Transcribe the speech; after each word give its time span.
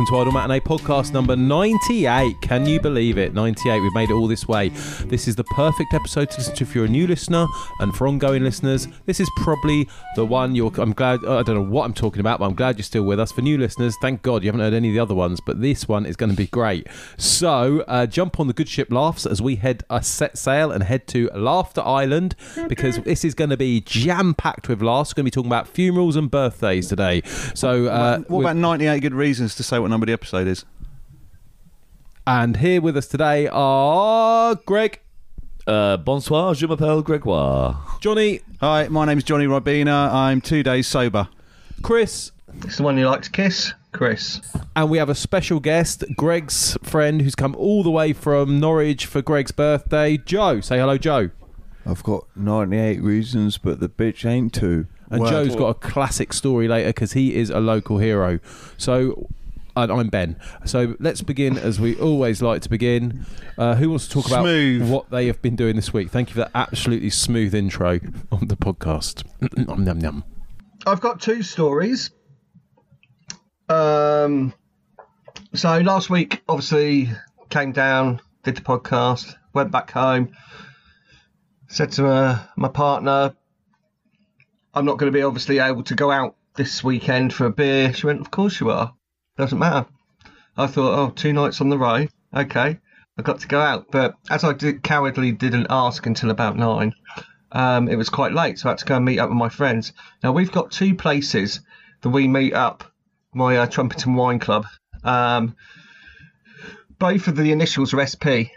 Welcome 0.00 0.14
to 0.14 0.20
Idle 0.22 0.32
Matinee 0.32 0.60
podcast 0.60 1.12
number 1.12 1.36
98. 1.36 2.40
Can 2.40 2.64
you 2.64 2.80
believe 2.80 3.18
it? 3.18 3.34
98. 3.34 3.80
We've 3.80 3.92
made 3.92 4.08
it 4.08 4.14
all 4.14 4.28
this 4.28 4.48
way. 4.48 4.70
This 4.70 5.28
is 5.28 5.36
the 5.36 5.44
perfect 5.44 5.92
episode 5.92 6.30
to 6.30 6.38
listen 6.38 6.54
to 6.54 6.64
if 6.64 6.74
you're 6.74 6.86
a 6.86 6.88
new 6.88 7.06
listener, 7.06 7.46
and 7.80 7.94
for 7.94 8.08
ongoing 8.08 8.42
listeners, 8.42 8.88
this 9.04 9.20
is 9.20 9.28
probably 9.36 9.86
the 10.16 10.24
one 10.24 10.54
you're. 10.54 10.72
I'm 10.78 10.94
glad. 10.94 11.18
I 11.26 11.42
don't 11.42 11.54
know 11.54 11.60
what 11.60 11.84
I'm 11.84 11.92
talking 11.92 12.20
about, 12.20 12.38
but 12.38 12.46
I'm 12.46 12.54
glad 12.54 12.78
you're 12.78 12.84
still 12.84 13.02
with 13.02 13.20
us. 13.20 13.30
For 13.30 13.42
new 13.42 13.58
listeners, 13.58 13.94
thank 14.00 14.22
God 14.22 14.42
you 14.42 14.48
haven't 14.48 14.62
heard 14.62 14.72
any 14.72 14.88
of 14.88 14.94
the 14.94 15.00
other 15.00 15.14
ones, 15.14 15.38
but 15.44 15.60
this 15.60 15.86
one 15.86 16.06
is 16.06 16.16
going 16.16 16.30
to 16.30 16.36
be 16.36 16.46
great. 16.46 16.86
So, 17.18 17.84
uh, 17.86 18.06
jump 18.06 18.40
on 18.40 18.46
the 18.46 18.54
good 18.54 18.70
ship 18.70 18.90
laughs 18.90 19.26
as 19.26 19.42
we 19.42 19.56
head 19.56 19.84
uh, 19.90 20.00
set 20.00 20.38
sail 20.38 20.72
and 20.72 20.82
head 20.82 21.08
to 21.08 21.28
Laughter 21.34 21.82
Island 21.82 22.36
because 22.68 23.00
this 23.00 23.22
is 23.22 23.34
going 23.34 23.50
to 23.50 23.58
be 23.58 23.82
jam 23.82 24.32
packed 24.32 24.66
with 24.66 24.80
laughs. 24.80 25.10
We're 25.10 25.16
going 25.16 25.24
to 25.24 25.30
be 25.32 25.42
talking 25.42 25.50
about 25.50 25.68
funerals 25.68 26.16
and 26.16 26.30
birthdays 26.30 26.88
today. 26.88 27.20
So, 27.54 27.88
uh, 27.88 28.20
what 28.28 28.40
about 28.40 28.56
98 28.56 29.00
good 29.00 29.12
reasons 29.12 29.54
to 29.56 29.62
say 29.62 29.78
what 29.78 29.89
number 29.90 30.06
the 30.06 30.12
episode 30.12 30.46
is? 30.48 30.64
And 32.26 32.56
here 32.58 32.80
with 32.80 32.96
us 32.96 33.06
today 33.06 33.48
are 33.52 34.54
Greg, 34.66 35.00
Uh, 35.66 35.96
bonsoir, 35.98 36.54
je 36.54 36.66
m'appelle 36.66 37.02
Gregoire. 37.02 37.98
Johnny, 38.00 38.40
Hi, 38.60 38.88
my 38.88 39.04
name's 39.04 39.24
Johnny 39.24 39.46
Robina. 39.46 40.10
I'm 40.12 40.40
two 40.40 40.62
days 40.62 40.86
sober. 40.86 41.28
Chris, 41.82 42.32
It's 42.64 42.76
the 42.78 42.82
one 42.82 42.98
you 42.98 43.06
like 43.08 43.22
to 43.22 43.30
kiss, 43.30 43.72
Chris. 43.92 44.40
and 44.76 44.90
we 44.90 44.98
have 44.98 45.08
a 45.08 45.14
special 45.14 45.60
guest, 45.60 46.04
Greg's 46.16 46.76
friend, 46.82 47.22
who's 47.22 47.34
come 47.34 47.54
all 47.56 47.82
the 47.82 47.90
way 47.90 48.12
from 48.12 48.58
Norwich 48.60 49.06
for 49.06 49.22
Greg's 49.22 49.52
birthday. 49.52 50.16
Joe, 50.18 50.60
say 50.60 50.78
hello, 50.78 50.98
Joe. 50.98 51.30
I've 51.86 52.02
got 52.02 52.26
98 52.36 53.02
reasons, 53.02 53.56
but 53.58 53.80
the 53.80 53.88
bitch 53.88 54.28
ain't 54.28 54.52
two. 54.52 54.86
And 55.10 55.20
Word. 55.22 55.30
Joe's 55.30 55.56
got 55.56 55.68
a 55.68 55.74
classic 55.74 56.32
story 56.32 56.68
later 56.68 56.88
because 56.90 57.12
he 57.12 57.34
is 57.36 57.50
a 57.50 57.58
local 57.60 57.98
hero. 57.98 58.38
So, 58.76 59.28
and 59.76 59.92
I'm 59.92 60.08
Ben. 60.08 60.36
So 60.64 60.96
let's 61.00 61.22
begin 61.22 61.58
as 61.58 61.80
we 61.80 61.96
always 61.96 62.42
like 62.42 62.62
to 62.62 62.68
begin. 62.68 63.26
Uh, 63.56 63.74
who 63.74 63.90
wants 63.90 64.06
to 64.08 64.14
talk 64.14 64.26
about 64.26 64.42
Smooth. 64.42 64.90
what 64.90 65.10
they 65.10 65.26
have 65.26 65.40
been 65.42 65.56
doing 65.56 65.76
this 65.76 65.92
week? 65.92 66.10
Thank 66.10 66.30
you 66.30 66.34
for 66.34 66.40
that 66.40 66.50
absolutely 66.54 67.10
smooth 67.10 67.54
intro 67.54 68.00
on 68.32 68.48
the 68.48 68.56
podcast. 68.56 69.24
Nom, 69.68 69.84
nom, 69.84 69.98
nom. 69.98 70.24
I've 70.86 71.00
got 71.00 71.20
two 71.20 71.42
stories. 71.42 72.10
Um, 73.68 74.54
so 75.54 75.78
last 75.78 76.10
week, 76.10 76.42
obviously, 76.48 77.10
came 77.50 77.72
down, 77.72 78.20
did 78.44 78.56
the 78.56 78.62
podcast, 78.62 79.34
went 79.52 79.70
back 79.70 79.90
home, 79.90 80.32
said 81.68 81.92
to 81.92 82.06
uh, 82.06 82.38
my 82.56 82.68
partner, 82.68 83.34
I'm 84.72 84.84
not 84.84 84.98
going 84.98 85.12
to 85.12 85.16
be 85.16 85.22
obviously 85.22 85.58
able 85.58 85.82
to 85.84 85.94
go 85.94 86.10
out 86.10 86.36
this 86.54 86.82
weekend 86.82 87.32
for 87.32 87.46
a 87.46 87.50
beer. 87.50 87.92
She 87.92 88.06
went, 88.06 88.20
Of 88.20 88.30
course 88.30 88.60
you 88.60 88.70
are. 88.70 88.94
Doesn't 89.40 89.58
matter. 89.58 89.86
I 90.58 90.66
thought, 90.66 90.98
Oh, 90.98 91.08
two 91.08 91.32
nights 91.32 91.62
on 91.62 91.70
the 91.70 91.78
road. 91.78 92.10
Okay. 92.36 92.78
I 93.16 93.22
got 93.22 93.40
to 93.40 93.48
go 93.48 93.58
out. 93.58 93.86
But 93.90 94.16
as 94.28 94.44
I 94.44 94.52
did, 94.52 94.82
cowardly 94.82 95.32
didn't 95.32 95.68
ask 95.70 96.04
until 96.04 96.30
about 96.30 96.58
nine, 96.58 96.92
um, 97.50 97.88
it 97.88 97.96
was 97.96 98.10
quite 98.10 98.34
late, 98.34 98.58
so 98.58 98.68
I 98.68 98.72
had 98.72 98.78
to 98.80 98.84
go 98.84 98.96
and 98.96 99.04
meet 99.06 99.18
up 99.18 99.30
with 99.30 99.38
my 99.38 99.48
friends. 99.48 99.94
Now 100.22 100.32
we've 100.32 100.52
got 100.52 100.72
two 100.72 100.94
places 100.94 101.60
that 102.02 102.10
we 102.10 102.28
meet 102.28 102.52
up. 102.52 102.84
My 103.32 103.56
uh, 103.56 103.66
Trumpeton 103.66 104.14
Wine 104.14 104.40
Club. 104.40 104.66
Um, 105.04 105.56
both 106.98 107.26
of 107.26 107.36
the 107.36 107.50
initials 107.50 107.94
are 107.94 108.04
SP. 108.04 108.52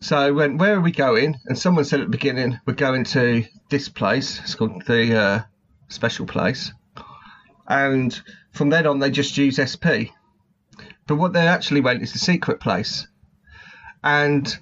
So 0.00 0.32
went, 0.32 0.56
where 0.56 0.76
are 0.76 0.80
we 0.80 0.90
going? 0.90 1.36
And 1.44 1.58
someone 1.58 1.84
said 1.84 2.00
at 2.00 2.06
the 2.06 2.10
beginning, 2.12 2.58
we're 2.64 2.72
going 2.72 3.04
to 3.04 3.44
this 3.68 3.90
place. 3.90 4.40
It's 4.40 4.54
called 4.54 4.86
the 4.86 5.18
uh, 5.18 5.40
Special 5.88 6.24
Place. 6.24 6.72
And 7.68 8.18
from 8.56 8.70
then 8.70 8.86
on, 8.86 8.98
they 8.98 9.10
just 9.10 9.36
use 9.36 9.60
SP. 9.60 10.10
But 11.06 11.16
what 11.16 11.32
they 11.32 11.46
actually 11.46 11.80
went 11.80 12.02
is 12.02 12.12
the 12.12 12.18
Secret 12.18 12.60
Place. 12.60 13.06
And 14.02 14.56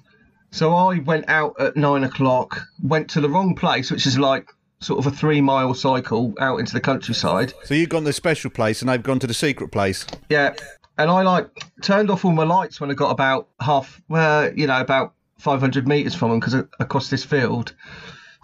so 0.51 0.73
I 0.73 0.99
went 0.99 1.29
out 1.29 1.59
at 1.59 1.75
nine 1.75 2.03
o'clock, 2.03 2.61
went 2.83 3.09
to 3.11 3.21
the 3.21 3.29
wrong 3.29 3.55
place, 3.55 3.91
which 3.91 4.05
is 4.05 4.17
like 4.17 4.47
sort 4.79 4.99
of 4.99 5.11
a 5.11 5.15
three 5.15 5.41
mile 5.41 5.73
cycle 5.73 6.33
out 6.39 6.59
into 6.59 6.73
the 6.73 6.81
countryside. 6.81 7.53
So 7.63 7.73
you've 7.73 7.89
gone 7.89 8.03
to 8.03 8.09
the 8.09 8.13
special 8.13 8.51
place 8.51 8.81
and 8.81 8.89
they've 8.89 9.01
gone 9.01 9.19
to 9.19 9.27
the 9.27 9.33
secret 9.33 9.71
place. 9.71 10.05
Yeah. 10.29 10.53
And 10.97 11.09
I 11.09 11.23
like 11.23 11.49
turned 11.81 12.09
off 12.09 12.23
all 12.23 12.31
my 12.31 12.43
lights 12.43 12.79
when 12.79 12.89
I 12.89 12.93
got 12.93 13.11
about 13.11 13.49
half, 13.59 14.01
well, 14.07 14.51
you 14.53 14.67
know, 14.67 14.79
about 14.79 15.13
500 15.39 15.87
metres 15.87 16.15
from 16.15 16.29
them 16.29 16.39
because 16.39 16.55
across 16.79 17.09
this 17.09 17.23
field. 17.23 17.73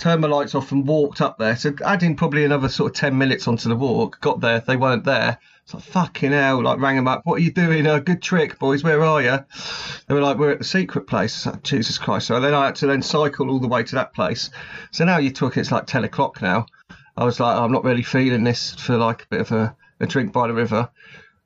Turned 0.02 0.22
my 0.22 0.28
lights 0.28 0.56
off 0.56 0.72
and 0.72 0.88
walked 0.88 1.22
up 1.22 1.38
there. 1.38 1.56
So 1.56 1.76
adding 1.86 2.16
probably 2.16 2.44
another 2.44 2.70
sort 2.70 2.90
of 2.90 2.98
10 2.98 3.16
minutes 3.16 3.48
onto 3.48 3.70
the 3.70 3.76
walk. 3.76 4.20
Got 4.20 4.42
there, 4.42 4.60
they 4.60 4.76
weren't 4.76 5.04
there. 5.04 5.38
It's 5.64 5.76
like, 5.76 5.84
fucking 5.84 6.32
hell. 6.32 6.64
Like, 6.64 6.80
rang 6.80 6.96
them 6.96 7.08
up. 7.08 7.22
What 7.24 7.36
are 7.36 7.44
you 7.44 7.52
doing? 7.52 7.86
A 7.86 8.02
good 8.02 8.20
trick, 8.20 8.58
boys. 8.58 8.84
Where 8.84 9.04
are 9.04 9.22
you? 9.22 9.38
They 10.08 10.16
were 10.16 10.22
like, 10.22 10.40
we're 10.40 10.54
at 10.54 10.58
the 10.58 10.64
secret 10.64 11.06
place. 11.06 11.46
Like, 11.46 11.62
Jesus 11.62 12.00
Christ. 12.00 12.26
So 12.26 12.40
then 12.40 12.56
I 12.56 12.66
had 12.66 12.78
to 12.78 12.88
then 12.88 13.04
cycle 13.04 13.52
all 13.52 13.60
the 13.60 13.68
way 13.68 13.84
to 13.84 13.96
that 13.96 14.16
place. 14.16 14.50
So 14.90 15.06
now 15.06 15.20
you're 15.20 15.32
talking, 15.32 15.62
it's 15.62 15.72
like 15.72 15.86
10 15.86 16.04
o'clock 16.04 16.42
now. 16.42 16.66
I 17.16 17.24
was 17.24 17.40
like, 17.40 17.56
I'm 17.56 17.72
not 17.72 17.84
really 17.84 18.02
feeling 18.02 18.44
this 18.44 18.74
for 18.74 18.98
like 18.98 19.22
a 19.22 19.28
bit 19.28 19.42
of 19.42 19.52
a, 19.52 19.76
a 20.00 20.08
drink 20.08 20.34
by 20.34 20.48
the 20.48 20.56
river. 20.56 20.90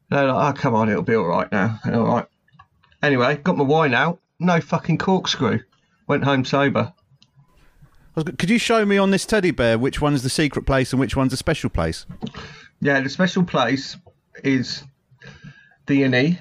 They're 0.09 0.31
like, 0.31 0.55
oh, 0.55 0.57
come 0.57 0.75
on, 0.75 0.87
it'll 0.87 1.01
be 1.01 1.15
all 1.15 1.25
right 1.25 1.51
now. 1.51 1.81
All 1.91 2.05
right. 2.05 2.25
Anyway, 3.03 3.35
got 3.35 3.57
my 3.57 3.65
wine 3.65 3.93
out. 3.93 4.21
No 4.39 4.61
fucking 4.61 4.99
corkscrew. 4.99 5.59
Went 6.07 6.23
home 6.23 6.45
sober. 6.45 6.93
I 8.15 8.19
was 8.19 8.23
go- 8.25 8.33
Could 8.37 8.49
you 8.49 8.57
show 8.59 8.85
me 8.85 8.97
on 8.97 9.11
this 9.11 9.25
teddy 9.25 9.51
bear 9.51 9.77
which 9.77 10.01
one's 10.01 10.23
the 10.23 10.29
secret 10.29 10.65
place 10.65 10.91
and 10.93 10.99
which 10.99 11.15
one's 11.15 11.31
the 11.31 11.37
special 11.37 11.69
place? 11.69 12.05
Yeah, 12.81 12.99
the 13.01 13.09
special 13.09 13.43
place 13.43 13.97
is 14.43 14.83
the 15.87 16.01
innie, 16.03 16.39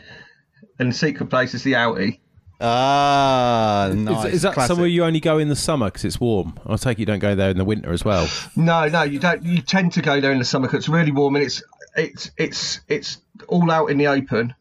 and 0.79 0.91
the 0.91 0.95
secret 0.95 1.27
place 1.31 1.55
is 1.55 1.63
the 1.63 1.73
outie. 1.73 2.19
Ah, 2.61 3.89
Is, 3.89 4.35
is 4.37 4.43
that 4.43 4.55
Classic. 4.55 4.69
somewhere 4.69 4.87
you 4.89 5.05
only 5.05 5.21
go 5.21 5.39
in 5.39 5.49
the 5.49 5.57
summer 5.57 5.87
because 5.87 6.05
it's 6.05 6.21
warm? 6.21 6.59
I 6.67 6.77
take 6.77 6.99
it 6.99 7.01
you 7.01 7.07
don't 7.07 7.19
go 7.19 7.35
there 7.35 7.51
in 7.51 7.59
the 7.59 7.65
winter 7.65 7.93
as 7.93 8.05
well. 8.05 8.29
No, 8.57 8.89
no, 8.89 9.03
you 9.03 9.19
don't. 9.19 9.43
You 9.45 9.61
tend 9.61 9.93
to 9.95 10.03
go 10.03 10.21
there 10.21 10.33
in 10.33 10.39
the 10.39 10.45
summer 10.45 10.67
because 10.69 10.79
it's 10.79 10.89
really 10.89 11.11
warm 11.11 11.35
and 11.37 11.45
it's 11.45 11.63
it's 11.97 12.31
it's 12.39 12.81
it's 12.89 13.19
all 13.49 13.71
out 13.71 13.87
in 13.91 13.99
the 13.99 14.07
open, 14.07 14.55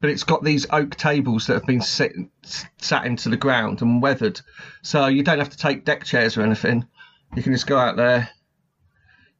but 0.00 0.10
it's 0.10 0.24
got 0.24 0.44
these 0.44 0.66
oak 0.70 0.96
tables 0.96 1.46
that 1.46 1.54
have 1.54 1.66
been 1.66 1.80
set, 1.80 2.12
sat 2.78 3.06
into 3.06 3.28
the 3.28 3.36
ground 3.36 3.82
and 3.82 4.02
weathered, 4.02 4.40
so 4.82 5.06
you 5.06 5.22
don't 5.22 5.38
have 5.38 5.50
to 5.50 5.56
take 5.56 5.84
deck 5.84 6.04
chairs 6.04 6.36
or 6.36 6.42
anything. 6.42 6.86
You 7.34 7.42
can 7.42 7.52
just 7.52 7.66
go 7.66 7.78
out 7.78 7.96
there, 7.96 8.28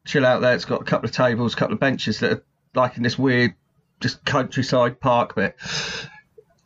chill 0.05 0.25
out 0.27 0.41
there. 0.41 0.55
It's 0.55 0.65
got 0.65 0.81
a 0.81 0.85
couple 0.85 1.09
of 1.09 1.15
tables, 1.15 1.55
a 1.55 1.57
couple 1.57 1.75
of 1.75 1.81
benches 1.81 2.21
that 2.21 2.33
are 2.33 2.45
like 2.75 2.97
in 2.97 3.03
this 3.03 3.19
weird, 3.19 3.55
just 4.01 4.25
countryside 4.25 5.01
park 5.01 5.35
bit, 5.35 5.57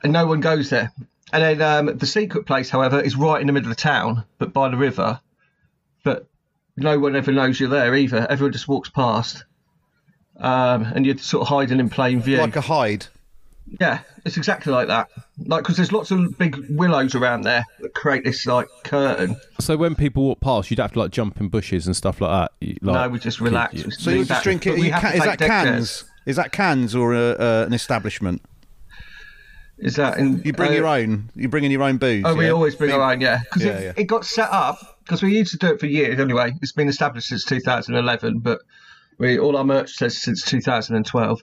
and 0.03 0.13
no 0.13 0.27
one 0.27 0.41
goes 0.41 0.71
there. 0.71 0.93
And 1.33 1.43
then 1.43 1.63
um, 1.63 1.99
the 1.99 2.07
secret 2.07 2.47
place, 2.47 2.71
however, 2.71 3.01
is 3.01 3.17
right 3.17 3.41
in 3.41 3.47
the 3.47 3.53
middle 3.53 3.71
of 3.71 3.77
the 3.77 3.83
town, 3.83 4.25
but 4.39 4.53
by 4.53 4.69
the 4.69 4.77
river. 4.77 5.21
But 6.03 6.27
no 6.77 6.99
one 6.99 7.15
ever 7.15 7.31
knows 7.31 7.61
you're 7.61 7.69
there 7.69 7.95
either. 7.95 8.27
Everyone 8.29 8.53
just 8.53 8.67
walks 8.67 8.89
past, 8.89 9.45
um, 10.39 10.83
and 10.83 11.05
you're 11.07 11.19
sort 11.19 11.43
of 11.43 11.49
hiding 11.49 11.79
in 11.79 11.91
plain 11.91 12.21
view. 12.21 12.39
like 12.39 12.57
a 12.57 12.61
hide. 12.61 13.07
Yeah, 13.81 14.01
it's 14.25 14.37
exactly 14.37 14.73
like 14.73 14.89
that. 14.89 15.09
Like 15.47 15.63
because 15.63 15.77
there's 15.77 15.93
lots 15.93 16.11
of 16.11 16.37
big 16.39 16.57
willows 16.71 17.15
around 17.15 17.43
there 17.43 17.65
that 17.81 17.95
create 17.95 18.25
this 18.25 18.47
like 18.47 18.67
curtain. 18.85 19.37
So 19.61 19.77
when 19.77 19.95
people 19.95 20.25
walk 20.25 20.41
past, 20.41 20.71
you'd 20.71 20.81
have 20.81 20.93
to 20.93 20.99
like 20.99 21.11
jump 21.13 21.41
in 21.41 21.49
bushes 21.49 21.87
and 21.87 21.95
stuff 21.97 22.21
like 22.21 22.31
that. 22.31 22.53
You- 22.67 22.79
Like, 22.83 22.95
no, 22.95 23.09
we 23.09 23.19
just 23.19 23.41
relax. 23.41 23.75
you- 23.75 23.85
We 23.87 23.91
So 23.93 24.11
you're 24.11 24.19
just 24.21 24.29
back. 24.31 24.43
drinking. 24.43 24.73
But 24.73 24.81
we 24.81 24.87
You 24.87 24.93
have 24.93 25.03
ca- 25.03 25.11
to 25.13 25.17
is 25.17 25.23
take 25.25 25.39
that 25.39 25.47
cans? 25.47 25.67
chairs. 25.69 26.05
Is 26.27 26.37
that 26.37 26.53
cans 26.53 26.95
or 26.95 27.15
a, 27.15 27.31
uh, 27.33 27.65
an 27.67 27.73
establishment? 27.73 28.43
Is 29.79 29.97
that 29.97 30.19
in, 30.19 30.43
You 30.45 30.53
bring 30.53 30.73
uh, 30.73 30.75
your 30.75 30.87
own. 30.87 31.31
You 31.35 31.49
bring 31.49 31.65
in 31.65 31.71
your 31.71 31.83
own 31.83 31.97
booze. 31.97 32.23
Oh, 32.27 32.35
we 32.35 32.47
yeah? 32.47 32.51
always 32.53 32.75
bring 32.75 32.93
our 32.93 33.01
own, 33.13 33.21
yeah. 33.21 33.39
Because 33.45 33.65
Yeah, 33.65 33.73
it, 33.73 33.83
yeah. 33.85 33.93
it 34.03 34.05
got 34.05 34.27
set 34.27 34.51
up 34.51 34.79
because 35.05 35.23
we 35.23 35.35
used 35.37 35.53
to 35.53 35.57
do 35.59 35.69
it 35.69 35.81
for 35.81 35.87
years 35.87 36.21
anyway. 36.21 36.53
It's 36.61 36.73
been 36.73 36.89
established 36.89 37.29
since 37.29 37.45
2011, 37.47 38.41
but 38.41 38.59
we 39.17 39.39
all 39.39 39.57
our 39.57 39.65
merch 39.65 39.93
says 39.93 40.19
since 40.21 40.45
2012. 40.45 41.43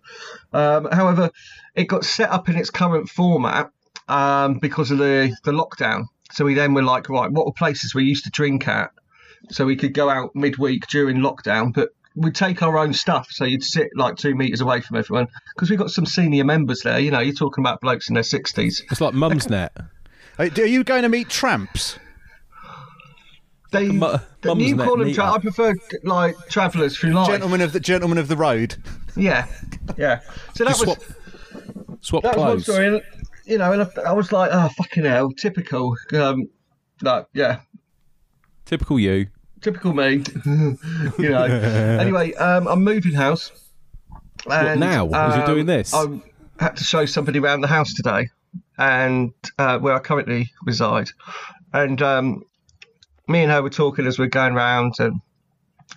Um, 0.54 0.88
however, 0.92 1.32
it 1.78 1.88
got 1.88 2.04
set 2.04 2.30
up 2.32 2.50
in 2.50 2.58
its 2.58 2.70
current 2.70 3.08
format 3.08 3.72
um, 4.10 4.56
because 4.60 4.92
of 4.92 4.98
the 4.98 5.34
the 5.46 5.52
lockdown. 5.52 6.06
So 6.32 6.44
we 6.44 6.56
then 6.56 6.74
were 6.74 6.84
like, 6.84 7.08
right, 7.08 7.32
what 7.32 7.46
were 7.46 7.54
places 7.54 7.96
we 7.96 8.04
used 8.04 8.26
to 8.26 8.30
drink 8.32 8.68
at? 8.68 8.92
So 9.50 9.66
we 9.66 9.78
could 9.78 9.94
go 9.94 10.10
out 10.10 10.36
midweek 10.36 10.88
during 10.88 11.18
lockdown, 11.18 11.74
but 11.74 11.90
we'd 12.16 12.36
take 12.36 12.62
our 12.62 12.78
own 12.78 12.94
stuff. 12.94 13.30
So 13.32 13.46
you'd 13.46 13.64
sit 13.64 13.90
like 13.96 14.18
two 14.18 14.36
meters 14.36 14.60
away 14.60 14.82
from 14.82 14.98
everyone 14.98 15.28
because 15.56 15.70
we've 15.70 15.80
got 15.80 15.92
some 15.92 16.06
senior 16.06 16.44
members 16.44 16.82
there. 16.82 17.00
You 17.00 17.12
know, 17.12 17.20
you're 17.20 17.34
talking 17.34 17.64
about 17.64 17.80
blokes 17.80 18.10
in 18.10 18.16
their 18.16 18.24
60s. 18.24 18.82
It's 18.92 19.00
like 19.00 19.14
Mum's 19.14 19.50
Net. 19.50 19.72
Are 20.38 20.46
you 20.46 20.84
going 20.84 21.04
to 21.04 21.10
meet 21.10 21.30
tramps? 21.30 21.98
they, 23.72 23.88
the 23.88 24.22
you 24.56 24.78
call 24.78 24.98
them. 24.98 25.14
Tra- 25.14 25.32
I 25.32 25.40
prefer 25.40 25.74
like 26.04 26.36
travellers 26.50 26.98
through 26.98 27.12
life. 27.12 27.28
Gentleman 27.28 27.62
of 27.62 27.74
the 27.74 27.80
gentleman 27.80 28.18
of 28.18 28.28
the 28.28 28.38
road. 28.38 28.76
Yeah, 29.16 29.48
yeah. 29.98 30.22
So 30.56 30.64
that 30.64 30.72
Just 30.72 30.86
was 30.86 30.98
swap, 30.98 31.18
swap 32.08 32.24
that 32.24 32.36
was 32.36 32.38
one 32.38 32.48
clothes. 32.48 32.64
story. 32.64 32.88
And, 32.88 33.02
you 33.46 33.58
know, 33.58 33.72
and 33.72 33.82
I, 33.84 34.10
I 34.10 34.12
was 34.14 34.32
like, 34.32 34.52
oh 34.54 34.70
fucking 34.70 35.06
hell, 35.06 35.32
typical. 35.32 35.96
Um, 36.14 36.50
like, 37.02 37.28
yeah, 37.34 37.60
Typical 38.66 39.00
you. 39.00 39.28
typical 39.62 39.94
me. 39.94 40.24
you 40.46 41.30
know. 41.30 41.44
anyway, 42.02 42.34
um, 42.34 42.68
I'm 42.68 42.84
moving 42.84 43.14
house. 43.14 43.52
And, 44.50 44.80
now? 44.80 45.08
As 45.08 45.36
you're 45.36 45.46
um, 45.46 45.54
doing 45.54 45.66
this? 45.66 45.94
I 45.94 46.06
had 46.60 46.76
to 46.78 46.84
show 46.84 47.06
somebody 47.06 47.40
around 47.40 47.62
the 47.62 47.68
house 47.68 47.94
today, 47.94 48.30
and 48.78 49.32
uh, 49.58 49.80
where 49.80 49.94
I 49.94 50.00
currently 50.00 50.52
reside, 50.66 51.10
and 51.74 52.02
um, 52.02 52.44
me 53.28 53.44
and 53.44 53.52
her 53.52 53.62
were 53.62 53.70
talking 53.70 54.06
as 54.06 54.20
we 54.20 54.26
are 54.26 54.30
going 54.30 54.54
round, 54.54 54.96
and 55.00 55.22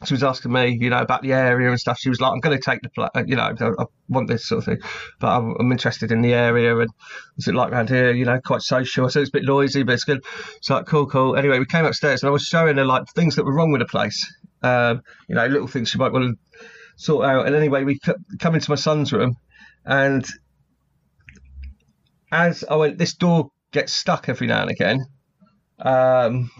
she 0.04 0.14
was 0.14 0.22
asking 0.22 0.52
me, 0.52 0.78
you 0.80 0.88
know, 0.88 1.00
about 1.00 1.22
the 1.22 1.32
area 1.32 1.68
and 1.68 1.78
stuff. 1.78 1.98
She 1.98 2.08
was 2.08 2.20
like, 2.20 2.32
"I'm 2.32 2.40
going 2.40 2.56
to 2.56 2.62
take 2.62 2.80
the, 2.82 2.88
pla- 2.88 3.10
you 3.26 3.36
know, 3.36 3.42
I 3.42 3.82
I 3.82 3.84
want 4.08 4.28
this 4.28 4.46
sort 4.46 4.58
of 4.58 4.64
thing, 4.64 4.78
but 5.18 5.28
I'm, 5.28 5.54
I'm 5.58 5.72
interested 5.72 6.10
in 6.10 6.22
the 6.22 6.32
area 6.32 6.76
and 6.78 6.88
what's 7.34 7.48
it 7.48 7.54
like 7.54 7.72
around 7.72 7.90
here? 7.90 8.12
You 8.12 8.24
know, 8.24 8.40
quite 8.40 8.62
social. 8.62 9.08
Said 9.08 9.22
it's 9.22 9.30
a 9.30 9.32
bit 9.32 9.44
noisy, 9.44 9.82
but 9.82 9.92
it's 9.92 10.04
good. 10.04 10.24
It's 10.56 10.70
like 10.70 10.86
cool, 10.86 11.06
cool. 11.06 11.36
Anyway, 11.36 11.58
we 11.58 11.66
came 11.66 11.84
upstairs 11.84 12.22
and 12.22 12.28
I 12.28 12.32
was 12.32 12.44
showing 12.44 12.76
her 12.76 12.84
like 12.84 13.04
things 13.14 13.36
that 13.36 13.44
were 13.44 13.54
wrong 13.54 13.72
with 13.72 13.80
the 13.80 13.86
place. 13.86 14.32
Um, 14.62 15.02
you 15.28 15.34
know, 15.34 15.46
little 15.46 15.68
things 15.68 15.90
she 15.90 15.98
might 15.98 16.12
want 16.12 16.36
to 16.36 16.60
sort 16.96 17.26
out. 17.26 17.46
And 17.46 17.54
anyway, 17.54 17.84
we 17.84 17.98
come 18.38 18.54
into 18.54 18.70
my 18.70 18.76
son's 18.76 19.12
room, 19.12 19.36
and 19.84 20.26
as 22.32 22.64
I 22.64 22.76
went, 22.76 22.98
this 22.98 23.14
door 23.14 23.50
gets 23.72 23.92
stuck 23.92 24.28
every 24.28 24.46
now 24.46 24.62
and 24.62 24.70
again. 24.70 25.04
Um, 25.78 26.50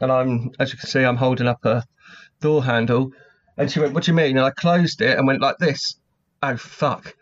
and 0.00 0.12
I'm, 0.12 0.50
as 0.58 0.72
you 0.72 0.78
can 0.78 0.88
see, 0.88 1.04
I'm 1.04 1.16
holding 1.16 1.46
up 1.46 1.64
a 1.64 1.84
door 2.46 2.62
handle. 2.62 3.10
And 3.56 3.70
she 3.70 3.80
went, 3.80 3.92
What 3.92 4.04
do 4.04 4.12
you 4.12 4.16
mean? 4.16 4.36
And 4.36 4.46
I 4.46 4.50
closed 4.50 5.00
it 5.00 5.18
and 5.18 5.26
went 5.26 5.40
like 5.40 5.58
this. 5.58 5.96
Oh, 6.42 6.56
fuck. 6.56 7.14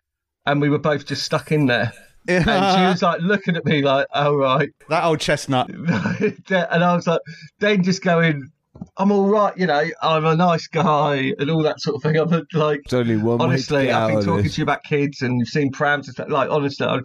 And 0.47 0.61
we 0.61 0.69
were 0.69 0.79
both 0.79 1.06
just 1.06 1.23
stuck 1.23 1.50
in 1.50 1.67
there. 1.67 1.93
And 2.29 2.44
she 2.44 2.82
was 2.85 3.03
like 3.11 3.21
looking 3.21 3.56
at 3.56 3.65
me 3.65 3.82
like, 3.82 4.06
Oh, 4.15 4.37
right. 4.37 4.71
That 4.88 5.05
old 5.05 5.21
chestnut. 5.21 5.71
and 5.71 6.85
I 6.85 6.94
was 6.94 7.06
like, 7.06 7.21
then 7.61 7.82
just 7.82 8.03
going, 8.03 8.50
I'm 8.97 9.12
all 9.12 9.29
right, 9.29 9.56
you 9.56 9.67
know, 9.67 9.85
I'm 10.03 10.25
a 10.26 10.37
nice 10.37 10.67
guy 10.67 11.32
and 11.38 11.50
all 11.50 11.62
that 11.62 11.81
sort 11.81 11.97
of 11.97 12.03
thing. 12.03 12.17
I'm 12.21 12.29
like, 12.53 12.81
It's 12.85 12.93
only 12.93 13.17
one 13.17 13.38
way 13.38 13.38
to 13.38 13.44
honestly, 13.44 13.91
I've 13.91 14.11
been 14.11 14.25
talking 14.25 14.44
this. 14.44 14.56
to 14.56 14.61
you 14.61 14.65
about 14.65 14.82
kids 14.85 15.23
and 15.23 15.38
you've 15.38 15.49
seen 15.49 15.71
prams 15.71 16.09
and 16.09 16.15
stuff. 16.15 16.29
Like, 16.29 16.50
honestly, 16.50 16.87
I, 16.87 16.97
no 16.97 17.03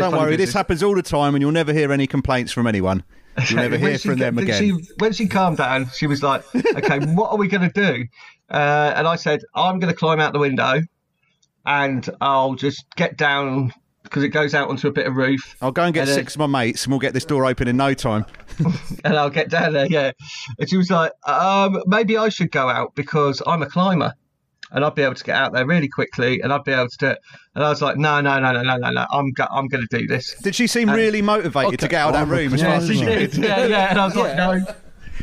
Don't 0.00 0.10
funny 0.10 0.16
worry, 0.22 0.36
this 0.36 0.52
happens 0.52 0.82
all 0.82 0.94
the 0.94 1.02
time, 1.02 1.34
and 1.34 1.40
you'll 1.40 1.52
never 1.52 1.72
hear 1.72 1.92
any 1.92 2.06
complaints 2.06 2.52
from 2.52 2.66
anyone. 2.66 3.04
You'll 3.48 3.56
never 3.60 3.76
hear 3.76 3.98
she 3.98 4.08
from 4.08 4.18
them 4.18 4.38
again. 4.38 4.62
She, 4.62 4.86
when 4.98 5.12
she 5.12 5.26
calmed 5.26 5.58
down, 5.58 5.90
she 5.90 6.06
was 6.06 6.22
like, 6.22 6.44
"Okay, 6.54 6.98
what 7.14 7.30
are 7.30 7.36
we 7.36 7.48
going 7.48 7.70
to 7.70 7.72
do?" 7.72 8.06
Uh, 8.50 8.92
and 8.96 9.06
I 9.06 9.16
said, 9.16 9.42
"I'm 9.54 9.78
going 9.78 9.92
to 9.92 9.98
climb 9.98 10.20
out 10.20 10.32
the 10.32 10.38
window, 10.38 10.80
and 11.64 12.08
I'll 12.20 12.54
just 12.54 12.84
get 12.96 13.16
down 13.16 13.72
because 14.02 14.22
it 14.22 14.28
goes 14.28 14.54
out 14.54 14.68
onto 14.68 14.86
a 14.86 14.92
bit 14.92 15.04
of 15.06 15.16
roof, 15.16 15.56
I'll 15.60 15.72
go 15.72 15.82
and 15.82 15.92
get 15.92 16.02
and 16.02 16.08
then- 16.10 16.14
six 16.14 16.36
of 16.36 16.38
my 16.38 16.46
mates, 16.46 16.84
and 16.84 16.92
we'll 16.92 17.00
get 17.00 17.12
this 17.12 17.24
door 17.24 17.44
open 17.44 17.66
in 17.66 17.76
no 17.76 17.92
time. 17.92 18.24
and 19.04 19.16
I'll 19.16 19.30
get 19.30 19.50
down 19.50 19.72
there." 19.72 19.86
Yeah, 19.86 20.12
and 20.58 20.68
she 20.68 20.76
was 20.76 20.90
like, 20.90 21.12
um, 21.28 21.82
"Maybe 21.86 22.16
I 22.16 22.28
should 22.28 22.50
go 22.50 22.68
out 22.68 22.94
because 22.94 23.42
I'm 23.46 23.62
a 23.62 23.66
climber." 23.66 24.14
And 24.72 24.84
I'd 24.84 24.94
be 24.94 25.02
able 25.02 25.14
to 25.14 25.24
get 25.24 25.36
out 25.36 25.52
there 25.52 25.64
really 25.66 25.88
quickly, 25.88 26.40
and 26.40 26.52
I'd 26.52 26.64
be 26.64 26.72
able 26.72 26.88
to 26.88 26.96
do 26.98 27.06
it. 27.08 27.18
And 27.54 27.62
I 27.64 27.68
was 27.68 27.80
like, 27.82 27.96
"No, 27.96 28.20
no, 28.20 28.40
no, 28.40 28.52
no, 28.52 28.62
no, 28.62 28.76
no, 28.76 28.90
no! 28.90 29.06
I'm, 29.12 29.30
go- 29.32 29.46
I'm 29.50 29.68
going 29.68 29.86
to 29.88 29.98
do 29.98 30.06
this." 30.06 30.34
Did 30.42 30.54
she 30.54 30.66
seem 30.66 30.90
really 30.90 31.22
motivated 31.22 31.78
to 31.80 31.88
get 31.88 32.00
out 32.00 32.14
of 32.14 32.28
that 32.28 32.34
room 32.34 32.52
as 32.52 32.60
fast 32.62 32.82
as 32.84 32.88
She 32.90 32.96
she 32.98 33.04
did? 33.04 33.30
did, 33.30 33.44
yeah, 33.44 33.66
yeah. 33.66 33.90
And 33.90 33.98
I 34.00 34.04
was 34.06 34.16
like, 34.16 34.36
"No." 34.36 34.60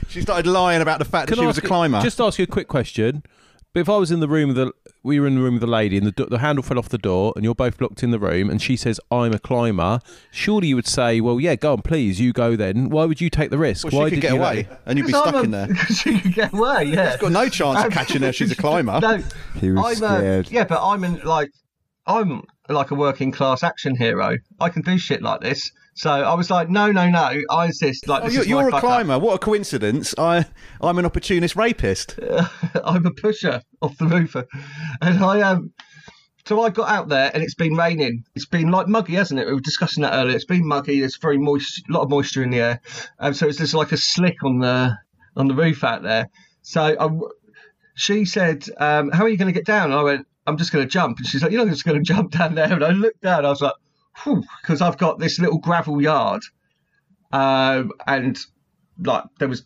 She 0.07 0.22
started 0.22 0.48
lying 0.48 0.81
about 0.81 1.00
the 1.00 1.06
fact 1.06 1.28
that 1.28 1.34
Can 1.36 1.42
she 1.42 1.44
I 1.44 1.48
was 1.48 1.57
a 1.57 1.60
ask 1.60 1.63
you- 1.63 1.68
climber. 1.69 2.01
Just 2.01 2.22
ask 2.22 2.38
you 2.40 2.44
a 2.44 2.48
quick 2.48 2.68
question. 2.68 3.24
But 3.73 3.79
if 3.79 3.89
I 3.89 3.97
was 3.97 4.11
in 4.11 4.19
the 4.19 4.27
room 4.27 4.49
with 4.49 4.57
the, 4.57 4.71
we 5.01 5.19
were 5.19 5.25
in 5.25 5.33
the 5.35 5.41
room 5.41 5.55
with 5.55 5.61
the 5.61 5.67
lady, 5.67 5.97
and 5.97 6.05
the 6.05 6.25
the 6.25 6.37
handle 6.37 6.61
fell 6.61 6.77
off 6.77 6.89
the 6.89 6.97
door, 6.99 7.33
and 7.35 7.43
you're 7.43 7.55
both 7.55 7.81
locked 7.81 8.03
in 8.03 8.11
the 8.11 8.19
room, 8.19 8.49
and 8.51 8.61
she 8.61 8.75
says, 8.77 8.99
"I'm 9.09 9.33
a 9.33 9.39
climber." 9.39 9.99
Surely 10.31 10.67
you 10.67 10.75
would 10.75 10.85
say, 10.87 11.19
"Well, 11.21 11.39
yeah, 11.39 11.55
go 11.55 11.73
on, 11.73 11.81
please, 11.81 12.19
you 12.19 12.33
go 12.33 12.55
then." 12.55 12.89
Why 12.89 13.05
would 13.05 13.19
you 13.19 13.31
take 13.31 13.49
the 13.49 13.57
risk? 13.57 13.85
well, 13.91 14.01
Why 14.03 14.09
she 14.09 14.15
could 14.15 14.15
did 14.17 14.21
get 14.21 14.33
you 14.35 14.39
away, 14.41 14.67
let- 14.69 14.81
and 14.85 14.97
you'd 14.99 15.07
be 15.07 15.13
stuck 15.13 15.27
I'm 15.33 15.35
a- 15.35 15.43
in 15.43 15.51
there. 15.51 15.75
She 15.87 16.19
could 16.19 16.33
get 16.35 16.53
away, 16.53 16.83
yeah. 16.85 17.11
She's 17.13 17.21
got 17.21 17.31
no 17.31 17.49
chance 17.49 17.83
of 17.83 17.91
catching 17.91 18.21
her. 18.21 18.31
She's 18.31 18.51
a 18.51 18.55
climber. 18.65 18.99
No, 19.01 19.23
He 19.59 19.71
was 19.71 20.01
I'm 20.01 20.11
a- 20.11 20.17
scared. 20.19 20.51
yeah, 20.51 20.65
but 20.65 20.85
I'm 20.87 21.03
in, 21.03 21.19
like, 21.21 21.49
I'm 22.05 22.43
like 22.69 22.91
a 22.91 22.95
working 22.95 23.31
class 23.31 23.63
action 23.63 23.95
hero. 23.95 24.37
I 24.59 24.69
can 24.69 24.83
do 24.83 24.99
shit 24.99 25.23
like 25.23 25.41
this. 25.41 25.71
So 25.95 26.10
I 26.10 26.34
was 26.34 26.50
like, 26.50 26.69
no, 26.69 26.92
no, 26.92 27.07
no. 27.10 27.31
I 27.51 27.66
insist. 27.68 28.07
Like, 28.07 28.24
Oh, 28.24 28.28
you're, 28.28 28.44
you're 28.45 28.68
a 28.68 28.72
fuck 28.72 28.84
up. 28.84 28.90
climber. 28.90 29.19
What 29.19 29.36
a 29.36 29.40
coincidence! 29.40 30.16
I, 30.18 30.45
I'm 30.81 30.98
an 30.98 31.06
opportunist 31.06 31.56
rapist. 31.56 32.19
I'm 32.84 33.06
a 33.06 33.12
pusher 33.12 33.62
off 33.81 33.98
the 33.98 34.07
roof, 34.07 34.36
and 34.36 35.24
I 35.24 35.42
Um, 35.42 35.72
so 36.45 36.62
I 36.62 36.69
got 36.72 36.90
out 36.90 37.10
there, 37.10 37.30
and 37.34 37.44
it's 37.44 37.54
been 37.56 37.75
raining. 37.75 38.24
It's 38.36 38.48
been 38.48 38.69
like 38.72 38.88
muggy, 38.88 39.13
hasn't 39.16 39.40
it? 39.40 39.45
We 39.48 39.54
were 39.54 39.60
discussing 39.62 40.01
that 40.01 40.13
earlier. 40.13 40.36
It's 40.36 40.45
been 40.45 40.68
muggy. 40.68 41.00
There's 41.00 41.18
very 41.18 41.38
moist, 41.38 41.84
a 41.88 41.94
lot 41.94 42.01
of 42.01 42.10
moisture 42.10 42.44
in 42.44 42.50
the 42.50 42.60
air, 42.60 42.81
and 43.19 43.36
so 43.36 43.48
it's 43.48 43.60
just 43.60 43.74
like 43.75 43.92
a 43.92 43.98
slick 43.98 44.44
on 44.44 44.60
the 44.60 44.98
on 45.38 45.48
the 45.48 45.54
roof 45.56 45.84
out 45.84 46.01
there. 46.04 46.28
So 46.63 46.81
I, 47.00 47.10
she 47.95 48.25
said, 48.25 48.66
um, 48.78 49.12
"How 49.12 49.24
are 49.25 49.30
you 49.30 49.38
going 49.38 49.54
to 49.54 49.57
get 49.57 49.66
down?" 49.66 49.92
And 49.92 49.94
I 50.00 50.04
went, 50.04 50.28
"I'm 50.48 50.57
just 50.57 50.72
going 50.72 50.84
to 50.86 50.90
jump." 50.90 51.18
And 51.19 51.28
she's 51.28 51.44
like, 51.44 51.51
"You're 51.51 51.63
not 51.66 51.72
just 51.72 51.86
going 51.86 51.98
to 52.04 52.04
jump 52.04 52.31
down 52.31 52.56
there." 52.56 52.74
And 52.74 52.84
I 52.84 52.90
looked 52.90 53.22
down. 53.22 53.45
I 53.45 53.50
was 53.50 53.62
like, 53.62 53.74
because 54.62 54.81
I've 54.81 54.98
got 54.98 55.19
this 55.19 55.39
little 55.39 55.60
gravel 55.60 56.01
yard, 56.01 56.42
um, 57.31 57.92
and 58.07 58.38
like 59.00 59.24
there 59.39 59.48
was 59.48 59.63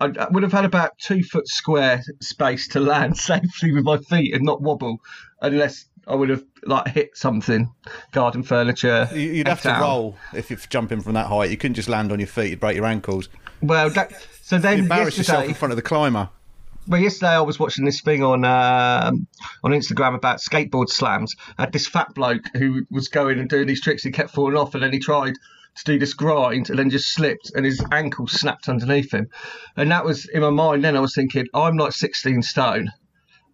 I, 0.00 0.06
I 0.18 0.28
would 0.30 0.42
have 0.42 0.52
had 0.52 0.64
about 0.64 0.98
two 0.98 1.22
foot 1.22 1.46
square 1.48 2.02
space 2.20 2.68
to 2.68 2.80
land 2.80 3.16
safely 3.30 3.72
with 3.72 3.84
my 3.84 3.98
feet 3.98 4.34
and 4.34 4.44
not 4.44 4.62
wobble, 4.62 4.98
unless 5.42 5.86
I 6.06 6.14
would 6.14 6.28
have 6.30 6.42
like 6.64 6.88
hit 6.88 7.16
something, 7.16 7.72
garden 8.12 8.42
furniture. 8.42 9.08
You- 9.12 9.20
You'd 9.32 9.48
have 9.48 9.62
to 9.62 9.78
roll 9.80 10.16
if 10.32 10.50
you're 10.50 10.58
jumping 10.68 11.00
from 11.00 11.14
that 11.14 11.26
height. 11.26 11.50
You 11.50 11.56
couldn't 11.56 11.74
just 11.74 11.88
land 11.88 12.12
on 12.12 12.18
your 12.18 12.26
feet; 12.28 12.50
you'd 12.50 12.60
break 12.60 12.76
your 12.76 12.86
ankles. 12.86 13.28
Well, 13.62 13.90
that, 13.90 14.12
so 14.42 14.58
then 14.58 14.76
you 14.78 14.82
Embarrass 14.84 15.16
yourself 15.16 15.44
in 15.46 15.54
front 15.54 15.72
of 15.72 15.76
the 15.76 15.82
climber. 15.82 16.28
Well, 16.86 17.00
yesterday 17.00 17.32
I 17.32 17.40
was 17.40 17.58
watching 17.58 17.84
this 17.84 18.00
thing 18.00 18.22
on 18.22 18.44
um, 18.44 19.26
on 19.62 19.70
Instagram 19.70 20.14
about 20.14 20.40
skateboard 20.40 20.88
slams. 20.88 21.34
I 21.58 21.62
had 21.62 21.72
this 21.72 21.86
fat 21.86 22.14
bloke 22.14 22.44
who 22.54 22.86
was 22.90 23.08
going 23.08 23.38
and 23.38 23.48
doing 23.48 23.66
these 23.66 23.80
tricks. 23.80 24.02
He 24.02 24.10
kept 24.10 24.30
falling 24.30 24.56
off, 24.56 24.74
and 24.74 24.82
then 24.82 24.92
he 24.92 24.98
tried 24.98 25.34
to 25.76 25.84
do 25.84 25.98
this 25.98 26.14
grind, 26.14 26.70
and 26.70 26.78
then 26.78 26.90
just 26.90 27.12
slipped, 27.12 27.52
and 27.54 27.64
his 27.64 27.84
ankle 27.90 28.26
snapped 28.26 28.68
underneath 28.68 29.12
him. 29.12 29.28
And 29.76 29.90
that 29.90 30.04
was 30.04 30.28
in 30.28 30.42
my 30.42 30.50
mind. 30.50 30.84
Then 30.84 30.96
I 30.96 31.00
was 31.00 31.14
thinking, 31.14 31.46
I'm 31.54 31.76
like 31.76 31.92
16 31.92 32.42
stone. 32.42 32.90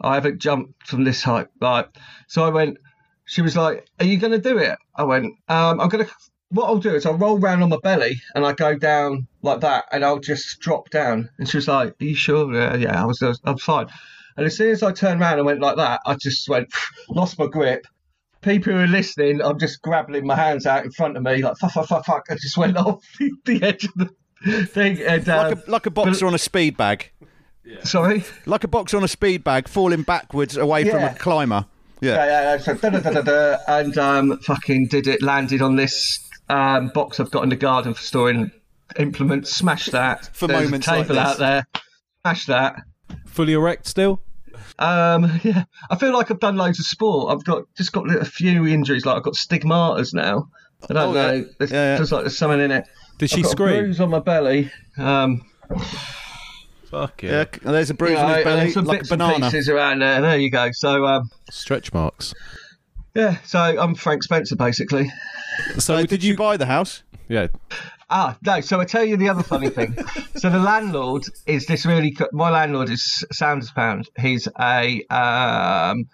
I 0.00 0.14
haven't 0.14 0.40
jumped 0.40 0.86
from 0.86 1.04
this 1.04 1.22
height. 1.22 1.48
Right. 1.60 1.86
So 2.28 2.44
I 2.44 2.48
went. 2.48 2.78
She 3.26 3.42
was 3.42 3.56
like, 3.56 3.86
"Are 4.00 4.06
you 4.06 4.16
going 4.16 4.32
to 4.32 4.38
do 4.38 4.58
it?" 4.58 4.76
I 4.96 5.04
went. 5.04 5.26
Um, 5.48 5.80
I'm 5.80 5.88
going 5.88 6.04
to. 6.04 6.10
What 6.50 6.66
I'll 6.66 6.78
do 6.78 6.94
is 6.94 7.06
I'll 7.06 7.14
roll 7.16 7.38
round 7.38 7.62
on 7.62 7.68
my 7.68 7.78
belly 7.82 8.20
and 8.34 8.44
I 8.44 8.52
go 8.52 8.76
down 8.76 9.28
like 9.42 9.60
that, 9.60 9.84
and 9.92 10.04
I'll 10.04 10.18
just 10.18 10.58
drop 10.60 10.90
down. 10.90 11.30
And 11.38 11.48
she 11.48 11.56
was 11.56 11.68
like, 11.68 11.94
"Are 12.00 12.04
you 12.04 12.14
sure?" 12.14 12.52
Yeah, 12.52 12.74
yeah. 12.76 13.02
I 13.02 13.06
was. 13.06 13.22
I 13.22 13.28
was 13.28 13.40
I'm 13.44 13.56
fine. 13.58 13.86
And 14.36 14.46
as 14.46 14.56
soon 14.56 14.70
as 14.70 14.82
I 14.82 14.92
turned 14.92 15.20
around 15.20 15.38
and 15.38 15.46
went 15.46 15.60
like 15.60 15.76
that, 15.76 16.00
I 16.06 16.16
just 16.20 16.48
went, 16.48 16.72
lost 17.10 17.38
my 17.38 17.46
grip. 17.46 17.86
People 18.42 18.72
who 18.72 18.78
are 18.78 18.86
listening, 18.86 19.42
I'm 19.42 19.58
just 19.58 19.82
grabbing 19.82 20.26
my 20.26 20.34
hands 20.34 20.64
out 20.66 20.84
in 20.84 20.90
front 20.92 21.16
of 21.16 21.22
me, 21.22 21.42
like 21.42 21.56
fuck, 21.58 21.72
fuck, 21.72 21.88
fuck, 21.88 22.06
fuck. 22.06 22.24
I 22.30 22.34
just 22.34 22.56
went 22.56 22.76
off 22.78 23.04
the, 23.18 23.30
the 23.44 23.62
edge 23.62 23.84
of 23.84 23.92
the 24.44 24.66
thing. 24.66 25.02
And 25.02 25.28
uh, 25.28 25.36
Like 25.36 25.66
a, 25.66 25.70
like 25.70 25.86
a 25.86 25.90
boxer 25.90 26.26
on 26.26 26.34
a 26.34 26.38
speed 26.38 26.76
bag. 26.76 27.10
sorry. 27.84 28.24
Like 28.46 28.64
a 28.64 28.68
boxer 28.68 28.96
on 28.96 29.04
a 29.04 29.08
speed 29.08 29.44
bag, 29.44 29.68
falling 29.68 30.02
backwards 30.02 30.56
away 30.56 30.88
from 30.88 31.02
a 31.02 31.14
climber. 31.14 31.66
Yeah. 32.00 32.14
Yeah, 32.14 32.24
yeah, 32.24 32.42
yeah. 32.42 32.58
So, 32.58 32.74
da, 32.76 32.88
da, 32.88 33.00
da, 33.00 33.10
da, 33.10 33.20
da, 33.20 33.56
and 33.68 33.98
um, 33.98 34.38
fucking 34.38 34.86
did 34.88 35.06
it. 35.06 35.20
Landed 35.20 35.60
on 35.60 35.76
this 35.76 36.18
um, 36.50 36.88
box 36.88 37.20
I've 37.20 37.30
got 37.30 37.42
in 37.44 37.48
the 37.48 37.56
garden 37.56 37.94
for 37.94 38.02
storing 38.02 38.50
implements. 38.98 39.54
Smash 39.54 39.86
that. 39.86 40.28
For 40.34 40.46
There's 40.46 40.64
moments 40.64 40.86
a 40.88 40.90
like 40.90 41.02
table 41.06 41.14
this. 41.16 41.24
out 41.24 41.38
there. 41.38 41.66
Smash 42.22 42.46
that. 42.46 42.82
Fully 43.26 43.52
erect 43.54 43.86
still? 43.86 44.20
Um, 44.78 45.40
yeah, 45.44 45.64
I 45.90 45.96
feel 45.96 46.12
like 46.12 46.30
I've 46.30 46.40
done 46.40 46.56
loads 46.56 46.78
of 46.78 46.86
sport. 46.86 47.32
I've 47.32 47.44
got 47.44 47.62
just 47.76 47.92
got 47.92 48.10
a 48.14 48.24
few 48.24 48.66
injuries. 48.66 49.06
Like 49.06 49.16
I've 49.16 49.22
got 49.22 49.34
stigmatas 49.34 50.12
now. 50.14 50.48
I 50.88 50.94
don't 50.94 51.16
Oh, 51.16 51.20
yeah. 51.20 51.30
know. 51.40 51.46
There's 51.58 51.70
Yeah, 51.72 51.92
yeah. 51.92 51.98
just 51.98 52.12
like 52.12 52.22
there's 52.22 52.38
something 52.38 52.60
in 52.60 52.70
it. 52.70 52.88
Did 53.18 53.30
she 53.30 53.36
I've 53.38 53.42
got 53.44 53.48
a 53.48 53.52
scream? 53.52 53.82
bruise 53.84 54.00
on 54.00 54.10
my 54.10 54.18
belly. 54.20 54.70
Um, 54.98 55.42
Fuck 56.90 57.22
Yeah, 57.22 57.42
it. 57.42 57.60
there's 57.62 57.90
a 57.90 57.94
bruise 57.94 58.12
you 58.12 58.18
on 58.18 58.28
know, 58.28 58.34
his 58.36 58.44
belly, 58.44 58.60
and 58.62 58.72
some 58.72 58.84
like 58.84 58.96
a 58.96 59.00
bits 59.02 59.10
and 59.12 59.18
banana. 59.20 59.46
pieces 59.46 59.68
around 59.68 60.00
there. 60.00 60.20
There 60.20 60.38
you 60.38 60.50
go. 60.50 60.70
So 60.72 61.06
um, 61.06 61.30
Stretch 61.50 61.92
marks. 61.92 62.34
Yeah, 63.14 63.36
so 63.44 63.58
I'm 63.60 63.94
Frank 63.94 64.22
Spencer 64.22 64.56
basically. 64.56 65.10
So 65.78 65.94
Uh, 65.96 66.02
did, 66.02 66.22
you? 66.24 66.36
buy 66.36 66.56
the 66.56 66.66
house? 66.66 67.02
Yeah. 67.28 67.48
Ah, 68.08 68.36
no. 68.42 68.60
So 68.60 68.80
I 68.80 68.84
tell 68.84 69.04
you 69.04 69.16
the 69.16 69.28
other 69.28 69.42
funny 69.42 69.68
thing. 69.68 69.96
so 70.36 70.48
the 70.50 70.58
landlord 70.58 71.24
is 71.46 71.66
this 71.66 71.84
really. 71.86 72.12
co- 72.12 72.28
My 72.32 72.50
landlord 72.50 72.90
is 72.90 73.24
Sanders 73.32 73.70
Pound. 73.70 74.08
He's 74.18 74.48
a 74.58 75.02
um, 75.10 76.04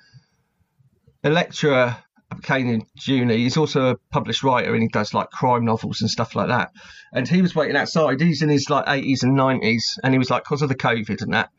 a 1.25 1.31
lecturer 1.31 1.97
Buchanan 2.31 2.83
Jr. 2.99 3.33
He's 3.33 3.57
also 3.57 3.91
a 3.91 3.97
published 4.11 4.43
writer 4.43 4.75
and 4.75 4.83
he 4.83 4.89
does 4.89 5.15
like 5.15 5.31
crime 5.31 5.65
novels 5.65 6.01
and 6.01 6.11
stuff 6.11 6.35
like 6.35 6.49
that. 6.49 6.71
And 7.13 7.27
he 7.29 7.41
was 7.41 7.55
waiting 7.55 7.77
outside. 7.77 8.21
He's 8.21 8.43
in 8.43 8.49
his 8.49 8.69
like 8.69 8.85
80s 8.87 9.23
and 9.23 9.39
90s, 9.39 9.83
and 10.03 10.13
he 10.13 10.19
was 10.19 10.29
like, 10.29 10.43
because 10.45 10.61
of 10.63 10.69
the 10.69 10.75
COVID 10.75 11.23
and 11.23 11.33
that. 11.35 11.51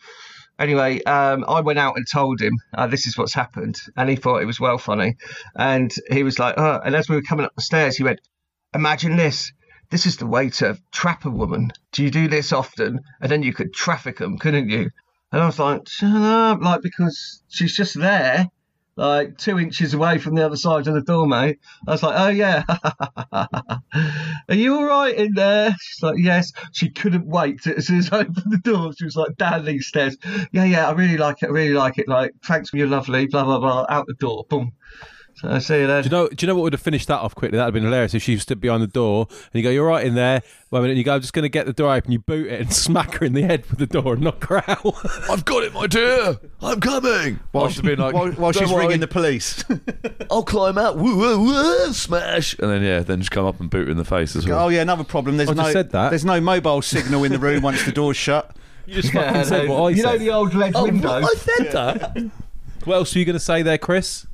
Anyway, 0.60 1.04
um, 1.04 1.46
I 1.48 1.62
went 1.62 1.80
out 1.80 1.98
and 1.98 2.08
told 2.08 2.42
him 2.42 2.60
uh, 2.76 2.88
this 2.88 3.06
is 3.06 3.18
what's 3.18 3.34
happened, 3.34 3.78
and 3.96 4.10
he 4.10 4.16
thought 4.16 4.42
it 4.42 4.46
was 4.48 4.60
well 4.60 4.78
funny. 4.78 5.16
And 5.56 5.94
he 6.10 6.24
was 6.24 6.40
like, 6.40 6.56
oh, 6.58 6.80
and 6.84 6.96
as 6.96 7.08
we 7.08 7.16
were 7.16 7.22
coming 7.22 7.46
up 7.46 7.56
the 7.56 7.62
stairs, 7.62 7.96
he 7.96 8.04
went, 8.04 8.20
Imagine 8.74 9.16
this. 9.16 9.52
This 9.90 10.06
is 10.06 10.18
the 10.18 10.28
way 10.28 10.50
to 10.50 10.78
trap 10.92 11.26
a 11.26 11.30
woman. 11.30 11.72
Do 11.94 12.04
you 12.04 12.12
do 12.12 12.28
this 12.28 12.52
often? 12.52 13.00
And 13.22 13.32
then 13.32 13.44
you 13.44 13.54
could 13.54 13.74
traffic 13.74 14.18
them, 14.18 14.38
couldn't 14.38 14.70
you? 14.70 14.90
And 15.32 15.42
I 15.42 15.46
was 15.46 15.60
like, 15.60 15.88
shut 15.88 16.10
up, 16.10 16.62
like 16.62 16.82
because 16.82 17.42
she's 17.48 17.76
just 17.76 18.00
there, 18.00 18.48
like 18.98 19.38
two 19.38 19.60
inches 19.60 19.94
away 19.94 20.18
from 20.18 20.36
the 20.36 20.46
other 20.46 20.56
side 20.56 20.88
of 20.88 20.94
the 20.94 21.02
door, 21.02 21.28
mate. 21.28 21.60
I 21.88 21.92
was 21.92 22.04
like, 22.04 22.16
oh 22.20 22.30
yeah, 22.30 22.64
are 24.50 24.56
you 24.56 24.76
all 24.76 24.86
right 24.86 25.16
in 25.16 25.34
there? 25.34 25.76
She's 25.80 26.04
like, 26.04 26.16
yes. 26.18 26.52
She 26.74 26.90
couldn't 26.90 27.28
wait 27.28 27.62
to, 27.64 27.78
as 27.78 27.88
soon 27.88 28.00
as 28.00 28.12
I 28.12 28.20
opened 28.22 28.52
the 28.52 28.58
door. 28.58 28.92
She 28.98 29.06
was 29.06 29.16
like, 29.16 29.38
down 29.38 29.66
these 29.66 29.88
stairs. 29.88 30.18
Yeah, 30.52 30.66
yeah, 30.66 30.90
I 30.90 30.92
really 30.92 31.18
like 31.18 31.44
it. 31.44 31.48
I 31.48 31.52
really 31.52 31.74
like 31.74 32.00
it. 32.00 32.08
Like, 32.08 32.32
thanks 32.44 32.70
for 32.70 32.78
your 32.78 32.88
lovely, 32.88 33.28
blah 33.28 33.46
blah 33.46 33.60
blah. 33.60 33.86
Out 33.88 34.08
the 34.08 34.16
door, 34.16 34.46
boom. 34.50 34.74
So 35.40 35.50
I 35.52 35.60
see 35.60 35.82
you 35.82 35.88
then. 35.88 36.02
Do 36.02 36.08
you 36.08 36.12
know? 36.12 36.28
Do 36.30 36.36
you 36.44 36.48
know 36.48 36.56
what 36.56 36.64
would 36.64 36.74
have 36.74 36.82
finished 36.82 37.08
that 37.10 37.20
off 37.20 37.36
quickly? 37.36 37.58
That'd 37.58 37.68
have 37.68 37.74
been 37.76 37.84
hilarious 37.84 38.16
if 38.16 38.24
she 38.24 38.38
stood 38.40 38.60
behind 38.60 38.82
the 38.82 38.88
door 38.88 39.28
and 39.30 39.54
you 39.54 39.62
go, 39.62 39.70
"You're 39.70 39.86
right 39.86 40.04
in 40.04 40.16
there." 40.16 40.42
One 40.70 40.82
minute, 40.82 40.94
and 40.94 40.98
you 40.98 41.04
go, 41.04 41.14
"I'm 41.14 41.22
just 41.22 41.34
going 41.34 41.44
to 41.44 41.50
get 41.50 41.68
the 41.68 41.74
door 41.74 41.94
open." 41.94 42.12
You 42.12 42.18
boot 42.20 42.48
it 42.48 42.60
and 42.60 42.74
smack 42.86 43.14
her 43.16 43.26
in 43.26 43.34
the 43.34 43.44
head 43.44 43.64
with 43.70 43.78
the 43.78 43.86
door 43.86 44.14
and 44.14 44.24
knock 44.24 44.44
her 44.46 44.68
out. 44.68 44.96
I've 45.30 45.46
got 45.46 45.64
it, 45.64 45.74
my 45.74 45.86
dear. 45.86 46.38
I'm 46.62 46.80
coming. 46.80 47.40
While, 47.52 47.66
After 47.68 47.84
being 47.84 48.00
like, 48.00 48.16
while, 48.16 48.32
while 48.32 48.52
she's 48.52 48.68
worry, 48.72 48.86
ringing 48.88 49.00
the 49.00 49.08
police. 49.08 49.64
I'll 50.32 50.42
climb 50.44 50.80
out. 50.80 50.98
Woo, 50.98 51.16
woo, 51.16 51.40
woo, 51.44 51.94
smash. 51.94 52.58
And 52.58 52.72
then 52.72 52.82
yeah, 52.82 53.00
then 53.02 53.20
just 53.20 53.30
come 53.32 53.46
up 53.46 53.60
and 53.60 53.70
boot 53.70 53.86
her 53.86 53.92
in 53.92 53.98
the 53.98 54.06
face 54.06 54.36
as 54.36 54.48
well. 54.48 54.66
oh 54.66 54.70
yeah, 54.70 54.82
another 54.82 55.04
problem. 55.04 55.38
There's 55.38 55.50
oh, 55.50 55.54
I 55.54 55.56
no 55.56 55.62
just 55.64 55.74
said 55.74 55.92
that. 55.92 56.10
there's 56.10 56.26
no 56.26 56.42
mobile 56.42 56.82
signal 56.82 57.24
in 57.26 57.32
the 57.32 57.40
room 57.40 57.62
once 57.62 57.86
the 57.86 57.92
door's 57.92 58.18
shut. 58.18 58.56
you 58.88 58.96
just 59.02 59.14
Yeah, 59.14 59.34
fucking 59.34 59.46
said 59.46 59.70
what 59.70 59.84
I 59.84 59.90
you 59.92 60.02
know 60.02 60.18
the 60.18 60.32
old 60.32 60.56
red 60.56 60.72
Oh, 60.76 60.86
window. 60.86 61.22
what? 61.22 61.36
I 61.38 61.40
said 61.40 61.72
that. 61.74 62.32
What 62.86 62.96
else 62.96 63.16
are 63.16 63.20
you 63.20 63.26
going 63.26 63.34
to 63.36 63.40
say 63.40 63.62
there, 63.62 63.78
Chris? 63.78 64.26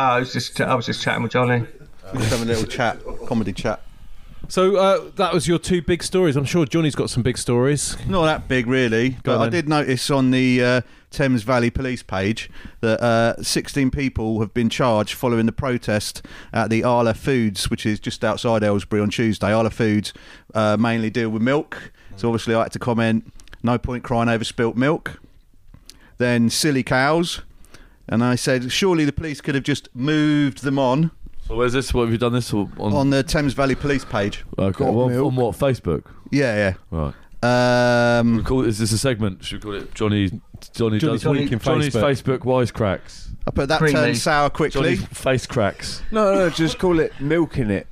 Oh, 0.00 0.02
I 0.02 0.18
was 0.20 0.32
just 0.32 0.58
I 0.62 0.74
was 0.74 0.86
just 0.86 1.02
chatting 1.02 1.22
with 1.22 1.32
Johnny. 1.32 1.66
Just 2.14 2.30
have 2.30 2.40
a 2.40 2.44
little 2.46 2.64
chat, 2.64 2.98
comedy 3.26 3.52
chat. 3.52 3.82
So 4.48 4.76
uh, 4.76 5.10
that 5.16 5.34
was 5.34 5.46
your 5.46 5.58
two 5.58 5.82
big 5.82 6.02
stories. 6.02 6.36
I'm 6.36 6.46
sure 6.46 6.64
Johnny's 6.64 6.94
got 6.94 7.10
some 7.10 7.22
big 7.22 7.36
stories. 7.36 7.98
Not 8.08 8.24
that 8.24 8.48
big, 8.48 8.66
really. 8.66 9.18
But 9.22 9.36
on 9.36 9.46
I 9.46 9.50
did 9.50 9.68
notice 9.68 10.10
on 10.10 10.30
the 10.30 10.64
uh, 10.64 10.80
Thames 11.10 11.42
Valley 11.42 11.68
Police 11.68 12.02
page 12.02 12.48
that 12.80 12.98
uh, 13.02 13.42
16 13.42 13.90
people 13.90 14.40
have 14.40 14.54
been 14.54 14.70
charged 14.70 15.12
following 15.12 15.44
the 15.44 15.52
protest 15.52 16.24
at 16.50 16.70
the 16.70 16.82
Arla 16.82 17.12
Foods, 17.12 17.68
which 17.68 17.84
is 17.84 18.00
just 18.00 18.24
outside 18.24 18.62
Aylesbury 18.62 19.02
on 19.02 19.10
Tuesday. 19.10 19.52
Arla 19.52 19.68
Foods 19.68 20.14
uh, 20.54 20.78
mainly 20.80 21.10
deal 21.10 21.28
with 21.28 21.42
milk, 21.42 21.92
so 22.16 22.28
obviously 22.28 22.54
I 22.54 22.62
had 22.62 22.72
to 22.72 22.78
comment. 22.78 23.30
No 23.62 23.76
point 23.76 24.02
crying 24.02 24.30
over 24.30 24.44
spilt 24.44 24.76
milk. 24.76 25.20
Then 26.16 26.48
silly 26.48 26.82
cows, 26.82 27.42
and 28.10 28.22
I 28.22 28.34
said 28.34 28.70
surely 28.70 29.04
the 29.06 29.12
police 29.12 29.40
could 29.40 29.54
have 29.54 29.64
just 29.64 29.88
moved 29.94 30.62
them 30.62 30.78
on 30.78 31.10
So 31.46 31.56
where's 31.56 31.72
this? 31.72 31.94
What 31.94 32.02
have 32.02 32.12
you 32.12 32.18
done 32.18 32.32
this 32.34 32.52
on? 32.52 32.70
on 32.78 33.08
the 33.10 33.22
Thames 33.22 33.54
Valley 33.54 33.74
Police 33.74 34.04
page. 34.04 34.44
okay, 34.58 34.78
Got 34.84 34.92
well, 34.94 35.08
milk. 35.08 35.26
on 35.28 35.36
what? 35.36 35.56
Facebook. 35.56 36.04
Yeah, 36.30 36.54
yeah. 36.56 36.74
Right. 36.90 37.14
yeah. 37.42 38.18
Um, 38.20 38.36
We 38.36 38.42
call, 38.42 38.64
is 38.64 38.78
this 38.78 38.92
a 38.92 38.98
segment? 38.98 39.42
Should 39.44 39.64
we 39.64 39.70
call 39.70 39.80
it 39.82 39.94
Johnny? 39.94 40.28
Johnny 40.74 40.98
Johnny's 40.98 41.22
does 41.22 41.26
Week 41.26 41.50
in 41.52 41.58
Johnny's 41.58 41.94
Facebook. 41.94 42.38
Facebook 42.38 42.38
wisecracks. 42.40 43.28
I 43.46 43.50
bet 43.50 43.68
that 43.68 43.78
Creamy. 43.78 43.94
turned 43.94 44.18
sour 44.18 44.50
quickly. 44.50 44.96
Johnny's 44.96 45.04
face 45.06 45.46
cracks. 45.46 46.02
No, 46.10 46.34
no, 46.34 46.50
just 46.50 46.78
call 46.78 47.00
it 47.00 47.12
milking 47.18 47.70
it. 47.70 47.86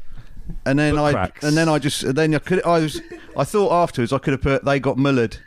And 0.66 0.78
then 0.78 0.94
Foot 0.94 1.02
I 1.04 1.12
cracks. 1.12 1.44
and 1.44 1.56
then 1.56 1.68
I 1.68 1.78
just 1.78 2.02
and 2.04 2.14
then 2.14 2.34
I 2.34 2.38
could 2.38 2.62
I 2.64 2.78
was 2.80 3.00
I 3.36 3.44
thought 3.44 3.72
afterwards 3.72 4.12
I 4.12 4.18
could 4.18 4.32
have 4.32 4.42
put 4.42 4.64
they 4.66 4.78
got 4.80 4.96
mullered 4.98 5.38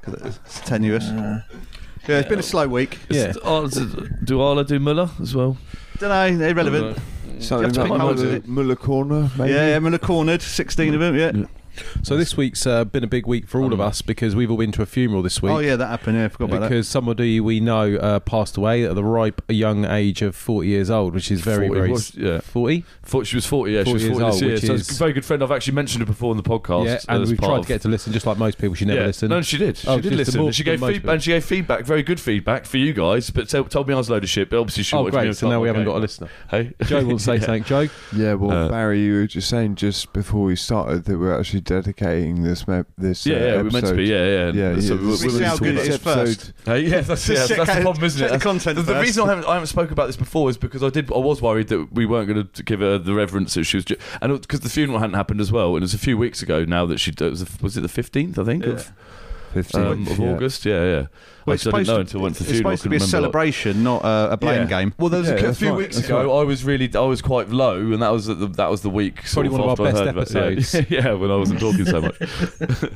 because 0.00 0.36
it's 0.36 0.60
tenuous. 0.60 1.08
Yeah, 2.08 2.18
it's 2.18 2.28
been 2.28 2.38
a 2.38 2.42
slow 2.42 2.66
week. 2.68 2.98
Yeah. 3.08 3.30
Is- 3.30 3.38
oh, 3.42 3.64
is 3.64 3.76
it- 3.76 4.24
do 4.24 4.40
Arla 4.40 4.64
do 4.64 4.78
Muller 4.78 5.10
as 5.20 5.34
well? 5.34 5.56
Don't 5.98 6.38
know, 6.38 6.46
irrelevant. 6.46 6.98
Something 7.40 7.72
to 7.72 7.80
like 7.80 7.90
pick 7.90 8.00
holes 8.00 8.20
in 8.20 8.26
Muller, 8.26 8.36
it. 8.36 8.48
Muller 8.48 8.76
Corner, 8.76 9.30
maybe. 9.36 9.52
Yeah, 9.52 9.68
yeah, 9.70 9.78
Muller 9.78 9.98
cornered, 9.98 10.40
sixteen 10.42 10.94
of 10.94 11.00
them. 11.00 11.16
Yeah. 11.16 11.32
So 12.02 12.16
this 12.16 12.36
week's 12.36 12.66
uh, 12.66 12.84
been 12.84 13.04
a 13.04 13.06
big 13.08 13.26
week 13.26 13.46
for 13.46 13.60
all 13.60 13.72
of 13.72 13.80
us 13.80 14.02
because 14.02 14.34
we've 14.36 14.50
all 14.50 14.56
been 14.56 14.72
to 14.72 14.82
a 14.82 14.86
funeral 14.86 15.22
this 15.22 15.40
week. 15.42 15.52
Oh 15.52 15.58
yeah, 15.58 15.76
that 15.76 15.86
happened. 15.86 16.16
Yeah, 16.18 16.26
I 16.26 16.28
forgot 16.28 16.44
about 16.46 16.60
that. 16.60 16.68
because 16.68 16.88
somebody 16.88 17.40
we 17.40 17.60
know 17.60 17.96
uh, 17.96 18.20
passed 18.20 18.56
away 18.56 18.84
at 18.84 18.94
the 18.94 19.04
ripe 19.04 19.42
young 19.48 19.84
age 19.84 20.22
of 20.22 20.34
40 20.36 20.68
years 20.68 20.90
old, 20.90 21.14
which 21.14 21.30
is 21.30 21.40
very, 21.40 21.66
40 21.68 21.80
very 21.80 21.90
was- 21.90 22.14
yeah. 22.14 22.40
40. 22.40 22.84
Thought 23.04 23.26
she 23.26 23.36
was 23.36 23.46
40, 23.46 23.72
yeah, 23.72 23.84
40 23.84 23.88
she 23.88 23.92
was 23.94 24.02
years 24.04 24.12
40 24.18 24.24
this 24.24 24.34
old, 24.34 24.42
year. 24.42 24.52
which 24.54 24.64
So 24.64 24.74
it's 24.74 24.90
is- 24.90 24.96
a 24.96 24.98
very 24.98 25.12
good 25.12 25.24
friend. 25.24 25.42
I've 25.42 25.50
actually 25.50 25.74
mentioned 25.74 26.00
her 26.02 26.06
before 26.06 26.30
in 26.32 26.36
the 26.36 26.42
podcast. 26.42 26.86
yeah, 26.86 26.98
and 27.08 27.22
as 27.22 27.30
we've 27.30 27.38
part 27.38 27.50
tried 27.50 27.58
of- 27.58 27.64
to 27.66 27.68
get 27.68 27.80
to 27.82 27.88
listen, 27.88 28.12
just 28.12 28.26
like 28.26 28.38
most 28.38 28.58
people. 28.58 28.74
She 28.74 28.84
never 28.84 29.00
yeah. 29.00 29.06
listened. 29.06 29.30
No, 29.30 29.42
she 29.42 29.58
did. 29.58 29.76
She 29.76 29.88
Oh, 29.88 29.96
did 29.96 30.04
just 30.12 30.16
listen. 30.16 30.40
more 30.40 30.52
she 30.52 30.62
than 30.62 30.72
gave 30.74 30.80
most 30.80 30.88
feedback. 30.88 31.02
people. 31.02 31.10
And 31.14 31.22
she 31.22 31.30
gave 31.30 31.44
feedback, 31.44 31.84
very 31.84 32.02
good 32.02 32.20
feedback 32.20 32.66
for 32.66 32.76
you 32.78 32.92
guys. 32.92 33.30
But 33.30 33.48
told 33.48 33.70
told 33.70 33.88
me 33.88 33.94
I 33.94 33.96
was 33.96 34.08
a 34.08 34.12
load 34.12 34.24
of 34.24 34.28
shit. 34.30 34.50
But 34.50 34.58
obviously 34.60 34.82
she 34.84 34.94
oh, 34.96 35.00
wanted 35.02 35.14
me 35.14 35.20
great. 35.22 35.26
to 35.28 35.34
So 35.34 35.48
now 35.48 35.60
we 35.60 35.68
haven't 35.68 35.84
got 35.84 35.96
a 35.96 36.00
listener. 36.00 36.28
Hey, 36.50 36.72
Joe 36.84 37.04
will 37.04 37.18
say 37.18 37.34
Yeah. 37.38 37.40
something. 37.40 37.64
Joe? 37.64 37.88
Yeah, 38.14 38.34
well, 38.34 38.50
Uh, 38.66 38.68
Barry, 38.68 39.00
you 39.02 39.14
were 39.14 39.26
just 39.26 39.48
saying 39.48 39.74
just 39.76 40.12
before 40.12 40.44
we 40.44 40.56
started 40.56 41.04
that 41.04 41.18
we're 41.18 41.38
actually 41.38 41.60
dedicating 41.64 42.42
this 42.42 42.66
me- 42.68 42.82
this. 42.96 43.26
Yeah, 43.26 43.36
uh, 43.36 43.38
yeah, 43.38 43.56
we're 43.62 43.70
meant 43.70 43.86
to 43.86 43.94
be. 43.94 44.04
Yeah, 44.04 44.24
yeah. 44.24 44.52
Yeah, 44.52 44.80
So 44.80 44.94
yeah, 44.94 45.00
this 45.10 45.24
we 45.24 45.30
see 45.30 45.42
how 45.42 45.56
good 45.56 45.76
it 45.76 45.86
is 45.88 45.96
first. 45.98 46.52
Hey, 46.64 46.80
yeah, 46.80 47.00
that's, 47.00 47.28
yeah, 47.28 47.46
that's 47.46 47.74
the 47.74 47.80
problem, 47.82 48.04
isn't 48.04 48.24
it? 48.24 48.30
the 48.30 48.38
content 48.38 48.76
The, 48.76 48.82
the 48.82 49.00
reason 49.00 49.24
I 49.24 49.28
haven't, 49.30 49.46
I 49.46 49.54
haven't 49.54 49.66
spoke 49.68 49.90
about 49.90 50.06
this 50.06 50.16
before 50.16 50.48
is 50.50 50.56
because 50.56 50.82
I 50.82 50.90
did. 50.90 51.10
I 51.12 51.18
was 51.18 51.42
worried 51.42 51.68
that 51.68 51.92
we 51.92 52.06
weren't 52.06 52.28
going 52.28 52.48
to 52.48 52.62
give 52.62 52.80
her 52.80 52.98
the 52.98 53.14
reverence 53.14 53.54
that 53.54 53.64
she 53.64 53.76
was, 53.78 53.84
ju- 53.84 53.96
and 54.22 54.40
because 54.40 54.60
the 54.60 54.68
funeral 54.68 54.98
hadn't 54.98 55.14
happened 55.16 55.40
as 55.40 55.50
well, 55.50 55.68
and 55.74 55.78
it 55.78 55.84
was 55.84 55.94
a 55.94 55.98
few 55.98 56.16
weeks 56.18 56.42
ago 56.42 56.64
now 56.64 56.86
that 56.86 56.98
she 57.00 57.12
was, 57.18 57.44
was 57.60 57.76
it 57.76 57.80
the 57.80 57.88
fifteenth 57.88 58.38
I 58.38 58.44
think 58.44 58.64
of, 58.66 58.92
15, 59.54 59.80
um, 59.80 60.06
of 60.06 60.18
yeah. 60.18 60.26
August. 60.32 60.64
Yeah, 60.66 60.84
yeah. 60.84 61.06
Well, 61.46 61.52
I 61.52 61.54
it's 61.54 61.64
just 61.64 61.74
didn't 61.74 61.86
supposed 61.86 61.88
know 61.88 61.94
to- 61.94 62.00
until 62.00 62.20
I 62.20 62.22
went 62.24 62.36
to 62.36 62.42
the 62.44 62.48
It's 62.50 62.58
supposed 62.58 62.82
to 62.84 62.88
be 62.88 62.96
a 62.96 62.98
couldn't 62.98 63.10
celebration, 63.10 63.82
not 63.82 64.02
a, 64.04 64.32
a 64.32 64.36
blame 64.36 64.62
Yeah. 64.62 64.66
game. 64.68 64.94
Well, 64.98 65.08
there 65.08 65.20
was 65.20 65.28
Yeah, 65.28 65.34
a, 65.36 65.40
cou- 65.40 65.52
few 65.54 65.68
right, 65.70 65.76
weeks 65.78 65.96
that's 65.96 66.06
ago. 66.08 66.16
right. 66.34 66.40
I 66.40 66.44
was 66.44 66.64
really, 66.64 66.90
I 66.94 67.00
was 67.00 67.22
quite 67.22 67.48
low, 67.50 67.76
and 67.78 68.02
that 68.02 68.10
was 68.10 68.26
the, 68.26 68.34
that 68.34 68.70
was 68.70 68.82
the 68.82 68.90
week. 68.90 69.26
sort 69.26 69.46
Probably 69.46 69.50
one 69.50 69.60
of 69.68 69.70
after 69.72 69.82
our 69.82 69.88
I 69.88 69.92
best 69.92 70.04
heard 70.04 70.08
about- 70.08 70.30
yeah, 70.32 70.52
episodes. 70.56 70.90
Yeah, 70.90 71.12
when 71.14 71.30
I 71.30 71.36
wasn't 71.36 71.60
talking 71.60 71.84
so 71.86 72.00
much. 72.02 72.16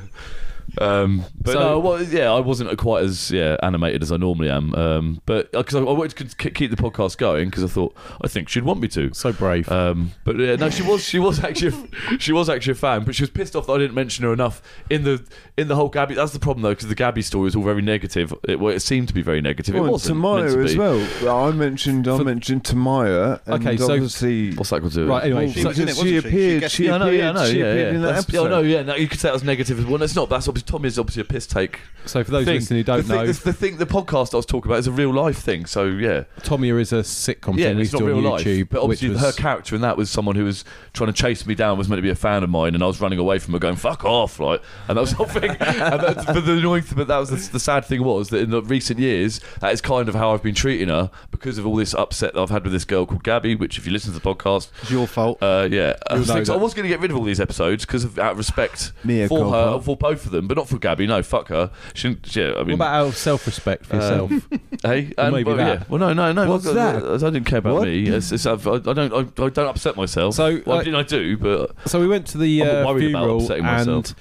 Um, 0.79 1.25
but 1.41 1.53
So- 1.53 1.61
no, 1.61 1.79
well, 1.79 2.03
yeah, 2.03 2.31
I 2.33 2.41
wasn't 2.41 2.77
quite 2.79 3.05
as 3.05 3.31
yeah 3.31 3.57
animated 3.63 4.03
as 4.03 4.13
I 4.13 4.17
normally 4.17 4.51
am. 4.51 4.75
Um, 4.75 5.23
but 5.27 5.51
because 5.53 5.75
I, 5.75 5.79
I 5.81 5.93
wanted 5.93 6.29
to 6.29 6.37
k- 6.37 6.51
keep 6.51 6.71
the 6.71 6.77
podcast 6.77 7.17
going 7.19 7.49
because 7.49 7.65
I 7.65 7.69
thought 7.69 7.97
I 8.23 8.29
think 8.29 8.49
she'd 8.49 8.65
want 8.65 8.81
me 8.81 8.89
to. 8.89 9.13
So 9.15 9.33
brave. 9.33 9.71
Um, 9.71 10.13
but 10.25 10.39
yeah, 10.39 10.57
no, 10.57 10.69
she 10.71 10.83
was 10.83 11.03
she 11.03 11.19
was 11.19 11.43
actually 11.43 11.69
a, 12.13 12.19
she 12.19 12.33
was 12.33 12.49
actually 12.49 12.73
a 12.73 12.77
fan, 12.77 13.05
but 13.05 13.15
she 13.15 13.23
was 13.23 13.31
pissed 13.31 13.57
off 13.57 13.67
that 13.67 13.73
I 13.73 13.79
didn't 13.79 13.95
mention 13.95 14.25
her 14.25 14.33
enough 14.33 14.61
in 14.91 15.05
the 15.05 15.25
in 15.57 15.69
the 15.69 15.75
whole 15.77 15.89
Gabby. 15.89 16.15
That's 16.15 16.33
the 16.33 16.39
problem 16.39 16.63
though, 16.63 16.71
because 16.71 16.89
the 16.89 16.95
Gabby 16.95 17.23
story 17.23 17.45
was 17.45 17.57
all 17.57 17.63
very 17.65 17.83
negative. 17.83 18.35
It, 18.47 18.61
well, 18.61 18.75
it 18.75 18.81
seemed 18.81 19.09
to 19.09 19.15
be 19.15 19.23
very 19.23 19.41
negative. 19.41 19.75
it 19.75 19.79
Well, 19.79 19.85
and 19.87 19.93
wasn't 19.93 20.19
meant 20.21 20.49
Tamaya 20.49 20.53
to 20.55 20.61
as 20.65 20.77
well. 20.77 21.49
I 21.49 21.51
mentioned 21.53 22.07
I 22.09 22.19
For- 22.19 22.25
mentioned 22.25 22.65
Tamaya. 22.65 23.41
Okay, 23.49 23.77
so- 23.77 23.93
obviously, 23.93 24.55
What's 24.55 24.71
that 24.71 24.81
got 24.81 24.91
to 24.91 24.95
do? 24.95 25.01
with 25.03 25.11
right, 25.11 25.25
anyway. 25.25 25.45
Well, 25.47 25.55
She 25.55 25.63
so- 25.63 25.71
it, 25.71 25.77
she 25.77 25.95
she? 25.95 26.09
She 26.09 26.17
appeared. 26.17 26.71
She 26.71 26.85
Yeah, 26.87 26.95
I 26.95 26.99
know, 26.99 27.07
appeared. 27.07 27.19
yeah, 27.21 27.29
I 27.31 27.33
know, 27.33 27.47
she 27.51 27.59
yeah, 27.59 27.65
appeared 27.67 27.89
yeah. 27.89 27.95
in 27.97 28.03
that 28.03 28.15
episode. 28.17 28.47
Oh 28.47 28.49
no, 28.49 28.61
yeah, 28.61 28.83
no, 28.83 28.95
you 28.95 29.09
could 29.09 29.19
say 29.21 29.29
that 29.29 29.33
was 29.35 29.45
negative. 29.45 29.79
as 29.79 29.85
Well, 29.87 30.03
it's 30.03 30.15
not. 30.17 30.29
That's 30.29 30.49
obviously 30.63 30.89
is 30.89 30.99
obviously 30.99 31.21
a 31.23 31.25
piss 31.25 31.47
take. 31.47 31.81
so 32.07 32.23
for 32.25 32.31
those 32.31 32.45
thing. 32.45 32.55
listening 32.57 32.81
who 32.81 32.85
don't 32.85 33.07
the 33.07 33.15
know, 33.15 33.21
thing, 33.27 33.33
the, 33.33 33.41
the 33.45 33.53
thing, 33.53 33.77
the 33.77 33.87
podcast 33.87 34.33
I 34.35 34.37
was 34.39 34.47
talking 34.47 34.71
about 34.71 34.79
is 34.79 34.87
a 34.87 34.93
real 34.93 35.13
life 35.13 35.39
thing. 35.39 35.67
So 35.67 35.85
yeah, 35.87 36.25
Tommy 36.43 36.71
is 36.71 36.93
a 36.93 36.97
sitcom 37.01 37.59
yeah, 37.59 37.69
thing 37.69 37.77
we 37.77 37.83
it's 37.83 37.93
used 37.93 38.03
not 38.03 38.07
real 38.07 38.19
on 38.19 38.25
life. 38.25 38.69
But 38.71 38.83
obviously, 38.83 39.11
which 39.11 39.19
her 39.19 39.33
character 39.33 39.75
in 39.75 39.83
that 39.83 39.97
was 39.97 40.11
someone 40.11 40.37
who 40.37 40.45
was 40.45 40.65
trying 40.93 41.13
to 41.13 41.13
chase 41.13 41.47
me 41.47 41.55
down, 41.55 41.79
was 41.79 41.89
meant 41.89 41.99
to 41.99 42.03
be 42.03 42.11
a 42.11 42.15
fan 42.15 42.43
of 42.43 42.51
mine, 42.51 42.75
and 42.75 42.83
I 42.83 42.87
was 42.87 43.01
running 43.01 43.19
away 43.19 43.39
from 43.39 43.53
her, 43.55 43.59
going 43.59 43.77
"fuck 43.77 44.05
off," 44.05 44.39
like, 44.41 44.63
and 44.89 44.97
that 44.97 45.01
was 45.01 45.11
the 45.11 45.17
whole 45.17 45.27
thing. 45.27 45.51
and 45.51 45.59
that, 45.59 46.25
but 46.27 46.41
the 46.41 46.53
annoying 46.59 46.83
thing, 46.83 46.97
but 46.97 47.09
that 47.09 47.19
was 47.19 47.31
the, 47.31 47.53
the 47.53 47.61
sad 47.61 47.85
thing 47.85 48.03
was 48.03 48.31
that 48.31 48.39
in 48.39 48.51
the 48.51 48.63
recent 48.63 48.99
years, 48.99 49.41
that 49.61 49.73
is 49.73 49.81
kind 49.81 50.09
of 50.09 50.15
how 50.15 50.33
I've 50.33 50.43
been 50.43 50.55
treating 50.55 50.89
her 50.89 51.11
because 51.31 51.59
of 51.59 51.67
all 51.67 51.77
this 51.77 51.95
upset 51.95 52.35
that 52.35 52.41
I've 52.41 52.51
had 52.51 52.65
with 52.65 52.73
this 52.73 52.85
girl 52.85 53.07
called 53.07 53.25
Gabby. 53.25 53.55
Which, 53.55 53.79
if 53.79 53.87
you 53.87 53.93
listen 53.93 54.13
to 54.13 54.19
the 54.19 54.35
podcast, 54.35 54.71
It's 54.83 54.91
your 54.91 55.07
fault. 55.07 55.43
uh, 55.43 55.69
yeah, 55.71 55.95
I 56.09 56.15
was, 56.15 56.29
know 56.29 56.35
thinking- 56.35 56.47
so 56.47 56.55
I 56.55 56.57
was 56.57 56.75
going 56.75 56.85
to 56.85 56.89
get 56.89 57.01
rid 57.01 57.11
of 57.11 57.17
all 57.17 57.25
these 57.25 57.41
episodes 57.41 57.85
because 57.85 58.05
of 58.05 58.19
out 58.19 58.33
of 58.33 58.39
respect 58.39 58.93
Mea 59.05 59.27
for 59.29 59.51
her, 59.53 59.81
for 59.81 59.97
both 59.97 60.25
of 60.27 60.33
them, 60.33 60.47
but 60.49 60.57
not 60.57 60.69
for 60.69 60.79
Gabby. 60.79 61.07
No, 61.07 61.23
fuck 61.23 61.49
her. 61.49 61.71
She, 61.95 62.17
yeah, 62.25 62.47
I 62.47 62.59
what 62.59 62.67
mean, 62.67 62.75
about 62.75 62.95
out 62.95 63.07
of 63.09 63.17
self-respect 63.17 63.87
for 63.87 63.97
yourself? 63.97 64.31
hey, 64.83 65.13
and, 65.17 65.35
maybe 65.35 65.45
well, 65.45 65.57
that. 65.57 65.81
yeah. 65.81 65.85
Well, 65.89 66.01
no, 66.01 66.13
no, 66.13 66.33
no. 66.33 66.49
What's 66.49 66.67
I, 66.67 66.73
that? 66.73 67.05
I, 67.05 67.31
didn't 67.31 67.45
care 67.45 67.59
about 67.59 67.75
What? 67.75 67.89
me. 67.89 68.09
It's, 68.09 68.33
it's, 68.33 68.47
I, 68.47 68.55
I 68.55 68.79
don't. 68.79 69.13
I, 69.13 69.19
I 69.19 69.49
don't 69.49 69.59
upset 69.59 69.97
myself. 69.97 70.35
So, 70.35 70.61
well, 70.67 70.79
uh, 70.79 70.81
I 70.81 70.85
mean, 70.85 70.95
I 70.95 71.03
do, 71.03 71.37
but 71.37 71.75
so 71.87 72.01
we 72.01 72.09
went 72.09 72.27
to 72.29 72.39
the 72.39 72.63
uh, 72.63 72.95
funeral 72.95 73.53
and 73.53 73.63
myself. 73.63 74.15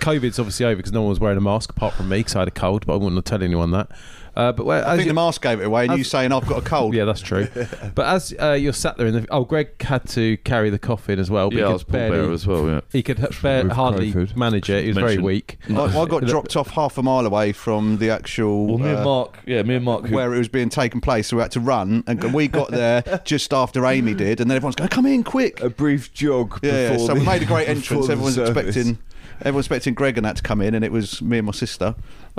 COVID's 0.00 0.38
obviously 0.38 0.64
over 0.64 0.76
because 0.76 0.92
no 0.92 1.02
one 1.02 1.10
was 1.10 1.20
wearing 1.20 1.38
a 1.38 1.40
mask 1.40 1.70
apart 1.70 1.94
from 1.94 2.08
me 2.08 2.18
because 2.18 2.36
I 2.36 2.40
had 2.40 2.48
a 2.48 2.52
cold, 2.52 2.86
but 2.86 2.94
I 2.94 2.96
wouldn't 2.96 3.24
tell 3.24 3.42
anyone 3.42 3.72
that. 3.72 3.90
Uh, 4.38 4.52
but 4.52 4.64
where, 4.66 4.86
I 4.86 4.92
as 4.92 4.96
think 4.98 5.06
you- 5.06 5.10
the 5.10 5.14
mask 5.14 5.42
gave 5.42 5.60
it 5.60 5.64
away, 5.64 5.82
and 5.82 5.90
you 5.90 5.94
I've- 5.96 6.04
saying 6.04 6.30
I've 6.32 6.46
got 6.46 6.58
a 6.58 6.64
cold. 6.64 6.94
yeah, 6.98 7.04
that's 7.04 7.20
true. 7.20 7.48
but 7.96 8.06
as 8.06 8.32
uh, 8.40 8.52
you're 8.52 8.72
sat 8.72 8.96
there 8.96 9.08
in 9.08 9.14
the 9.14 9.26
oh, 9.30 9.44
Greg 9.44 9.82
had 9.82 10.06
to 10.10 10.36
carry 10.38 10.70
the 10.70 10.78
coffin 10.78 11.18
as 11.18 11.28
well. 11.28 11.50
But 11.50 11.56
Yeah, 11.58 11.60
he 11.60 11.64
I 11.64 11.66
could 11.66 11.72
was 11.72 11.84
pallbearer 11.84 12.32
as 12.32 12.46
well. 12.46 12.66
Yeah. 12.68 12.80
He 12.92 13.02
could 13.02 13.18
h- 13.18 13.42
bare, 13.42 13.68
hardly 13.68 14.12
COVID. 14.12 14.36
manage 14.36 14.70
it. 14.70 14.82
He 14.84 14.88
was 14.90 14.96
very 14.98 15.18
weak. 15.18 15.58
I, 15.70 15.84
I 15.86 16.06
got 16.06 16.24
dropped 16.24 16.54
off 16.56 16.68
half 16.70 16.96
a 16.98 17.02
mile 17.02 17.26
away 17.26 17.50
from 17.52 17.98
the 17.98 18.10
actual. 18.10 18.66
Well, 18.68 18.78
me 18.78 18.90
uh, 18.90 18.94
and 18.94 19.04
Mark, 19.04 19.38
yeah, 19.44 19.62
me 19.64 19.74
and 19.74 19.84
Mark, 19.84 20.06
who, 20.06 20.14
where 20.14 20.32
it 20.32 20.38
was 20.38 20.48
being 20.48 20.68
taken 20.68 21.00
place, 21.00 21.26
so 21.26 21.36
we 21.36 21.42
had 21.42 21.50
to 21.52 21.60
run, 21.60 22.04
and 22.06 22.32
we 22.32 22.46
got 22.46 22.70
there 22.70 23.20
just 23.24 23.52
after 23.52 23.84
Amy 23.86 24.14
did, 24.14 24.40
and 24.40 24.48
then 24.48 24.56
everyone's 24.56 24.76
going, 24.76 24.88
"Come 24.90 25.06
in, 25.06 25.24
quick!" 25.24 25.60
A 25.60 25.68
brief 25.68 26.12
jog. 26.14 26.60
Yeah, 26.62 26.92
yeah. 26.92 26.96
So 26.98 27.08
the- 27.08 27.14
we 27.14 27.26
made 27.26 27.42
a 27.42 27.46
great 27.46 27.68
entrance. 27.68 28.08
Everyone's 28.08 28.36
service. 28.36 28.76
expecting, 28.76 28.98
everyone's 29.40 29.66
expecting 29.66 29.94
Greg 29.94 30.16
and 30.18 30.24
that 30.24 30.36
to 30.36 30.42
come 30.42 30.60
in, 30.60 30.74
and 30.74 30.84
it 30.84 30.92
was 30.92 31.20
me 31.22 31.38
and 31.38 31.46
my 31.46 31.52
sister 31.52 31.94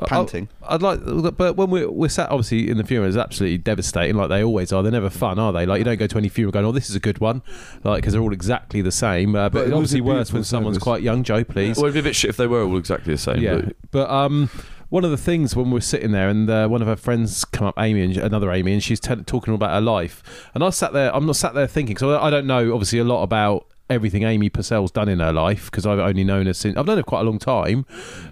panting. 0.08 0.48
I, 0.64 0.76
would 0.76 0.82
like, 0.82 1.38
but 1.38 1.56
when 1.56 1.70
we're, 1.70 1.90
we're 1.90 2.10
sat 2.10 2.30
obviously 2.30 2.70
in 2.70 2.78
the 2.78 2.84
funeral, 2.84 3.08
it's 3.08 3.18
absolutely 3.18 3.58
devastating, 3.58 4.16
like 4.16 4.30
they 4.30 4.44
always 4.44 4.72
are. 4.72 4.82
They're 4.84 4.92
never 4.92 5.10
fun, 5.10 5.40
are 5.40 5.52
they? 5.54 5.66
Like 5.66 5.80
you 5.80 5.86
don't 5.86 5.98
go 5.98 6.08
to 6.08 6.18
any 6.18 6.30
funeral 6.30 6.52
going, 6.52 6.66
"Oh, 6.66 6.72
this 6.72 6.90
is 6.90 6.96
a 6.96 7.00
good 7.00 7.20
one," 7.20 7.42
like 7.84 8.02
because 8.02 8.14
they're 8.14 8.22
all 8.22 8.34
exactly 8.34 8.82
the 8.82 8.92
same. 8.92 9.36
Uh, 9.36 9.50
but, 9.50 9.54
But 9.54 9.60
it 9.60 9.62
it's 9.64 9.70
was 9.72 9.78
obviously 9.78 10.00
a 10.00 10.04
worse 10.04 10.14
beautiful 10.16 10.38
when 10.38 10.44
someone's 10.44 10.76
service. 10.76 10.84
quite 10.84 11.04
young. 11.04 11.24
Joe, 11.24 11.44
please. 11.44 11.78
well, 11.78 11.86
it'd 11.86 11.94
be 11.96 12.00
a 12.00 12.04
bit 12.04 12.16
shit 12.16 12.30
if 12.30 12.38
they 12.38 12.48
were 12.48 12.64
all 12.64 12.78
exactly 12.78 13.14
the 13.14 13.18
same. 13.20 13.42
yeah, 13.42 13.56
but- 13.62 13.76
but 13.92 14.10
um, 14.10 14.50
one 14.90 15.04
of 15.04 15.12
the 15.12 15.18
things 15.18 15.56
when 15.56 15.68
we 15.68 15.74
were 15.74 15.82
sitting 15.82 16.12
there, 16.12 16.30
and 16.30 16.50
uh, 16.50 16.68
one 16.68 16.82
of 16.82 16.88
her 16.88 16.96
friends 16.96 17.44
come 17.46 17.68
up, 17.68 17.76
Amy, 17.78 18.02
and 18.02 18.18
another 18.18 18.52
Amy, 18.52 18.74
and 18.74 18.84
she's 18.84 19.00
t- 19.00 19.16
talking 19.26 19.52
all 19.52 19.56
about 19.56 19.72
her 19.72 19.82
life, 19.82 20.50
and 20.54 20.64
I 20.64 20.70
sat 20.70 20.94
there. 20.94 21.14
I'm 21.16 21.26
not 21.26 21.36
sat 21.36 21.54
there 21.54 21.68
thinking 21.68 21.98
so 21.98 22.12
I 22.14 22.28
I 22.28 22.30
don't 22.30 22.48
know 22.48 22.74
obviously 22.74 23.00
a 23.00 23.04
lot 23.04 23.24
about 23.24 23.66
everything 23.90 24.24
Amy 24.24 24.50
Purcell's 24.50 24.92
done 24.92 25.10
in 25.10 25.20
her 25.20 25.34
life 25.34 25.66
because 25.72 25.86
I've 25.86 26.00
only 26.00 26.24
known 26.24 26.46
her 26.46 26.54
since 26.54 26.78
I've 26.78 26.86
known 26.86 26.98
her 26.98 27.04
quite 27.04 27.22
a 27.22 27.24
long 27.24 27.40
time, 27.40 27.86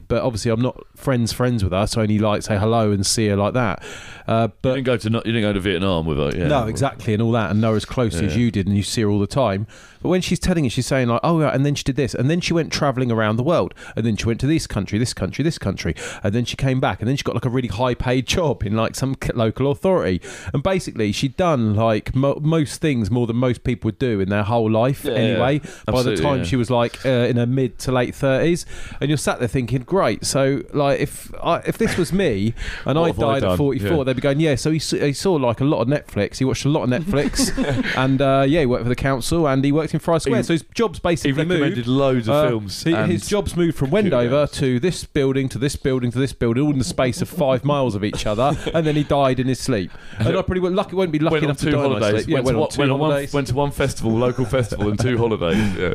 but 0.07 0.21
obviously 0.21 0.51
I'm 0.51 0.61
not 0.61 0.83
friends 0.95 1.33
friends 1.33 1.63
with 1.63 1.73
her, 1.73 1.87
so 1.87 2.01
I 2.01 2.03
only 2.03 2.19
like 2.19 2.43
say 2.43 2.57
hello 2.57 2.91
and 2.91 3.05
see 3.05 3.27
her 3.29 3.35
like 3.35 3.53
that. 3.55 3.83
Uh, 4.27 4.49
You 4.63 4.71
didn't 4.75 4.83
go 4.85 4.97
to 4.97 5.09
you 5.09 5.19
didn't 5.21 5.41
go 5.41 5.53
to 5.53 5.59
Vietnam 5.59 6.05
with 6.05 6.17
her. 6.17 6.31
Yeah. 6.37 6.47
no, 6.47 6.67
exactly, 6.67 7.13
and 7.13 7.21
all 7.21 7.31
that, 7.31 7.51
and 7.51 7.61
know 7.61 7.71
her 7.71 7.77
as 7.77 7.85
closely 7.85 8.25
as 8.27 8.35
you 8.37 8.51
did, 8.51 8.67
and 8.67 8.75
you 8.75 8.83
see 8.83 9.01
her 9.01 9.09
all 9.09 9.19
the 9.19 9.27
time. 9.27 9.67
But 10.07 10.11
when 10.11 10.21
she's 10.21 10.39
telling 10.39 10.63
it, 10.63 10.71
she's 10.71 10.85
saying 10.87 11.09
like, 11.09 11.19
"Oh, 11.21 11.41
yeah," 11.41 11.49
and 11.49 11.65
then 11.65 11.75
she 11.75 11.83
did 11.83 11.97
this, 11.97 12.13
and 12.13 12.29
then 12.29 12.39
she 12.39 12.53
went 12.53 12.71
traveling 12.71 13.11
around 13.11 13.35
the 13.35 13.43
world, 13.43 13.73
and 13.93 14.05
then 14.05 14.15
she 14.15 14.25
went 14.25 14.39
to 14.39 14.47
this 14.47 14.65
country, 14.65 14.97
this 14.97 15.13
country, 15.13 15.43
this 15.43 15.57
country, 15.57 15.95
and 16.23 16.33
then 16.33 16.45
she 16.45 16.55
came 16.55 16.79
back, 16.79 17.01
and 17.01 17.09
then 17.09 17.17
she 17.17 17.23
got 17.23 17.35
like 17.35 17.43
a 17.43 17.49
really 17.49 17.67
high-paid 17.67 18.25
job 18.37 18.63
in 18.63 18.73
like 18.73 18.95
some 18.95 19.17
local 19.35 19.69
authority, 19.69 20.21
and 20.53 20.63
basically 20.63 21.11
she'd 21.11 21.35
done 21.35 21.75
like 21.75 22.15
mo- 22.15 22.39
most 22.41 22.79
things 22.79 23.11
more 23.11 23.27
than 23.27 23.35
most 23.35 23.65
people 23.65 23.89
would 23.89 23.99
do 23.99 24.21
in 24.21 24.29
their 24.29 24.43
whole 24.43 24.71
life 24.71 25.03
Yeah, 25.03 25.11
anyway. 25.11 25.59
yeah. 25.61 25.71
By 25.91 26.03
the 26.03 26.15
time 26.15 26.37
yeah. 26.37 26.43
she 26.45 26.55
was 26.55 26.69
like 26.69 27.05
uh, 27.05 27.09
in 27.09 27.35
her 27.35 27.45
mid 27.45 27.77
to 27.79 27.91
late 27.91 28.15
thirties, 28.15 28.65
and 29.01 29.09
you're 29.09 29.17
sat 29.17 29.39
there 29.39 29.49
thinking, 29.49 29.81
"Great." 29.81 30.25
So 30.25 30.61
like, 30.73 31.01
if 31.01 31.33
I, 31.43 31.57
if 31.65 31.77
this 31.77 31.97
was 31.97 32.13
me 32.13 32.53
and 32.85 32.97
I 32.97 33.07
have 33.07 33.19
I 33.19 33.39
died 33.41 33.43
at 33.43 33.57
44, 33.57 33.89
Yeah. 33.97 34.03
they'd 34.05 34.15
be 34.15 34.21
going, 34.21 34.39
"Yeah." 34.39 34.55
So 34.55 34.71
he, 34.71 34.79
he 34.79 35.11
saw 35.11 35.33
like 35.33 35.59
a 35.59 35.65
lot 35.65 35.81
of 35.81 35.89
Netflix. 35.89 36.37
He 36.37 36.45
watched 36.45 36.63
a 36.63 36.69
lot 36.69 36.83
of 36.83 36.89
Netflix, 36.89 37.51
and 37.97 38.21
uh, 38.21 38.45
yeah, 38.47 38.61
he 38.61 38.65
worked 38.65 38.83
for 38.83 38.89
the 38.89 38.95
council 38.95 39.45
and 39.49 39.65
he 39.65 39.71
worked 39.73 39.93
in 39.97 40.01
Friars 40.01 40.23
Square. 40.23 40.37
He- 40.37 40.43
so 40.43 40.53
his 40.53 40.63
job's 40.73 40.99
basically 40.99 41.31
He 41.31 41.37
recommended 41.49 41.77
moved. 41.77 41.87
loads 41.87 42.27
of 42.29 42.35
Uh, 42.35 42.47
films. 42.49 42.83
he- 42.83 42.93
his 42.93 43.27
job's 43.27 43.55
moved 43.55 43.77
from 43.77 43.89
Wendover 43.91 44.45
games. 44.45 44.51
to 44.51 44.79
this 44.79 45.03
building 45.03 45.49
to 45.49 45.57
this 45.57 45.75
building 45.75 46.11
to 46.11 46.19
this 46.19 46.33
building, 46.33 46.63
all 46.63 46.71
in 46.71 46.77
the 46.79 46.83
space 46.83 47.21
of 47.21 47.29
five 47.29 47.63
miles 47.65 47.95
of 47.95 48.03
each 48.03 48.25
other, 48.25 48.57
and 48.73 48.85
then 48.87 48.95
he 48.95 49.03
died 49.03 49.39
in 49.39 49.47
his 49.47 49.59
sleep. 49.59 49.91
And 50.19 50.37
I 50.37 50.41
pretty 50.41 50.61
well 50.61 50.71
lucky 50.71 50.95
won't 50.95 51.11
be 51.11 51.19
lucky 51.19 51.33
went 51.33 51.43
on 51.43 51.49
enough 51.49 51.57
to 51.59 51.65
two 51.65 51.71
die 51.71 51.77
in 51.77 51.83
my 51.83 51.89
holidays. 51.99 52.23
sleep. 52.23 52.29
Yeah, 52.29 52.35
went, 52.41 52.45
went 52.45 52.57
to, 52.57 52.61
on 52.63 52.69
two 52.69 52.79
went 52.79 52.91
on 52.91 52.99
one, 52.99 53.09
holidays. 53.11 53.33
went 53.33 53.47
to 53.47 53.53
one 53.55 53.71
festival, 53.71 54.11
local 54.11 54.45
festival, 54.45 54.89
and 54.89 54.99
two 54.99 55.17
holidays. 55.23 55.75
Yeah. 55.77 55.93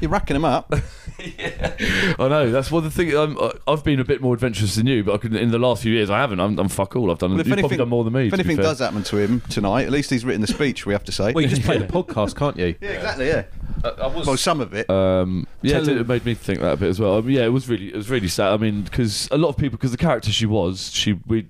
You're 0.00 0.10
racking 0.10 0.34
them 0.34 0.44
up. 0.46 0.72
I 1.18 2.28
know 2.28 2.50
that's 2.50 2.70
one 2.70 2.84
of 2.84 2.94
the 2.94 3.04
thing. 3.04 3.14
I'm, 3.14 3.36
I've 3.68 3.84
been 3.84 4.00
a 4.00 4.04
bit 4.04 4.22
more 4.22 4.32
adventurous 4.34 4.74
than 4.76 4.86
you, 4.86 5.04
but 5.04 5.14
I 5.14 5.18
could, 5.18 5.34
in 5.34 5.50
the 5.50 5.58
last 5.58 5.82
few 5.82 5.92
years 5.92 6.08
I 6.08 6.18
haven't. 6.18 6.40
I'm, 6.40 6.58
I'm 6.58 6.68
fuck 6.68 6.96
all. 6.96 7.10
I've 7.10 7.18
done. 7.18 7.32
Well, 7.32 7.40
if 7.40 7.46
you've 7.46 7.52
probably 7.54 7.64
anything- 7.64 7.78
done 7.78 7.88
more 7.90 8.04
than 8.04 8.12
me. 8.14 8.28
If 8.28 8.32
anything 8.34 8.56
fair. 8.56 8.64
does 8.64 8.78
happen 8.78 9.02
to 9.02 9.18
him 9.18 9.42
tonight, 9.50 9.82
at 9.84 9.90
least 9.90 10.08
he's 10.10 10.24
written 10.24 10.40
the 10.40 10.46
speech. 10.46 10.86
We 10.86 10.94
have 10.94 11.04
to 11.04 11.12
say. 11.12 11.32
Well, 11.32 11.42
you 11.42 11.48
just 11.48 11.62
play 11.62 11.76
the 11.78 11.84
podcast, 11.86 12.36
can't 12.36 12.56
you? 12.56 12.74
yeah, 12.80 12.88
exactly. 12.90 13.19
Yeah. 13.26 13.44
I 13.84 14.06
Well, 14.08 14.36
some 14.36 14.60
of 14.60 14.74
it. 14.74 14.90
Um, 14.90 15.46
yeah, 15.62 15.78
it, 15.78 15.88
it 15.88 16.08
made 16.08 16.24
me 16.24 16.34
think 16.34 16.60
that 16.60 16.72
a 16.72 16.76
bit 16.76 16.88
as 16.88 17.00
well. 17.00 17.16
I 17.16 17.20
mean, 17.20 17.36
yeah, 17.36 17.44
it 17.44 17.48
was 17.48 17.68
really, 17.68 17.88
it 17.88 17.96
was 17.96 18.10
really 18.10 18.28
sad. 18.28 18.52
I 18.52 18.56
mean, 18.56 18.82
because 18.82 19.28
a 19.30 19.38
lot 19.38 19.48
of 19.48 19.56
people, 19.56 19.78
because 19.78 19.90
the 19.90 19.96
character 19.96 20.30
she 20.30 20.46
was, 20.46 20.92
she 20.92 21.14
we, 21.26 21.46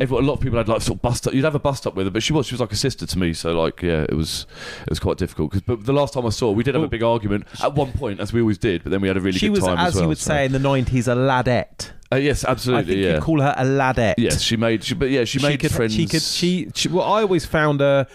everyone, 0.00 0.24
a 0.24 0.26
lot 0.26 0.34
of 0.34 0.40
people 0.40 0.58
had 0.58 0.68
like 0.68 0.82
sort 0.82 0.98
of 0.98 1.02
bust 1.02 1.26
up. 1.26 1.34
You'd 1.34 1.44
have 1.44 1.54
a 1.54 1.60
bust 1.60 1.86
up 1.86 1.94
with 1.94 2.06
her, 2.06 2.10
but 2.10 2.22
she 2.22 2.32
was, 2.32 2.46
she 2.46 2.54
was 2.54 2.60
like 2.60 2.72
a 2.72 2.76
sister 2.76 3.06
to 3.06 3.18
me. 3.18 3.32
So 3.32 3.58
like, 3.58 3.82
yeah, 3.82 4.02
it 4.02 4.14
was, 4.14 4.46
it 4.82 4.90
was 4.90 5.00
quite 5.00 5.16
difficult. 5.16 5.52
Cause, 5.52 5.62
but 5.62 5.84
the 5.84 5.92
last 5.92 6.14
time 6.14 6.26
I 6.26 6.30
saw, 6.30 6.48
her, 6.48 6.52
we 6.52 6.62
did 6.62 6.74
have 6.74 6.82
Well- 6.82 6.88
a 6.88 6.90
big 6.90 7.02
argument 7.02 7.46
at 7.62 7.74
one 7.74 7.92
point, 7.92 8.20
as 8.20 8.32
we 8.32 8.40
always 8.40 8.58
did. 8.58 8.82
But 8.82 8.90
then 8.90 9.00
we 9.00 9.08
had 9.08 9.16
a 9.16 9.20
really 9.20 9.38
she 9.38 9.46
good 9.46 9.56
was, 9.56 9.64
time 9.64 9.78
as 9.78 9.88
as 9.88 9.94
well. 9.94 10.02
you 10.04 10.08
would 10.08 10.18
so- 10.18 10.28
say 10.28 10.44
in 10.46 10.52
the 10.52 10.58
90s, 10.58 11.08
a 11.08 11.16
ladette. 11.16 11.92
Uh, 12.12 12.16
yes, 12.16 12.44
I 12.44 12.50
absolutely. 12.50 12.92
think 12.92 13.04
yeah. 13.06 13.14
you'd 13.14 13.22
call 13.22 13.40
her 13.40 13.54
a 13.56 13.64
ladette. 13.64 14.16
Yes, 14.18 14.42
she 14.42 14.58
made. 14.58 14.84
She, 14.84 14.94
but 14.94 15.08
yeah, 15.08 15.24
she, 15.24 15.38
made 15.38 15.58
could, 15.60 15.72
friends. 15.72 15.94
She 15.94 16.06
could. 16.06 16.20
She, 16.20 16.70
she. 16.74 16.88
Well, 16.88 17.10
I 17.10 17.22
always 17.22 17.46
found 17.46 17.80
her. 17.80 18.06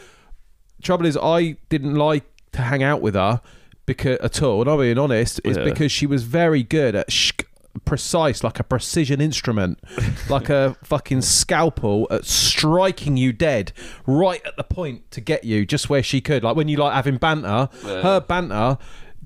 Trouble 0.84 1.08
is, 1.08 1.18
I 1.18 1.58
didn't 1.70 1.96
like 1.96 2.24
to 2.58 2.64
hang 2.64 2.84
out 2.84 3.02
with 3.02 3.16
her 3.16 3.42
because 3.86 4.18
at 4.20 4.42
all. 4.44 4.62
And 4.62 4.70
I'm 4.70 4.80
being 4.80 4.98
honest, 4.98 5.40
is 5.44 5.58
Yeah. 5.58 5.64
because 5.64 5.92
she 5.92 6.06
was 6.06 6.24
very 6.24 6.64
good 6.64 6.96
at 6.96 7.12
sh- 7.12 7.32
precise, 7.86 8.44
like 8.44 8.60
a 8.60 8.64
precision 8.64 9.22
instrument, 9.22 9.80
like 10.30 10.50
a 10.50 10.76
fucking 10.84 11.22
scalpel 11.22 12.08
at 12.10 12.26
striking 12.26 13.18
you 13.18 13.32
dead 13.32 13.72
right 14.08 14.42
at 14.46 14.58
the 14.58 14.64
point 14.64 15.10
to 15.12 15.22
get 15.22 15.44
you 15.44 15.66
just 15.66 15.90
where 15.90 16.02
she 16.04 16.20
could. 16.20 16.44
Like 16.44 16.56
when 16.56 16.68
you 16.68 16.78
like 16.78 16.94
having 16.94 17.18
banter, 17.18 17.70
her 17.84 18.20
banter. 18.20 18.78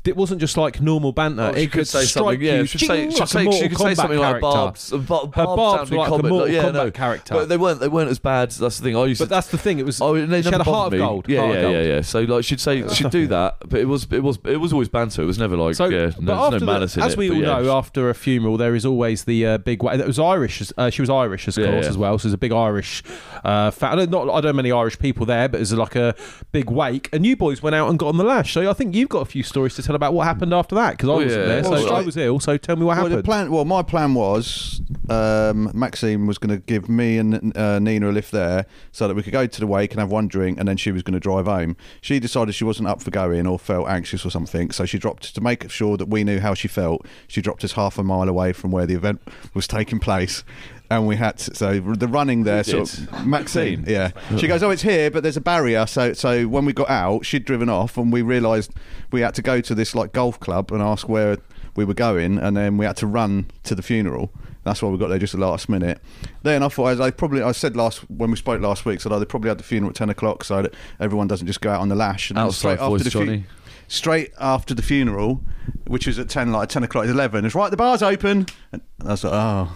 It 0.04 0.16
wasn't 0.16 0.42
just 0.42 0.58
like 0.58 0.82
normal 0.82 1.12
banter. 1.12 1.44
Oh, 1.44 1.58
it 1.58 1.72
could 1.72 1.88
say 1.88 2.06
strike 2.06 2.24
something. 2.26 2.42
Yeah, 2.42 2.56
you, 2.62 2.66
she 2.66 2.80
could 2.80 2.88
say, 2.88 3.06
like 3.08 3.20
a 3.22 3.28
say, 3.28 3.52
she 3.52 3.70
could 3.70 3.78
say 3.78 3.94
something 3.94 4.18
like 4.18 4.28
character. 4.28 4.42
Barb's. 4.42 4.90
Bob, 4.92 5.36
Her 5.36 5.46
Barb's 5.46 5.90
sounded 5.90 5.96
like 6.12 6.20
a 6.24 6.28
Mortal 6.28 6.50
yeah, 6.50 6.64
Kombat 6.64 6.74
no. 6.74 6.92
character. 6.92 7.34
But 7.36 7.50
they 7.50 7.58
weren't. 7.58 7.80
They 7.80 7.88
weren't 7.88 8.10
as 8.10 8.18
bad. 8.18 8.50
That's 8.52 8.80
the 8.80 8.84
thing. 8.84 8.98
I 8.98 9.06
used 9.06 9.20
But 9.20 9.26
to. 9.26 9.30
that's 9.30 9.48
the 9.48 9.60
thing. 9.60 9.78
It 9.78 9.86
was. 9.86 10.02
Oh, 10.02 10.14
they 10.26 10.42
she 10.42 10.50
had 10.50 10.60
a 10.62 10.64
heart 10.64 10.94
of 10.94 11.00
gold. 11.00 11.30
Yeah, 11.30 11.46
yeah, 11.52 11.62
gold. 11.62 11.74
yeah, 11.76 11.82
yeah. 11.84 12.02
So 12.02 12.22
like, 12.22 12.44
she'd 12.46 12.60
say 12.60 12.88
she'd 12.90 13.12
do 13.12 13.28
that, 13.28 13.58
but 13.70 13.80
it 13.80 13.86
was 13.86 14.08
it 14.12 14.22
was 14.24 14.40
it 14.46 14.58
was 14.58 14.74
always 14.74 14.90
banter. 14.90 15.22
It 15.22 15.26
was 15.26 15.38
never 15.38 15.56
like 15.56 15.76
So, 15.76 15.86
yeah, 15.86 16.08
but 16.16 16.22
no, 16.24 16.34
after 16.34 16.60
the- 16.60 16.72
in 16.72 16.82
as 16.84 17.14
it. 17.14 17.18
we 17.18 17.30
all 17.30 17.36
know, 17.36 17.78
after 17.78 18.10
a 18.10 18.16
funeral, 18.16 18.58
there 18.58 18.74
is 18.74 18.86
always 18.88 19.26
the 19.26 19.46
uh, 19.46 19.58
big. 19.60 19.84
It 19.84 20.08
was 20.08 20.18
Irish. 20.18 20.64
Uh, 20.78 20.90
she 20.90 21.04
was 21.04 21.12
Irish, 21.12 21.48
of 21.48 21.56
course, 21.56 21.86
as 21.86 21.98
well. 21.98 22.18
So 22.18 22.28
there's 22.28 22.34
a 22.34 22.38
big 22.40 22.52
Irish. 22.52 23.04
Uh, 23.44 23.70
fa- 23.70 23.92
I 23.92 23.96
don't 23.98 24.10
not. 24.10 24.24
I 24.30 24.42
don't 24.42 24.46
know 24.46 24.54
many 24.54 24.72
Irish 24.72 24.98
people 24.98 25.28
there, 25.28 25.48
but 25.48 25.60
there's 25.60 25.74
like 25.74 25.96
a 25.96 26.16
big 26.52 26.72
wake. 26.72 27.10
And 27.14 27.24
you 27.24 27.36
boys 27.36 27.62
went 27.62 27.76
out 27.76 27.90
and 27.90 28.00
got 28.00 28.08
on 28.08 28.18
the 28.18 28.24
lash. 28.24 28.54
So 28.54 28.68
I 28.68 28.74
think 28.74 28.96
you've 28.96 29.10
got 29.10 29.20
a 29.22 29.26
few 29.26 29.44
stories 29.44 29.76
to 29.76 29.84
tell 29.84 29.91
about 29.96 30.14
what 30.14 30.26
happened 30.26 30.54
after 30.54 30.76
that 30.76 30.92
because 30.92 31.10
I 31.10 31.12
Oh, 31.12 31.16
wasn't 31.16 31.32
yeah. 31.34 31.46
there. 31.48 31.64
So 31.64 31.70
Well, 31.72 31.94
I 31.94 32.00
I- 32.00 32.02
was 32.04 32.18
ill. 32.18 32.40
So 32.40 32.58
tell 32.58 32.76
me 32.76 32.84
what 32.86 32.98
Well, 32.98 33.06
the 33.06 33.10
happened. 33.12 33.26
plan. 33.26 33.52
Well, 33.52 33.66
my 33.66 33.82
plan 33.84 34.14
was 34.14 34.82
um, 35.10 35.70
Maxine 35.74 36.26
was 36.28 36.38
going 36.38 36.50
to 36.58 36.64
give 36.66 36.88
me 36.90 37.18
and 37.18 37.56
uh, 37.58 37.80
Nina 37.80 38.10
a 38.10 38.12
lift 38.12 38.32
there, 38.32 38.66
so 38.92 39.08
that 39.08 39.16
we 39.16 39.24
could 39.24 39.34
go 39.34 39.46
to 39.48 39.60
the 39.60 39.68
wake 39.68 39.92
and 39.92 40.00
have 40.00 40.12
one 40.12 40.28
drink, 40.28 40.58
and 40.60 40.68
then 40.68 40.78
she 40.78 40.92
was 40.92 41.04
going 41.04 41.14
to 41.14 41.20
drive 41.20 41.46
home. 41.46 41.76
She 42.02 42.20
decided 42.20 42.56
she 42.56 42.64
wasn't 42.64 42.88
up 42.88 43.02
for 43.02 43.12
going 43.12 43.46
or 43.48 43.60
felt 43.60 43.88
anxious 43.90 44.26
or 44.26 44.30
something, 44.32 44.72
so 44.72 44.86
she 44.86 44.98
dropped 44.98 45.34
to 45.36 45.42
make 45.42 45.70
sure 45.70 45.98
that 45.98 46.08
we 46.08 46.24
knew 46.24 46.40
how 46.40 46.54
she 46.54 46.68
felt. 46.68 47.06
She 47.28 47.42
dropped 47.42 47.64
us 47.64 47.74
half 47.74 47.98
a 47.98 48.04
mile 48.04 48.30
away 48.30 48.54
from 48.54 48.72
where 48.72 48.86
the 48.86 48.94
event 48.96 49.22
was 49.54 49.68
taking 49.68 50.00
place. 50.00 50.44
And 50.92 51.08
we 51.08 51.16
had 51.16 51.38
to, 51.38 51.56
so 51.56 51.80
the 51.80 52.08
running 52.10 52.44
there. 52.44 52.64
Who 52.64 52.86
Sort 52.86 52.90
did? 52.90 53.14
of, 53.14 53.26
Maxine, 53.26 53.86
yeah. 53.88 54.12
She 54.38 54.46
goes, 54.48 54.62
"Oh, 54.62 54.72
it's 54.72 54.82
here, 54.82 55.10
but 55.10 55.24
there's 55.24 55.38
a 55.38 55.42
barrier." 55.42 55.88
So, 55.88 56.12
so 56.12 56.46
when 56.50 56.66
we 56.66 56.74
got 56.74 56.90
out, 56.90 57.26
she'd 57.26 57.46
driven 57.46 57.70
off, 57.70 57.98
and 57.98 58.12
we 58.12 58.22
realised 58.22 58.74
we 59.10 59.22
had 59.22 59.34
to 59.36 59.42
go 59.42 59.62
to 59.62 59.74
this 59.74 59.96
like 59.96 60.12
golf 60.12 60.38
club 60.42 60.70
and 60.72 60.82
ask 60.82 61.08
where 61.08 61.38
we 61.78 61.86
were 61.86 61.94
going, 61.94 62.38
and 62.38 62.58
then 62.58 62.76
we 62.78 62.86
had 62.86 62.98
to 62.98 63.08
run 63.08 63.50
to 63.64 63.74
the 63.74 63.82
funeral. 63.82 64.34
That's 64.66 64.82
why 64.82 64.90
we 64.90 64.98
got 64.98 65.08
there 65.08 65.18
just 65.18 65.32
the 65.34 65.40
last 65.40 65.70
minute. 65.70 66.02
Then 66.44 66.62
I 66.62 66.68
thought, 66.68 66.88
as 66.88 67.00
I 67.00 67.10
probably 67.10 67.42
I 67.42 67.54
said 67.54 67.78
last 67.78 68.00
when 68.10 68.30
we 68.30 68.36
spoke 68.36 68.60
last 68.62 68.84
week, 68.86 69.00
so 69.00 69.10
oh, 69.10 69.18
they 69.18 69.24
probably 69.26 69.48
had 69.48 69.60
the 69.60 69.64
funeral 69.64 69.92
at 69.92 69.96
ten 69.96 70.10
o'clock, 70.10 70.44
so 70.44 70.62
that 70.64 70.74
everyone 71.00 71.28
doesn't 71.28 71.48
just 71.48 71.62
go 71.62 71.72
out 71.72 71.80
on 71.80 71.88
the 71.88 71.96
lash. 71.96 72.30
And 72.32 72.38
then 72.38 72.48
Outside 72.48 72.58
straight 72.78 72.80
voice, 72.80 73.00
after 73.02 73.04
the 73.06 73.12
fu- 73.12 73.26
Johnny. 73.26 73.46
straight 73.88 74.32
after 74.42 74.74
the 74.74 74.82
funeral, 74.84 75.42
which 75.88 76.06
was 76.06 76.20
at 76.20 76.28
ten, 76.28 76.52
like 76.52 76.68
ten 76.68 76.84
o'clock, 76.84 77.06
eleven. 77.06 77.46
It's 77.46 77.56
right, 77.56 77.72
the 77.72 77.78
bar's 77.78 78.04
open, 78.04 78.48
and 78.74 78.82
I 79.06 79.12
was 79.12 79.24
like, 79.24 79.34
oh, 79.34 79.72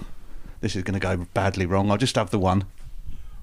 this 0.65 0.75
is 0.75 0.82
going 0.82 0.99
to 0.99 0.99
go 0.99 1.25
badly 1.36 1.67
wrong. 1.67 1.91
I'll 1.91 1.97
just 1.97 2.15
have 2.15 2.32
the 2.32 2.39
one. 2.39 2.63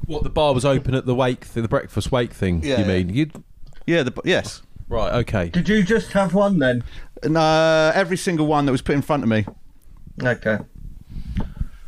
what 0.07 0.25
the 0.25 0.29
bar 0.31 0.53
was 0.53 0.65
open 0.65 0.93
at 0.97 1.07
the 1.07 1.15
wake, 1.15 1.47
the 1.47 1.69
breakfast 1.69 2.11
wake 2.11 2.33
thing. 2.33 2.63
Yeah, 2.65 2.81
you 2.81 2.85
yeah. 2.85 2.89
mean? 2.99 3.09
You'd, 3.15 3.33
Yeah, 3.87 4.03
the 4.03 4.13
yes. 4.25 4.63
right. 4.89 5.15
Okay. 5.21 5.49
Did 5.49 5.69
you 5.69 5.85
just 5.85 6.11
have 6.15 6.35
one 6.35 6.59
then? 6.59 6.83
And 7.23 7.37
uh, 7.37 7.93
every 7.95 8.17
single 8.17 8.49
one 8.49 8.67
that 8.67 8.73
was 8.73 8.83
put 8.83 8.97
in 8.97 9.03
front 9.03 9.23
of 9.23 9.29
me. 9.29 9.47
Okay. 10.21 10.59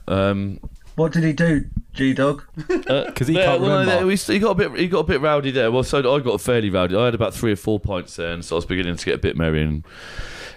Um, 0.07 0.61
What 0.95 1.13
did 1.13 1.25
he 1.25 1.33
do, 1.33 1.65
G 1.93 2.13
Dog? 2.13 2.45
Because 2.69 3.27
he 3.27 3.35
yeah, 3.35 3.47
can't 3.47 3.63
well, 3.63 3.81
remember. 3.81 3.95
yeah, 4.03 4.05
we, 4.05 4.15
he 4.17 4.39
got 4.39 4.51
a 4.53 4.55
bit. 4.69 4.79
He 4.79 4.87
got 4.87 5.01
a 5.01 5.05
bit 5.05 5.21
rowdy 5.21 5.51
there. 5.51 5.73
Well, 5.73 5.83
so 5.83 5.99
I 5.99 6.21
got 6.21 6.41
fairly 6.41 6.71
rowdy. 6.71 6.95
I 6.95 7.07
had 7.07 7.15
about 7.17 7.35
three 7.35 7.51
or 7.53 7.57
four 7.57 7.81
pints 7.81 8.15
there, 8.17 8.33
and 8.33 8.45
so 8.45 8.55
I 8.55 8.59
was 8.59 8.67
beginning 8.67 8.95
to 8.97 9.05
get 9.05 9.17
a 9.17 9.19
bit 9.19 9.37
merry 9.37 9.63
and 9.63 9.85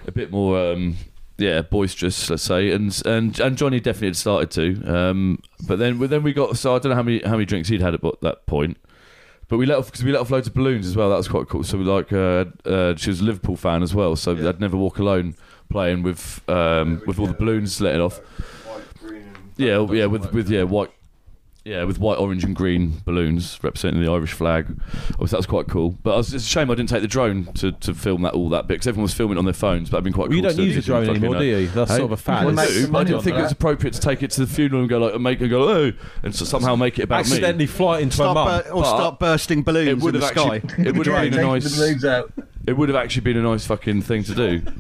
a 0.06 0.12
bit 0.12 0.30
more, 0.32 0.60
um, 0.74 0.98
yeah, 1.38 1.62
boisterous, 1.62 2.30
let's 2.30 2.44
say. 2.44 2.72
And 2.72 3.00
and 3.06 3.40
and 3.40 3.58
Johnny 3.58 3.80
definitely 3.80 4.10
had 4.10 4.16
started 4.16 4.52
to. 4.52 4.94
Um, 4.94 5.42
but 5.68 5.80
then 5.80 6.00
then 6.00 6.24
we 6.24 6.34
got. 6.34 6.58
So 6.58 6.76
I 6.76 6.80
don't 6.80 6.90
know 6.90 6.96
how 6.96 7.04
many 7.04 7.22
how 7.24 7.34
many 7.34 7.46
drinks 7.46 7.70
he'd 7.70 7.82
had 7.82 7.94
at 7.94 8.02
that 8.22 8.46
point. 8.46 8.78
But 9.50 9.58
we 9.58 9.66
let 9.66 9.78
off 9.78 9.86
because 9.86 10.04
we 10.04 10.12
let 10.12 10.22
off 10.22 10.30
loads 10.30 10.48
of 10.48 10.54
balloons 10.54 10.86
as 10.88 10.96
well. 10.96 11.10
That 11.10 11.18
was 11.18 11.28
quite 11.28 11.48
cool. 11.48 11.64
So 11.64 11.78
we 11.78 11.86
like 11.86 12.12
uh, 12.12 12.46
uh, 12.66 12.96
she 12.96 13.10
was 13.10 13.22
a 13.22 13.24
Liverpool 13.24 13.56
fan 13.56 13.82
as 13.82 13.96
well. 13.96 14.16
So 14.16 14.36
I'd 14.36 14.60
never 14.60 14.76
walk 14.76 15.00
alone 15.00 15.36
playing 15.70 16.04
with 16.04 16.42
um, 16.50 17.02
with 17.06 17.20
all 17.20 17.28
the 17.28 17.34
balloons 17.34 17.80
letting 17.80 18.02
off. 18.02 18.20
Yeah, 19.56 19.86
yeah, 19.92 20.06
with 20.06 20.34
with 20.34 20.50
yeah 20.50 20.64
white. 20.64 20.92
Yeah, 21.68 21.84
with 21.84 22.00
white, 22.00 22.18
orange, 22.18 22.46
and 22.46 22.56
green 22.56 23.02
balloons 23.04 23.60
representing 23.62 24.02
the 24.02 24.10
Irish 24.10 24.32
flag. 24.32 24.68
Obviously, 24.70 25.28
that 25.28 25.38
was 25.38 25.46
quite 25.46 25.68
cool. 25.68 25.98
But 26.02 26.16
was, 26.16 26.34
it's 26.34 26.46
a 26.46 26.48
shame 26.48 26.72
I 26.72 26.76
didn't 26.76 26.88
take 26.88 27.02
the 27.02 27.10
drone 27.10 27.52
to, 27.56 27.74
to 27.74 27.94
film 27.94 28.22
that 28.22 28.34
all 28.34 28.48
that 28.50 28.68
bit 28.70 28.76
because 28.76 28.88
everyone 28.88 29.04
was 29.04 29.14
filming 29.14 29.36
it 29.36 29.40
on 29.40 29.44
their 29.44 29.54
phones. 29.54 29.90
But 29.90 29.98
I've 29.98 30.04
been 30.06 30.14
quite. 30.14 30.30
Well, 30.30 30.38
you 30.38 30.42
don't 30.44 30.58
use 30.58 30.78
a 30.78 30.82
drone 30.82 31.10
anymore, 31.10 31.36
do 31.40 31.44
you? 31.44 31.68
That's 31.68 31.92
Hey, 31.92 31.98
sort 31.98 32.06
of 32.06 32.12
a 32.14 32.22
fad. 32.22 32.46
I 32.58 32.64
isn't 32.64 32.86
do, 32.86 32.92
but 32.94 33.00
I 33.00 33.04
didn't 33.04 33.22
think 33.24 33.36
it 33.36 33.42
was 33.42 33.52
appropriate 33.52 33.92
to 33.96 34.00
take 34.00 34.24
it 34.24 34.32
to 34.32 34.46
the 34.46 34.48
funeral 34.48 34.80
and 34.80 34.90
go 34.90 34.98
like 35.00 35.14
and 35.14 35.22
make 35.22 35.42
and 35.42 35.50
go 35.50 35.68
oh 35.70 35.92
and 36.24 36.34
so 36.34 36.46
somehow 36.46 36.78
make 36.78 37.00
it 37.00 37.04
about 37.04 37.20
Accidentally 37.20 37.58
me. 37.58 37.64
Accidentally 37.66 37.68
fly 37.68 38.00
it 38.00 38.04
into 38.04 38.14
a 38.14 38.16
Start 38.16 38.34
mum. 38.36 38.48
bur- 38.64 38.70
or 38.72 38.86
start 38.86 39.20
bursting 39.20 39.64
balloons 39.64 39.90
It 39.90 40.00
would 40.00 40.16
in 40.16 40.22
the 40.22 40.26
have 40.28 40.38
sky. 40.38 40.56
it 40.78 40.96
would 40.96 41.06
have 41.08 41.32
been 41.32 41.34
a 41.40 41.42
nice, 41.42 41.64
the 41.66 41.82
balloons 41.82 42.06
out. 42.06 42.32
It 42.68 42.74
would 42.78 42.90
have 42.90 42.96
actually 42.96 43.22
been 43.22 43.38
a 43.38 43.42
nice 43.42 43.66
fucking 43.66 44.02
thing 44.04 44.24
to 44.24 44.36
do. 44.36 44.62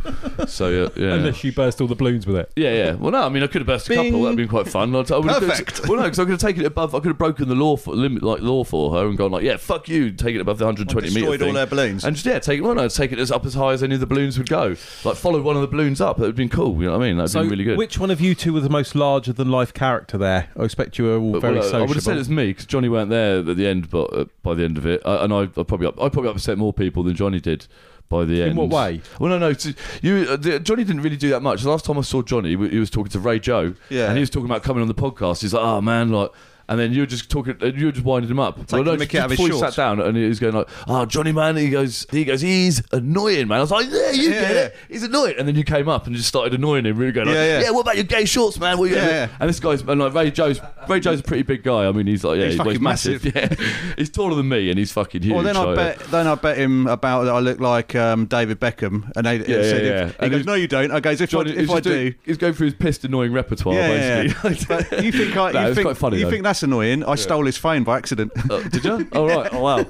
So 0.47 0.69
yeah, 0.69 0.88
yeah. 0.95 1.13
Unless 1.15 1.43
you 1.43 1.52
burst 1.52 1.82
all 1.82 1.88
the 1.88 1.95
balloons 1.95 2.28
with 2.28 2.36
it. 2.38 2.52
Yeah, 2.56 2.71
yeah. 2.73 2.93
Well, 2.93 3.12
no, 3.12 3.23
I 3.23 3.30
mean, 3.30 3.41
I 3.43 3.47
could 3.47 3.62
have 3.62 3.67
burst 3.67 3.89
a 3.89 3.95
couple. 3.95 4.12
Bing. 4.12 4.21
That'd 4.23 4.38
been 4.38 4.47
quite 4.47 4.67
fun. 4.67 4.95
I'd- 4.95 5.12
I 5.13 5.17
would 5.17 5.30
have- 5.32 5.41
Perfect. 5.43 5.88
Well, 5.88 5.97
no, 5.97 6.04
because 6.04 6.19
I 6.19 6.23
could 6.23 6.32
have 6.32 6.39
taken 6.39 6.62
it 6.62 6.67
above. 6.67 6.93
I 6.93 7.00
could 7.00 7.08
have 7.10 7.17
broken 7.17 7.50
the 7.50 7.56
law 7.56 7.76
for 7.76 7.95
limit, 7.95 8.21
like 8.23 8.41
law 8.41 8.63
for 8.63 8.93
her, 8.93 9.08
and 9.08 9.17
gone 9.17 9.32
like, 9.32 9.43
yeah, 9.43 9.58
fuck 9.58 9.89
you, 9.89 10.12
take 10.12 10.36
it 10.36 10.39
above 10.41 10.60
the 10.60 10.65
120 10.65 11.08
meter 11.10 11.19
Destroyed 11.19 11.39
thing. 11.39 11.47
all 11.50 11.54
their 11.56 11.65
balloons. 11.65 12.06
And 12.06 12.15
just 12.15 12.26
yeah, 12.26 12.38
take 12.39 12.60
it. 12.60 12.62
Well, 12.62 12.76
no, 12.76 12.88
take 12.88 13.12
it 13.12 13.19
as 13.19 13.32
up 13.32 13.45
as 13.45 13.56
high 13.56 13.73
as 13.73 13.82
any 13.84 13.95
of 13.95 14.00
the 14.00 14.06
balloons 14.06 14.38
would 14.38 14.47
go. 14.50 14.76
Like 15.04 15.15
followed 15.17 15.43
one 15.43 15.56
of 15.56 15.62
the 15.63 15.67
balloons 15.67 16.00
up. 16.00 16.17
That 16.17 16.21
would 16.23 16.28
have 16.30 16.36
been 16.36 16.50
cool. 16.50 16.76
You 16.82 16.86
know 16.89 16.97
what 16.97 17.04
I 17.04 17.08
mean? 17.08 17.17
That'd 17.17 17.32
So, 17.32 17.41
been 17.41 17.50
really 17.50 17.63
good. 17.63 17.78
which 17.80 17.97
one 17.97 18.12
of 18.12 18.21
you 18.21 18.36
two 18.36 18.54
were 18.54 18.62
the 18.62 18.69
most 18.69 18.93
larger 18.95 19.34
than 19.34 19.50
life 19.50 19.73
character 19.73 20.17
there? 20.17 20.50
I 20.58 20.63
expect 20.63 20.97
you 21.00 21.06
were 21.06 21.17
all 21.17 21.32
But, 21.34 21.41
very 21.41 21.60
well, 21.60 21.76
uh, 21.76 21.78
I 21.80 21.82
would 21.82 21.89
have 21.89 21.95
said 21.95 22.02
sociable. 22.17 22.19
it's 22.19 22.30
me 22.30 22.45
because 22.47 22.65
Johnny 22.67 22.89
weren't 22.89 23.10
there 23.10 23.39
at 23.39 23.58
the 23.58 23.65
end, 23.67 23.89
but 23.89 24.13
uh, 24.13 24.26
by 24.43 24.54
the 24.54 24.63
end 24.63 24.78
of 24.78 24.86
it, 24.86 25.02
I, 25.06 25.23
and 25.23 25.34
I, 25.34 25.41
I 25.41 25.63
probably 25.63 25.88
up, 25.88 25.95
I 26.02 26.10
probably 26.10 26.30
upset 26.32 26.58
more 26.58 26.71
people 26.73 27.04
than 27.04 27.15
Johnny 27.15 27.39
did 27.39 27.67
by 28.09 28.25
the 28.25 28.41
end. 28.41 28.51
In 28.51 28.57
what 28.57 28.69
way? 28.69 29.01
Well, 29.19 29.29
no, 29.29 29.37
no. 29.37 29.53
t- 29.53 29.75
You, 30.01 30.25
uh, 30.29 30.35
the, 30.37 30.59
Johnny 30.59 30.83
didn't 30.83 31.01
really 31.01 31.17
do 31.17 31.29
that 31.29 31.41
much. 31.41 31.61
The 31.63 31.69
last 31.69 31.85
time 31.85 31.97
I 31.97 32.01
saw 32.01 32.21
Johnny, 32.21 32.49
he 32.49 32.79
was 32.79 32.89
talking 32.89 33.11
to 33.11 33.19
Ray 33.19 33.39
Joe, 33.39 33.73
Yeah. 33.89 34.05
and 34.07 34.13
he 34.17 34.21
was 34.21 34.29
talking 34.29 34.45
about 34.45 34.63
coming 34.63 34.81
on 34.81 34.87
the 34.87 34.95
podcast. 34.95 35.41
He's 35.41 35.53
like, 35.53 35.63
"Oh 35.63 35.81
man, 35.81 36.11
like." 36.11 36.31
And 36.69 36.77
then 36.80 36.91
you 36.93 37.01
were 37.01 37.06
just 37.06 37.30
talking, 37.30 37.56
uh, 37.62 37.67
you 37.67 37.86
were 37.86 37.91
just 37.93 38.06
winding 38.06 38.30
him 38.30 38.39
up. 38.39 38.58
Taking 38.67 38.84
the 38.84 38.91
just 38.91 38.99
mickey 38.99 39.19
out 39.19 39.30
before 39.30 39.47
he 39.47 39.58
sat 39.58 39.75
down, 39.75 40.01
and 40.01 40.17
he 40.17 40.27
was 40.27 40.38
going 40.39 40.53
like, 40.53 40.67
"Oh, 40.88 41.06
Johnny, 41.06 41.32
man," 41.32 41.56
he 41.56 41.69
goes, 41.69 42.06
"He 42.12 42.25
goes, 42.25 42.41
he's 42.41 42.84
annoying, 42.91 43.47
man." 43.47 43.60
I 43.60 43.62
was 43.62 43.71
like, 43.71 43.88
"Yeah, 43.89 44.12
you 44.12 44.23
Yeah, 44.32 44.41
get 44.41 44.51
yeah. 44.51 44.58
it. 44.63 44.75
He's 44.89 45.03
annoying." 45.03 45.36
And 45.39 45.47
then 45.47 45.56
you 45.56 45.63
came 45.63 45.88
up 45.88 46.08
and 46.08 46.15
just 46.15 46.27
started 46.27 46.53
annoying 46.53 46.86
him, 46.86 46.97
really 46.97 47.13
going 47.13 47.27
like, 47.27 47.36
Yeah, 47.36 47.45
"Yeah, 47.45 47.62
yeah. 47.62 47.69
what 47.71 47.82
about 47.82 47.95
your 47.95 48.03
gay 48.03 48.25
shorts, 48.25 48.60
man?" 48.60 48.77
What 48.77 48.89
you 48.89 48.97
Yeah, 48.97 49.08
yeah. 49.08 49.27
And 49.39 49.47
this 49.47 49.60
guy's 49.62 49.82
and 49.82 49.99
like 50.01 50.13
Ray 50.13 50.30
Joe's, 50.30 50.60
Ray 50.89 50.99
Joe's 50.99 51.21
a 51.21 51.23
pretty 51.23 51.43
big 51.43 51.63
guy. 51.63 51.88
I 51.88 51.91
mean, 51.93 52.06
he's 52.08 52.23
like, 52.25 52.38
yeah, 52.38 52.45
He's 52.47 52.53
he's, 52.56 52.62
he's 52.63 52.67
fucking 52.67 52.84
massive. 52.84 53.23
massive. 53.34 53.60
Yeah, 53.62 53.93
he's 53.97 54.10
taller 54.10 54.36
than 54.36 54.49
me, 54.49 54.69
and 54.69 54.77
he's 54.77 54.91
fucking 54.91 55.21
huge. 55.21 55.34
Well, 55.34 55.43
then 55.43 55.56
I 55.56 55.73
bet 55.73 55.99
then 56.12 56.27
I 56.27 56.36
bet 56.36 56.58
him 56.58 56.88
about 56.88 57.23
that 57.23 57.34
I 57.34 57.39
look 57.39 57.62
like 57.62 57.95
um, 57.95 58.25
David 58.25 58.60
Beckham, 58.60 59.10
and 59.15 59.25
they 59.25 59.38
Yeah, 59.38 59.45
said 59.45 59.86
yeah, 59.86 60.06
if- 60.08 60.12
he 60.12 60.15
And 60.23 60.32
goes, 60.32 60.45
"No, 60.45 60.53
you 60.56 60.67
don't." 60.67 60.91
I 60.91 60.99
goes, 60.99 61.21
"If 61.21 61.30
Johnny, 61.30 61.51
I, 61.58 61.62
if 61.62 61.69
I 61.69 61.80
do." 61.80 61.89
doing- 61.93 62.15
he's 62.25 62.38
going 62.38 62.53
through 62.53 62.65
his 62.65 62.73
pissed 62.73 63.06
annoying 63.06 63.32
repertoire, 63.32 63.75
yeah, 63.75 64.23
basically. 64.23 64.58
you 65.06 65.12
think 65.13 65.38
I, 65.38 65.51
No, 65.53 65.67
you 65.69 65.73
think 65.75 65.86
quite 65.86 65.97
funny, 65.97 66.19
you 66.19 66.30
think 66.30 66.43
that's 66.43 66.56
annoying? 66.63 67.03
I 67.03 67.15
stole 67.15 67.45
his 67.45 67.57
phone 67.57 67.83
by 67.83 67.97
accident. 67.97 68.31
Uh, 68.49 68.61
did 68.69 68.83
you? 68.83 69.07
Oh 69.13 69.27
right. 69.27 69.49
Oh 69.53 69.61
wow. 69.61 69.85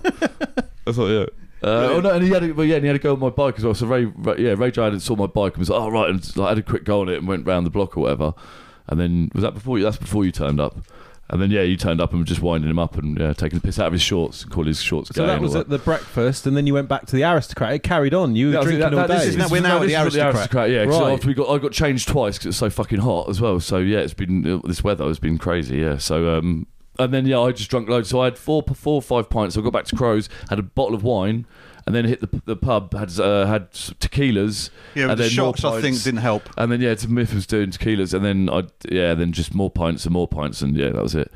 I 0.86 0.92
thought 0.92 1.08
yeah. 1.08 1.26
Uh, 1.64 1.90
oh 1.94 2.00
no, 2.00 2.12
and 2.12 2.24
he 2.24 2.30
had 2.30 2.44
a, 2.44 2.52
well, 2.52 2.66
yeah, 2.66 2.76
and 2.76 2.84
he 2.84 2.88
had 2.88 2.94
to 2.94 3.00
go 3.00 3.14
on 3.14 3.20
my 3.20 3.32
bike 3.32 3.58
as 3.58 3.64
well. 3.64 3.74
So 3.74 3.88
Ray, 3.88 4.06
Ray 4.06 4.36
yeah, 4.38 4.56
Ray 4.56 4.70
Joe 4.70 4.92
had 4.92 5.02
saw 5.02 5.16
my 5.16 5.26
bike 5.26 5.54
and 5.54 5.60
was 5.60 5.70
like, 5.70 5.82
oh 5.82 5.90
right, 5.90 6.10
and 6.10 6.38
like, 6.38 6.50
had 6.50 6.58
a 6.60 6.62
quick 6.62 6.84
go 6.84 7.02
on 7.02 7.10
it 7.10 7.18
and 7.18 7.28
went 7.28 7.48
round 7.48 7.66
the 7.66 7.72
block 7.72 7.98
or 7.98 8.02
whatever. 8.02 8.34
And 8.88 9.00
then 9.00 9.32
was 9.34 9.44
that 9.44 9.54
before 9.54 9.78
you? 9.78 9.84
That's 9.84 9.98
before 9.98 10.24
you 10.24 10.32
turned 10.32 10.60
up. 10.60 10.78
And 11.30 11.42
then 11.42 11.52
yeah, 11.52 11.62
you 11.62 11.76
turned 11.76 12.00
up 12.00 12.12
and 12.12 12.20
were 12.22 12.26
just 12.26 12.42
winding 12.42 12.70
him 12.70 12.80
up 12.80 12.98
and 12.98 13.20
yeah, 13.20 13.34
taking 13.34 13.60
the 13.60 13.64
piss 13.66 13.80
out 13.80 13.88
of 13.88 13.94
his 13.94 14.02
shorts 14.02 14.44
and 14.44 14.52
calling 14.52 14.70
his 14.70 14.82
shorts 14.82 15.12
gay. 15.12 15.16
So 15.20 15.28
that 15.28 15.42
was 15.42 15.56
at 15.56 15.68
the 15.68 15.78
breakfast, 15.78 16.48
and 16.48 16.56
then 16.56 16.66
you 16.66 16.74
went 16.74 16.88
back 16.88 17.06
to 17.08 17.16
the 17.18 17.24
aristocrat. 17.30 17.74
It 17.74 17.84
carried 17.84 18.14
on. 18.14 18.36
You 18.38 18.48
were 18.48 18.54
Yeah, 18.54 18.62
drinking 18.62 18.80
that- 18.80 18.94
all 18.94 19.00
that- 19.02 19.08
day. 19.08 19.18
This 19.18 19.28
is, 19.30 19.36
Now 19.38 19.48
we're 19.50 19.62
now 19.62 19.76
at 19.76 19.82
the 19.82 19.88
this 19.96 20.14
is 20.14 20.18
aristocrat. 20.18 20.70
Yeah, 20.70 20.86
because 20.86 21.02
Right. 21.02 21.12
after 21.14 21.28
we 21.28 21.34
got, 21.34 21.50
I 21.50 21.58
got 21.58 21.74
changed 21.74 22.08
twice 22.08 22.38
because 22.38 22.48
it's 22.52 22.58
so 22.58 22.70
fucking 22.70 23.00
hot 23.00 23.28
as 23.30 23.42
well. 23.42 23.60
So 23.60 23.80
yeah, 23.80 24.00
it's 24.00 24.14
been 24.14 24.50
uh, 24.50 24.60
this 24.66 24.86
weather 24.86 25.06
has 25.06 25.20
been 25.20 25.38
crazy. 25.38 25.80
Yeah, 25.80 25.98
so 25.98 26.38
um, 26.38 26.66
and 26.98 27.14
then 27.14 27.26
yeah, 27.26 27.42
I 27.42 27.52
just 27.52 27.70
drunk 27.70 27.90
loads. 27.90 28.08
So 28.08 28.22
I 28.22 28.26
had 28.26 28.38
four, 28.38 28.64
four, 28.64 28.96
or 28.96 29.02
five 29.02 29.30
pints. 29.30 29.56
So 29.56 29.62
I 29.62 29.64
got 29.66 29.74
back 29.74 29.86
to 29.86 29.96
Crows, 29.98 30.30
had 30.50 30.60
a 30.60 30.64
bottle 30.64 30.96
of 30.96 31.04
wine, 31.04 31.46
and 31.88 31.96
then 31.96 32.06
hit 32.06 32.20
the 32.20 32.42
the 32.46 32.56
pub. 32.56 32.94
Had 32.94 33.18
uh, 33.20 33.48
had 33.48 33.72
tequilas. 33.72 34.70
Yeah, 34.94 35.04
and 35.04 35.12
the 35.12 35.24
then 35.24 35.36
more 35.38 35.58
shots 35.58 35.64
I 35.64 35.82
think 35.82 36.04
didn't 36.04 36.20
help. 36.20 36.44
And 36.58 36.72
then 36.72 36.82
yeah, 36.82 36.94
to 36.94 37.08
Miff 37.08 37.34
was 37.34 37.48
doing 37.48 37.72
tequilas, 37.72 38.14
and 38.14 38.24
then 38.24 38.50
I 38.50 38.64
yeah, 38.90 39.14
then 39.14 39.32
just 39.32 39.56
more 39.56 39.72
pints 39.72 40.06
and 40.06 40.14
more 40.14 40.28
pints, 40.28 40.62
and 40.62 40.76
yeah, 40.76 40.90
that 40.90 41.02
was 41.02 41.16
it. 41.16 41.32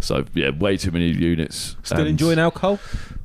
So 0.00 0.24
yeah, 0.34 0.50
way 0.50 0.78
too 0.78 0.90
many 0.90 1.08
units. 1.08 1.76
Still 1.82 2.00
And, 2.00 2.08
enjoying 2.08 2.38
alcohol? 2.38 2.80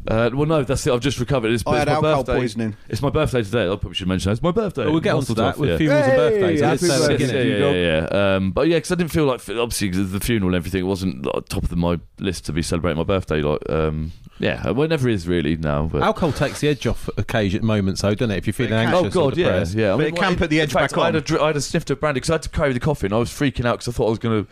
Uh, 0.07 0.29
well, 0.33 0.45
no, 0.45 0.63
that's 0.63 0.85
it. 0.85 0.93
I've 0.93 0.99
just 0.99 1.19
recovered. 1.19 1.51
It's, 1.51 1.63
I 1.65 1.71
it's 1.71 1.79
had 1.79 1.87
my 1.87 1.93
alcohol 1.93 2.23
birthday. 2.23 2.39
poisoning. 2.39 2.77
It's 2.89 3.01
my 3.01 3.09
birthday 3.09 3.41
today. 3.43 3.63
I 3.65 3.75
probably 3.75 3.93
should 3.93 4.07
mention 4.07 4.29
that. 4.29 4.33
It's 4.33 4.41
my 4.43 4.51
birthday. 4.51 4.83
Well, 4.83 4.91
we'll 4.93 5.01
get 5.01 5.15
Mazel 5.15 5.33
onto 5.33 5.41
that 5.41 5.55
tov, 5.55 5.59
with 5.59 5.69
yeah. 5.71 5.77
funerals 5.77 6.03
and 6.05 6.11
Hey, 6.13 6.17
birthdays. 6.17 6.59
happy 6.61 6.71
Let's 6.71 6.81
say 6.81 6.87
that 6.87 7.19
birthday. 7.19 7.49
Yeah, 7.49 7.57
yeah, 7.57 7.71
yeah, 7.71 8.07
yeah. 8.11 8.35
Um, 8.35 8.51
but 8.51 8.67
yeah, 8.67 8.77
because 8.77 8.91
I 8.91 8.95
didn't 8.95 9.11
feel 9.11 9.25
like 9.25 9.41
obviously 9.49 9.89
'cause 9.91 10.11
the 10.11 10.19
funeral 10.19 10.49
and 10.49 10.55
everything 10.55 10.81
it 10.81 10.83
wasn't 10.87 11.25
like, 11.25 11.49
top 11.49 11.63
of 11.63 11.69
the, 11.69 11.75
my 11.75 11.99
list 12.19 12.45
to 12.45 12.53
be 12.53 12.61
celebrating 12.61 12.97
my 12.97 13.03
birthday. 13.03 13.41
Like, 13.41 13.67
um, 13.69 14.11
yeah, 14.39 14.69
well, 14.69 14.83
it 14.83 14.89
never 14.89 15.07
is 15.09 15.27
really 15.27 15.55
now. 15.57 15.87
But 15.91 16.03
Alcohol 16.03 16.33
takes 16.33 16.59
the 16.59 16.67
edge 16.67 16.85
off 16.85 17.09
occasion 17.17 17.65
moments, 17.65 18.01
though, 18.01 18.13
doesn't 18.13 18.31
it? 18.31 18.37
If 18.37 18.47
you're 18.47 18.53
feeling 18.53 18.73
can. 18.73 18.93
Oh 18.93 18.97
anxious 18.99 19.15
or 19.15 19.29
god, 19.29 19.37
yeah, 19.37 19.45
depressed. 19.45 19.75
yeah. 19.75 19.93
I 19.93 19.97
But 19.97 20.05
it 20.07 20.15
can 20.15 20.21
well, 20.29 20.35
put 20.35 20.49
the 20.49 20.57
in 20.59 20.63
edge 20.63 20.73
fact, 20.73 20.93
back 20.93 21.01
I 21.01 21.05
had 21.05 21.15
a, 21.15 21.17
on. 21.19 21.23
dr- 21.23 21.41
I 21.41 21.47
had 21.47 21.55
a 21.57 21.61
sniff 21.61 21.89
of 21.89 21.99
brandy 21.99 22.17
because 22.19 22.29
I 22.29 22.33
had 22.33 22.43
to 22.43 22.49
carry 22.49 22.73
the 22.73 22.79
coffin. 22.79 23.13
I 23.13 23.17
was 23.17 23.29
freaking 23.29 23.65
out 23.65 23.79
because 23.79 23.87
I 23.87 23.91
thought 23.97 24.07
I 24.07 24.09
was 24.09 24.19
going 24.19 24.45
to 24.45 24.51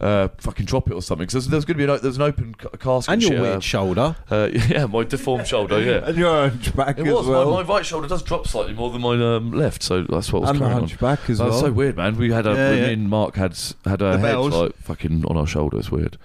uh, 0.00 0.28
fucking 0.38 0.66
drop 0.66 0.88
it 0.90 0.94
or 0.94 1.02
something. 1.02 1.26
Because 1.26 1.46
there's, 1.48 1.58
was 1.58 1.64
going 1.64 1.78
to 1.78 1.86
be 1.86 1.92
an, 1.92 1.98
there 2.00 2.08
was 2.08 2.16
an 2.16 2.22
open 2.22 2.54
ca- 2.54 2.68
casket. 2.78 3.12
And 3.12 3.22
your 3.22 3.30
shit, 3.32 3.40
weird 3.40 3.56
uh, 3.56 3.60
shoulder. 3.60 4.16
uh, 4.30 4.48
yeah, 4.68 4.86
my 4.86 5.04
deformed 5.04 5.46
shoulder. 5.46 5.80
Yeah. 5.80 6.06
And 6.08 6.16
your 6.16 6.48
hunchback 6.50 6.98
It 6.98 7.06
as 7.06 7.12
was. 7.14 7.26
well. 7.26 7.50
My, 7.50 7.62
my 7.62 7.68
right 7.74 7.84
shoulder 7.86 8.06
does 8.08 8.22
drop 8.22 8.46
slightly 8.46 8.74
more 8.74 8.90
than 8.90 9.00
my 9.02 9.14
um, 9.36 9.52
left, 9.52 9.82
so 9.82 10.02
that's 10.04 10.32
what 10.32 10.42
was 10.42 10.50
and 10.50 10.58
the 10.58 10.64
going 10.64 10.72
on. 10.74 10.80
hunchback 10.82 11.28
as 11.28 11.40
well. 11.40 11.48
was 11.48 11.60
so 11.60 11.72
weird, 11.72 11.96
man. 11.96 12.16
We 12.16 12.30
had 12.32 12.46
a 12.46 12.50
Yeah, 12.54 12.70
me 12.72 12.80
yeah. 12.80 12.86
and 12.88 13.08
Mark 13.10 13.34
had 13.36 13.52
s- 13.52 13.74
had 13.84 14.00
our 14.02 14.12
The 14.12 14.18
heads 14.18 14.32
bells. 14.32 14.54
like 14.54 14.76
fucking 14.76 15.24
on 15.26 15.36
our 15.36 15.46
shoulders. 15.46 15.90
Weird. 15.90 16.16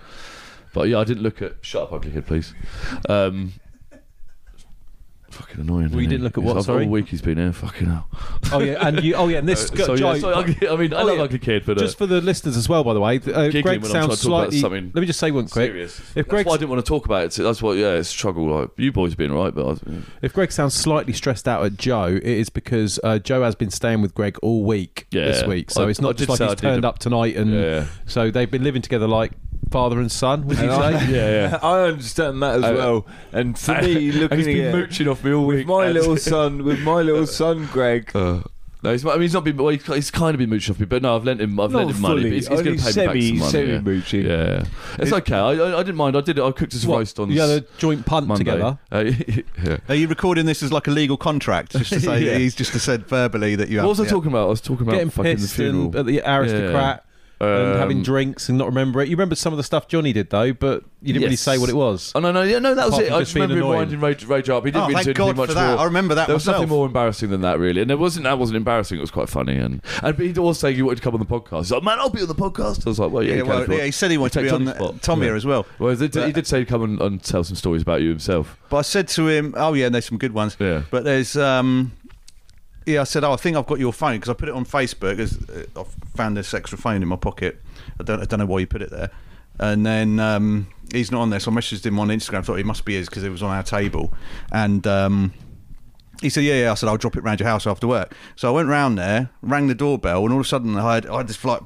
But 0.74 0.88
yeah, 0.90 1.00
I 1.00 1.04
didn't 1.04 1.24
look 1.24 1.42
at. 1.42 1.54
Shut 1.62 1.84
up, 1.84 1.94
ugly 1.94 2.12
kid, 2.12 2.26
please. 2.26 2.54
Um, 3.08 3.54
fucking 5.34 5.60
annoying. 5.62 5.90
We 5.92 6.08
didn't 6.08 6.24
look 6.24 6.38
at 6.38 6.44
what, 6.44 6.56
I've- 6.58 6.64
sorry? 6.66 6.86
All 6.86 6.92
week 6.92 7.08
he's 7.10 7.22
been 7.22 7.38
here. 7.38 7.52
Fucking 7.52 7.88
hell. 7.88 8.08
Oh 8.52 8.60
yeah, 8.60 8.86
and 8.88 9.04
you. 9.04 9.16
Oh 9.16 9.28
yeah, 9.28 9.40
and 9.40 9.48
this 9.48 9.72
Uh, 9.74 9.86
so, 9.86 9.94
yeah, 9.96 10.16
so 10.20 10.34
I 10.34 10.46
mean, 10.76 10.94
I 10.94 11.02
Oh, 11.02 11.06
love 11.06 11.18
yeah. 11.18 11.24
ugly 11.24 11.40
kid, 11.40 11.64
but 11.66 11.78
uh, 11.78 11.82
just 11.82 11.98
for 11.98 12.06
the 12.06 12.22
listeners 12.22 12.56
as 12.58 12.70
well, 12.70 12.84
by 12.84 12.94
the 12.94 13.00
way, 13.00 13.16
uh, 13.18 13.20
Giggling 13.20 13.52
Greg 13.64 13.66
when 13.66 13.76
I'm 13.76 13.82
trying 13.82 13.92
sounds 14.10 14.20
to 14.22 14.28
talk 14.28 14.32
about 14.32 14.44
slightly. 14.54 14.60
something 14.60 14.92
Let 14.94 15.02
me 15.02 15.08
just 15.08 15.20
say 15.20 15.32
one 15.32 15.48
quick. 15.48 15.70
serious. 15.72 16.00
If 16.00 16.14
That's 16.16 16.28
Greg's 16.30 16.48
why 16.48 16.54
I 16.54 16.58
didn't 16.58 16.70
want 16.72 16.86
to 16.86 16.90
talk 16.90 17.06
about 17.06 17.24
it. 17.24 17.32
That's 17.44 17.62
what. 17.62 17.78
Yeah, 17.78 17.94
it's 17.94 18.10
a 18.10 18.12
struggle. 18.12 18.48
Like 18.48 18.70
you 18.78 18.92
boys 18.92 19.12
have 19.12 19.18
been 19.18 19.32
right, 19.32 19.54
but 19.54 19.78
I, 19.88 19.94
If 20.22 20.34
Greg 20.34 20.52
sounds 20.52 20.74
slightly 20.74 21.14
stressed 21.14 21.48
out 21.48 21.66
at 21.66 21.78
Joe, 21.78 22.06
it 22.16 22.24
is 22.24 22.50
because 22.50 23.00
uh, 23.04 23.20
Joe 23.20 23.42
has 23.44 23.56
been 23.56 23.70
staying 23.72 24.02
with 24.02 24.14
Greg 24.14 24.38
all 24.44 24.64
week 24.64 25.08
Yeah. 25.12 25.26
this 25.26 25.46
week. 25.48 25.72
So 25.72 25.86
I- 25.86 25.90
it's 25.90 26.00
I 26.00 26.04
not 26.04 26.18
did 26.18 26.28
just 26.28 26.30
like 26.30 26.38
say 26.38 26.46
I 26.46 26.48
he's 26.50 26.56
did 26.56 26.62
turned 26.68 26.86
a- 26.86 26.90
up 26.90 27.00
tonight 27.00 27.36
and 27.36 27.52
yeah, 27.54 27.86
so 28.06 28.30
they've 28.32 28.50
been 28.50 28.64
living 28.64 28.82
together 28.82 29.08
like 29.08 29.32
father 29.72 30.00
and 30.00 30.12
son, 30.12 30.46
would 30.48 30.58
you 30.58 30.70
say? 30.70 30.92
yeah, 31.12 31.50
yeah. 31.50 31.60
I 31.64 31.82
understand 31.82 32.42
that 32.44 32.56
as 32.56 32.64
I- 32.64 32.72
well. 32.74 33.06
And 33.32 33.58
for 33.58 33.74
me, 33.82 34.10
And 34.10 34.20
looking 34.20 34.38
he's 34.38 34.48
been 34.48 34.66
at 34.66 34.74
mooching 34.76 35.08
off 35.08 35.24
me 35.24 35.34
all 35.34 35.46
week. 35.46 35.68
my 35.68 35.88
little 35.90 36.18
son, 36.18 36.64
with 36.64 36.80
my 36.82 37.02
little 37.02 37.28
son, 37.28 37.68
Greg. 37.72 38.12
Uh, 38.16 38.42
no, 38.84 38.92
he's, 38.92 39.06
I 39.06 39.14
mean, 39.14 39.22
he's 39.22 39.34
not 39.34 39.46
been. 39.46 39.56
Well, 39.56 39.70
he's, 39.70 39.86
he's 39.86 40.12
kind 40.12 40.36
of 40.36 40.40
been 40.40 40.50
mooching 40.50 40.76
off 40.76 40.80
me, 40.82 40.86
but 40.86 41.02
no, 41.02 41.16
I've 41.16 41.24
lent 41.24 41.40
him. 41.40 41.58
I've 41.58 41.72
lent 41.74 41.88
Not 41.88 41.96
him 41.96 42.02
money. 42.02 42.14
fully, 42.16 42.24
But 42.32 42.34
he's, 42.36 42.48
he's 42.50 42.62
going 42.62 42.68
only 42.68 42.80
to 42.80 42.94
pay 42.94 43.08
me 43.08 43.08
back 43.08 43.14
semi, 43.14 43.30
some 43.30 43.38
money. 43.38 43.52
semi 43.52 43.72
yeah. 43.72 43.80
mooching. 43.80 44.26
Yeah, 44.26 44.66
it's 45.00 45.14
okay. 45.14 45.36
I, 45.38 45.52
I, 45.54 45.80
I 45.80 45.84
didn't 45.84 45.96
mind. 45.96 46.18
I 46.18 46.22
did 46.22 46.38
it. 46.38 46.44
I 46.44 46.52
cooked 46.52 46.74
his 46.74 46.84
a 46.84 46.90
What, 46.90 46.98
roast 46.98 47.18
on 47.18 47.32
you 47.32 47.40
had 47.40 47.50
a 47.50 47.54
s- 47.54 47.62
joint 47.78 48.06
punt 48.06 48.28
Monday. 48.28 48.44
together. 48.44 48.78
Uh, 48.92 49.12
yeah. 49.64 49.78
Are 49.88 49.96
you 49.96 50.10
recording 50.10 50.46
this 50.48 50.62
as 50.62 50.74
like 50.74 50.88
a 50.88 50.92
legal 50.92 51.16
contract, 51.16 51.72
just 51.78 51.94
to 51.94 52.00
say 52.02 52.24
Yeah. 52.26 52.38
he's 52.38 52.56
just 52.56 52.74
said 52.78 53.08
verbally 53.08 53.56
that 53.56 53.70
you 53.70 53.78
What 53.78 53.84
have? 53.84 53.90
was 53.90 54.00
I 54.02 54.04
yeah. 54.04 54.10
talking 54.10 54.32
about? 54.32 54.48
I 54.48 54.50
was 54.50 54.60
talking 54.60 54.82
about 54.86 54.96
Getting 54.96 55.10
fucking 55.12 55.32
the 55.32 55.38
pissed 55.38 55.56
funeral. 55.56 55.98
at 55.98 56.06
the 56.06 56.22
aristocrat 56.30 57.06
and 57.44 57.74
Um, 57.74 57.80
having 57.80 58.02
drinks 58.04 58.50
and 58.50 58.58
not 58.58 58.68
remember 58.68 59.02
it. 59.02 59.10
You 59.10 59.16
remember 59.16 59.36
some 59.36 59.54
of 59.54 59.58
the 59.58 59.64
stuff 59.64 59.88
Johnny 59.88 60.14
did 60.14 60.30
though, 60.30 60.54
but 60.54 60.84
you 61.02 61.14
didn't 61.14 61.24
really 61.24 61.34
Yes. 61.34 61.42
say 61.42 61.58
what 61.58 61.70
it 61.70 61.76
was. 61.76 62.12
Oh 62.16 62.20
no, 62.20 62.32
no, 62.32 62.44
yeah, 62.44 62.60
no, 62.60 62.74
that 62.76 62.86
was 62.86 62.94
Apart 62.96 63.04
it. 63.04 63.08
from 63.08 63.16
I 63.16 63.20
just 63.20 63.30
just 63.30 63.36
remember 63.36 63.56
being 63.56 63.64
him 63.64 63.70
annoying. 63.70 63.80
winding 63.80 64.00
Rage, 64.00 64.26
Rage 64.26 64.50
up. 64.50 64.66
He 64.66 64.72
didn't 64.72 64.84
Oh, 64.84 64.88
mean 64.88 64.96
thank 64.96 65.06
do 65.08 65.14
God 65.14 65.36
much 65.38 65.50
for 65.50 65.54
that. 65.56 65.72
more. 65.72 65.80
I 65.80 65.84
remember 65.86 66.16
that 66.16 66.28
There 66.28 66.36
was 66.36 66.46
myself. 66.46 66.62
nothing 66.64 66.70
more 66.76 66.86
embarrassing 66.86 67.30
than 67.30 67.42
that, 67.42 67.60
really, 67.60 67.82
and 67.82 67.90
there 67.90 67.98
wasn't. 67.98 68.24
That 68.26 68.40
wasn't 68.40 68.58
embarrassing. 68.58 68.98
It 68.98 69.02
was 69.02 69.12
quite 69.12 69.30
funny, 69.30 69.56
and 69.58 69.82
and 70.02 70.16
but 70.18 70.26
he'd 70.26 70.38
always 70.38 70.58
say 70.60 70.72
you 70.72 70.86
wanted 70.86 70.98
to 70.98 71.02
come 71.02 71.14
on 71.14 71.20
the 71.20 71.26
podcast. 71.26 71.58
He's 71.60 71.72
like, 71.72 71.84
man, 71.84 72.00
I'll 72.00 72.10
be 72.10 72.22
on 72.22 72.28
the 72.28 72.36
podcast. 72.36 72.86
I 72.86 72.90
was 72.90 73.00
like, 73.00 73.12
well, 73.12 73.24
yeah, 73.24 73.30
Yeah, 73.32 73.36
you 73.38 73.42
can 73.44 73.50
well, 73.50 73.60
you 73.60 73.66
yeah, 73.66 73.74
want. 73.76 73.84
he 73.86 73.92
said 73.92 74.12
he 74.12 74.18
wanted 74.18 74.34
to 74.34 74.40
Take 74.40 74.50
be 74.50 74.56
on 74.56 74.66
Tom's 74.66 74.78
the, 74.78 74.84
spot. 74.86 75.02
Tom 75.02 75.20
Yeah. 75.20 75.26
here 75.26 75.36
as 75.36 75.46
well. 75.46 75.66
Well, 75.80 75.96
he 75.96 76.08
did, 76.08 76.26
he 76.26 76.32
did 76.32 76.48
say 76.48 76.64
come 76.66 76.84
and, 76.84 77.02
and 77.02 77.22
tell 77.24 77.44
some 77.44 77.56
stories 77.56 77.82
about 77.82 78.02
you 78.02 78.10
himself. 78.10 78.58
But 78.70 78.78
I 78.78 78.82
said 78.84 79.08
to 79.10 79.28
him, 79.28 79.54
"Oh 79.58 79.74
yeah, 79.74 79.86
and 79.88 79.96
there's 79.96 80.06
some 80.06 80.18
good 80.18 80.34
ones." 80.34 80.56
Yeah. 80.60 80.84
But 80.90 81.04
there's, 81.04 81.36
um, 81.38 81.92
yeah, 82.86 83.02
I 83.02 83.04
said, 83.04 83.24
"Oh, 83.24 83.34
I 83.34 83.36
think 83.36 83.58
I've 83.58 83.66
got 83.66 83.80
your 83.80 83.94
phone 83.94 84.16
because 84.16 84.30
I 84.30 84.34
put 84.34 84.50
it 84.50 84.56
on 84.56 84.66
Facebook. 84.66 85.20
As 85.20 85.38
uh, 85.50 85.82
I 85.82 85.84
found 86.16 86.38
this 86.38 86.54
extra 86.54 86.78
phone 86.78 87.02
in 87.02 87.08
my 87.08 87.16
pocket. 87.16 87.62
I 88.00 88.04
don't, 88.04 88.22
I 88.22 88.26
don't 88.26 88.40
know 88.40 88.46
why 88.46 88.60
you 88.60 88.68
put 88.68 88.82
it 88.82 88.92
there." 88.92 89.12
And 89.60 89.86
then 89.86 90.20
um, 90.20 90.68
he's 90.92 91.12
not 91.12 91.22
on 91.22 91.30
there, 91.30 91.40
so 91.40 91.52
I 91.52 91.56
messaged 91.56 91.86
him 91.86 92.00
on 92.00 92.08
Instagram. 92.10 92.44
Thought 92.44 92.56
he 92.56 92.64
must 92.64 92.86
be 92.86 92.96
his 92.96 93.08
because 93.08 93.24
it 93.24 93.30
was 93.30 93.44
on 93.44 93.52
our 93.52 93.64
table, 93.64 94.14
and. 94.52 94.86
Um, 94.88 95.34
he 96.22 96.30
said, 96.30 96.46
"Yeah, 96.46 96.54
yeah." 96.54 96.72
I 96.72 96.76
said, 96.76 96.88
"I'll 96.88 96.96
drop 96.96 97.18
it 97.18 97.24
round 97.24 97.42
your 97.42 97.50
house 97.50 97.68
after 97.68 97.86
work." 97.86 98.16
So 98.38 98.48
I 98.48 98.52
went 98.52 98.70
round 98.70 98.98
there, 98.98 99.30
rang 99.42 99.68
the 99.68 99.76
doorbell, 99.76 100.24
and 100.24 100.32
all 100.32 100.40
of 100.40 100.46
a 100.46 100.48
sudden 100.48 100.78
I 100.78 100.96
had, 100.96 101.06
I 101.08 101.18
had 101.18 101.28
this 101.28 101.44
like 101.44 101.60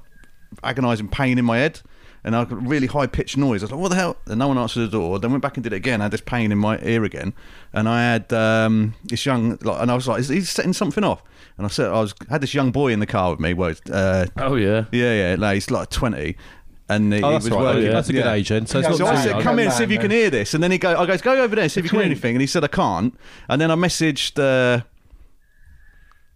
agonising 0.64 1.10
pain 1.10 1.38
in 1.38 1.46
my 1.46 1.60
head, 1.60 1.82
and 2.28 2.36
I 2.36 2.44
got 2.44 2.52
a 2.54 2.56
really 2.58 2.86
high 2.88 3.08
pitched 3.08 3.38
noise. 3.38 3.64
I 3.64 3.66
was 3.66 3.72
like, 3.72 3.82
"What 3.82 3.90
the 3.90 3.96
hell?" 3.96 4.18
And 4.28 4.38
no 4.38 4.48
one 4.50 4.58
answered 4.58 4.82
the 4.82 4.90
door. 4.90 5.18
Then 5.18 5.32
went 5.32 5.42
back 5.42 5.58
and 5.58 5.64
did 5.64 5.74
it 5.74 5.78
again. 5.78 6.02
I 6.02 6.06
had 6.06 6.12
this 6.12 6.22
pain 6.22 6.52
in 6.52 6.58
my 6.60 6.78
ear 6.84 7.04
again, 7.04 7.34
and 7.74 7.88
I 7.90 8.02
had 8.04 8.32
um, 8.34 8.94
this 9.06 9.26
young, 9.26 9.58
like, 9.62 9.82
and 9.82 9.90
I 9.90 9.96
was 9.96 10.08
like, 10.08 10.20
"Is 10.20 10.28
he 10.30 10.42
setting 10.42 10.74
something 10.74 11.04
off?" 11.04 11.24
And 11.58 11.66
I 11.66 11.70
said, 11.70 11.88
"I 11.88 12.00
was 12.02 12.14
had 12.30 12.42
this 12.42 12.54
young 12.54 12.72
boy 12.72 12.92
in 12.92 13.00
the 13.00 13.08
car 13.08 13.32
with 13.32 13.40
me. 13.40 13.54
Well, 13.54 13.74
uh, 13.92 14.26
Oh 14.38 14.56
yeah. 14.56 14.86
yeah, 14.92 15.30
yeah, 15.32 15.36
like, 15.40 15.56
he's 15.56 15.72
like 15.72 15.90
twenty." 15.90 16.36
And 16.90 17.12
he, 17.14 17.22
Oh, 17.22 17.30
he 17.30 17.36
was 17.36 17.50
right. 17.50 17.60
working. 17.76 17.92
That's 17.92 18.08
a 18.10 18.14
good 18.14 18.24
yeah. 18.26 18.34
age 18.34 18.48
then. 18.50 18.66
So, 18.66 18.80
Yeah, 18.80 18.92
So 18.94 19.06
I 19.08 19.16
said, 19.16 19.32
young. 19.32 19.42
"Come 19.42 19.60
in, 19.60 19.66
man, 19.66 19.76
see 19.76 19.84
if 19.84 19.92
you 19.92 20.00
can 20.00 20.12
hear 20.12 20.30
this." 20.30 20.54
And 20.54 20.64
then 20.64 20.72
he 20.72 20.78
go, 20.78 20.96
"I 20.98 21.06
goes, 21.06 21.22
go 21.22 21.34
over 21.42 21.56
there, 21.56 21.68
see 21.68 21.80
if 21.82 21.86
you 21.86 21.90
can 21.90 22.00
hear 22.00 22.06
anything." 22.06 22.36
And 22.36 22.42
he 22.42 22.48
said, 22.48 22.64
"I 22.64 22.68
can't." 22.68 23.14
And 23.50 23.60
then 23.62 23.72
I 23.72 23.76
messaged 23.76 24.40
uh, 24.40 24.84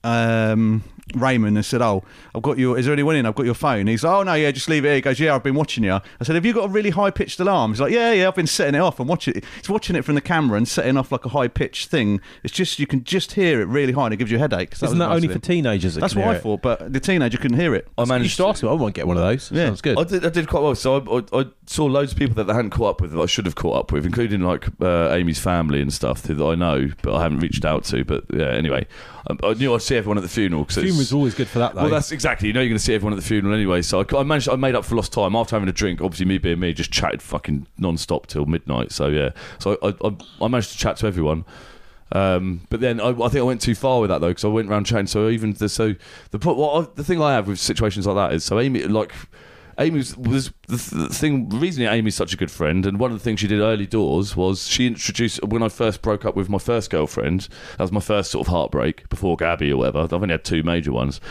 um, 0.03 0.83
Raymond 1.15 1.57
and 1.57 1.65
said, 1.65 1.81
"Oh, 1.81 2.03
I've 2.33 2.41
got 2.41 2.57
your. 2.57 2.77
Is 2.77 2.85
there 2.85 2.93
anyone 2.93 3.15
in? 3.15 3.25
I've 3.25 3.35
got 3.35 3.45
your 3.45 3.53
phone." 3.55 3.87
He's 3.87 4.03
like, 4.03 4.13
"Oh 4.13 4.23
no, 4.23 4.33
yeah, 4.33 4.51
just 4.51 4.69
leave 4.69 4.85
it." 4.85 4.89
here." 4.89 4.95
He 4.95 5.01
goes, 5.01 5.19
"Yeah, 5.19 5.35
I've 5.35 5.43
been 5.43 5.55
watching 5.55 5.83
you." 5.83 5.93
I 5.93 6.23
said, 6.23 6.35
"Have 6.35 6.45
you 6.45 6.53
got 6.53 6.65
a 6.65 6.67
really 6.69 6.91
high 6.91 7.11
pitched 7.11 7.39
alarm?" 7.39 7.71
He's 7.71 7.81
like, 7.81 7.91
"Yeah, 7.91 8.13
yeah, 8.13 8.27
I've 8.29 8.35
been 8.35 8.47
setting 8.47 8.75
it 8.75 8.79
off 8.81 8.99
and 8.99 9.09
watching 9.09 9.35
it. 9.35 9.43
He's 9.57 9.69
watching 9.69 9.95
it 9.95 10.05
from 10.05 10.15
the 10.15 10.21
camera 10.21 10.57
and 10.57 10.67
setting 10.67 10.95
off 10.97 11.11
like 11.11 11.25
a 11.25 11.29
high 11.29 11.47
pitched 11.49 11.89
thing. 11.89 12.21
It's 12.43 12.53
just 12.53 12.79
you 12.79 12.87
can 12.87 13.03
just 13.03 13.33
hear 13.33 13.59
it 13.61 13.65
really 13.65 13.91
high 13.93 14.05
and 14.05 14.13
it 14.13 14.17
gives 14.17 14.31
you 14.31 14.37
a 14.37 14.39
headache." 14.39 14.75
So 14.75 14.85
Isn't 14.85 14.99
that 14.99 15.07
nice 15.09 15.15
only 15.17 15.27
for 15.27 15.39
teenagers? 15.39 15.95
that 15.95 16.01
That's 16.01 16.15
what 16.15 16.27
I 16.27 16.35
it? 16.35 16.41
thought, 16.41 16.61
but 16.61 16.93
the 16.93 16.99
teenager 16.99 17.37
couldn't 17.37 17.59
hear 17.59 17.75
it. 17.75 17.87
I 17.97 18.05
managed. 18.05 18.37
to 18.37 18.47
ask 18.47 18.63
me. 18.63 18.69
I 18.69 18.73
won't 18.73 18.95
get 18.95 19.05
one 19.07 19.17
of 19.17 19.23
those. 19.23 19.51
Yeah. 19.51 19.65
Sounds 19.65 19.81
good. 19.81 19.99
I 19.99 20.03
did, 20.05 20.25
I 20.25 20.29
did 20.29 20.47
quite 20.47 20.63
well. 20.63 20.75
So 20.75 20.95
I, 20.97 21.37
I, 21.37 21.41
I 21.41 21.45
saw 21.65 21.85
loads 21.85 22.13
of 22.13 22.17
people 22.17 22.35
that 22.35 22.49
I 22.49 22.55
hadn't 22.55 22.71
caught 22.71 22.91
up 22.91 23.01
with 23.01 23.11
that 23.11 23.19
I 23.21 23.25
should 23.25 23.45
have 23.45 23.55
caught 23.55 23.75
up 23.77 23.91
with, 23.91 24.05
including 24.05 24.41
like 24.41 24.67
uh, 24.81 25.09
Amy's 25.11 25.39
family 25.39 25.81
and 25.81 25.91
stuff 25.91 26.21
that 26.23 26.41
I 26.41 26.55
know, 26.55 26.89
but 27.01 27.13
I 27.15 27.21
haven't 27.23 27.39
reached 27.39 27.65
out 27.65 27.83
to. 27.85 28.05
But 28.05 28.23
yeah, 28.33 28.47
anyway, 28.51 28.87
um, 29.27 29.39
I 29.43 29.53
knew 29.53 29.73
I'd 29.73 29.81
see 29.81 29.95
everyone 29.95 30.17
at 30.17 30.23
the 30.23 30.29
funeral. 30.29 30.65
Cause 30.65 30.77
it's- 30.77 30.93
Funeral's 30.93 31.13
always 31.13 31.33
good 31.35 31.47
for 31.47 31.59
that, 31.59 31.75
though. 31.75 31.81
Well, 31.83 31.91
that's 31.91 32.11
exactly. 32.11 32.47
You 32.47 32.53
know, 32.53 32.61
you're 32.61 32.69
going 32.69 32.77
to 32.79 32.83
see 32.83 32.93
everyone 32.93 33.13
at 33.13 33.19
the 33.19 33.25
funeral 33.27 33.53
anyway. 33.53 33.81
So 33.81 34.01
I, 34.01 34.17
I 34.17 34.23
managed. 34.23 34.49
I 34.49 34.55
made 34.55 34.75
up 34.75 34.85
for 34.85 34.95
lost 34.95 35.13
time 35.13 35.35
after 35.35 35.55
having 35.55 35.69
a 35.69 35.73
drink. 35.73 36.01
Obviously, 36.01 36.25
me 36.25 36.37
being 36.37 36.59
me, 36.59 36.73
just 36.73 36.91
chatted 36.91 37.21
fucking 37.21 37.67
non-stop 37.77 38.27
till 38.27 38.45
midnight. 38.45 38.91
So 38.91 39.07
yeah. 39.07 39.29
So 39.59 39.77
I, 39.83 39.93
I, 40.05 40.15
I 40.41 40.47
managed 40.47 40.71
to 40.71 40.77
chat 40.77 40.97
to 40.97 41.07
everyone. 41.07 41.45
Um, 42.13 42.61
but 42.69 42.81
then 42.81 42.99
I, 42.99 43.09
I 43.09 43.29
think 43.29 43.37
I 43.37 43.43
went 43.43 43.61
too 43.61 43.75
far 43.75 44.01
with 44.01 44.09
that 44.09 44.19
though 44.19 44.27
because 44.29 44.43
I 44.43 44.49
went 44.49 44.69
around 44.69 44.85
chatting. 44.85 45.07
So 45.07 45.29
even 45.29 45.53
the, 45.53 45.69
so 45.69 45.95
the 46.31 46.39
I, 46.51 46.87
the 46.95 47.03
thing 47.03 47.21
I 47.21 47.33
have 47.33 47.47
with 47.47 47.59
situations 47.59 48.05
like 48.07 48.15
that 48.15 48.35
is 48.35 48.43
so 48.43 48.59
Amy 48.59 48.83
like. 48.83 49.13
Amy 49.79 49.97
was, 49.97 50.17
was 50.17 50.51
the, 50.67 50.77
th- 50.77 50.89
the 50.89 51.13
thing. 51.13 51.49
The 51.49 51.57
reason 51.57 51.83
Amy's 51.83 52.15
such 52.15 52.33
a 52.33 52.37
good 52.37 52.51
friend, 52.51 52.85
and 52.85 52.99
one 52.99 53.11
of 53.11 53.17
the 53.17 53.23
things 53.23 53.39
she 53.39 53.47
did 53.47 53.59
early 53.59 53.85
doors 53.85 54.35
was 54.35 54.67
she 54.67 54.87
introduced 54.87 55.43
when 55.43 55.63
I 55.63 55.69
first 55.69 56.01
broke 56.01 56.25
up 56.25 56.35
with 56.35 56.49
my 56.49 56.57
first 56.57 56.89
girlfriend. 56.89 57.47
That 57.77 57.83
was 57.83 57.91
my 57.91 57.99
first 57.99 58.31
sort 58.31 58.47
of 58.47 58.51
heartbreak 58.51 59.09
before 59.09 59.37
Gabby 59.37 59.71
or 59.71 59.77
whatever. 59.77 59.99
I've 59.99 60.13
only 60.13 60.29
had 60.29 60.43
two 60.43 60.63
major 60.63 60.91
ones, 60.91 61.21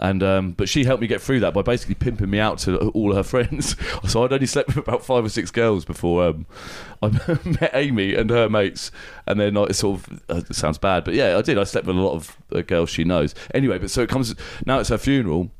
and 0.00 0.22
um, 0.22 0.52
but 0.52 0.68
she 0.68 0.84
helped 0.84 1.00
me 1.00 1.06
get 1.06 1.20
through 1.20 1.40
that 1.40 1.54
by 1.54 1.62
basically 1.62 1.94
pimping 1.94 2.30
me 2.30 2.38
out 2.38 2.58
to 2.60 2.76
all 2.90 3.14
her 3.14 3.22
friends. 3.22 3.76
So 4.08 4.24
I'd 4.24 4.32
only 4.32 4.46
slept 4.46 4.68
with 4.68 4.78
about 4.78 5.04
five 5.04 5.24
or 5.24 5.28
six 5.28 5.50
girls 5.50 5.84
before 5.84 6.26
um, 6.26 6.46
I 7.02 7.08
met 7.44 7.70
Amy 7.74 8.14
and 8.14 8.30
her 8.30 8.48
mates, 8.48 8.90
and 9.26 9.40
then 9.40 9.56
I 9.56 9.72
sort 9.72 10.00
of 10.00 10.22
uh, 10.28 10.52
sounds 10.52 10.78
bad, 10.78 11.04
but 11.04 11.14
yeah, 11.14 11.36
I 11.36 11.42
did. 11.42 11.58
I 11.58 11.64
slept 11.64 11.86
with 11.86 11.96
a 11.96 12.00
lot 12.00 12.14
of 12.14 12.36
uh, 12.52 12.60
girls 12.62 12.90
she 12.90 13.04
knows. 13.04 13.34
Anyway, 13.54 13.78
but 13.78 13.90
so 13.90 14.02
it 14.02 14.08
comes 14.08 14.34
now. 14.64 14.78
It's 14.78 14.88
her 14.90 14.98
funeral. 14.98 15.50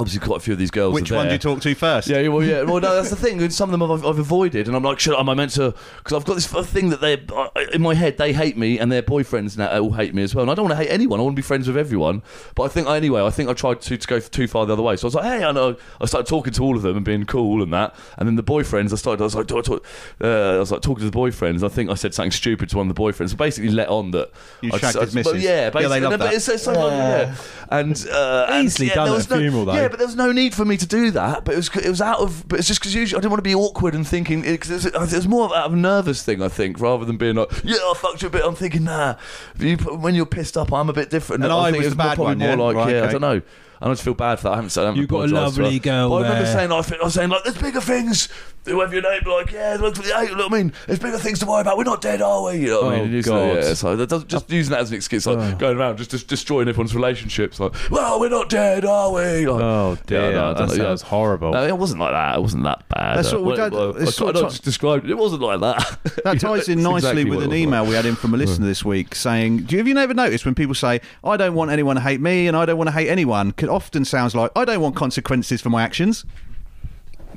Obviously, 0.00 0.20
quite 0.24 0.36
a 0.36 0.40
few 0.40 0.52
of 0.52 0.60
these 0.60 0.70
girls. 0.70 0.94
Which 0.94 1.10
are 1.10 1.16
one 1.16 1.26
do 1.26 1.32
you 1.32 1.38
talk 1.38 1.60
to 1.62 1.74
first? 1.74 2.06
Yeah, 2.08 2.20
yeah, 2.20 2.28
well, 2.28 2.42
yeah. 2.44 2.62
Well, 2.62 2.80
no, 2.80 2.94
that's 2.94 3.10
the 3.10 3.16
thing. 3.24 3.50
Some 3.50 3.72
of 3.72 3.78
them 3.80 3.90
I've, 3.90 4.06
I've 4.06 4.18
avoided, 4.20 4.68
and 4.68 4.76
I'm 4.76 4.82
like, 4.84 5.00
should 5.00 5.14
I, 5.16 5.18
am 5.20 5.28
I 5.28 5.34
meant 5.34 5.50
to? 5.52 5.74
Because 5.96 6.16
I've 6.16 6.24
got 6.24 6.34
this 6.34 6.46
thing 6.46 6.90
that 6.90 7.00
they, 7.00 7.20
uh, 7.34 7.48
in 7.72 7.82
my 7.82 7.94
head, 7.94 8.16
they 8.16 8.32
hate 8.32 8.56
me, 8.56 8.78
and 8.78 8.92
their 8.92 9.02
boyfriends 9.02 9.58
now 9.58 9.76
all 9.80 9.92
hate 9.92 10.14
me 10.14 10.22
as 10.22 10.34
well. 10.36 10.42
And 10.44 10.50
I 10.52 10.54
don't 10.54 10.68
want 10.68 10.78
to 10.78 10.84
hate 10.84 10.92
anyone. 10.92 11.18
I 11.18 11.24
want 11.24 11.34
to 11.34 11.36
be 11.36 11.42
friends 11.42 11.66
with 11.66 11.76
everyone. 11.76 12.22
But 12.54 12.62
I 12.62 12.68
think 12.68 12.86
anyway, 12.86 13.22
I 13.24 13.30
think 13.30 13.48
I 13.50 13.54
tried 13.54 13.80
to, 13.82 13.96
to 13.96 14.06
go 14.06 14.20
too 14.20 14.46
far 14.46 14.66
the 14.66 14.72
other 14.74 14.82
way. 14.82 14.94
So 14.94 15.06
I 15.06 15.08
was 15.08 15.14
like, 15.16 15.24
hey, 15.24 15.44
I 15.44 15.50
know. 15.50 15.76
I 16.00 16.06
started 16.06 16.28
talking 16.28 16.52
to 16.52 16.62
all 16.62 16.76
of 16.76 16.82
them 16.82 16.94
and 16.96 17.04
being 17.04 17.24
cool 17.24 17.60
and 17.62 17.72
that. 17.72 17.94
And 18.18 18.28
then 18.28 18.36
the 18.36 18.44
boyfriends, 18.44 18.92
I 18.92 18.96
started. 18.96 19.20
I 19.20 19.24
was 19.24 19.34
like, 19.34 19.48
do 19.48 19.58
I 19.58 19.62
talk, 19.62 19.84
uh, 20.22 20.26
I 20.54 20.58
was 20.58 20.70
like 20.70 20.82
talking 20.82 21.04
to 21.04 21.10
the 21.10 21.16
boyfriends. 21.18 21.64
I 21.64 21.68
think 21.68 21.90
I 21.90 21.94
said 21.94 22.14
something 22.14 22.30
stupid 22.30 22.68
to 22.70 22.76
one 22.76 22.88
of 22.88 22.94
the 22.94 23.02
boyfriends. 23.02 23.30
So 23.30 23.36
basically, 23.36 23.70
let 23.70 23.88
on 23.88 24.12
that. 24.12 24.30
You 24.60 24.70
I, 24.72 24.78
shagged 24.78 24.96
I- 24.96 25.00
his 25.00 25.14
but 25.14 25.14
missus. 25.14 25.42
Yeah, 25.42 25.50
Yeah, 25.50 25.70
they 25.70 25.78
basically. 25.80 26.00
love 26.02 26.10
No, 26.12 26.18
but 26.18 26.24
that. 26.26 26.34
it's, 26.34 26.48
it's 26.48 26.62
so 26.62 26.88
yeah. 26.88 27.34
And 27.70 28.06
uh, 28.12 28.46
and, 28.50 28.64
Easily 28.66 28.88
yeah, 28.88 28.94
done 28.94 29.04
there 29.06 29.12
at 29.14 29.16
was 29.16 29.26
a 29.26 29.30
no- 29.30 29.38
funeral, 29.40 29.64
though. 29.64 29.72
Yeah, 29.74 29.87
but 29.88 29.98
there 29.98 30.06
was 30.06 30.16
no 30.16 30.32
need 30.32 30.54
for 30.54 30.64
me 30.64 30.76
to 30.76 30.86
do 30.86 31.10
that. 31.12 31.44
But 31.44 31.54
it 31.54 31.56
was 31.56 31.68
it 31.76 31.88
was 31.88 32.00
out 32.00 32.20
of. 32.20 32.46
But 32.48 32.58
it's 32.58 32.68
just 32.68 32.80
because 32.80 32.94
usually 32.94 33.18
I 33.18 33.20
didn't 33.20 33.32
want 33.32 33.44
to 33.44 33.48
be 33.48 33.54
awkward 33.54 33.94
and 33.94 34.06
thinking. 34.06 34.44
It, 34.44 34.68
it, 34.68 34.94
was, 34.94 35.12
it 35.12 35.16
was 35.16 35.28
more 35.28 35.54
out 35.56 35.66
of 35.66 35.72
a 35.72 35.76
nervous 35.76 36.22
thing, 36.22 36.42
I 36.42 36.48
think, 36.48 36.80
rather 36.80 37.04
than 37.04 37.16
being 37.16 37.36
like, 37.36 37.50
yeah, 37.64 37.76
I 37.76 37.94
fucked 37.96 38.22
you 38.22 38.28
a 38.28 38.30
bit. 38.30 38.42
I'm 38.44 38.54
thinking, 38.54 38.84
nah. 38.84 39.16
You, 39.58 39.76
when 39.76 40.14
you're 40.14 40.26
pissed 40.26 40.56
up, 40.56 40.72
I'm 40.72 40.88
a 40.88 40.92
bit 40.92 41.10
different. 41.10 41.44
And 41.44 41.52
I 41.52 41.58
I 41.58 41.70
think 41.70 41.78
was 41.78 41.86
it's 41.88 41.94
the 41.96 41.98
bad 41.98 42.16
probably 42.16 42.36
one, 42.36 42.38
more 42.38 42.48
yeah? 42.48 42.54
like, 42.56 42.76
Right, 42.76 42.94
yeah, 42.94 43.04
I 43.04 43.12
don't 43.12 43.20
know. 43.20 43.42
And 43.80 43.90
I 43.90 43.92
just 43.92 44.02
feel 44.02 44.14
bad 44.14 44.36
for 44.40 44.44
that. 44.44 44.52
I 44.52 44.56
haven't, 44.56 44.76
I 44.76 44.80
haven't 44.82 44.96
You've 45.00 45.08
got 45.08 45.16
a 45.20 45.24
apologised 45.26 45.54
to 45.56 45.60
her. 45.60 45.64
lovely 45.64 45.78
girl 45.78 46.08
But 46.10 46.14
I 46.16 46.18
remember 46.22 46.42
there. 46.44 46.52
saying, 46.52 46.72
I, 46.72 46.82
think, 46.82 47.00
I 47.00 47.04
was 47.04 47.14
saying 47.14 47.28
like, 47.30 47.44
there's 47.44 47.58
bigger 47.58 47.80
things. 47.80 48.28
Whoever 48.64 48.92
your 48.92 49.02
name, 49.02 49.22
like, 49.24 49.50
yeah, 49.52 49.78
look, 49.80 49.96
hey, 49.96 50.28
look, 50.34 50.52
I 50.52 50.54
mean, 50.58 50.72
there's 50.86 50.98
bigger 50.98 51.16
things 51.16 51.38
to 51.38 51.46
worry 51.46 51.62
about. 51.62 51.78
We're 51.78 51.84
not 51.84 52.02
dead, 52.02 52.20
are 52.20 52.42
we? 52.44 52.58
You 52.58 52.66
know 52.66 52.82
what 52.82 52.94
I 52.94 52.98
Oh, 53.00 53.04
mean? 53.06 53.14
And 53.14 53.24
God. 53.24 53.56
Yeah, 53.56 53.74
so 53.74 53.96
that 53.96 54.08
does, 54.10 54.24
just 54.24 54.46
oh. 54.50 54.54
using 54.54 54.72
that 54.72 54.80
as 54.80 54.90
an 54.90 54.96
excuse, 54.96 55.26
like 55.26 55.38
Oh. 55.38 55.54
going 55.56 55.78
around 55.78 55.96
just, 55.96 56.10
just 56.10 56.28
destroying 56.28 56.68
everyone's 56.68 56.94
relationships. 56.94 57.60
Like, 57.60 57.72
well, 57.90 58.20
we're 58.20 58.28
not 58.28 58.50
dead, 58.50 58.84
are 58.84 59.10
we? 59.12 59.46
Like, 59.46 59.62
Oh 59.62 59.96
dear, 60.06 60.22
yeah, 60.22 60.30
no, 60.32 60.54
that 60.54 60.76
know, 60.76 60.90
yeah. 60.90 60.96
horrible. 61.04 61.52
No, 61.52 61.66
it 61.66 61.78
wasn't 61.78 62.00
like 62.00 62.12
that. 62.12 62.36
It 62.36 62.42
wasn't 62.42 62.64
that 62.64 62.86
bad. 62.90 63.18
That's 63.18 63.32
what 63.32 63.40
we 63.42 63.46
well, 63.48 63.56
don't- 63.56 63.72
well, 63.72 63.96
it's 63.96 64.08
I, 64.08 64.10
sort 64.10 64.36
I 64.36 64.40
of- 64.40 64.46
just 64.50 64.64
described 64.64 65.04
it. 65.06 65.10
It 65.12 65.18
wasn't 65.18 65.40
like 65.42 65.60
that. 65.60 65.98
That 66.24 66.40
ties 66.40 66.68
in 66.68 66.82
nicely 66.82 66.96
exactly 67.22 67.24
with 67.24 67.42
an 67.44 67.54
email 67.54 67.82
like. 67.82 67.90
we 67.90 67.94
had 67.94 68.04
in 68.04 68.16
from 68.16 68.34
a 68.34 68.36
listener 68.36 68.66
this 68.66 68.84
week 68.84 69.14
saying, 69.14 69.58
"Do 69.58 69.76
you, 69.76 69.78
have 69.78 69.88
you 69.88 69.94
never 69.94 70.12
noticed 70.12 70.44
when 70.44 70.54
people 70.54 70.74
say 70.74 71.00
I 71.24 71.36
don't 71.38 71.54
want 71.54 71.70
anyone 71.70 71.94
to 71.96 72.02
hate 72.02 72.20
me 72.20 72.48
and 72.48 72.56
I 72.56 72.66
don't 72.66 72.76
want 72.76 72.88
to 72.88 72.92
hate 72.92 73.08
anyone?" 73.08 73.52
It 73.68 73.70
often 73.70 74.04
sounds 74.06 74.34
like 74.34 74.50
I 74.56 74.64
don't 74.64 74.80
want 74.80 74.96
consequences 74.96 75.60
for 75.60 75.68
my 75.68 75.82
actions. 75.82 76.24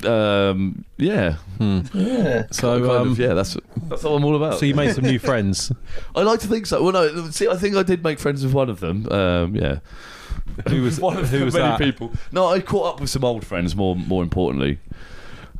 Um, 0.04 0.84
yeah. 0.96 1.36
Yeah. 1.60 2.46
So, 2.50 2.80
kind 2.80 2.90
um, 2.90 3.10
of, 3.12 3.18
yeah, 3.18 3.34
that's 3.34 3.56
that's 3.88 4.02
what 4.02 4.12
I'm 4.12 4.24
all 4.24 4.34
about. 4.34 4.58
so 4.58 4.64
you 4.66 4.74
made 4.74 4.94
some 4.94 5.04
new 5.04 5.18
friends. 5.18 5.70
I 6.16 6.22
like 6.22 6.40
to 6.40 6.46
think 6.48 6.66
so. 6.66 6.82
Well, 6.82 6.92
no, 6.92 7.30
see, 7.30 7.48
I 7.48 7.56
think 7.56 7.76
I 7.76 7.82
did 7.82 8.02
make 8.02 8.18
friends 8.18 8.42
with 8.42 8.54
one 8.54 8.70
of 8.70 8.80
them. 8.80 9.06
Um, 9.12 9.54
yeah. 9.54 9.80
Who 10.68 10.82
was 10.82 10.98
one 11.08 11.18
of 11.18 11.28
who 11.28 11.40
the 11.40 11.44
was 11.44 11.54
many 11.54 11.66
that? 11.66 11.78
people? 11.78 12.12
No, 12.32 12.46
I 12.46 12.60
caught 12.60 12.94
up 12.94 13.00
with 13.00 13.10
some 13.10 13.24
old 13.24 13.44
friends. 13.46 13.76
More, 13.76 13.94
more 13.94 14.22
importantly, 14.22 14.78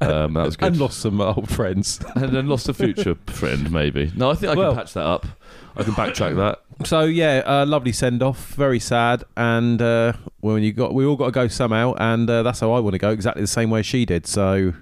um, 0.01 0.35
that 0.35 0.47
was 0.47 0.57
good. 0.57 0.69
And 0.69 0.81
lost 0.81 1.01
some 1.01 1.21
old 1.21 1.51
friends. 1.51 2.01
and 2.17 2.31
then 2.35 2.49
lost 2.49 2.69
a 2.69 2.75
future 2.75 3.17
friend, 3.27 3.71
maybe. 3.71 4.11
No, 4.17 4.31
I 4.31 4.35
think 4.35 4.51
I 4.51 4.55
can 4.55 4.59
Well- 4.65 4.75
patch 4.75 4.95
that 4.95 5.05
up. 5.07 5.27
I 5.77 5.85
can 5.85 5.95
backtrack 5.95 6.37
that. 6.37 6.63
So 6.87 7.05
yeah, 7.05 7.43
uh, 7.47 7.65
lovely 7.65 7.93
send 7.93 8.23
off. 8.23 8.49
Very 8.55 8.81
sad, 8.81 9.25
and 9.37 9.81
uh, 9.81 10.13
when 10.43 10.63
you 10.63 10.73
got, 10.73 10.93
we 10.93 11.07
all 11.07 11.17
got 11.17 11.27
to 11.27 11.31
go 11.31 11.47
somehow, 11.49 11.95
and 11.99 12.29
uh, 12.29 12.43
that's 12.43 12.61
how 12.61 12.73
I 12.73 12.81
want 12.81 12.95
to 12.95 12.99
go. 12.99 13.11
Exactly 13.11 13.43
the 13.43 13.47
same 13.49 13.71
way 13.71 13.81
she 13.83 14.05
did. 14.05 14.27
So 14.27 14.75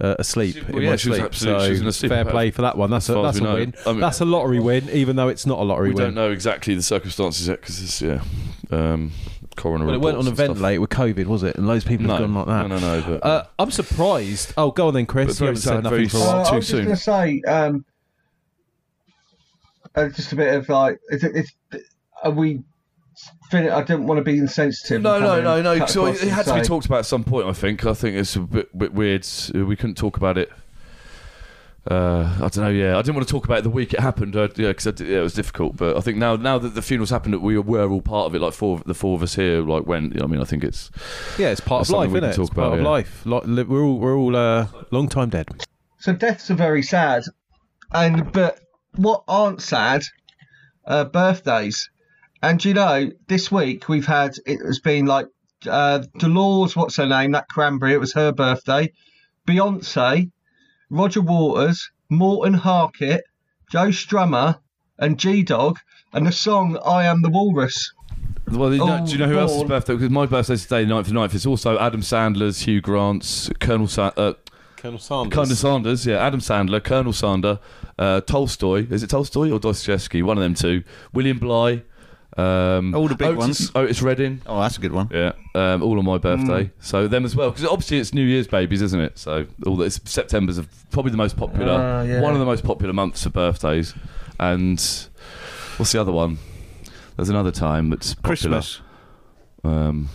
uh, 0.00 0.16
asleep 0.18 0.54
She- 0.56 0.60
in 0.60 0.82
yeah, 0.82 0.90
my 0.90 0.96
she 0.96 1.08
sleep. 1.08 1.22
absolutely- 1.22 1.68
so 1.68 1.74
she 1.76 1.84
was 1.84 2.02
in 2.02 2.08
fair 2.10 2.20
about- 2.22 2.32
play 2.32 2.50
for 2.50 2.62
that 2.62 2.76
one. 2.76 2.90
That's 2.90 3.08
a 3.08 3.14
that's 3.14 3.38
a 3.38 3.42
know. 3.42 3.54
win. 3.54 3.74
I 3.86 3.92
mean- 3.92 4.00
that's 4.00 4.20
a 4.20 4.24
lottery 4.24 4.60
win, 4.60 4.90
even 4.90 5.16
though 5.16 5.28
it's 5.28 5.46
not 5.46 5.58
a 5.60 5.62
lottery 5.62 5.90
We 5.90 5.94
win. 5.94 6.02
We 6.02 6.06
don't 6.08 6.14
know 6.16 6.30
exactly 6.32 6.74
the 6.74 6.82
circumstances 6.82 7.46
yet 7.48 7.60
because 7.60 7.80
it's 7.82 8.02
yeah, 8.02 8.22
um, 8.70 9.12
coroner. 9.56 9.86
Well, 9.86 9.94
it 9.94 10.00
went 10.00 10.16
on 10.18 10.24
a 10.24 10.28
and 10.30 10.36
stuff. 10.36 10.48
ventilator 10.48 10.80
with 10.80 10.90
COVID, 10.90 11.26
was 11.26 11.44
it? 11.44 11.54
And 11.56 11.68
loads 11.68 11.84
of 11.84 11.88
people 11.88 12.06
No, 12.06 12.14
have 12.16 12.22
gone 12.22 12.34
like 12.34 12.46
that. 12.46 12.68
no, 12.68 12.78
no, 12.78 13.00
no. 13.00 13.18
But 13.20 13.24
Uh, 13.26 13.44
I'm 13.60 13.70
surprised. 13.70 14.52
Oh, 14.56 14.72
go 14.72 14.88
on 14.88 14.94
then, 14.94 15.06
Chris. 15.06 15.38
You 15.38 15.46
haven't 15.46 15.60
said 15.62 15.84
nothing 15.84 16.08
for 16.08 16.16
a 16.16 16.20
while. 16.20 16.40
Uh, 16.40 16.44
too 16.44 16.50
I 16.50 16.56
was 16.56 16.66
just 16.68 16.72
going 16.82 16.88
to 16.88 16.96
say, 16.96 17.42
um, 17.46 17.84
uh, 19.94 20.08
just 20.08 20.32
a 20.32 20.36
bit 20.36 20.52
of 20.54 20.68
like, 20.68 20.98
it's, 21.08 21.22
it's, 21.22 21.52
are 22.24 22.32
we? 22.32 22.64
Fin- 23.50 23.70
I 23.70 23.82
didn't 23.82 24.06
want 24.06 24.18
to 24.18 24.24
be 24.24 24.38
insensitive. 24.38 25.02
no, 25.02 25.18
no, 25.18 25.40
no, 25.40 25.62
no. 25.62 25.86
So 25.86 26.06
across 26.06 26.16
it 26.18 26.22
and 26.22 26.30
had 26.30 26.46
to 26.46 26.54
be 26.54 26.62
talked 26.62 26.86
about 26.86 27.00
at 27.00 27.06
some 27.06 27.24
point. 27.24 27.46
I 27.46 27.52
think. 27.52 27.84
I 27.86 27.94
think 27.94 28.16
it's 28.16 28.36
a 28.36 28.40
bit, 28.40 28.76
bit 28.76 28.92
weird. 28.92 29.26
We 29.54 29.76
couldn't 29.76 29.96
talk 29.96 30.16
about 30.16 30.38
it. 30.38 30.50
Uh, 31.90 32.34
I 32.36 32.48
don't 32.48 32.56
know. 32.58 32.70
Yeah, 32.70 32.96
I 32.96 33.02
didn't 33.02 33.14
want 33.14 33.28
to 33.28 33.32
talk 33.32 33.44
about 33.44 33.58
it 33.58 33.62
the 33.62 33.70
week 33.70 33.92
it 33.92 34.00
happened. 34.00 34.34
Uh, 34.34 34.48
yeah, 34.56 34.68
because 34.68 35.00
yeah, 35.00 35.18
it 35.18 35.22
was 35.22 35.34
difficult. 35.34 35.76
But 35.76 35.98
I 35.98 36.00
think 36.00 36.16
now, 36.16 36.34
now 36.34 36.58
that 36.58 36.70
the 36.70 36.80
funerals 36.80 37.10
happened, 37.10 37.34
that 37.34 37.40
we 37.40 37.58
were 37.58 37.90
all 37.90 38.00
part 38.00 38.26
of 38.26 38.34
it. 38.34 38.38
Like 38.40 38.54
four, 38.54 38.80
the 38.86 38.94
four 38.94 39.16
of 39.16 39.22
us 39.22 39.34
here, 39.34 39.60
like 39.60 39.86
went. 39.86 40.20
I 40.22 40.26
mean, 40.26 40.40
I 40.40 40.44
think 40.44 40.64
it's 40.64 40.90
Yeah, 41.38 41.48
it's 41.48 41.60
part 41.60 41.82
of 41.82 41.90
life, 41.90 42.10
we 42.10 42.18
isn't 42.18 42.30
it? 42.30 42.36
talk 42.36 42.46
It's 42.46 42.54
part 42.54 42.68
about, 42.68 42.78
of 42.78 42.84
yeah. 42.84 42.90
life. 42.90 43.26
Like, 43.26 43.44
we're 43.68 43.84
all 43.84 43.98
we're 43.98 44.16
all 44.16 44.34
uh, 44.34 44.66
long 44.92 45.08
time 45.08 45.28
dead. 45.28 45.46
So 45.98 46.14
deaths 46.14 46.50
are 46.50 46.54
very 46.54 46.82
sad, 46.82 47.24
and 47.92 48.32
but 48.32 48.60
what 48.96 49.22
aren't 49.28 49.60
sad? 49.60 50.02
Uh, 50.86 51.04
birthdays, 51.04 51.90
and 52.50 52.64
you 52.64 52.74
know, 52.74 53.10
this 53.28 53.50
week 53.52 53.88
we've 53.88 54.06
had 54.06 54.32
it 54.46 54.58
has 54.64 54.80
been 54.80 55.06
like 55.06 55.26
uh, 55.68 56.02
Dolores, 56.18 56.76
what's 56.76 56.96
her 56.96 57.06
name? 57.06 57.32
That 57.32 57.48
cranberry. 57.48 57.92
It 57.94 58.00
was 58.00 58.12
her 58.14 58.32
birthday. 58.32 58.92
Beyonce, 59.48 60.30
Roger 60.90 61.20
Waters, 61.20 61.90
Morten 62.10 62.54
Harket, 62.54 63.20
Joe 63.70 63.88
Strummer, 63.88 64.58
and 64.98 65.18
G 65.18 65.42
Dog, 65.42 65.78
and 66.12 66.26
the 66.26 66.32
song 66.32 66.78
"I 66.84 67.04
Am 67.04 67.22
the 67.22 67.30
Walrus." 67.30 67.92
Well, 68.50 68.72
you 68.72 68.78
know, 68.84 69.00
Oh, 69.02 69.06
do 69.06 69.12
you 69.12 69.18
know 69.18 69.26
who 69.28 69.38
else's 69.38 69.56
Lord. 69.58 69.68
birthday? 69.68 69.94
Because 69.94 70.10
my 70.10 70.26
birthday's 70.26 70.62
today, 70.64 70.84
9th 70.84 71.00
of 71.08 71.12
9th. 71.14 71.34
It's 71.34 71.46
also 71.46 71.78
Adam 71.78 72.02
Sandler's, 72.02 72.60
Hugh 72.60 72.82
Grant's, 72.82 73.50
Colonel 73.58 73.88
Sa- 73.88 74.12
uh, 74.18 74.34
Colonel 74.76 74.98
Sanders. 74.98 75.32
Colonel 75.34 75.56
Sanders, 75.56 76.06
yeah, 76.06 76.18
Adam 76.18 76.40
Sandler, 76.40 76.84
Colonel 76.84 77.14
Sander, 77.14 77.58
uh, 77.98 78.20
Tolstoy. 78.20 78.86
Is 78.90 79.02
it 79.02 79.08
Tolstoy 79.08 79.50
or 79.50 79.58
Dostoevsky? 79.58 80.22
One 80.22 80.36
of 80.36 80.42
them 80.42 80.52
two. 80.54 80.84
William 81.14 81.38
Bly, 81.38 81.82
Um, 82.36 82.94
All 82.96 83.06
the 83.06 83.14
big 83.14 83.36
ones. 83.36 83.70
Otis 83.76 84.02
Redding. 84.02 84.42
Oh, 84.46 84.60
that's 84.60 84.76
a 84.76 84.80
good 84.80 84.90
one. 84.92 85.08
Yeah, 85.12 85.32
um, 85.54 85.82
all 85.84 85.96
on 85.98 86.04
my 86.04 86.18
birthday. 86.18 86.70
So 86.80 87.06
them 87.06 87.24
as 87.24 87.36
well, 87.36 87.50
because 87.50 87.64
obviously 87.64 87.98
it's 87.98 88.12
New 88.12 88.24
Year's 88.24 88.48
babies, 88.48 88.82
isn't 88.82 89.00
it? 89.00 89.18
So 89.18 89.46
all 89.66 89.76
this 89.76 90.00
September's 90.04 90.60
probably 90.90 91.12
the 91.12 91.16
most 91.16 91.36
popular, 91.36 91.72
Ah, 91.74 92.02
yeah. 92.02 92.20
one 92.20 92.32
of 92.32 92.40
the 92.40 92.44
most 92.44 92.64
popular 92.64 92.92
months 92.92 93.22
for 93.22 93.30
birthdays. 93.30 93.94
And 94.40 94.78
what's 95.76 95.92
the 95.92 96.00
other 96.00 96.10
one? 96.10 96.38
There's 97.16 97.28
another 97.28 97.52
time 97.52 97.90
that's 97.90 98.14
popular. 98.14 98.56
Christmas. 98.58 98.80
Um, 99.62 100.08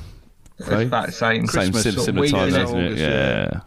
It's 0.57 0.67
the 0.67 0.75
same. 1.11 1.11
same 1.11 1.47
Christmas 1.47 1.83
sort 1.83 1.95
of 1.95 2.01
similar 2.03 2.27
time, 2.27 2.49
isn't 2.49 2.61
it? 2.61 2.85
August, 2.87 3.01
Yeah. 3.01 3.59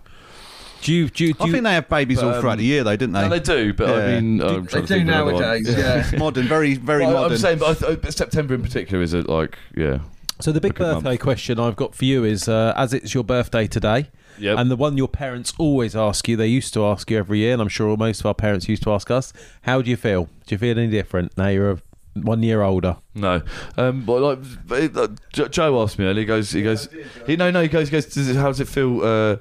Do 0.82 0.92
you, 0.92 1.08
do 1.08 1.24
you, 1.24 1.32
do 1.34 1.38
I 1.44 1.46
you, 1.46 1.52
think 1.52 1.64
they 1.64 1.72
have 1.74 1.88
babies 1.88 2.22
all 2.22 2.32
throughout 2.40 2.52
um, 2.52 2.58
the 2.58 2.64
year, 2.64 2.82
though, 2.84 2.96
didn't 2.96 3.12
they? 3.12 3.22
No, 3.22 3.28
they 3.28 3.40
do, 3.40 3.72
but 3.72 3.88
Yeah. 3.88 3.94
I 3.94 4.20
mean, 4.20 4.42
I'm 4.42 4.64
They 4.64 4.70
to 4.72 4.80
do 4.80 4.86
think 4.86 5.02
of 5.08 5.14
another 5.14 5.32
nowadays, 5.32 5.68
yeah. 6.12 6.18
modern, 6.18 6.46
very, 6.48 6.74
very 6.74 7.04
Well, 7.06 7.14
modern. 7.14 7.32
I'm 7.32 7.38
saying, 7.38 7.58
but, 7.58 7.82
I 7.82 7.86
th- 7.86 8.02
but 8.02 8.12
September 8.14 8.54
in 8.54 8.62
particular 8.62 9.02
is 9.02 9.14
a, 9.14 9.22
like, 9.22 9.58
yeah. 9.76 10.00
so 10.40 10.50
the 10.52 10.60
big 10.60 10.72
Wicked 10.72 10.82
month. 10.82 11.04
birthday 11.04 11.16
question 11.16 11.60
I've 11.60 11.76
got 11.76 11.94
for 11.94 12.04
you 12.04 12.24
is, 12.24 12.48
uh, 12.48 12.74
as 12.76 12.92
it's 12.92 13.14
your 13.14 13.24
birthday 13.24 13.66
today, 13.66 14.10
Yep. 14.38 14.58
and 14.58 14.70
the 14.70 14.76
one 14.76 14.96
your 14.96 15.08
parents 15.08 15.52
always 15.58 15.94
ask 15.94 16.26
you, 16.26 16.36
they 16.36 16.46
used 16.48 16.72
to 16.74 16.84
ask 16.86 17.10
you 17.10 17.18
every 17.18 17.38
year, 17.40 17.52
and 17.52 17.62
I'm 17.62 17.68
sure 17.68 17.96
most 17.96 18.20
of 18.20 18.26
our 18.26 18.34
parents 18.34 18.68
used 18.68 18.82
to 18.84 18.92
ask 18.92 19.10
us, 19.10 19.32
how 19.62 19.82
do 19.82 19.90
you 19.90 19.96
feel? 19.96 20.24
Do 20.46 20.54
you 20.54 20.58
feel 20.58 20.76
any 20.78 20.88
different 20.90 21.36
now 21.38 21.48
you're 21.48 21.70
a, 21.72 21.82
one 22.14 22.42
year 22.42 22.62
older? 22.62 22.96
No, 23.14 23.42
um, 23.76 24.04
but 24.04 24.20
like, 24.20 24.38
but 24.66 24.82
it- 24.82 24.94
like, 24.94 25.10
Joe 25.52 25.80
asked 25.82 25.98
me 25.98 26.06
earlier. 26.06 26.20
He 26.22 26.26
goes, 26.26 26.50
he 26.50 26.62
goes, 26.62 26.88
he 27.26 27.36
no, 27.36 27.50
no, 27.52 27.62
he 27.62 27.68
goes, 27.68 27.88
he 27.88 27.92
goes. 27.92 28.06
Does 28.06 28.30
it, 28.30 28.36
how 28.36 28.48
does 28.48 28.58
it 28.58 28.68
feel 28.68 29.02
uh, 29.04 29.36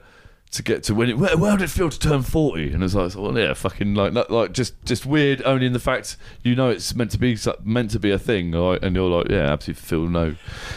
to 0.51 0.61
get 0.63 0.83
to 0.83 0.93
when? 0.93 1.09
It, 1.09 1.17
where, 1.17 1.29
how 1.37 1.55
did 1.55 1.63
it 1.65 1.69
feel 1.69 1.89
to 1.89 1.97
turn 1.99 2.23
forty? 2.23 2.73
And 2.73 2.83
it's 2.83 2.93
like, 2.93 3.15
well, 3.15 3.37
yeah, 3.37 3.53
fucking 3.53 3.93
like, 3.95 4.11
not, 4.13 4.29
like 4.29 4.51
just, 4.51 4.73
just 4.85 5.05
weird. 5.05 5.41
Only 5.43 5.65
in 5.65 5.73
the 5.73 5.79
fact 5.79 6.17
you 6.43 6.55
know 6.55 6.69
it's 6.69 6.93
meant 6.93 7.11
to 7.11 7.17
be 7.17 7.37
meant 7.63 7.91
to 7.91 7.99
be 7.99 8.11
a 8.11 8.19
thing, 8.19 8.51
right? 8.51 8.81
and 8.83 8.95
you're 8.95 9.09
like, 9.09 9.29
yeah, 9.29 9.51
absolutely 9.51 9.81
feel 9.81 10.07
no 10.09 10.35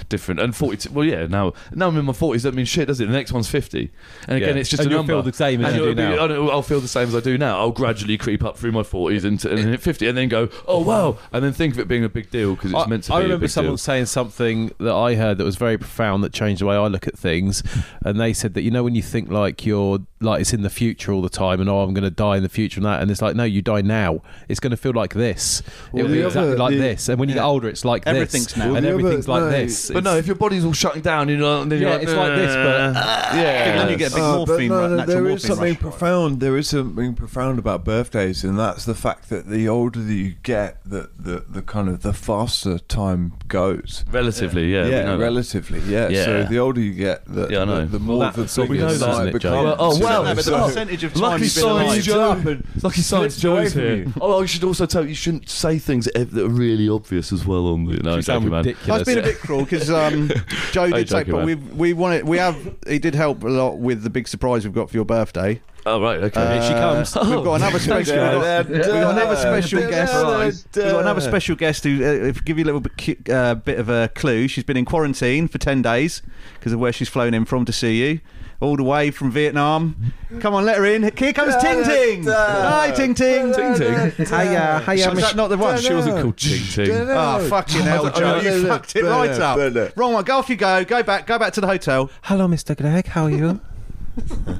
different. 0.09 0.41
And 0.41 0.55
forty, 0.55 0.89
well, 0.91 1.05
yeah, 1.05 1.27
now, 1.27 1.53
now 1.73 1.89
I'm 1.89 1.97
in 1.97 2.05
my 2.05 2.13
forties. 2.13 2.45
That 2.45 2.55
means 2.55 2.69
shit, 2.69 2.87
does 2.89 3.01
it? 3.01 3.07
The 3.07 3.13
next 3.13 3.33
one's 3.33 3.49
fifty, 3.49 3.91
and 4.29 4.37
again, 4.37 4.55
Yeah. 4.55 4.61
it's 4.61 4.71
just 4.71 4.83
And 4.83 4.89
a 4.89 4.91
you'll 4.91 5.01
number. 5.01 5.13
feel 5.15 5.23
the 5.23 5.33
same 5.33 5.65
as 5.65 5.73
And 5.75 5.83
you 5.83 5.89
do 5.91 5.95
be- 5.95 6.03
now. 6.03 6.25
I 6.25 6.29
don't- 6.29 6.51
I'll 6.51 6.63
feel 6.63 6.81
the 6.81 6.89
same 6.89 7.09
as 7.09 7.17
I 7.17 7.21
do 7.21 7.37
now. 7.39 7.59
I'll 7.59 7.71
gradually 7.73 8.17
creep 8.17 8.45
up 8.45 8.57
through 8.59 8.73
my 8.73 8.83
forties 8.85 9.25
and, 9.25 9.43
and 9.45 9.59
hit 9.59 9.81
fifty, 9.81 10.07
and 10.07 10.17
then 10.17 10.29
go, 10.29 10.49
oh 10.69 10.81
wow, 10.83 11.19
and 11.33 11.45
then 11.45 11.53
think 11.53 11.75
of 11.75 11.81
it 11.81 11.89
being 11.89 12.05
a 12.05 12.09
big 12.09 12.31
deal 12.31 12.55
because 12.55 12.71
it's 12.73 12.81
I, 12.81 12.87
meant 12.87 13.05
to 13.05 13.15
I 13.15 13.17
be. 13.19 13.21
I 13.21 13.25
remember 13.25 13.49
someone 13.49 13.73
deal. 13.73 13.79
saying 13.79 14.07
something 14.07 14.71
that 14.79 14.95
I 14.95 15.15
heard 15.17 15.39
that 15.39 15.45
was 15.45 15.57
very 15.57 15.79
profound 15.79 16.23
that 16.23 16.33
changed 16.33 16.61
the 16.63 16.67
way 16.67 16.77
I 16.77 16.87
look 16.87 17.09
at 17.09 17.19
things. 17.19 17.63
And 18.05 18.21
they 18.21 18.33
said 18.33 18.55
that 18.55 18.63
you 18.63 18.71
know 18.71 18.85
when 18.85 18.95
you 18.95 19.03
think 19.03 19.31
like 19.31 19.64
you're 19.67 19.99
like 20.21 20.41
it's 20.41 20.53
in 20.55 20.63
the 20.63 20.71
future 20.71 21.13
all 21.13 21.21
the 21.21 21.29
time 21.29 21.61
and 21.61 21.69
oh 21.69 21.81
I'm 21.81 21.93
going 21.93 22.05
to 22.05 22.11
die 22.11 22.37
in 22.39 22.43
the 22.43 22.49
future 22.49 22.79
and 22.81 22.87
that 22.87 23.03
and 23.03 23.11
it's 23.11 23.21
like 23.21 23.37
no 23.37 23.45
you 23.45 23.61
die 23.63 23.83
now. 23.83 24.23
It's 24.49 24.61
going 24.61 24.71
to 24.71 24.77
feel 24.77 24.93
like 24.93 25.13
this. 25.15 25.63
Well, 25.93 26.05
It'll 26.05 26.13
be 26.15 26.21
the 26.21 26.27
exactly 26.27 26.49
other- 26.53 26.59
like 26.59 26.71
the- 26.73 26.79
this. 26.79 27.09
And 27.09 27.19
when 27.21 27.29
you 27.29 27.35
get 27.35 27.45
older, 27.45 27.69
it's 27.69 27.85
like 27.85 28.05
Everything's 28.07 28.47
this, 28.47 28.57
now. 28.57 28.67
Well, 28.69 28.77
and 28.77 28.87
the 28.87 28.91
other- 28.91 28.99
everything's 29.01 29.29
like 29.29 29.43
no, 29.43 29.51
this. 29.51 29.91
But 29.91 30.05
no, 30.05 30.17
if 30.17 30.27
your 30.27 30.37
body's 30.37 30.65
all 30.65 30.73
shutting 30.73 31.03
down, 31.03 31.29
you 31.29 31.37
know, 31.37 31.65
then 31.65 31.79
you're 31.81 31.89
yeah, 31.89 31.95
like, 31.97 32.03
it's 32.05 32.13
like 32.13 32.35
this, 32.37 32.55
but 32.55 32.95
yeah, 33.37 33.65
And 33.71 33.81
then 33.81 33.89
you 33.91 33.97
get 33.97 34.13
a 34.13 34.15
big 34.15 34.25
Uh, 34.25 34.37
morphine, 34.37 34.69
no, 34.69 34.81
ru- 34.83 34.89
no, 34.89 34.97
natural 34.97 35.17
morphine 35.21 35.37
is 35.37 35.43
something 35.47 35.73
rush. 35.73 35.81
profound. 35.81 36.41
There 36.41 36.57
is 36.57 36.69
something 36.69 37.15
profound 37.15 37.59
about 37.59 37.85
birthdays, 37.85 38.45
and 38.45 38.59
that's 38.59 38.85
the 38.85 38.95
fact 38.95 39.29
that 39.31 39.49
the 39.49 39.69
older 39.69 40.01
that 40.01 40.13
you 40.15 40.35
get, 40.43 40.79
the 40.85 41.11
the, 41.19 41.45
the 41.49 41.63
kind 41.63 41.89
of 41.89 42.03
the 42.03 42.13
faster 42.13 42.79
time 42.79 43.33
goes. 43.49 44.05
relatively, 44.11 44.73
yeah, 44.73 44.85
we 44.85 44.91
Yeah, 44.91 45.15
relatively. 45.17 45.81
Yeah. 45.81 46.09
Yeah. 46.09 46.25
So 46.25 46.45
the 46.45 46.59
older 46.59 46.81
you 46.81 46.93
get, 46.93 47.25
the, 47.27 47.49
Yeah, 47.51 47.63
I 47.63 47.65
know. 47.65 47.81
the, 47.83 47.87
the 47.87 47.99
more 47.99 48.19
Well, 48.19 48.31
the 48.33 48.43
that's- 48.43 48.57
we 48.59 48.67
bigger 48.69 48.87
know 48.87 48.95
the 48.95 49.39
that, 49.63 49.85
isn't 49.85 50.03
night 50.03 50.05
it, 50.05 50.05
Joe? 50.05 50.05
becomes. 50.05 50.05
Oh, 50.05 50.05
well, 50.05 50.23
no, 50.25 50.35
but 50.35 50.45
the 50.45 50.59
percentage 50.67 51.05
of 51.05 51.13
time 51.15 51.23
Lucky 51.23 51.45
you've 51.45 51.55
been 51.55 51.63
science, 51.63 52.05
Joe. 52.05 52.31
up 52.31 52.45
and 52.45 52.83
Lucky 52.83 53.01
science 53.01 53.35
slips 53.35 53.41
Joe's 53.41 53.73
here. 53.73 54.07
Oh, 54.21 54.43
I 54.43 54.47
should 54.47 54.65
also 54.65 54.87
tell 54.87 55.03
you, 55.03 55.11
you 55.11 55.15
shouldn't 55.15 55.49
say 55.49 55.79
things 55.79 56.07
that 56.07 56.31
that 56.31 56.45
are 56.45 56.49
really 56.49 56.89
obvious 56.89 57.33
as 57.33 57.47
well 57.47 57.69
on 57.69 57.85
the. 57.85 57.97
No, 58.03 58.17
you 58.17 58.23
sound 58.23 58.43
joking, 58.43 58.51
man. 58.51 58.65
ridiculous. 58.65 58.87
That's 58.87 59.05
been 59.05 59.19
a 59.19 59.23
bit 59.23 59.39
cruel 59.39 59.61
because 59.65 59.91
um, 59.91 60.31
Joe 60.73 60.91
did 60.91 61.09
say, 61.09 61.25
joking, 61.25 61.33
but 61.33 61.45
we 61.45 61.55
we 61.55 61.93
wanted 61.93 62.27
we 62.27 62.39
have 62.39 62.57
he 62.87 62.99
did 62.99 63.15
help 63.15 63.43
a 63.45 63.49
lot 63.49 63.79
with 63.79 64.03
the 64.03 64.11
big 64.11 64.29
surprise 64.29 64.65
we've 64.65 64.75
got 64.75 64.91
for 64.91 64.97
your 64.97 65.05
birthday. 65.05 65.61
Oh 65.87 66.01
right, 66.01 66.19
okay. 66.19 66.41
Uh, 66.41 66.63
she 66.63 66.73
comes. 66.73 67.15
We've 67.29 67.45
got 67.45 67.57
another 67.57 67.79
special. 67.81 68.17
We've 68.17 68.41
got, 68.41 68.69
we've 68.69 68.83
got 68.83 69.19
another 69.19 69.37
special 69.37 69.81
guest. 69.81 70.65
We've 70.75 70.85
got 70.85 71.01
another 71.01 71.21
special 71.21 71.57
guest 71.57 71.85
who, 71.85 72.03
uh, 72.03 72.27
if 72.29 72.43
give 72.45 72.59
you 72.59 72.65
a 72.65 72.67
little 72.73 72.81
bit, 72.81 73.29
uh, 73.29 73.55
bit 73.57 73.79
of 73.79 73.91
a 73.91 74.09
clue, 74.15 74.49
she's 74.49 74.65
been 74.65 74.79
in 74.79 74.87
quarantine 74.87 75.47
for 75.47 75.59
10 75.59 75.83
days 75.83 76.23
because 76.55 76.73
of 76.73 76.81
where 76.81 76.93
she's 76.93 77.11
flown 77.11 77.35
in 77.35 77.45
from 77.45 77.67
to 77.67 77.73
see 77.73 78.03
you. 78.03 78.21
All 78.65 78.77
the 78.77 78.83
way 78.83 79.11
from 79.11 79.31
Vietnam. 79.31 79.95
Come 80.41 80.55
on, 80.55 80.65
let 80.65 80.79
her 80.79 80.87
in. 80.87 81.03
Here 81.03 81.35
comes 81.35 81.55
Ting 81.63 81.85
Ting. 81.85 82.25
Hi, 82.25 82.91
Ting 82.93 83.15
Ting. 83.15 83.53
Ting 83.53 83.75
Ting. 83.75 84.27
Hiya, 84.27 84.83
hiya, 84.87 85.13
Is 85.13 85.21
that 85.21 85.37
not 85.37 85.49
the 85.49 85.59
one? 85.59 85.79
She 85.79 85.93
wasn't 85.93 86.23
called 86.23 86.39
Ching 86.39 86.63
Ching. 86.63 86.91
Ah, 87.11 87.37
oh, 87.37 87.49
fucking 87.49 87.83
hell, 87.83 88.11
Joe. 88.11 88.41
You 88.41 88.67
fucked 88.67 88.97
it 88.97 89.05
right 89.05 89.31
up. 89.31 89.59
Bernard. 89.59 89.93
Wrong 89.97 90.15
one. 90.15 90.25
Go 90.25 90.39
off 90.39 90.49
you 90.49 90.57
go. 90.57 90.83
Go 90.83 91.03
back. 91.03 91.27
Go 91.27 91.39
back 91.39 91.53
to 91.53 91.61
the 91.61 91.67
hotel. 91.67 92.11
Hello, 92.23 92.47
Mr. 92.47 92.75
Greg. 92.75 93.09
How 93.09 93.25
are 93.25 93.31
you? 93.31 93.61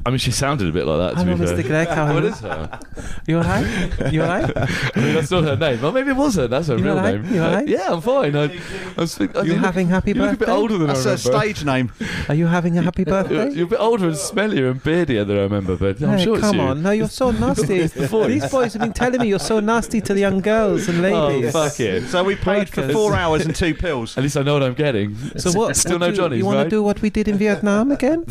I 0.07 0.11
mean, 0.11 0.19
she 0.19 0.31
sounded 0.33 0.69
a 0.69 0.73
bit 0.73 0.85
like 0.87 0.99
that. 0.99 1.11
To 1.21 1.25
Hello, 1.25 1.39
be 1.39 1.47
fair. 1.47 1.57
Mr. 1.57 1.67
Greg. 1.67 1.89
How 1.89 2.07
are 2.07 2.15
What 2.15 2.23
you? 2.25 2.29
is 2.31 2.41
her? 2.41 2.81
You 3.27 3.37
alright? 3.39 4.13
You 4.13 4.23
alright? 4.23 4.53
I 4.97 5.01
mean, 5.01 5.15
that's 5.15 5.31
not 5.31 5.45
her 5.45 5.57
name. 5.57 5.81
Well, 5.81 5.93
maybe 5.93 6.11
it 6.11 6.17
was 6.17 6.35
her. 6.35 6.49
That's 6.49 6.67
her 6.69 6.77
You 6.77 6.85
real 6.85 6.97
alright? 6.99 7.23
name. 7.23 7.35
You 7.35 7.43
alright? 7.43 7.69
Yeah, 7.69 7.93
I'm 7.93 8.01
fine. 8.01 8.35
I, 8.37 8.45
I 8.45 8.59
was 8.99 9.15
think, 9.17 9.37
I 9.37 9.43
You 9.43 9.53
think- 9.53 9.65
having 9.65 9.89
happy 9.89 10.11
you 10.13 10.15
look 10.21 10.29
a 10.29 10.31
bit 10.33 10.39
birthday? 10.41 10.53
older 10.53 10.79
than 10.79 10.89
That's 10.89 11.07
I 11.07 11.11
her 11.11 11.17
remember. 11.17 11.39
stage 11.55 11.65
name. 11.65 11.93
Are 12.29 12.35
you 12.35 12.47
having 12.47 12.77
a 12.79 12.83
happy 12.83 13.03
You're, 13.07 13.23
birthday? 13.23 13.51
you're 13.53 13.67
a 13.67 13.71
bit 13.71 13.81
older 13.81 14.07
and 14.09 14.17
smellier 14.17 14.71
and 14.73 14.83
beardier 14.83 15.25
than 15.25 15.37
I 15.39 15.43
remember, 15.43 15.77
but 15.77 16.03
I'm 16.03 16.19
Hey, 16.19 16.25
sure 16.25 16.35
it's 16.37 16.45
come 16.45 16.57
you. 16.57 16.63
on. 16.63 16.83
No, 16.83 16.91
you're 16.91 17.09
so 17.09 17.31
nasty. 17.47 17.87
These 17.87 18.51
boys 18.51 18.73
have 18.73 18.83
been 18.83 18.93
telling 18.93 19.21
me 19.21 19.29
you're 19.29 19.39
so 19.39 19.61
nasty 19.61 20.01
to 20.01 20.13
the 20.15 20.21
young 20.21 20.41
girls 20.41 20.89
and 20.89 20.99
Oh, 21.07 21.29
ladies. 21.29 21.53
fuck 21.53 21.79
it. 21.79 22.09
So 22.09 22.25
we 22.25 22.35
paid 22.35 22.69
for 22.69 22.83
Vodkas. 22.83 22.93
four 22.93 23.15
hours 23.15 23.47
and 23.47 23.55
two 23.55 23.75
pills. 23.75 24.19
At 24.19 24.25
least 24.25 24.37
I 24.37 24.43
know 24.43 24.55
what 24.55 24.63
I'm 24.65 24.75
getting. 24.75 25.17
So 25.39 25.53
what? 25.53 25.77
Still 25.77 25.93
what 25.95 26.07
no 26.07 26.11
do- 26.11 26.17
Johnny's, 26.17 26.39
You 26.41 26.45
want 26.47 26.57
right? 26.59 26.65
to 26.65 26.71
do 26.71 26.83
what 26.83 27.01
we 27.01 27.09
did 27.11 27.29
in 27.29 27.39
Vietnam 27.39 27.93
again? 27.93 28.25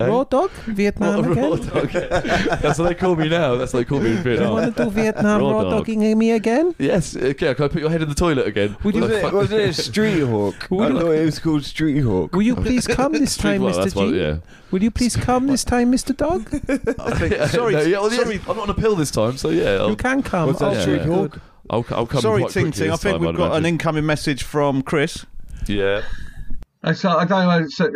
Eh? 0.00 0.06
Raw 0.06 0.24
dog? 0.24 0.50
Vietnam 0.66 1.22
Raw 1.24 1.52
again? 1.52 1.68
dog. 1.68 1.90
That's 2.62 2.78
what 2.78 2.88
they 2.88 2.94
call 2.94 3.14
me 3.16 3.28
now. 3.28 3.54
That's 3.56 3.72
what 3.72 3.80
they 3.80 3.84
call 3.84 4.00
me 4.00 4.10
in 4.12 4.22
Vietnam. 4.22 4.48
You 4.48 4.54
want 4.54 4.76
to 4.76 4.84
do 4.84 4.90
Vietnam 4.90 5.40
Raw 5.40 5.50
raw, 5.52 5.62
dog. 5.62 5.70
dogging 5.86 6.18
me 6.18 6.32
again? 6.32 6.74
Yes. 6.78 7.16
Okay. 7.16 7.54
Can 7.54 7.64
I 7.64 7.68
put 7.68 7.80
your 7.80 7.90
head 7.90 8.02
in 8.02 8.08
the 8.08 8.14
toilet 8.14 8.46
again? 8.46 8.76
Would 8.82 8.94
you, 8.96 9.02
Was 9.02 9.10
it, 9.12 9.32
was 9.32 9.52
it 9.52 9.74
Street 9.74 10.20
Hawk? 10.20 10.54
I 10.64 10.66
thought 10.68 11.10
it 11.12 11.24
was 11.24 11.38
called 11.38 11.64
Street 11.64 12.00
Hawk. 12.00 12.32
will 12.32 12.42
you 12.42 12.56
please 12.56 12.86
come 12.86 13.12
this 13.12 13.36
time, 13.36 13.62
well, 13.62 13.72
Mr. 13.74 13.92
G? 13.92 13.98
what- 13.98 14.14
yeah. 14.14 14.36
Will 14.70 14.82
you 14.82 14.90
please 14.90 15.14
come 15.14 15.46
this 15.46 15.62
time, 15.62 15.92
Mr. 15.92 16.16
Dog? 16.16 16.48
Think, 16.48 17.34
sorry, 17.50 17.74
No, 17.74 17.80
yeah, 17.82 17.98
well, 18.00 18.10
yes, 18.12 18.20
sorry, 18.22 18.40
I'm 18.48 18.56
not 18.56 18.68
on 18.68 18.70
a 18.70 18.74
pill 18.74 18.96
this 18.96 19.12
time, 19.12 19.36
so 19.36 19.50
yeah. 19.50 19.74
I'll, 19.74 19.90
You 19.90 19.96
can 19.96 20.20
come. 20.24 20.48
What's 20.48 20.58
that, 20.58 20.82
Street 20.82 21.04
good. 21.04 21.08
Hawk? 21.32 21.40
I'll, 21.70 21.84
I'll 21.90 22.06
come 22.06 22.20
sorry, 22.20 22.40
quite 22.42 22.52
Ting 22.52 22.72
Ting. 22.72 22.90
I 22.90 22.96
think 22.96 23.12
time, 23.12 23.20
we've 23.20 23.30
I'd 23.30 23.36
got 23.36 23.56
an 23.56 23.64
incoming 23.64 24.04
message 24.04 24.42
from 24.42 24.82
Chris. 24.82 25.24
Yeah. 25.68 26.02
So 26.92 27.08
I 27.10 27.24
don't 27.24 27.46
know. 27.46 27.66
So 27.68 27.88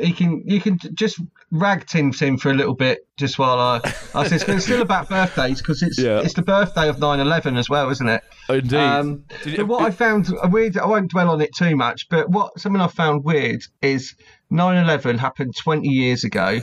he 0.00 0.12
can, 0.12 0.42
you 0.46 0.60
can 0.60 0.78
just 0.94 1.20
rag 1.50 1.86
Tim 1.86 2.12
Tim 2.12 2.38
for 2.38 2.50
a 2.50 2.54
little 2.54 2.74
bit, 2.74 3.06
just 3.16 3.38
while 3.38 3.58
I. 3.58 3.80
I 4.14 4.26
said 4.28 4.48
it's 4.48 4.64
still 4.64 4.82
about 4.82 5.08
birthdays 5.08 5.58
because 5.58 5.82
it's 5.82 5.98
Yeah. 5.98 6.20
it's 6.20 6.34
the 6.34 6.42
birthday 6.42 6.88
of 6.88 6.96
9/11 6.98 7.56
as 7.58 7.68
well, 7.68 7.90
isn't 7.90 8.08
it? 8.08 8.22
Indeed. 8.48 8.74
Um, 8.76 9.24
Did 9.44 9.52
you- 9.52 9.56
but 9.58 9.66
what 9.68 9.82
I 9.82 9.90
found 9.90 10.28
weird, 10.44 10.76
I 10.78 10.86
won't 10.86 11.10
dwell 11.10 11.30
on 11.30 11.40
it 11.40 11.54
too 11.56 11.76
much, 11.76 12.08
but 12.08 12.28
what 12.30 12.58
something 12.58 12.80
I 12.80 12.86
found 12.88 13.24
weird 13.24 13.62
is 13.82 14.14
9/11 14.50 15.18
happened 15.18 15.54
20 15.56 15.88
years 15.88 16.24
ago. 16.24 16.60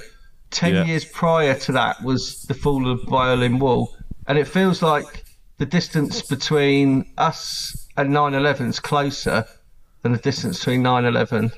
10 0.51 0.73
Yeah. 0.73 0.85
years 0.85 1.05
prior 1.05 1.53
to 1.53 1.71
that 1.73 2.03
was 2.03 2.43
the 2.47 2.53
fall 2.55 2.89
of 2.89 3.03
Berlin 3.05 3.59
Wall, 3.59 3.95
and 4.27 4.37
it 4.37 4.47
feels 4.47 4.81
like 4.81 5.23
the 5.59 5.65
distance 5.65 6.21
between 6.23 7.05
us 7.17 7.87
and 7.97 8.09
9/11 8.11 8.69
is 8.69 8.79
closer 8.79 9.45
than 10.01 10.13
the 10.13 10.17
distance 10.17 10.57
between 10.59 10.81
9/11 10.81 11.51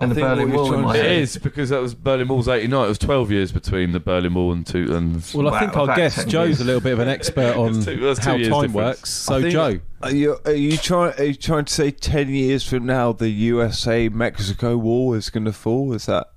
and 0.00 0.10
the 0.10 0.14
think 0.14 0.26
Berlin 0.26 0.52
Wall. 0.52 0.74
In 0.74 0.80
my 0.82 0.92
to 0.94 0.98
It 1.00 1.04
head. 1.04 1.18
is 1.22 1.36
because 1.38 1.70
that 1.70 1.80
was 1.80 1.94
Berlin 1.94 2.28
Wall's 2.28 2.48
89. 2.48 2.84
It 2.84 2.88
was 2.88 2.98
12 2.98 3.30
years 3.32 3.52
between 3.52 3.92
the 3.92 4.00
Berlin 4.00 4.34
Wall 4.34 4.52
and 4.52 4.66
two 4.66 4.94
and. 4.96 5.24
Well, 5.34 5.48
I 5.48 5.50
Wow, 5.52 5.58
think 5.60 5.76
our 5.76 5.86
that's 5.86 5.98
guest 5.98 6.16
ten 6.18 6.28
Joe's 6.28 6.48
years. 6.48 6.60
a 6.60 6.64
little 6.64 6.80
bit 6.80 6.92
of 6.92 6.98
an 7.00 7.08
expert 7.08 7.56
on 7.58 7.72
That's 7.74 7.84
two- 7.86 7.96
that's 7.96 8.18
two 8.20 8.30
how 8.30 8.36
years 8.36 8.48
time 8.48 8.62
difference. 8.62 8.74
works. 8.74 9.10
So, 9.10 9.34
I 9.36 9.40
think- 9.40 9.52
Joe, 9.52 9.80
Are 10.02 10.10
you, 10.12 10.36
are 10.44 10.52
you 10.52 10.76
trying? 10.76 11.14
Are 11.18 11.24
you 11.24 11.34
trying 11.34 11.64
to 11.64 11.72
say 11.72 11.90
ten 11.90 12.28
years 12.28 12.66
from 12.68 12.86
now 12.86 13.12
the 13.12 13.28
USA 13.30 14.08
Mexico 14.08 14.76
war 14.76 15.16
is 15.16 15.30
going 15.30 15.44
to 15.46 15.52
fall? 15.52 15.92
Is 15.92 16.06
that? 16.06 16.28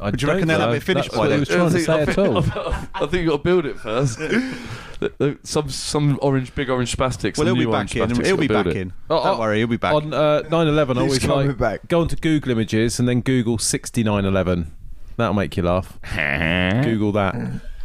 I 0.00 0.06
Would 0.10 0.22
you 0.22 0.28
reckon 0.28 0.48
don't 0.48 0.58
they'll 0.58 0.66
have 0.68 0.76
it 0.76 0.82
finished 0.82 1.12
by 1.12 1.28
then? 1.28 1.36
he 1.36 1.40
was 1.40 1.48
trying 1.48 1.70
to 1.70 1.80
say 1.80 1.92
I 1.92 2.00
at 2.00 2.06
think, 2.14 2.18
all. 2.18 2.38
I 2.94 3.00
think 3.06 3.12
you've 3.24 3.26
got 3.30 3.36
to 3.38 3.42
build 3.42 3.66
it 3.66 3.78
first. 3.78 4.18
The- 5.00 5.12
the- 5.18 5.38
some 5.42 5.68
some 5.70 6.18
orange, 6.22 6.54
big 6.54 6.70
orange 6.70 6.96
spastics. 6.96 7.36
Well, 7.38 7.46
he'll 7.46 7.56
be 7.56 7.66
back 7.70 7.94
in. 7.96 8.08
spastics 8.08 8.26
He'll 8.26 8.36
be 8.36 8.48
back 8.48 8.66
it. 8.66 8.76
in. 8.76 8.92
Oh, 9.10 9.22
Don't 9.24 9.36
oh, 9.36 9.40
worry, 9.40 9.58
he'll 9.58 9.66
be 9.66 9.76
back. 9.76 9.94
On 9.94 10.12
uh, 10.14 10.42
9/11, 10.48 10.52
I 10.52 10.86
He's 10.86 10.96
always 10.98 11.18
coming 11.20 11.46
like 11.48 11.58
back. 11.58 11.88
go 11.88 12.00
onto 12.00 12.16
Google 12.16 12.52
Images 12.52 12.98
and 12.98 13.08
then 13.08 13.20
Google 13.20 13.58
6911. 13.58 14.72
That'll 15.16 15.34
make 15.34 15.56
you 15.56 15.62
laugh. 15.62 15.98
Google 16.84 17.12
that. 17.12 17.34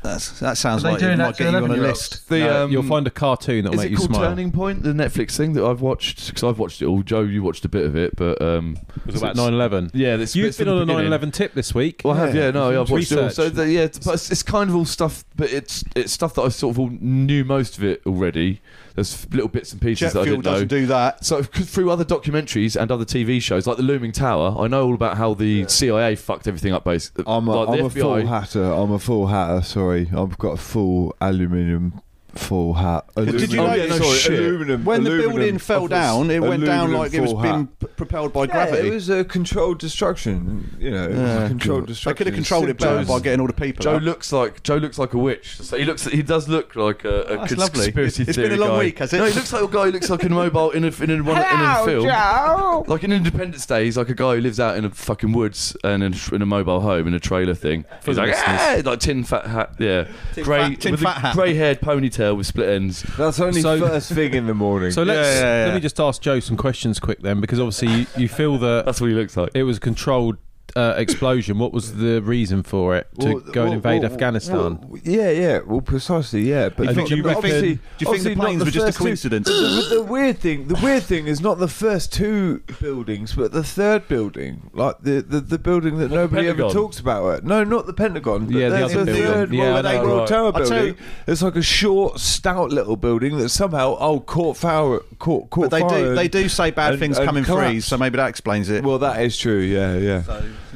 That's, 0.02 0.40
that 0.40 0.58
sounds 0.58 0.84
like 0.84 1.02
it 1.02 1.18
might 1.18 1.36
get 1.38 1.52
you 1.52 1.58
on 1.58 1.72
a 1.72 1.76
list. 1.76 2.30
The, 2.30 2.40
No, 2.40 2.64
um, 2.64 2.72
you'll 2.72 2.84
find 2.84 3.06
a 3.06 3.10
cartoon 3.10 3.66
that'll 3.66 3.78
Is 3.80 3.86
make 3.86 3.88
it 3.88 3.92
you 3.92 3.98
called 3.98 4.10
smile. 4.12 4.30
Turning 4.30 4.52
Point, 4.52 4.84
the 4.84 4.94
Netflix 4.94 5.36
thing 5.36 5.54
that 5.54 5.66
I've 5.66 5.82
watched? 5.82 6.28
Because 6.28 6.44
I've 6.44 6.58
watched 6.58 6.82
it 6.82 6.86
all. 6.86 7.04
Joe, 7.04 7.22
you 7.22 7.44
watched 7.44 7.66
a 7.66 7.70
bit 7.70 7.86
of 7.86 7.96
it, 7.96 8.16
but 8.16 8.42
um, 8.42 8.78
It 9.06 9.06
was 9.14 9.22
about 9.22 9.36
9/11. 9.36 9.92
Yeah, 9.94 10.16
this 10.16 10.36
You've 10.36 10.48
bits 10.48 10.58
from 10.58 10.66
been 10.68 10.76
the 10.76 10.82
on 10.94 11.00
a 11.02 11.04
beginning. 11.04 11.30
9/11 11.30 11.34
tip 11.34 11.54
this 11.54 11.76
week. 11.76 12.02
Well, 12.06 12.14
I 12.16 12.28
have 12.28 12.36
yeah, 12.36 12.52
no, 12.52 12.82
I've 12.82 12.90
watched 12.90 13.12
it 13.12 13.20
all. 13.20 13.30
So 13.30 13.50
the, 13.50 13.70
yeah, 13.70 13.82
it's, 13.82 14.00
but 14.00 14.14
it's, 14.16 14.32
it's 14.32 14.44
kind 14.44 14.70
of 14.70 14.76
all 14.76 14.86
stuff, 14.86 15.26
but 15.36 15.52
it's 15.52 15.84
it's 15.96 16.14
stuff 16.14 16.34
that 16.36 16.44
I 16.44 16.50
sort 16.50 16.76
of 16.76 16.80
all 16.80 16.90
knew 16.90 17.44
most 17.44 17.78
of 17.78 17.84
it 17.84 18.02
already. 18.06 18.62
There's 19.00 19.26
little 19.34 19.48
bits 19.48 19.72
and 19.72 19.82
pieces 19.82 20.00
Jet 20.00 20.14
that 20.14 20.20
I 20.20 20.24
fuel 20.26 20.36
didn't 20.38 20.46
know. 20.46 20.52
doesn't 20.52 20.68
do 20.68 20.86
that. 20.88 21.24
So 21.24 21.42
c- 21.42 21.64
through 21.64 21.90
other 21.90 22.04
documentaries 22.04 22.76
and 22.80 22.92
other 22.92 23.06
TV 23.06 23.42
shows, 23.42 23.66
like 23.66 23.78
the 23.78 23.84
Looming 23.84 24.12
Tower, 24.12 24.56
I 24.60 24.68
know 24.68 24.86
all 24.88 24.94
about 24.94 25.16
how 25.18 25.34
the 25.34 25.66
CIA 25.70 26.16
fucked 26.16 26.48
everything 26.48 26.74
up. 26.74 26.84
Basically, 26.84 27.24
I'm 27.26 27.48
a, 27.48 27.64
like 27.64 27.78
the 27.78 27.80
I'm 27.80 27.86
a 27.86 27.90
full 27.90 28.16
FBI. 28.16 28.28
hatter. 28.28 28.64
I'm 28.64 28.92
a 28.92 29.00
full 29.00 29.28
hatter. 29.28 29.62
Sorry, 29.62 30.10
I've 30.16 30.38
got 30.38 30.50
a 30.52 30.58
full 30.58 31.16
aluminium 31.22 32.02
full 32.36 32.74
hat. 32.76 33.06
did 33.16 33.28
you 33.28 33.32
Aluminium- 33.34 33.66
know- 33.68 33.74
yeah, 33.76 33.86
no 33.88 33.98
sorry, 33.98 34.18
shit. 34.18 34.40
aluminum. 34.40 34.86
When 34.86 35.04
the 35.04 35.10
building 35.12 35.58
fell 35.58 35.88
down, 35.88 36.30
it 36.32 36.42
went 36.42 36.66
down 36.66 36.92
like 36.94 37.14
it 37.14 37.22
was 37.22 37.32
full 37.32 37.42
being 37.42 37.68
propelled 37.98 38.34
by 38.34 38.42
Yeah, 38.42 38.46
gravity. 38.52 38.88
it 38.88 38.94
was 38.94 39.10
a 39.10 39.24
controlled 39.24 39.80
destruction. 39.80 40.76
You 40.80 40.92
know, 40.92 41.04
it 41.06 41.10
was 41.12 41.20
Yeah. 41.20 41.44
a 41.44 41.48
controlled 41.48 41.84
They 41.84 41.88
destruction. 41.88 42.10
I 42.10 42.18
could 42.18 42.28
have 42.28 42.36
controlled 42.36 42.70
it 42.70 42.78
better 42.78 43.06
by 43.06 43.20
getting 43.20 43.40
all 43.42 43.48
the 43.48 43.54
people. 43.54 43.84
Joe 43.84 43.96
out. 43.96 44.04
looks 44.04 44.32
like 44.32 44.64
Joe 44.64 44.78
looks 44.78 44.98
like 45.00 45.14
a 45.14 45.18
witch. 45.18 45.58
So 45.62 45.78
he 45.78 45.86
looks 45.86 46.06
he 46.06 46.22
does 46.22 46.48
look 46.48 46.76
like 46.76 47.04
a, 47.06 47.10
a 47.24 47.38
That's 47.38 47.50
cons- 47.54 47.58
lovely. 47.58 47.80
conspiracy 47.86 48.24
It's 48.28 48.38
been 48.38 48.52
a 48.54 48.58
long 48.58 48.70
guy. 48.72 48.80
week, 48.80 49.00
has 49.00 49.14
it? 49.14 49.18
No, 49.18 49.26
he 49.26 49.34
looks 49.34 49.52
like 49.54 49.64
a 49.64 49.68
guy 49.68 49.86
who 49.86 49.92
looks 49.92 50.10
like 50.10 50.24
a 50.24 50.30
mobile 50.30 50.72
in 50.72 50.84
a 50.84 50.88
in 50.88 51.10
a, 51.20 51.24
one, 51.24 51.38
in 51.38 51.44
a 51.44 51.84
film. 51.86 52.06
Joe. 52.08 52.86
Like 52.88 53.04
in 53.04 53.12
Independence 53.12 53.66
Day, 53.66 53.86
he's 53.86 53.98
like 53.98 54.10
a 54.10 54.14
guy 54.16 54.36
who 54.36 54.42
lives 54.42 54.60
out 54.60 54.78
in 54.78 54.86
a 54.86 54.90
fucking 54.90 55.32
woods 55.34 55.76
and 55.84 56.04
in, 56.04 56.14
a- 56.14 56.36
in 56.36 56.42
a 56.42 56.46
mobile 56.46 56.82
home 56.82 57.08
in 57.08 57.14
a 57.14 57.20
trailer 57.20 57.54
thing. 57.56 57.86
For 58.02 58.12
He's 58.12 58.18
like, 58.18 58.30
listeners. 58.30 58.60
"Ah," 58.60 58.82
like 58.86 59.00
tin 59.00 59.24
fat 59.24 59.46
hat, 59.48 59.74
yeah, 59.80 60.06
Tin 60.34 60.44
grey 60.44 60.70
fat- 60.72 60.82
tin 60.82 60.92
with 60.92 61.02
fat 61.02 61.18
a 61.18 61.20
hat. 61.20 61.36
grey-haired 61.36 61.82
ponytail 61.82 62.19
Uh, 62.20 62.36
with 62.36 62.48
split 62.48 62.70
ends. 62.70 63.04
That's 63.18 63.40
only 63.40 63.62
So- 63.62 63.80
first 63.80 64.12
thing 64.12 64.34
in 64.34 64.46
the 64.48 64.54
morning. 64.54 64.92
So 65.00 65.04
let's 65.04 65.18
Yeah, 65.38 65.42
yeah, 65.44 65.60
yeah. 65.62 65.66
let 65.68 65.76
me 65.76 65.80
just 65.82 66.00
ask 66.00 66.22
Joe 66.22 66.40
some 66.40 66.58
questions 66.58 67.00
quick 67.00 67.22
then, 67.22 67.40
because 67.42 67.60
obviously 67.60 67.88
you, 67.90 68.06
you 68.18 68.28
feel 68.28 68.58
that 68.58 68.84
That's 68.86 69.00
what 69.00 69.10
he 69.10 69.16
looks 69.16 69.38
like. 69.38 69.52
it 69.54 69.64
was 69.64 69.80
controlled 69.80 70.38
uh, 70.76 70.94
explosion. 70.98 71.58
What 71.60 71.74
was 71.74 71.96
the 71.96 72.22
reason 72.22 72.64
for 72.64 72.96
it 72.96 73.08
to 73.20 73.28
Well, 73.28 73.40
go 73.40 73.62
and 73.64 73.70
well, 73.70 73.74
invade 73.74 74.02
well, 74.04 74.12
Afghanistan? 74.12 74.80
well, 74.88 75.00
yeah, 75.04 75.30
yeah. 75.30 75.60
Well, 75.66 75.82
precisely, 75.82 76.42
yeah. 76.42 76.70
But 76.70 76.90
And 76.90 76.98
not 76.98 77.08
do 77.08 77.16
you 77.18 77.24
reckon- 77.24 77.38
obviously- 77.38 77.62
do 77.62 77.70
you 77.72 77.78
think 77.78 78.08
obviously 78.08 78.30
the 78.34 78.36
not 78.38 78.44
planes 78.46 78.66
were 78.66 78.72
just 78.72 78.84
a 78.84 78.88
first 78.88 78.98
two- 78.98 79.04
coincidence? 79.04 79.48
the, 79.48 79.88
the 79.96 80.04
weird 80.04 80.40
thing, 80.40 80.68
the 80.68 80.80
weird 80.82 81.04
thing 81.04 81.28
is 81.28 81.42
not 81.42 81.60
the 81.60 81.68
first 81.68 82.14
two 82.14 82.62
buildings, 82.80 83.34
but 83.34 83.52
the 83.52 83.64
third 83.64 84.08
building, 84.08 84.70
like 84.74 84.96
the 85.02 85.22
the, 85.22 85.40
the 85.42 85.58
building 85.60 85.98
that 85.98 86.10
the 86.10 86.16
nobody 86.16 86.48
ever 86.48 86.70
talks 86.70 87.00
about. 87.00 87.40
It. 87.40 87.44
No, 87.44 87.64
not 87.64 87.86
the 87.86 87.94
Pentagon. 87.94 88.46
but 88.46 88.56
Yeah, 88.56 88.70
the 88.70 88.86
other 88.86 89.02
a 89.02 89.06
building. 89.06 89.24
third 89.24 89.54
Yeah, 89.54 89.64
I 89.64 89.72
World, 89.74 89.84
know, 89.86 90.04
World 90.04 90.20
right. 90.20 90.28
Tower 90.28 90.52
building. 90.52 90.86
you- 90.88 90.96
It's 91.28 91.42
like 91.42 91.56
a 91.56 91.62
short, 91.62 92.20
stout 92.20 92.70
little 92.72 92.96
building 92.96 93.38
that 93.38 93.50
somehow 93.50 93.98
oh 94.00 94.20
caught 94.20 94.58
fire, 94.58 95.00
caught 95.20 95.50
caught 95.50 95.70
But 95.70 95.72
they 95.72 95.80
fire. 95.82 96.10
do 96.10 96.16
they 96.16 96.28
do 96.28 96.48
say 96.50 96.72
bad 96.72 96.92
and- 96.94 97.00
things 97.00 97.18
and 97.18 97.26
come 97.26 97.38
in 97.38 97.44
threes, 97.44 97.86
so 97.86 97.98
maybe 97.98 98.18
that 98.18 98.30
explains 98.30 98.70
it. 98.70 98.84
Well, 98.84 99.00
that 99.00 99.22
is 99.22 99.38
true. 99.38 99.60
Yeah, 99.60 99.96
yeah. 99.98 100.24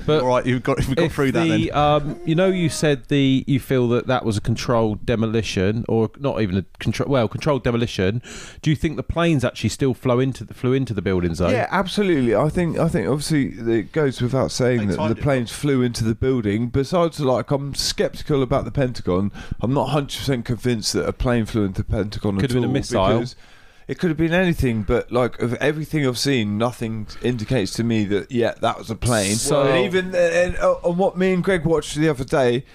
But 0.06 0.22
all 0.22 0.28
right, 0.28 0.46
you've 0.46 0.64
got 0.64 0.78
we've 0.80 0.96
got 0.96 1.06
if 1.06 1.14
through 1.14 1.32
that 1.34 1.48
then. 1.48 1.74
Um, 1.74 2.20
you 2.26 2.36
know, 2.36 2.48
you 2.48 2.70
said 2.70 3.08
the 3.08 3.44
you 3.48 3.60
feel 3.60 3.88
that 3.90 4.08
that 4.08 4.26
was 4.26 4.38
a 4.38 4.42
controlled 4.42 5.06
demolition, 5.06 5.86
or 5.88 6.10
not 6.20 6.42
even 6.42 6.58
a 6.58 6.66
control. 6.80 7.10
Well, 7.10 7.28
controlled 7.28 7.64
demolition. 7.64 8.22
Do 8.62 8.70
you 8.70 8.76
think 8.76 8.96
the 8.96 9.04
planes 9.04 9.44
actually 9.44 9.70
still 9.70 9.94
flow 9.94 10.20
into 10.20 10.44
the 10.44 10.54
flew 10.54 10.74
into 10.74 10.94
the 10.94 11.02
buildings 11.02 11.40
though? 11.40 11.50
Yeah, 11.50 11.68
absolutely. 11.72 12.36
I 12.36 12.50
think 12.50 12.78
I 12.78 12.88
think 12.88 13.08
obviously 13.08 13.50
it 13.80 13.92
goes 13.92 14.22
without 14.22 14.52
saying 14.52 14.80
They 14.80 14.86
that 14.88 14.98
timed 14.98 15.16
the 15.16 15.20
it 15.20 15.24
planes 15.24 15.52
flew 15.52 15.82
into 15.82 16.04
the 16.04 16.16
building. 16.16 16.70
Besides, 16.70 17.20
like 17.20 17.52
I'm 17.52 17.76
skeptical 17.76 18.44
about 18.44 18.66
the 18.66 18.72
Pentagon. 18.72 19.32
I'm 19.62 19.74
not 19.74 19.84
100 19.84 20.18
percent 20.18 20.46
convinced 20.46 20.94
that 20.94 21.08
a 21.08 21.14
plane 21.14 21.46
flew 21.46 21.66
into 21.66 21.84
the 21.84 21.90
Pentagon. 21.90 22.36
Could 22.36 22.46
at 22.46 22.52
have 22.52 22.62
been 22.62 22.70
a 22.70 22.74
missile. 22.74 23.06
because 23.08 23.36
It 23.94 24.00
could 24.00 24.10
have 24.10 24.18
been 24.18 24.34
anything, 24.34 24.82
but 24.82 25.12
like 25.12 25.40
of 25.40 25.54
everything 25.62 26.08
I've 26.08 26.18
seen, 26.18 26.58
nothing 26.58 27.06
indicates 27.22 27.74
to 27.74 27.84
me 27.84 28.06
that 28.06 28.32
yeah, 28.32 28.56
that 28.60 28.80
was 28.80 28.90
a 28.90 28.96
plane. 28.96 29.36
So- 29.36 29.68
and 29.68 29.86
even 29.86 30.16
and, 30.16 30.56
uh, 30.58 30.78
on 30.82 30.98
what 30.98 31.16
me 31.16 31.32
and 31.32 31.44
Greg 31.44 31.64
watched 31.64 31.96
the 31.96 32.10
other 32.10 32.24
day. 32.24 32.66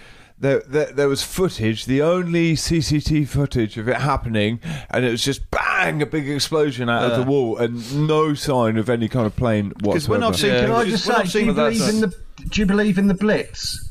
There, 0.41 0.61
there, 0.61 0.93
there 0.93 1.09
was 1.09 1.25
footage, 1.25 1.87
the 1.87 2.01
only 2.03 2.55
CCTV 2.55 3.27
footage 3.27 3.77
of 3.77 3.89
it 3.89 3.97
happening, 3.97 4.61
and 4.89 5.05
it 5.05 5.11
was 5.11 5.25
just 5.25 5.51
bang, 5.51 6.01
a 6.01 6.07
big 6.07 6.31
explosion 6.31 6.89
out 6.89 7.11
of 7.11 7.19
the 7.19 7.29
wall, 7.29 7.59
and 7.59 8.07
no 8.07 8.35
sign 8.35 8.77
of 8.77 8.89
any 8.89 9.09
kind 9.09 9.27
of 9.27 9.35
plane 9.35 9.73
whatsoever. 9.81 9.89
Because 9.95 10.09
when 10.09 10.21
whatsoever. 10.21 10.29
I've 10.29 10.39
seen, 10.39 10.53
Yeah. 10.55 10.63
Can 10.63 10.87
I 10.87 10.91
just 10.91 11.09
when 11.09 11.27
say, 11.27 11.41
do 11.41 11.47
you 11.47 11.53
believe 11.53 11.89
in 11.89 12.01
the 12.03 12.15
do 12.51 12.61
you 12.61 12.67
believe 12.67 12.99
in 12.99 13.09
the 13.09 13.15
Blitz? 13.15 13.88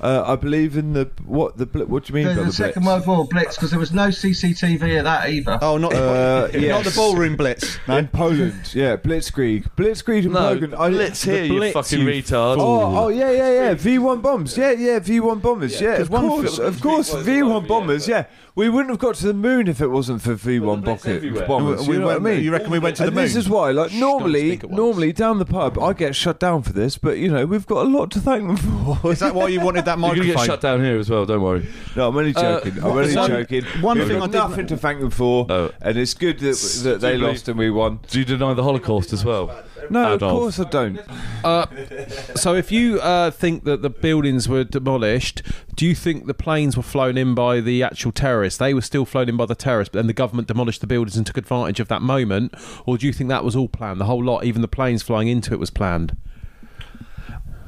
Uh, 0.00 0.24
I 0.26 0.36
believe 0.36 0.76
in 0.76 0.92
the 0.92 1.10
what 1.24 1.56
the 1.56 1.66
bli- 1.66 1.84
what 1.84 2.04
do 2.04 2.12
you 2.12 2.14
mean 2.16 2.28
The, 2.28 2.34
by 2.34 2.40
the 2.40 2.46
the 2.46 2.52
Second 2.52 2.82
Blitz? 2.84 3.06
World 3.06 3.18
War 3.18 3.26
Blitz, 3.28 3.56
because 3.56 3.70
there 3.70 3.78
was 3.80 3.92
no 3.92 4.08
CCTV 4.08 4.98
of 4.98 5.04
that 5.04 5.28
either. 5.30 5.58
Oh, 5.62 5.78
not 5.78 5.92
Uh, 5.94 6.46
not 6.54 6.84
the 6.84 6.92
ballroom 6.94 7.36
blitz. 7.36 7.78
No? 7.88 7.96
In 7.96 8.08
Poland, 8.08 8.74
yeah, 8.74 8.96
Blitzkrieg, 8.96 9.68
Blitzkrieg 9.76 10.24
in 10.26 10.32
No, 10.32 10.54
Poland. 10.54 10.74
I- 10.74 10.90
Blitz 10.90 11.22
here, 11.24 11.44
you 11.44 11.56
Blitz, 11.56 11.72
fucking 11.74 12.00
you 12.00 12.06
retard. 12.06 12.56
Oh, 12.58 13.04
oh 13.04 13.08
yeah, 13.08 13.30
yeah, 13.30 13.52
yeah. 13.52 13.74
V1 13.74 14.22
bombs. 14.22 14.56
Yeah, 14.56 14.72
yeah. 14.72 14.98
V1 15.00 15.40
bombers. 15.40 15.80
Yeah, 15.80 15.94
of 15.96 16.10
one 16.10 16.28
course, 16.28 16.56
film- 16.56 16.68
of 16.68 16.80
course. 16.80 17.14
V1 17.14 17.66
bombers. 17.66 18.06
Yeah, 18.08 18.24
we 18.54 18.68
wouldn't 18.68 18.90
have 18.90 18.98
got 18.98 19.14
to 19.16 19.26
the 19.26 19.34
moon 19.34 19.68
if 19.68 19.80
it 19.80 19.88
wasn't 19.88 20.22
for 20.22 20.34
V1 20.34 20.82
Blitz 20.82 21.02
bucket 21.04 21.46
bombers. 21.48 21.86
We 21.88 21.94
you 21.94 22.00
know 22.00 22.06
what 22.06 22.16
I 22.16 22.18
mean? 22.20 22.42
you 22.42 22.52
reckon 22.52 22.70
we 22.70 22.78
went 22.78 22.96
to 22.96 23.02
the 23.04 23.08
and 23.08 23.16
this 23.16 23.36
is 23.36 23.48
why, 23.48 23.70
like, 23.70 23.92
normally, 23.92 24.50
speak 24.50 24.64
at 24.64 24.70
once. 24.70 24.76
normally 24.76 25.12
down 25.12 25.38
the 25.38 25.44
pub, 25.46 25.78
I 25.78 25.92
get 25.92 26.14
shut 26.14 26.38
down 26.40 26.62
for 26.62 26.72
this, 26.72 26.98
but 26.98 27.18
you 27.18 27.28
know, 27.28 27.46
we've 27.46 27.66
got 27.66 27.86
a 27.86 27.88
lot 27.88 28.10
to 28.12 28.20
thank 28.20 28.46
them 28.46 28.56
for. 28.56 29.12
Is 29.12 29.20
that 29.20 29.34
why 29.34 29.48
you 29.48 29.60
wanted 29.60 29.84
that 29.86 29.98
You're 29.98 30.14
gonna 30.16 30.24
get 30.34 30.40
shut 30.40 30.60
down 30.60 30.84
here 30.84 30.98
as 30.98 31.08
well. 31.08 31.24
Don't 31.26 31.40
worry. 31.42 31.66
No, 31.96 32.08
I'm 32.08 32.16
only 32.16 32.32
joking. 32.32 32.78
I'm 32.78 32.84
only 32.84 33.16
one- 33.16 33.28
joking. 33.30 33.64
one 33.80 33.98
We've 33.98 34.06
thing 34.06 34.18
got 34.18 34.24
I 34.28 34.32
didn't- 34.32 34.50
nothing 34.50 34.66
to 34.68 34.76
thank 34.76 35.00
them 35.00 35.10
for, 35.10 35.46
Oh. 35.48 35.70
and 35.80 35.96
it's 35.96 36.14
good 36.14 36.38
that, 36.40 36.80
that 36.84 37.00
they 37.00 37.16
do 37.16 37.26
lost 37.26 37.48
and 37.48 37.58
we 37.58 37.70
won. 37.70 38.00
Do 38.10 38.18
you 38.18 38.24
deny 38.24 38.52
the 38.54 38.62
Holocaust 38.62 39.12
as 39.12 39.24
well? 39.24 39.50
No, 39.88 40.14
Adolf. 40.14 40.22
of 40.32 40.38
course 40.38 40.60
I 40.60 40.64
don't. 40.68 40.98
Uh, 41.44 41.66
so 42.34 42.54
if 42.54 42.72
you 42.72 42.98
uh, 43.00 43.30
think 43.30 43.64
that 43.64 43.82
the 43.82 43.90
buildings 43.90 44.48
were 44.48 44.64
demolished, 44.64 45.42
do 45.76 45.86
you 45.86 45.94
think 45.94 46.26
the 46.26 46.34
planes 46.34 46.76
were 46.76 46.82
flown 46.82 47.16
in 47.16 47.34
by 47.34 47.60
the 47.60 47.82
actual 47.84 48.10
terrorists? 48.10 48.58
They 48.58 48.74
were 48.74 48.80
still 48.82 49.04
flown 49.04 49.28
in 49.28 49.36
by 49.36 49.46
the 49.46 49.54
terrorists, 49.54 49.92
but 49.92 49.98
then 50.00 50.06
the 50.08 50.12
government 50.12 50.48
demolished 50.48 50.80
the 50.80 50.86
buildings 50.88 51.16
and 51.16 51.24
took 51.24 51.36
advantage 51.36 51.78
of 51.78 51.86
that 51.88 52.02
moment, 52.02 52.52
or 52.84 52.98
do 52.98 53.06
you 53.06 53.12
think 53.12 53.28
that 53.30 53.44
was 53.44 53.54
all 53.54 53.68
planned? 53.68 54.00
The 54.00 54.06
whole 54.06 54.24
lot, 54.24 54.44
even 54.44 54.60
the 54.60 54.66
planes 54.68 55.02
flying 55.04 55.28
into 55.28 55.52
it, 55.54 55.60
was 55.60 55.70
planned. 55.70 56.16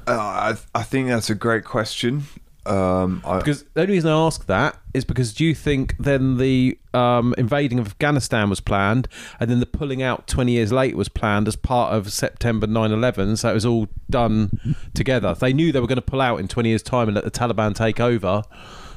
Uh, 0.09 0.19
I, 0.19 0.57
I 0.75 0.83
think 0.83 1.09
that's 1.09 1.31
a 1.31 1.35
great 1.35 1.65
question. 1.65 2.25
Um, 2.69 3.23
I, 3.25 3.39
Because 3.39 3.65
the 3.75 3.83
only 3.83 3.95
reason 3.95 4.11
I 4.11 4.27
ask 4.27 4.45
that 4.47 4.79
is 4.93 5.05
because 5.05 5.33
do 5.33 5.45
you 5.45 5.55
think 5.55 5.97
then 5.99 6.37
the 6.37 6.79
um, 6.93 7.35
invading 7.39 7.79
of 7.79 7.87
Afghanistan 7.87 8.51
was 8.51 8.61
planned 8.61 9.09
and 9.41 9.51
then 9.51 9.61
the 9.61 9.67
pulling 9.67 10.03
out 10.03 10.27
20 10.27 10.53
years 10.53 10.71
later 10.71 10.97
was 10.97 11.09
planned 11.09 11.49
as 11.49 11.57
part 11.57 11.95
of 11.95 12.13
September 12.13 12.67
9 12.67 12.93
11? 12.93 13.39
So 13.39 13.51
it 13.51 13.55
was 13.55 13.65
all 13.65 13.89
done 14.11 14.77
together. 14.93 15.35
They 15.35 15.53
knew 15.55 15.73
they 15.73 15.81
were 15.81 15.87
going 15.87 15.97
to 15.97 16.03
pull 16.03 16.21
out 16.21 16.41
in 16.41 16.49
20 16.49 16.69
years' 16.69 16.83
time 16.83 17.09
and 17.09 17.15
let 17.15 17.25
the 17.25 17.31
Taliban 17.31 17.75
take 17.75 18.01
over. 18.01 18.43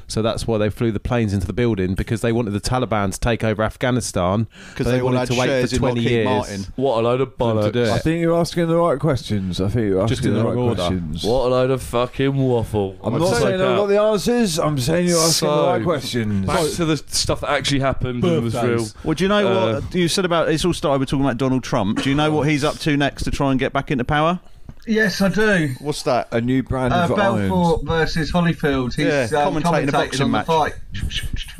So 0.08 0.22
that's 0.22 0.46
why 0.46 0.58
they 0.58 0.70
flew 0.70 0.90
the 0.92 1.00
planes 1.00 1.32
into 1.32 1.46
the 1.46 1.52
building 1.52 1.94
because 1.94 2.20
they 2.20 2.32
wanted 2.32 2.50
the 2.52 2.60
Taliban 2.60 3.12
to 3.12 3.20
take 3.20 3.42
over 3.44 3.62
Afghanistan 3.62 4.46
Because 4.70 4.86
but 4.86 4.90
they 4.92 5.02
wanted 5.02 5.26
to 5.26 5.34
wait 5.38 5.68
for 5.68 5.76
20 5.76 6.00
years. 6.00 6.24
Martin. 6.24 6.66
What 6.76 6.98
a 6.98 7.02
load 7.02 7.20
of 7.20 7.34
for 7.36 7.54
them 7.54 7.72
to 7.72 7.78
bollocks. 7.78 7.90
I 7.90 7.98
think 7.98 8.20
you're 8.20 8.38
asking 8.38 8.68
the 8.68 8.76
right 8.76 8.98
questions. 8.98 9.60
I 9.60 9.68
think 9.68 9.88
you're 9.88 10.00
asking 10.02 10.08
Just 10.16 10.24
in 10.26 10.34
the, 10.34 10.40
the 10.40 10.44
right 10.44 10.56
order. 10.56 10.74
questions. 10.76 11.24
What 11.24 11.46
a 11.46 11.48
load 11.48 11.70
of 11.70 11.82
fucking 11.82 12.36
waffle. 12.36 12.96
I'm 13.02 13.14
I'd 13.14 13.20
not 13.20 13.36
saying 13.36 13.58
that. 13.58 13.68
I've 13.68 13.76
got 13.78 13.86
the 13.86 14.00
answers. 14.00 14.58
I'm 14.58 14.78
saying 14.78 15.08
you're 15.08 15.18
asking 15.20 15.48
the 15.48 15.62
right 15.62 15.82
questions. 15.82 16.46
Back 16.46 16.70
to 16.72 16.84
the 16.84 16.96
stuff 16.96 17.40
that 17.40 17.50
actually 17.50 17.80
happened 17.80 18.22
and 18.24 18.42
was 18.44 18.54
real. 18.54 18.62
Birthdays. 18.62 18.94
Well, 19.04 19.14
do 19.14 19.24
you 19.24 19.28
know 19.28 19.46
Uh, 19.46 19.80
what 19.80 19.94
you 19.94 20.08
said 20.08 20.24
about? 20.24 20.48
It's 20.50 20.64
all 20.64 20.72
started 20.72 21.00
with 21.00 21.08
talking 21.08 21.24
about 21.24 21.38
Donald 21.38 21.62
Trump. 21.64 22.02
Do 22.02 22.08
you 22.10 22.14
know 22.16 22.30
what 22.32 22.48
he's 22.48 22.64
up 22.64 22.78
to 22.80 22.96
next 22.96 23.22
to 23.24 23.30
try 23.30 23.50
and 23.50 23.58
get 23.60 23.72
back 23.72 23.90
into 23.90 24.04
power? 24.04 24.40
Yes, 24.86 25.20
I 25.20 25.28
do. 25.28 25.74
What's 25.78 26.02
that? 26.02 26.26
A 26.32 26.40
new 26.40 26.62
brand 26.64 26.92
Uh, 26.92 27.06
of 27.08 27.16
Belfort 27.16 27.50
irons. 27.52 27.82
versus 27.84 28.32
Holyfield. 28.32 28.94
He's 28.94 29.06
Yeah, 29.32 29.44
um, 29.44 29.54
commentating 29.54 29.88
a 29.88 29.92
boxing 29.92 30.24
on 30.24 30.30
match. 30.32 30.46
the 30.46 30.52
fight. 30.52 30.74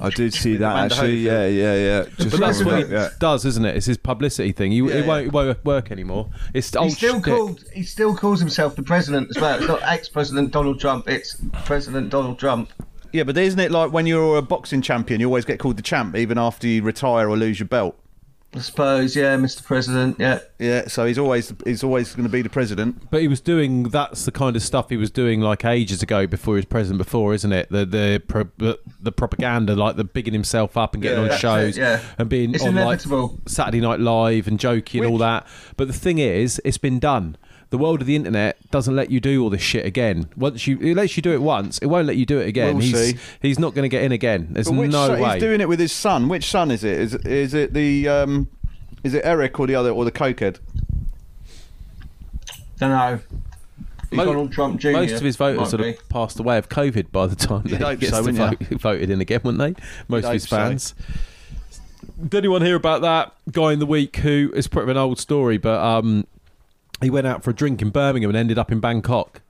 I 0.00 0.10
did 0.10 0.34
see 0.34 0.56
that 0.56 0.72
Amanda 0.72 0.94
actually. 0.96 1.16
Yeah, 1.18 1.46
yeah, 1.46 1.74
yeah. 1.76 2.04
Just 2.18 2.30
But 2.32 2.40
that's 2.40 2.64
what 2.64 2.84
he 2.86 2.92
yeah. 2.92 3.10
does, 3.20 3.44
isn't 3.44 3.64
it? 3.64 3.76
It's 3.76 3.86
his 3.86 3.96
publicity 3.96 4.50
thing. 4.50 4.72
You, 4.72 4.88
Yeah, 4.90 4.96
it, 4.96 5.06
won't, 5.06 5.22
yeah. 5.22 5.26
it 5.28 5.32
won't 5.32 5.64
work 5.64 5.92
anymore. 5.92 6.30
It's 6.52 6.70
He 6.70 6.76
old 6.78 6.92
still 6.92 7.20
shtick. 7.20 7.32
called. 7.32 7.64
He 7.72 7.84
still 7.84 8.16
calls 8.16 8.40
himself 8.40 8.74
the 8.74 8.82
president 8.82 9.28
as 9.30 9.40
well. 9.40 9.56
It's 9.58 9.68
not 9.68 9.82
ex-president 9.84 10.50
Donald 10.50 10.80
Trump. 10.80 11.08
It's 11.08 11.36
President 11.64 12.10
Donald 12.10 12.40
Trump. 12.40 12.70
Yeah, 13.12 13.22
but 13.24 13.36
isn't 13.38 13.60
it 13.60 13.70
like 13.70 13.92
when 13.92 14.06
you're 14.06 14.38
a 14.38 14.42
boxing 14.42 14.82
champion, 14.82 15.20
you 15.20 15.26
always 15.26 15.44
get 15.44 15.58
called 15.60 15.76
the 15.76 15.82
champ, 15.82 16.16
even 16.16 16.38
after 16.38 16.66
you 16.66 16.82
retire 16.82 17.28
or 17.28 17.36
lose 17.36 17.60
your 17.60 17.68
belt? 17.68 17.96
I 18.54 18.58
suppose. 18.58 19.16
Yeah, 19.16 19.36
Mr. 19.36 19.64
President. 19.64 20.16
Yeah. 20.18 20.40
Yeah, 20.58 20.86
so 20.86 21.06
he's 21.06 21.18
always 21.18 21.52
he's 21.64 21.82
always 21.82 22.14
going 22.14 22.24
to 22.26 22.30
be 22.32 22.42
the 22.42 22.50
president. 22.50 23.10
But 23.10 23.22
he 23.22 23.28
was 23.28 23.40
doing 23.40 23.84
that's 23.84 24.24
the 24.26 24.30
kind 24.32 24.54
of 24.56 24.62
stuff 24.62 24.90
he 24.90 24.96
was 24.96 25.10
doing 25.10 25.40
like 25.40 25.64
ages 25.64 26.02
ago 26.02 26.26
before 26.26 26.54
he 26.54 26.58
was 26.58 26.66
president 26.66 26.98
before, 26.98 27.32
isn't 27.34 27.52
it? 27.52 27.70
The 27.70 27.86
the 27.86 28.22
pro, 28.26 28.44
the, 28.58 28.78
the 29.00 29.10
propaganda, 29.12 29.74
like 29.74 29.96
the 29.96 30.04
bigging 30.04 30.34
himself 30.34 30.76
up 30.76 30.92
and 30.94 31.02
getting 31.02 31.24
Yeah, 31.24 31.32
on 31.32 31.38
shows 31.38 31.78
it, 31.78 31.80
yeah. 31.80 32.00
and 32.18 32.28
being 32.28 32.54
It's 32.54 32.62
on 32.64 32.74
like. 32.74 33.00
Saturday 33.46 33.80
Night 33.80 34.00
Live 34.00 34.46
and 34.46 34.60
joking 34.60 35.02
and 35.02 35.10
all 35.12 35.18
that. 35.18 35.46
But 35.76 35.88
the 35.88 35.94
thing 35.94 36.18
is, 36.18 36.60
it's 36.64 36.78
been 36.78 36.98
done. 36.98 37.36
The 37.72 37.78
world 37.78 38.02
of 38.02 38.06
the 38.06 38.14
internet 38.14 38.58
doesn't 38.70 38.94
let 38.94 39.10
you 39.10 39.18
do 39.18 39.42
all 39.42 39.48
this 39.48 39.62
shit 39.62 39.86
again. 39.86 40.28
Once 40.36 40.66
you, 40.66 40.78
it 40.78 40.94
lets 40.94 41.16
you 41.16 41.22
do 41.22 41.32
it 41.32 41.40
once, 41.40 41.78
it 41.78 41.86
won't 41.86 42.06
let 42.06 42.16
you 42.18 42.26
do 42.26 42.38
it 42.38 42.46
again. 42.46 42.76
We'll 42.76 42.84
he's 42.84 43.12
see. 43.14 43.18
he's 43.40 43.58
not 43.58 43.74
going 43.74 43.84
to 43.84 43.88
get 43.88 44.02
in 44.04 44.12
again. 44.12 44.48
There's 44.50 44.68
But 44.68 44.76
which 44.76 44.92
no 44.92 45.06
son- 45.08 45.20
way. 45.20 45.32
He's 45.32 45.42
doing 45.42 45.62
it 45.62 45.68
with 45.68 45.80
his 45.80 45.90
son. 45.90 46.28
Which 46.28 46.44
son 46.44 46.70
is 46.70 46.84
it? 46.84 47.00
Is 47.00 47.14
is 47.14 47.54
it 47.54 47.72
the 47.72 48.06
um, 48.08 48.48
is 49.02 49.14
it 49.14 49.22
Eric 49.24 49.58
or 49.58 49.66
the 49.66 49.74
other 49.74 49.90
or 49.90 50.04
the 50.04 50.12
cokehead? 50.12 50.58
Don't 52.78 52.90
know. 52.90 53.20
Mo- 54.12 54.24
Donald 54.26 54.52
Trump 54.52 54.78
Jr. 54.78 54.90
Most 54.90 55.12
of 55.14 55.22
his 55.22 55.36
voters 55.36 55.72
might 55.72 55.72
would 55.72 55.84
be. 55.84 55.92
have 55.92 56.08
passed 56.10 56.38
away 56.38 56.58
of 56.58 56.68
COVID 56.68 57.10
by 57.10 57.26
the 57.26 57.36
time 57.36 57.62
You'd 57.64 57.78
they 57.80 57.84
hope 57.84 58.00
gets 58.00 58.12
so, 58.12 58.22
to 58.26 58.32
vote, 58.32 58.58
voted 58.80 59.08
in 59.08 59.22
again, 59.22 59.40
wouldn't 59.44 59.76
they? 59.76 59.82
Most 60.08 60.24
of 60.24 60.30
You'd 60.30 60.34
his 60.34 60.44
hope 60.44 60.48
so. 60.50 60.56
fans. 60.56 60.94
Did 62.22 62.34
anyone 62.34 62.60
hear 62.60 62.76
about 62.76 63.00
that 63.02 63.32
guy 63.50 63.72
in 63.72 63.78
the 63.78 63.86
week 63.86 64.16
who 64.16 64.52
is 64.54 64.68
pretty 64.68 64.84
of 64.84 64.88
an 64.90 64.96
old 64.98 65.18
story, 65.18 65.56
but 65.56 65.80
um, 65.82 66.26
he 67.02 67.10
went 67.10 67.26
out 67.26 67.42
for 67.42 67.50
a 67.50 67.54
drink 67.54 67.82
in 67.82 67.90
Birmingham 67.90 68.30
and 68.30 68.36
ended 68.36 68.58
up 68.58 68.70
in 68.72 68.80
Bangkok? 68.80 69.40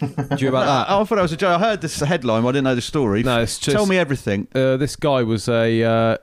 Do 0.00 0.06
you 0.30 0.36
hear 0.36 0.48
about 0.48 0.66
that? 0.66 0.86
Oh, 0.94 1.00
I 1.02 1.04
thought 1.04 1.16
that 1.16 1.22
was 1.22 1.32
a 1.32 1.36
joke. 1.36 1.56
I 1.56 1.58
heard 1.58 1.80
this 1.80 1.98
headline. 2.00 2.42
but 2.42 2.48
I 2.48 2.52
didn't 2.52 2.64
know 2.64 2.74
the 2.74 2.80
story. 2.80 3.22
No, 3.22 3.40
it's 3.42 3.58
just- 3.58 3.74
Tell 3.76 3.86
me 3.86 3.98
everything. 3.98 4.48
uh, 4.54 4.76
this 4.76 4.96
guy 4.96 5.22
was 5.22 5.48
a 5.48 5.82
uh, 5.82 6.16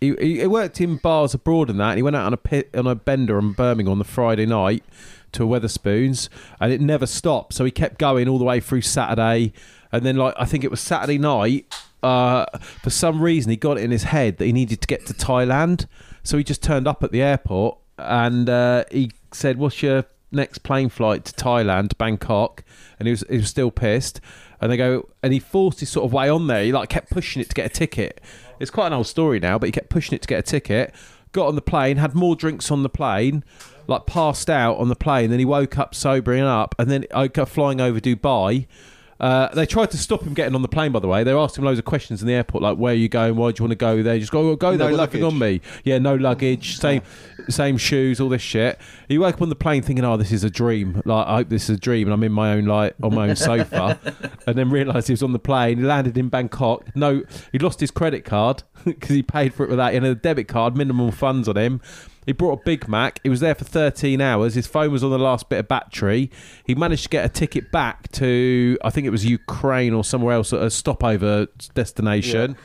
he, 0.00 0.14
he 0.20 0.40
he 0.40 0.46
worked 0.46 0.80
in 0.80 0.96
bars 0.96 1.34
abroad 1.34 1.70
and 1.70 1.78
that. 1.80 1.90
And 1.90 1.96
he 1.98 2.02
went 2.02 2.16
out 2.16 2.26
on 2.26 2.32
a 2.32 2.38
pit 2.38 2.70
on 2.74 2.86
a 2.86 2.94
bender 2.94 3.38
in 3.38 3.52
Birmingham 3.52 3.92
on 3.92 3.98
the 3.98 4.04
Friday 4.04 4.46
night 4.46 4.84
to 5.32 5.44
a 5.44 5.46
Wetherspoons, 5.60 6.28
and 6.60 6.72
it 6.72 6.80
never 6.80 7.06
stopped. 7.06 7.54
So 7.54 7.64
he 7.64 7.70
kept 7.70 7.98
going 7.98 8.28
all 8.28 8.38
the 8.38 8.44
way 8.44 8.60
through 8.60 8.82
Saturday, 8.82 9.52
and 9.92 10.04
then 10.04 10.16
like 10.16 10.34
I 10.38 10.44
think 10.44 10.64
it 10.64 10.70
was 10.70 10.80
Saturday 10.80 11.18
night. 11.18 11.72
Uh, 12.02 12.44
for 12.82 12.90
some 12.90 13.20
reason, 13.22 13.50
he 13.50 13.56
got 13.56 13.78
it 13.78 13.84
in 13.84 13.90
his 13.92 14.02
head 14.04 14.38
that 14.38 14.44
he 14.46 14.52
needed 14.52 14.80
to 14.80 14.86
get 14.88 15.06
to 15.06 15.14
Thailand, 15.14 15.86
so 16.24 16.36
he 16.36 16.42
just 16.44 16.62
turned 16.62 16.88
up 16.88 17.04
at 17.04 17.12
the 17.12 17.22
airport 17.22 17.78
and 17.98 18.48
uh, 18.50 18.84
he 18.90 19.12
said, 19.34 19.58
"What's 19.58 19.82
your 19.82 20.04
next 20.30 20.58
plane 20.58 20.88
flight 20.88 21.24
to 21.26 21.32
Thailand, 21.32 21.96
Bangkok?" 21.98 22.64
And 22.98 23.06
he 23.06 23.10
was 23.10 23.24
he 23.28 23.38
was 23.38 23.48
still 23.48 23.70
pissed. 23.70 24.20
And 24.60 24.70
they 24.70 24.76
go, 24.76 25.08
and 25.24 25.32
he 25.32 25.40
forced 25.40 25.80
his 25.80 25.88
sort 25.88 26.06
of 26.06 26.12
way 26.12 26.28
on 26.28 26.46
there. 26.46 26.62
He 26.62 26.70
like 26.70 26.88
kept 26.88 27.10
pushing 27.10 27.42
it 27.42 27.48
to 27.48 27.54
get 27.54 27.66
a 27.66 27.68
ticket. 27.68 28.20
It's 28.60 28.70
quite 28.70 28.86
an 28.86 28.92
old 28.92 29.08
story 29.08 29.40
now, 29.40 29.58
but 29.58 29.66
he 29.66 29.72
kept 29.72 29.90
pushing 29.90 30.14
it 30.14 30.22
to 30.22 30.28
get 30.28 30.38
a 30.38 30.42
ticket. 30.42 30.94
Got 31.32 31.48
on 31.48 31.56
the 31.56 31.62
plane, 31.62 31.96
had 31.96 32.14
more 32.14 32.36
drinks 32.36 32.70
on 32.70 32.84
the 32.84 32.88
plane, 32.88 33.42
like 33.88 34.06
passed 34.06 34.48
out 34.48 34.76
on 34.76 34.88
the 34.88 34.94
plane. 34.94 35.30
Then 35.30 35.40
he 35.40 35.44
woke 35.44 35.78
up 35.78 35.96
sobering 35.96 36.44
up, 36.44 36.76
and 36.78 36.88
then 36.88 37.06
I 37.12 37.26
got 37.26 37.48
flying 37.48 37.80
over 37.80 37.98
Dubai. 37.98 38.66
Uh, 39.22 39.48
they 39.54 39.64
tried 39.64 39.88
to 39.88 39.96
stop 39.96 40.22
him 40.22 40.34
getting 40.34 40.56
on 40.56 40.62
the 40.62 40.68
plane. 40.68 40.90
By 40.90 40.98
the 40.98 41.06
way, 41.06 41.22
they 41.22 41.30
asked 41.30 41.56
him 41.56 41.64
loads 41.64 41.78
of 41.78 41.84
questions 41.84 42.22
in 42.22 42.26
the 42.26 42.34
airport, 42.34 42.60
like 42.60 42.76
"Where 42.76 42.92
are 42.92 42.96
you 42.96 43.08
going? 43.08 43.36
Why 43.36 43.52
do 43.52 43.60
you 43.60 43.64
want 43.64 43.70
to 43.70 43.76
go 43.76 44.02
there?" 44.02 44.18
Just 44.18 44.32
go, 44.32 44.50
"Oh, 44.50 44.56
go 44.56 44.76
there. 44.76 44.90
No 44.90 44.96
nothing 44.96 45.22
on 45.22 45.38
me. 45.38 45.60
Yeah, 45.84 45.98
no 45.98 46.16
luggage, 46.16 46.76
same, 46.76 47.02
same 47.48 47.76
shoes, 47.76 48.20
all 48.20 48.28
this 48.28 48.42
shit. 48.42 48.80
He 49.08 49.18
woke 49.18 49.36
up 49.36 49.42
on 49.42 49.48
the 49.48 49.54
plane 49.54 49.82
thinking, 49.82 50.04
"Oh, 50.04 50.16
this 50.16 50.32
is 50.32 50.42
a 50.42 50.50
dream. 50.50 51.02
Like, 51.04 51.26
I 51.28 51.36
hope 51.36 51.50
this 51.50 51.70
is 51.70 51.76
a 51.76 51.80
dream, 51.80 52.08
and 52.08 52.14
I'm 52.14 52.24
in 52.24 52.32
my 52.32 52.54
own 52.54 52.64
like 52.64 52.96
on 53.00 53.14
my 53.14 53.28
own 53.28 53.36
sofa." 53.36 53.96
and 54.48 54.58
then 54.58 54.70
realised 54.70 55.06
he 55.06 55.12
was 55.12 55.22
on 55.22 55.32
the 55.32 55.38
plane. 55.38 55.78
He 55.78 55.84
landed 55.84 56.18
in 56.18 56.28
Bangkok. 56.28 56.84
No, 56.96 57.22
he 57.52 57.60
lost 57.60 57.78
his 57.78 57.92
credit 57.92 58.24
card 58.24 58.64
because 58.84 59.10
he 59.10 59.22
paid 59.22 59.54
for 59.54 59.62
it 59.62 59.70
without. 59.70 59.90
He 59.92 59.94
had 59.94 60.04
a 60.04 60.16
debit 60.16 60.48
card, 60.48 60.76
minimal 60.76 61.12
funds 61.12 61.48
on 61.48 61.56
him. 61.56 61.80
He 62.26 62.32
brought 62.32 62.60
a 62.60 62.62
Big 62.64 62.88
Mac. 62.88 63.20
He 63.22 63.28
was 63.28 63.40
there 63.40 63.54
for 63.54 63.64
13 63.64 64.20
hours. 64.20 64.54
His 64.54 64.66
phone 64.66 64.92
was 64.92 65.02
on 65.02 65.10
the 65.10 65.18
last 65.18 65.48
bit 65.48 65.58
of 65.58 65.68
battery. 65.68 66.30
He 66.64 66.74
managed 66.74 67.04
to 67.04 67.08
get 67.08 67.24
a 67.24 67.28
ticket 67.28 67.72
back 67.72 68.10
to, 68.12 68.78
I 68.84 68.90
think 68.90 69.06
it 69.06 69.10
was 69.10 69.24
Ukraine 69.24 69.92
or 69.92 70.04
somewhere 70.04 70.34
else, 70.34 70.52
a 70.52 70.70
stopover 70.70 71.48
destination. 71.74 72.56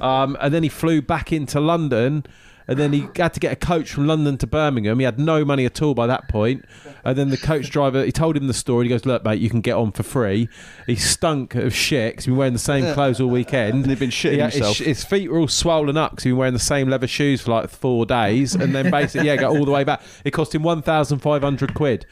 Um, 0.00 0.36
and 0.40 0.52
then 0.52 0.62
he 0.62 0.68
flew 0.68 1.02
back 1.02 1.32
into 1.32 1.60
London. 1.60 2.24
And 2.68 2.78
then 2.78 2.92
he 2.92 3.06
had 3.16 3.32
to 3.34 3.40
get 3.40 3.52
a 3.52 3.56
coach 3.56 3.92
from 3.92 4.06
London 4.08 4.36
to 4.38 4.46
Birmingham. 4.46 4.98
He 4.98 5.04
had 5.04 5.18
no 5.20 5.44
money 5.44 5.64
at 5.66 5.80
all 5.80 5.94
by 5.94 6.06
that 6.08 6.28
point. 6.28 6.64
And 7.04 7.16
then 7.16 7.30
the 7.30 7.36
coach 7.36 7.70
driver, 7.70 8.04
he 8.04 8.10
told 8.10 8.36
him 8.36 8.48
the 8.48 8.54
story. 8.54 8.86
He 8.86 8.88
goes, 8.88 9.06
"Look, 9.06 9.24
mate, 9.24 9.40
you 9.40 9.48
can 9.48 9.60
get 9.60 9.74
on 9.76 9.92
for 9.92 10.02
free." 10.02 10.48
He 10.86 10.96
stunk 10.96 11.54
of 11.54 11.72
shit 11.72 12.16
'cause 12.16 12.24
he'd 12.24 12.30
been 12.32 12.38
wearing 12.38 12.52
the 12.54 12.58
same 12.58 12.92
clothes 12.94 13.20
all 13.20 13.28
weekend. 13.30 13.74
And 13.74 13.86
he'd 13.90 13.98
been 14.00 14.10
shitting 14.10 14.32
He 14.32 14.38
had- 14.38 14.52
himself. 14.52 14.78
His, 14.78 14.86
his 14.86 15.04
feet 15.04 15.30
were 15.30 15.38
all 15.38 15.46
swollen 15.48 15.96
up 15.96 16.10
because 16.12 16.24
he'd 16.24 16.30
been 16.30 16.38
wearing 16.38 16.54
the 16.54 16.58
same 16.58 16.88
leather 16.88 17.06
shoes 17.06 17.40
for 17.42 17.52
like 17.52 17.70
four 17.70 18.04
days. 18.04 18.54
And 18.56 18.74
then 18.74 18.90
basically, 18.90 19.28
yeah, 19.28 19.36
got 19.36 19.56
all 19.56 19.64
the 19.64 19.70
way 19.70 19.84
back. 19.84 20.02
It 20.24 20.32
cost 20.32 20.52
him 20.54 20.64
one 20.64 20.82
thousand 20.82 21.20
five 21.20 21.42
hundred 21.42 21.74
quid. 21.74 22.04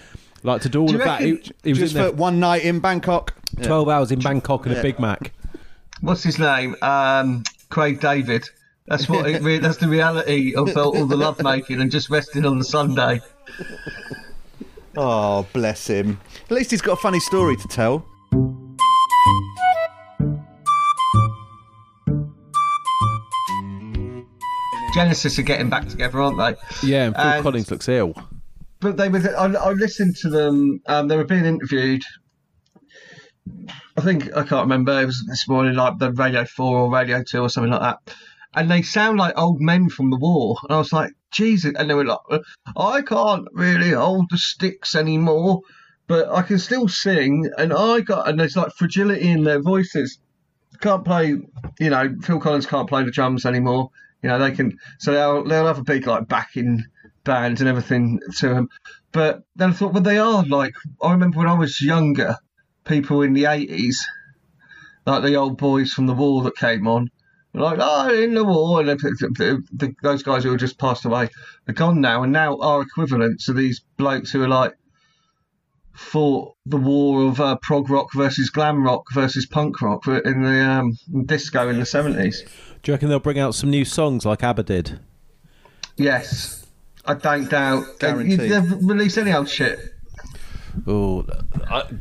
Like 0.44 0.60
to 0.62 0.68
do 0.68 0.82
all 0.82 0.86
Do 0.86 0.92
you 0.94 0.98
of 1.00 1.04
that. 1.06 1.20
He, 1.22 1.40
he 1.64 1.70
was 1.70 1.78
Just 1.78 1.94
in 1.96 2.02
there 2.02 2.10
for 2.10 2.16
one 2.16 2.38
night 2.38 2.62
in 2.64 2.78
Bangkok. 2.78 3.34
twelve 3.62 3.88
hours 3.88 4.12
in 4.12 4.20
Bangkok 4.20 4.66
and 4.66 4.76
a 4.76 4.82
Big 4.82 5.00
Mac. 5.00 5.32
What's 6.00 6.22
his 6.22 6.38
name? 6.38 6.76
Um, 6.82 7.42
Craig 7.70 7.98
David. 7.98 8.48
That's 8.86 9.08
what 9.08 9.26
it 9.28 9.40
re- 9.42 9.58
that's 9.58 9.78
the 9.78 9.88
reality 9.88 10.54
of 10.54 10.76
all 10.76 10.94
all 10.96 11.06
the 11.06 11.16
love 11.16 11.42
making 11.42 11.80
and 11.80 11.90
just 11.90 12.10
resting 12.10 12.44
on 12.44 12.58
the 12.58 12.64
Sunday. 12.64 13.20
Oh, 14.96 15.44
bless 15.52 15.88
him. 15.88 16.20
At 16.44 16.52
least 16.52 16.70
he's 16.70 16.80
got 16.80 16.92
a 16.92 16.96
funny 16.96 17.18
story 17.18 17.56
to 17.56 17.66
tell. 17.66 18.06
Genesis 24.92 25.38
are 25.38 25.42
getting 25.42 25.68
back 25.68 25.88
together, 25.88 26.20
aren't 26.22 26.38
they? 26.38 26.86
Yeah, 26.86 27.06
and 27.06 27.16
Phil 27.16 27.24
And- 27.24 27.42
Collins 27.42 27.70
looks 27.70 27.88
ill. 27.88 28.14
But 28.80 28.96
they 28.98 29.08
were. 29.08 29.18
I, 29.36 29.46
I 29.46 29.70
listened 29.72 30.14
to 30.16 30.28
them. 30.28 30.80
Um, 30.86 31.08
they 31.08 31.16
were 31.16 31.24
being 31.24 31.46
interviewed. 31.46 32.02
I 33.96 34.00
think 34.02 34.24
I 34.36 34.42
can't 34.42 34.62
remember. 34.64 35.00
It 35.00 35.06
was 35.06 35.24
this 35.26 35.48
morning, 35.48 35.74
like 35.74 35.98
the 35.98 36.12
Radio 36.12 36.44
Four 36.44 36.80
or 36.80 36.90
Radio 36.92 37.22
Two 37.22 37.40
or 37.40 37.48
something 37.48 37.72
like 37.72 37.80
that. 37.80 38.14
And 38.54 38.70
they 38.70 38.82
sound 38.82 39.18
like 39.18 39.36
old 39.36 39.60
men 39.60 39.88
from 39.88 40.10
the 40.10 40.16
war. 40.16 40.56
And 40.62 40.72
I 40.72 40.78
was 40.78 40.92
like, 40.92 41.12
Jesus. 41.30 41.72
And 41.76 41.90
they 41.90 41.94
were 41.94 42.04
like, 42.04 42.42
I 42.76 43.02
can't 43.02 43.48
really 43.52 43.90
hold 43.90 44.26
the 44.30 44.38
sticks 44.38 44.94
anymore, 44.94 45.62
but 46.06 46.28
I 46.30 46.42
can 46.42 46.58
still 46.58 46.88
sing. 46.88 47.50
And 47.58 47.72
I 47.72 48.00
got. 48.00 48.28
And 48.28 48.38
there's 48.38 48.56
like 48.56 48.72
fragility 48.72 49.30
in 49.30 49.44
their 49.44 49.60
voices. 49.60 50.18
Can't 50.80 51.04
play. 51.04 51.34
You 51.78 51.90
know, 51.90 52.14
Phil 52.22 52.40
Collins 52.40 52.66
can't 52.66 52.88
play 52.88 53.04
the 53.04 53.10
drums 53.10 53.44
anymore. 53.46 53.90
You 54.22 54.28
know, 54.28 54.38
they 54.38 54.52
can. 54.52 54.78
So 54.98 55.12
they'll 55.12 55.44
they'll 55.44 55.66
have 55.66 55.78
a 55.78 55.84
big 55.84 56.06
like 56.06 56.28
backing 56.28 56.84
band 57.24 57.60
and 57.60 57.68
everything 57.68 58.20
to 58.38 58.48
them. 58.48 58.68
But 59.12 59.42
then 59.56 59.70
I 59.70 59.72
thought, 59.72 59.92
well, 59.94 60.02
they 60.02 60.18
are 60.18 60.44
like 60.44 60.74
I 61.02 61.12
remember 61.12 61.38
when 61.38 61.46
I 61.46 61.58
was 61.58 61.80
younger, 61.80 62.36
people 62.84 63.22
in 63.22 63.32
the 63.32 63.46
eighties, 63.46 64.04
like 65.06 65.22
the 65.22 65.36
old 65.36 65.58
boys 65.58 65.92
from 65.92 66.06
the 66.06 66.14
war 66.14 66.42
that 66.44 66.56
came 66.56 66.86
on, 66.86 67.10
like 67.54 67.78
oh, 67.80 68.12
in 68.12 68.34
the 68.34 68.44
war, 68.44 68.80
and 68.80 68.88
the, 68.88 68.96
the, 68.96 69.62
the, 69.72 69.94
those 70.02 70.22
guys 70.22 70.42
who 70.42 70.50
have 70.50 70.60
just 70.60 70.78
passed 70.78 71.04
away 71.04 71.28
are 71.68 71.72
gone 71.72 72.00
now, 72.00 72.22
and 72.22 72.32
now 72.32 72.58
are 72.58 72.82
equivalent 72.82 73.40
to 73.42 73.52
these 73.52 73.80
blokes 73.96 74.30
who 74.32 74.42
are 74.42 74.48
like 74.48 74.74
fought 75.92 76.56
the 76.66 76.76
war 76.76 77.28
of 77.28 77.40
uh, 77.40 77.56
prog 77.62 77.88
rock 77.88 78.12
versus 78.12 78.50
glam 78.50 78.82
rock 78.82 79.04
versus 79.12 79.46
punk 79.46 79.80
rock 79.80 80.06
in 80.08 80.42
the 80.42 80.60
um, 80.60 80.98
disco 81.26 81.68
in 81.68 81.78
the 81.78 81.86
seventies. 81.86 82.42
Do 82.82 82.90
you 82.90 82.94
reckon 82.94 83.08
they'll 83.08 83.20
bring 83.20 83.38
out 83.38 83.54
some 83.54 83.70
new 83.70 83.84
songs 83.84 84.26
like 84.26 84.42
ABBA 84.42 84.64
did? 84.64 85.00
Yes, 85.96 86.66
I 87.04 87.14
don't 87.14 87.48
doubt. 87.48 87.84
Guaranteed. 88.00 88.40
They've 88.40 88.72
released 88.82 89.16
any 89.16 89.32
old 89.32 89.48
shit. 89.48 89.93
Oh, 90.86 91.24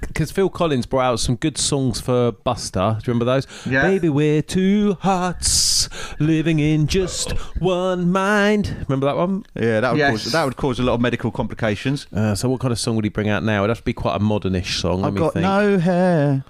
because 0.01 0.31
Phil 0.31 0.49
Collins 0.49 0.85
brought 0.85 1.03
out 1.03 1.19
some 1.19 1.35
good 1.35 1.57
songs 1.57 2.01
for 2.01 2.31
Buster. 2.31 2.97
Do 2.99 3.05
you 3.05 3.13
remember 3.13 3.25
those? 3.25 3.47
Yeah. 3.65 3.83
Baby, 3.83 4.09
we're 4.09 4.41
two 4.41 4.97
hearts 5.01 5.89
living 6.19 6.59
in 6.59 6.87
just 6.87 7.31
one 7.59 8.11
mind. 8.11 8.75
Remember 8.87 9.05
that 9.05 9.15
one? 9.17 9.45
Yeah, 9.55 9.79
that 9.81 9.91
would 9.91 9.99
Yes. 9.99 10.23
cause 10.23 10.31
that 10.31 10.43
would 10.43 10.57
cause 10.57 10.79
a 10.79 10.83
lot 10.83 10.93
of 10.95 11.01
medical 11.01 11.31
complications. 11.31 12.07
Uh, 12.13 12.35
so, 12.35 12.49
what 12.49 12.59
kind 12.61 12.71
of 12.71 12.79
song 12.79 12.95
would 12.95 13.05
he 13.05 13.09
bring 13.09 13.29
out 13.29 13.43
now? 13.43 13.59
It'd 13.63 13.69
have 13.69 13.77
to 13.79 13.83
be 13.83 13.93
quite 13.93 14.15
a 14.15 14.19
modernish 14.19 14.79
song. 14.81 15.03
I've 15.05 15.13
me 15.13 15.19
got 15.19 15.33
think. 15.33 15.43
no 15.43 15.77
hair. 15.77 16.43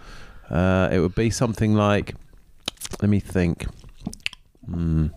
Uh, 0.50 0.90
it 0.92 1.00
would 1.00 1.16
be 1.16 1.30
something 1.30 1.74
like. 1.74 2.16
Let 3.02 3.10
me 3.10 3.20
think. 3.20 3.66
Hmm. 4.66 5.08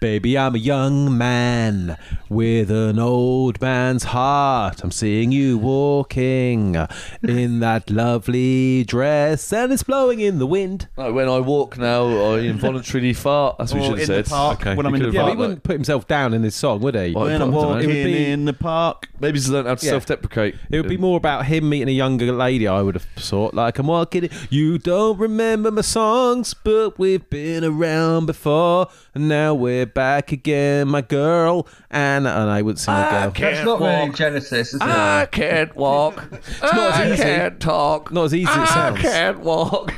Baby, 0.00 0.36
I'm 0.38 0.54
a 0.54 0.58
young 0.58 1.16
man 1.16 1.96
with 2.28 2.70
an 2.70 2.98
old 2.98 3.60
man's 3.60 4.04
heart. 4.04 4.82
I'm 4.82 4.90
seeing 4.90 5.32
you 5.32 5.58
walking 5.58 6.76
in 7.22 7.60
that 7.60 7.90
lovely 7.90 8.84
dress, 8.84 9.52
and 9.52 9.72
it's 9.72 9.82
blowing 9.82 10.20
in 10.20 10.38
the 10.38 10.46
wind. 10.46 10.88
No, 10.96 11.12
when 11.12 11.28
I 11.28 11.38
walk 11.40 11.78
now, 11.78 12.06
I 12.06 12.38
involuntarily 12.40 13.12
fart. 13.12 13.56
That's 13.58 13.72
what 13.72 13.82
Or 13.82 13.84
you 13.84 13.90
should 13.98 14.10
in 14.10 14.16
have 14.16 14.24
the 14.24 14.30
park, 14.30 14.60
Okay. 14.60 14.74
when 14.74 14.86
I'm 14.86 14.94
in 14.94 15.00
the 15.02 15.06
could 15.08 15.14
Yeah, 15.14 15.20
but 15.22 15.24
he 15.24 15.30
parked 15.30 15.38
wouldn't 15.40 15.62
put 15.62 15.72
himself 15.74 16.06
down 16.08 16.32
in 16.34 16.42
his 16.42 16.54
song, 16.54 16.80
would 16.80 16.94
he? 16.94 17.12
Well, 17.12 17.24
When 17.24 17.34
I'm 17.34 17.42
I 17.42 17.44
don't 17.44 17.52
walking 17.54 17.86
would 17.88 17.92
be- 18.04 18.24
in 18.30 18.44
the 18.46 18.52
park. 18.52 19.08
Maybe 19.20 19.38
he's 19.38 19.48
learned 19.48 19.68
how 19.68 19.74
to 19.74 19.84
Yeah. 19.84 19.92
self-deprecate. 19.92 20.54
It 20.70 20.76
would 20.80 20.88
be 20.88 20.96
more 20.96 21.16
about 21.16 21.46
him 21.46 21.68
meeting 21.68 21.88
a 21.88 21.92
younger 21.92 22.32
lady, 22.32 22.66
I 22.66 22.80
would 22.82 22.94
have 22.94 23.06
thought. 23.16 23.54
Like, 23.54 23.78
I'm 23.78 23.86
walking. 23.88 24.28
You 24.50 24.78
don't 24.78 25.18
remember 25.18 25.70
my 25.70 25.82
songs, 25.82 26.54
but 26.54 26.98
we've 26.98 27.28
been 27.28 27.64
around 27.64 28.26
before. 28.26 28.88
And 29.14 29.28
now 29.28 29.43
we're 29.52 29.84
back 29.86 30.32
again, 30.32 30.88
my 30.88 31.02
girl. 31.02 31.66
And, 31.90 32.26
and 32.26 32.50
I 32.50 32.62
would 32.62 32.78
sing 32.78 32.94
a 32.94 33.10
girl. 33.10 33.30
That's 33.36 33.64
not 33.66 33.80
really 33.80 34.12
Genesis, 34.12 34.68
is 34.74 34.80
it? 34.82 35.32
can't 35.32 35.74
walk. 35.76 36.24
it's 36.32 36.60
not 36.62 37.00
as 37.00 37.12
easy. 37.12 37.22
can't 37.24 37.60
talk. 37.60 38.12
Not 38.12 38.24
as 38.24 38.34
easy 38.34 38.50
as 38.50 38.70
it 38.70 38.72
sounds. 38.72 39.00
can't 39.00 39.40
walk. 39.40 39.92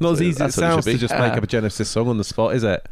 Not 0.00 0.12
as 0.12 0.22
easy 0.22 0.30
as 0.30 0.36
it 0.36 0.38
That's 0.38 0.56
what 0.58 0.64
it 0.64 0.68
sounds 0.68 0.84
should 0.84 0.90
to 0.90 0.96
be. 0.96 1.00
just 1.00 1.14
make 1.14 1.32
up 1.32 1.42
a 1.42 1.46
Genesis 1.46 1.88
song 1.88 2.08
on 2.08 2.18
the 2.18 2.24
spot, 2.24 2.54
is 2.54 2.62
it? 2.62 2.86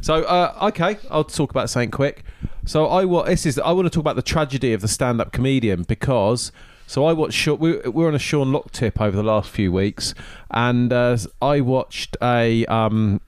So, 0.00 0.22
uh, 0.24 0.58
okay, 0.70 0.98
I'll 1.10 1.24
talk 1.24 1.50
about 1.50 1.70
something 1.70 1.90
quick. 1.90 2.24
So 2.64 2.86
I 2.86 3.04
wa- 3.04 3.24
this 3.24 3.46
is 3.46 3.58
I 3.58 3.72
want 3.72 3.86
to 3.86 3.90
talk 3.90 4.02
about 4.02 4.16
the 4.16 4.22
tragedy 4.22 4.72
of 4.72 4.80
the 4.80 4.88
stand-up 4.88 5.32
comedian 5.32 5.82
because 5.82 6.52
so 6.86 7.04
I 7.04 7.12
watched 7.12 7.34
Sha- 7.36 7.54
we 7.54 7.78
we're 7.78 8.06
on 8.06 8.14
a 8.14 8.18
Sean 8.20 8.52
Lock 8.52 8.70
tip 8.70 9.00
over 9.00 9.16
the 9.16 9.22
last 9.24 9.50
few 9.50 9.72
weeks, 9.72 10.14
and 10.50 10.92
uh, 10.92 11.16
I 11.40 11.60
watched 11.60 12.16
a 12.22 12.64
um, 12.66 13.20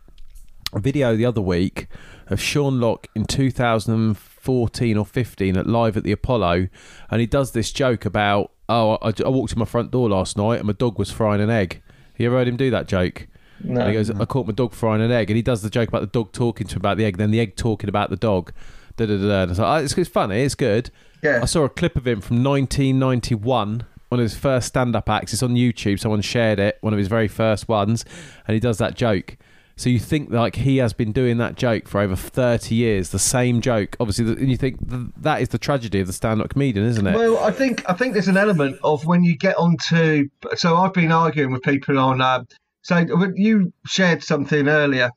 video 0.81 1.17
the 1.17 1.27
other 1.27 1.41
week 1.41 1.89
of 2.29 2.41
Sean 2.41 2.81
Lock 2.81 3.07
in 3.15 3.25
2014 3.25 4.97
or 4.97 5.07
15 5.07 5.57
at 5.57 5.67
live 5.67 5.97
at 5.97 6.05
the 6.05 6.13
Apollo, 6.13 6.69
and 7.11 7.21
he 7.21 7.27
does 7.27 7.53
this 7.53 7.73
joke 7.73 8.05
about 8.05 8.51
oh 8.69 8.99
I, 9.03 9.13
I 9.25 9.29
walked 9.29 9.53
to 9.53 9.59
my 9.59 9.65
front 9.67 9.91
door 9.91 10.09
last 10.09 10.37
night 10.37 10.57
and 10.57 10.67
my 10.67 10.73
dog 10.73 10.99
was 10.99 11.11
frying 11.11 11.41
an 11.41 11.51
egg. 11.51 11.83
You 12.17 12.27
ever 12.27 12.37
heard 12.37 12.49
him 12.49 12.57
do 12.57 12.71
that 12.71 12.87
joke? 12.87 13.27
No. 13.63 13.81
And 13.81 13.89
he 13.91 13.95
goes, 13.95 14.11
I 14.11 14.25
caught 14.25 14.47
my 14.47 14.53
dog 14.53 14.73
frying 14.73 15.03
an 15.03 15.11
egg. 15.11 15.31
And 15.31 15.37
he 15.37 15.43
does 15.43 15.63
the 15.63 15.71
joke 15.71 15.89
about 15.89 16.01
the 16.01 16.07
dog 16.07 16.33
talking 16.33 16.67
to 16.67 16.75
him 16.75 16.81
about 16.81 16.97
the 16.97 17.05
egg, 17.05 17.17
then 17.17 17.31
the 17.31 17.41
egg 17.41 17.57
talking 17.57 17.89
about 17.89 18.11
the 18.11 18.17
dog. 18.17 18.53
Da, 18.97 19.07
da, 19.07 19.17
da, 19.17 19.27
da. 19.47 19.51
It's, 19.51 19.59
like, 19.59 19.81
"Oh, 19.81 19.85
it's, 19.85 19.97
it's 19.99 20.09
funny, 20.09 20.43
it's 20.43 20.55
good. 20.55 20.91
Yeah. 21.23 21.41
I 21.43 21.47
saw 21.47 21.65
a 21.65 21.69
clip 21.69 21.97
of 21.97 22.07
him 22.07 22.21
from 22.21 22.45
1991, 22.45 23.85
one 24.09 24.21
of 24.21 24.23
his 24.23 24.37
first 24.37 24.69
stand 24.69 24.95
up 24.95 25.09
acts. 25.09 25.33
It's 25.33 25.43
on 25.43 25.55
YouTube. 25.55 25.99
Someone 25.99 26.21
shared 26.21 26.59
it, 26.61 26.79
one 26.81 26.93
of 26.93 26.99
his 26.99 27.09
very 27.09 27.29
first 27.29 27.69
ones. 27.69 28.05
And 28.47 28.55
he 28.55 28.61
does 28.61 28.79
that 28.79 28.95
joke. 28.95 29.37
So 29.77 29.91
you 29.91 29.99
think 29.99 30.31
like 30.31 30.55
he 30.55 30.77
has 30.77 30.93
been 30.93 31.11
doing 31.11 31.39
that 31.39 31.57
joke 31.57 31.89
for 31.89 32.01
over 32.01 32.15
30 32.15 32.75
years, 32.75 33.11
the 33.11 33.19
same 33.19 33.61
joke. 33.61 33.97
Obviously, 33.99 34.27
and 34.27 34.51
you 34.51 34.57
think 34.57 34.79
that 34.81 35.43
is 35.43 35.49
the 35.49 35.59
tragedy 35.59 36.01
of 36.01 36.07
the 36.07 36.13
stand-up 36.13 36.51
comedian, 36.51 36.87
isn't 36.87 37.07
it? 37.07 37.15
Well, 37.15 37.39
I 37.39 37.51
think 37.51 37.89
I 37.89 37.95
think 37.95 38.13
there's 38.13 38.29
an 38.29 38.37
element 38.37 38.79
of 38.85 39.05
when 39.05 39.25
you 39.25 39.37
get 39.37 39.57
onto. 39.57 40.29
So 40.55 40.77
I've 40.77 40.93
been 40.93 41.11
arguing 41.11 41.51
with 41.51 41.63
people 41.63 41.99
on. 41.99 42.21
Uh, 42.21 42.45
so 42.83 43.05
you 43.35 43.73
shared 43.85 44.23
something 44.23 44.69
earlier 44.69 45.11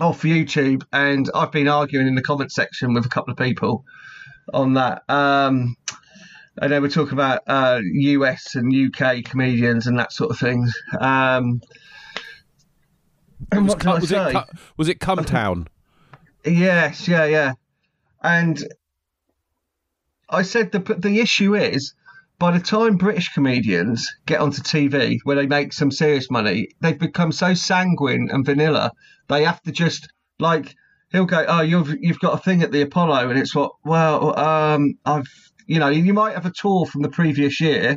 off 0.00 0.22
YouTube, 0.22 0.84
and 0.92 1.28
I've 1.34 1.52
been 1.52 1.68
arguing 1.68 2.06
in 2.06 2.14
the 2.14 2.22
comment 2.22 2.52
section 2.52 2.94
with 2.94 3.04
a 3.04 3.10
couple 3.10 3.32
of 3.32 3.38
people 3.38 3.84
on 4.54 4.74
that. 4.74 5.02
Um, 5.08 5.76
and 6.58 6.72
they 6.72 6.80
were 6.80 6.88
talking 6.88 7.12
about 7.12 7.42
uh, 7.46 7.80
US 7.82 8.54
and 8.54 8.74
UK 8.74 9.24
comedians 9.24 9.86
and 9.86 9.98
that 9.98 10.12
sort 10.12 10.30
of 10.30 10.38
thing. 10.38 10.66
Um, 10.98 11.60
and 13.52 13.64
was, 13.64 13.74
what 13.74 13.80
can 13.80 14.00
was, 14.00 14.12
it, 14.12 14.36
was 14.76 14.88
it 14.88 15.00
Cumtown? 15.00 15.66
Yes, 16.44 17.08
yeah, 17.08 17.24
yeah. 17.24 17.52
And 18.22 18.62
I 20.28 20.42
said 20.42 20.72
the 20.72 20.78
the 20.78 21.20
issue 21.20 21.54
is 21.54 21.94
by 22.38 22.50
the 22.56 22.64
time 22.64 22.96
British 22.96 23.32
comedians 23.32 24.14
get 24.26 24.40
onto 24.40 24.62
TV 24.62 25.18
where 25.24 25.36
they 25.36 25.46
make 25.46 25.72
some 25.72 25.90
serious 25.90 26.30
money, 26.30 26.68
they've 26.80 26.98
become 26.98 27.32
so 27.32 27.54
sanguine 27.54 28.28
and 28.30 28.44
vanilla. 28.44 28.92
They 29.28 29.44
have 29.44 29.62
to 29.62 29.72
just 29.72 30.08
like 30.38 30.74
he'll 31.12 31.24
go, 31.24 31.44
"Oh, 31.48 31.62
you've 31.62 31.96
you've 32.00 32.20
got 32.20 32.34
a 32.34 32.42
thing 32.42 32.62
at 32.62 32.72
the 32.72 32.82
Apollo," 32.82 33.30
and 33.30 33.38
it's 33.38 33.54
what, 33.54 33.72
well, 33.84 34.38
um, 34.38 34.98
I've 35.04 35.28
you 35.66 35.80
know, 35.80 35.88
you 35.88 36.14
might 36.14 36.34
have 36.34 36.46
a 36.46 36.52
tour 36.52 36.86
from 36.86 37.02
the 37.02 37.08
previous 37.08 37.60
year. 37.60 37.96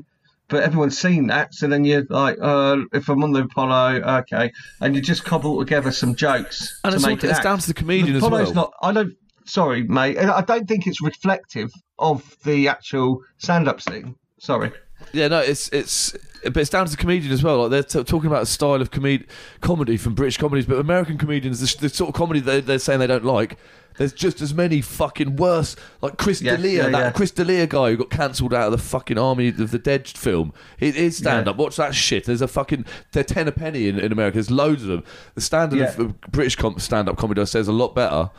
But 0.49 0.63
everyone's 0.63 0.97
seen 0.97 1.27
that, 1.27 1.53
so 1.53 1.67
then 1.67 1.85
you're 1.85 2.05
like, 2.09 2.37
uh, 2.41 2.77
if 2.91 3.07
I'm 3.07 3.23
on 3.23 3.31
the 3.33 3.43
Apollo, 3.43 4.01
okay, 4.21 4.51
and 4.81 4.95
you 4.95 5.01
just 5.01 5.23
cobble 5.23 5.59
together 5.59 5.91
some 5.91 6.15
jokes 6.15 6.79
And 6.83 6.91
to 6.91 6.95
it's, 6.97 7.05
make 7.05 7.23
all, 7.23 7.29
it 7.29 7.33
it's 7.33 7.39
down 7.43 7.59
to 7.59 7.67
the 7.67 7.73
comedian 7.73 8.13
The 8.13 8.17
as 8.17 8.23
Apollo's 8.23 8.47
well. 8.47 8.55
not. 8.55 8.73
I 8.81 8.91
don't. 8.91 9.13
Sorry, 9.45 9.83
mate. 9.83 10.17
I 10.17 10.41
don't 10.41 10.67
think 10.67 10.85
it's 10.87 11.01
reflective 11.01 11.71
of 11.97 12.35
the 12.43 12.67
actual 12.67 13.21
stand-up 13.37 13.81
scene. 13.81 14.15
Sorry. 14.39 14.71
Yeah, 15.13 15.27
no, 15.27 15.39
it's 15.39 15.69
it's 15.69 16.15
but 16.43 16.57
it's 16.57 16.69
down 16.69 16.85
to 16.85 16.91
the 16.91 16.97
comedian 16.97 17.31
as 17.33 17.43
well. 17.43 17.63
Like 17.63 17.71
they're 17.71 17.83
t- 17.83 18.03
talking 18.03 18.27
about 18.27 18.43
a 18.43 18.45
style 18.47 18.81
of 18.81 18.91
comed- 18.91 19.25
comedy 19.61 19.97
from 19.97 20.15
British 20.15 20.37
comedies, 20.37 20.65
but 20.65 20.77
American 20.79 21.17
comedians, 21.17 21.59
the, 21.59 21.81
the 21.81 21.89
sort 21.93 22.09
of 22.09 22.15
comedy 22.15 22.39
they, 22.39 22.61
they're 22.61 22.79
saying 22.79 22.99
they 22.99 23.07
don't 23.07 23.25
like. 23.25 23.57
There's 23.97 24.13
just 24.13 24.39
as 24.41 24.53
many 24.53 24.79
fucking 24.79 25.35
worse, 25.35 25.75
like 26.01 26.17
Chris 26.17 26.41
Yes, 26.41 26.55
D'Elia, 26.55 26.83
yeah, 26.85 26.89
that 26.91 26.99
yeah. 26.99 27.11
Chris 27.11 27.31
D'Elia 27.31 27.67
guy 27.67 27.89
who 27.89 27.97
got 27.97 28.09
cancelled 28.09 28.53
out 28.53 28.67
of 28.67 28.71
the 28.71 28.77
fucking 28.77 29.17
Army 29.17 29.49
of 29.49 29.71
the 29.71 29.79
Dead 29.79 30.07
film. 30.07 30.53
It 30.79 30.95
is 30.95 31.17
stand 31.17 31.49
up. 31.49 31.57
Watch 31.57 31.75
that 31.75 31.93
shit. 31.93 32.23
There's 32.23 32.41
a 32.41 32.47
fucking 32.47 32.85
they're 33.11 33.25
ten 33.25 33.49
a 33.49 33.51
penny 33.51 33.89
in, 33.89 33.99
in 33.99 34.13
America. 34.13 34.35
There's 34.35 34.49
loads 34.49 34.83
of 34.83 34.87
them. 34.87 35.03
The 35.35 35.41
standard 35.41 35.81
of 35.81 35.97
Yeah. 35.99 36.05
of 36.05 36.21
British 36.31 36.55
com- 36.55 36.79
stand 36.79 37.09
up 37.09 37.17
comedy 37.17 37.45
says 37.45 37.67
a 37.67 37.73
lot 37.73 37.93
better. 37.93 38.29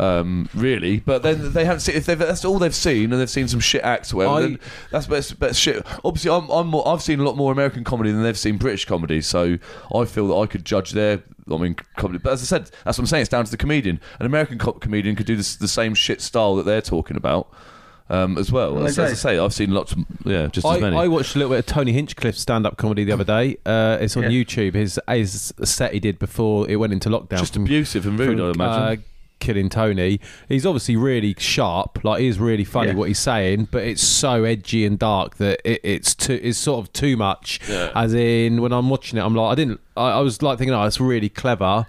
Um, 0.00 0.48
really, 0.54 1.00
but 1.00 1.22
then 1.22 1.52
they 1.52 1.64
haven't 1.66 1.80
seen 1.80 1.96
if 1.96 2.06
they've, 2.06 2.18
that's 2.18 2.44
all 2.46 2.58
they've 2.58 2.74
seen, 2.74 3.12
and 3.12 3.20
they've 3.20 3.28
seen 3.28 3.46
some 3.46 3.60
shit 3.60 3.82
acts. 3.82 4.14
Whatever, 4.14 4.34
I- 4.34 4.40
then 4.40 4.58
that's 4.90 5.06
best, 5.06 5.38
best 5.38 5.60
shit. 5.60 5.84
Obviously, 6.04 6.30
I'm, 6.30 6.48
I'm 6.50 6.68
more, 6.68 6.86
I've 6.88 7.02
seen 7.02 7.20
a 7.20 7.24
lot 7.24 7.36
more 7.36 7.52
American 7.52 7.84
comedy 7.84 8.10
than 8.10 8.22
they've 8.22 8.38
seen 8.38 8.56
British 8.56 8.86
comedy, 8.86 9.20
so 9.20 9.58
I 9.94 10.04
feel 10.06 10.28
that 10.28 10.34
I 10.36 10.46
could 10.46 10.64
judge 10.64 10.92
their. 10.92 11.22
I 11.50 11.56
mean, 11.58 11.76
comedy. 11.96 12.18
But 12.22 12.32
as 12.34 12.42
I 12.42 12.44
said, 12.46 12.70
that's 12.84 12.96
what 12.96 13.00
I'm 13.00 13.06
saying. 13.06 13.22
It's 13.22 13.28
down 13.28 13.44
to 13.44 13.50
the 13.50 13.56
comedian. 13.56 14.00
An 14.20 14.26
American 14.26 14.58
co- 14.58 14.72
comedian 14.72 15.14
could 15.16 15.26
do 15.26 15.36
this, 15.36 15.56
the 15.56 15.68
same 15.68 15.92
shit 15.94 16.20
style 16.22 16.54
that 16.56 16.64
they're 16.64 16.80
talking 16.80 17.16
about. 17.16 17.48
Um, 18.08 18.36
as 18.38 18.52
well, 18.52 18.74
Well, 18.74 18.86
as, 18.86 18.98
as 18.98 19.12
I 19.12 19.14
say, 19.14 19.38
I've 19.38 19.54
seen 19.54 19.70
lots. 19.72 19.94
Yeah, 20.24 20.46
just 20.48 20.66
as 20.66 20.72
I, 20.76 20.80
many. 20.80 20.96
I 20.96 21.08
watched 21.08 21.34
a 21.34 21.38
little 21.38 21.50
bit 21.52 21.60
of 21.60 21.66
Tony 21.66 21.92
Hinchcliffe's 21.92 22.40
stand-up 22.40 22.76
comedy 22.76 23.04
the 23.04 23.12
other 23.12 23.24
day. 23.24 23.56
Uh, 23.64 23.96
it's 24.00 24.16
on 24.16 24.24
Yeah. 24.24 24.28
YouTube. 24.30 24.74
His 24.74 25.00
his 25.08 25.52
set 25.64 25.94
he 25.94 26.00
did 26.00 26.18
before 26.18 26.68
it 26.68 26.76
went 26.76 26.92
into 26.92 27.08
lockdown. 27.08 27.38
just 27.38 27.54
from- 27.54 27.64
abusive 27.64 28.06
and 28.06 28.18
rude, 28.18 28.38
from, 28.38 28.60
I 28.60 28.64
imagine. 28.66 28.82
Uh, 28.98 29.02
killing 29.42 29.68
Tony. 29.68 30.20
He's 30.48 30.64
obviously 30.64 30.96
really 30.96 31.34
sharp. 31.36 32.02
Like 32.02 32.20
he's 32.20 32.38
really 32.38 32.64
funny 32.64 32.88
Yeah. 32.92 32.94
what 32.94 33.08
he's 33.08 33.18
saying, 33.18 33.68
but 33.70 33.82
it's 33.82 34.02
so 34.02 34.44
edgy 34.44 34.86
and 34.86 34.98
dark 34.98 35.36
that 35.36 35.60
it, 35.68 35.80
it's 35.82 36.14
too 36.14 36.40
it's 36.42 36.58
sort 36.58 36.82
of 36.86 36.92
too 36.94 37.16
much. 37.16 37.60
Yeah. 37.68 37.90
As 37.94 38.14
in, 38.14 38.62
when 38.62 38.72
I'm 38.72 38.88
watching 38.88 39.18
it, 39.18 39.22
I'm 39.22 39.34
like, 39.34 39.52
I 39.52 39.54
didn't. 39.54 39.80
I, 39.96 40.12
I 40.12 40.20
was 40.20 40.40
like 40.40 40.56
thinking, 40.58 40.72
oh, 40.74 40.84
it's 40.84 41.00
really 41.00 41.28
clever, 41.28 41.86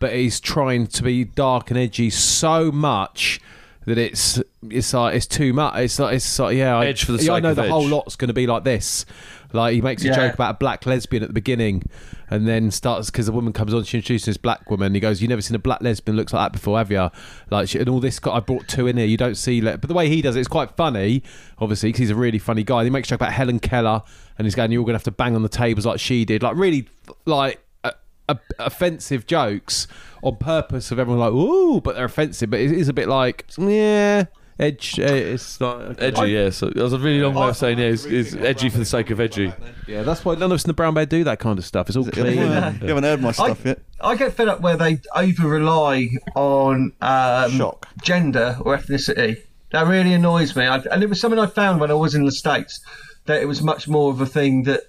but 0.00 0.12
he's 0.12 0.40
trying 0.40 0.88
to 0.88 1.02
be 1.02 1.24
dark 1.24 1.70
and 1.70 1.78
edgy 1.78 2.10
so 2.10 2.70
much. 2.70 3.40
That 3.86 3.96
it's 3.96 4.40
it's 4.68 4.92
like 4.92 5.14
it's 5.14 5.26
too 5.26 5.54
much. 5.54 5.74
It's 5.78 5.98
like 5.98 6.14
it's 6.14 6.38
like 6.38 6.54
yeah. 6.56 6.76
I, 6.76 6.86
Edge 6.86 7.04
for 7.06 7.12
the 7.12 7.24
yeah, 7.24 7.32
I 7.32 7.40
know 7.40 7.54
the 7.54 7.68
whole 7.68 7.88
lot's 7.88 8.14
going 8.14 8.28
to 8.28 8.34
be 8.34 8.46
like 8.46 8.62
this. 8.62 9.06
Like 9.52 9.74
he 9.74 9.80
makes 9.80 10.02
a 10.04 10.08
Yeah. 10.08 10.14
joke 10.16 10.34
about 10.34 10.50
a 10.54 10.58
black 10.58 10.86
lesbian 10.86 11.22
at 11.22 11.28
the 11.28 11.32
beginning, 11.34 11.82
and 12.30 12.46
then 12.46 12.70
starts 12.70 13.10
because 13.10 13.28
a 13.28 13.32
woman 13.32 13.52
comes 13.52 13.74
on, 13.74 13.82
she 13.84 13.98
introduces 13.98 14.26
this 14.26 14.36
black 14.36 14.70
woman. 14.70 14.94
He 14.94 15.00
goes, 15.00 15.20
"You 15.20 15.28
never 15.28 15.42
seen 15.42 15.54
a 15.54 15.58
black 15.60 15.80
lesbian 15.82 16.16
looks 16.16 16.32
like 16.32 16.44
that 16.46 16.52
before, 16.52 16.78
have 16.78 16.90
you?" 16.90 17.10
Like 17.50 17.68
she, 17.68 17.78
and 17.78 17.88
all 17.88 18.00
this. 18.00 18.20
I 18.24 18.40
brought 18.40 18.68
two 18.68 18.86
in 18.86 18.96
here. 18.96 19.06
You 19.06 19.16
don't 19.16 19.36
see, 19.36 19.60
but 19.60 19.82
the 19.82 19.94
way 19.94 20.08
he 20.08 20.22
does 20.22 20.36
it, 20.36 20.40
it's 20.40 20.48
quite 20.48 20.70
funny. 20.76 21.22
Obviously, 21.58 21.88
because 21.90 22.00
he's 22.00 22.10
a 22.10 22.14
really 22.14 22.38
funny 22.38 22.62
guy. 22.62 22.84
He 22.84 22.90
makes 22.90 23.08
a 23.08 23.10
joke 23.10 23.20
about 23.20 23.32
Helen 23.32 23.58
Keller, 23.58 24.02
and 24.38 24.46
he's 24.46 24.54
going, 24.54 24.70
"You're 24.72 24.80
all 24.80 24.86
going 24.86 24.94
to 24.94 24.98
have 24.98 25.04
to 25.04 25.10
bang 25.10 25.34
on 25.34 25.42
the 25.42 25.48
tables 25.48 25.84
like 25.86 26.00
she 26.00 26.24
did." 26.24 26.42
Like 26.42 26.56
really, 26.56 26.88
like. 27.26 27.60
Uh, 27.82 27.92
uh, 28.28 28.34
offensive 28.60 29.26
jokes 29.26 29.88
on 30.22 30.36
purpose 30.36 30.92
of 30.92 31.00
everyone 31.00 31.18
like 31.18 31.32
ooh 31.32 31.80
but 31.80 31.96
they're 31.96 32.04
offensive 32.04 32.48
but 32.48 32.60
it 32.60 32.70
is 32.70 32.88
a 32.88 32.92
bit 32.92 33.08
like 33.08 33.44
yeah 33.58 34.24
edge 34.60 35.00
uh, 35.00 35.04
it's 35.04 35.60
like 35.60 36.00
edgy, 36.00 36.30
yeah. 36.32 36.50
So 36.50 36.66
that 36.66 36.82
was 36.82 36.92
a 36.92 36.98
really 36.98 37.20
long 37.20 37.34
way 37.34 37.48
of 37.48 37.56
saying 37.56 37.78
yeah. 37.78 37.86
It's, 37.86 38.04
it's 38.04 38.34
edgy 38.34 38.68
for 38.68 38.78
the 38.78 38.84
sake 38.84 39.10
of 39.10 39.18
edgy. 39.18 39.52
yeah 39.86 40.02
that's 40.02 40.24
why 40.24 40.34
none 40.34 40.44
of 40.44 40.52
us 40.52 40.64
in 40.64 40.68
the 40.68 40.74
brown 40.74 40.94
bear 40.94 41.06
do 41.06 41.24
that 41.24 41.38
kind 41.38 41.58
of 41.58 41.64
stuff 41.64 41.88
it's 41.88 41.96
all 41.96 42.04
clean 42.04 42.36
You 42.36 42.42
haven't 42.42 43.04
heard 43.04 43.20
my 43.20 43.32
stuff 43.32 43.64
I, 43.64 43.70
yet. 43.70 43.78
I 44.00 44.14
get 44.16 44.34
fed 44.34 44.48
up 44.48 44.60
where 44.60 44.76
they 44.76 45.00
over 45.14 45.48
rely 45.48 46.10
on 46.34 46.92
um, 47.00 47.50
Shock. 47.52 47.88
gender 48.02 48.56
or 48.60 48.76
ethnicity. 48.76 49.42
That 49.72 49.86
really 49.86 50.12
annoys 50.12 50.56
me. 50.56 50.66
I, 50.66 50.78
and 50.78 51.02
it 51.02 51.08
was 51.08 51.20
something 51.20 51.38
I 51.38 51.46
found 51.46 51.80
when 51.80 51.90
I 51.90 51.94
was 51.94 52.14
in 52.14 52.24
the 52.24 52.32
States 52.32 52.80
that 53.26 53.40
it 53.40 53.46
was 53.46 53.62
much 53.62 53.86
more 53.88 54.10
of 54.10 54.20
a 54.20 54.26
thing 54.26 54.64
that 54.64 54.82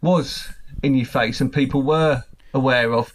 was 0.00 0.48
in 0.82 0.94
your 0.94 1.06
face 1.06 1.40
and 1.40 1.52
people 1.52 1.82
were 1.82 2.24
aware 2.52 2.92
of. 2.92 3.12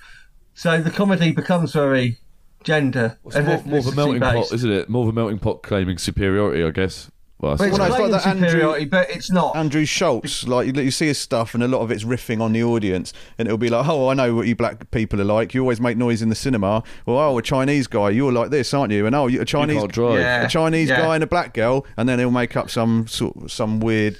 So 0.53 0.81
the 0.81 0.91
comedy 0.91 1.31
becomes 1.31 1.71
very 1.73 2.17
gender 2.63 3.17
It's 3.25 3.35
more, 3.35 3.43
more 3.43 3.53
of 3.55 3.65
a 3.65 3.69
ethnicity 3.91 3.95
melting 3.95 4.19
pot, 4.21 4.51
isn't 4.53 4.71
it? 4.71 4.89
More 4.89 5.03
of 5.03 5.09
a 5.09 5.13
melting 5.13 5.39
pot 5.39 5.63
claiming 5.63 5.97
superiority, 5.97 6.63
I 6.63 6.71
guess. 6.71 7.09
Well, 7.41 7.53
I 7.53 7.55
Well, 7.55 7.69
it's 7.69 7.77
Well, 7.79 7.87
no, 7.89 7.93
it's 7.95 8.01
like 8.01 8.11
that 8.23 8.27
Andrew- 8.29 8.49
superiority, 8.49 8.85
but 8.85 9.09
it's 9.09 9.31
not. 9.31 9.55
Andrew 9.55 9.85
Schulz, 9.85 10.45
like 10.45 10.67
you, 10.67 10.81
you 10.81 10.91
see 10.91 11.07
his 11.07 11.17
stuff, 11.17 11.53
and 11.53 11.63
a 11.63 11.69
lot 11.69 11.79
of 11.79 11.89
it's 11.89 12.03
riffing 12.03 12.41
on 12.41 12.51
the 12.51 12.61
audience, 12.63 13.13
and 13.37 13.47
it'll 13.47 13.57
be 13.57 13.69
like, 13.69 13.87
"Oh, 13.87 14.09
I 14.09 14.13
know 14.13 14.35
what 14.35 14.45
you 14.47 14.57
black 14.57 14.91
people 14.91 15.21
are 15.21 15.25
like. 15.25 15.53
You 15.53 15.61
always 15.61 15.79
make 15.79 15.95
noise 15.95 16.21
in 16.21 16.27
the 16.27 16.35
cinema. 16.35 16.83
Well, 17.05 17.17
oh, 17.17 17.37
a 17.37 17.41
Chinese 17.41 17.87
guy, 17.87 18.09
you're 18.09 18.33
like 18.33 18.49
this, 18.49 18.73
aren't 18.73 18.91
you? 18.91 19.05
And 19.05 19.15
oh, 19.15 19.27
you- 19.27 19.39
a 19.39 19.45
Chinese, 19.45 19.79
can't 19.79 19.91
drive. 19.91 20.19
Yeah. 20.19 20.43
a 20.43 20.49
Chinese 20.49 20.89
yeah. 20.89 20.99
guy 20.99 21.15
and 21.15 21.23
a 21.23 21.27
black 21.27 21.53
girl, 21.53 21.85
and 21.95 22.09
then 22.09 22.19
he'll 22.19 22.29
make 22.29 22.57
up 22.57 22.69
some 22.69 23.07
sort, 23.07 23.49
some 23.49 23.79
weird 23.79 24.17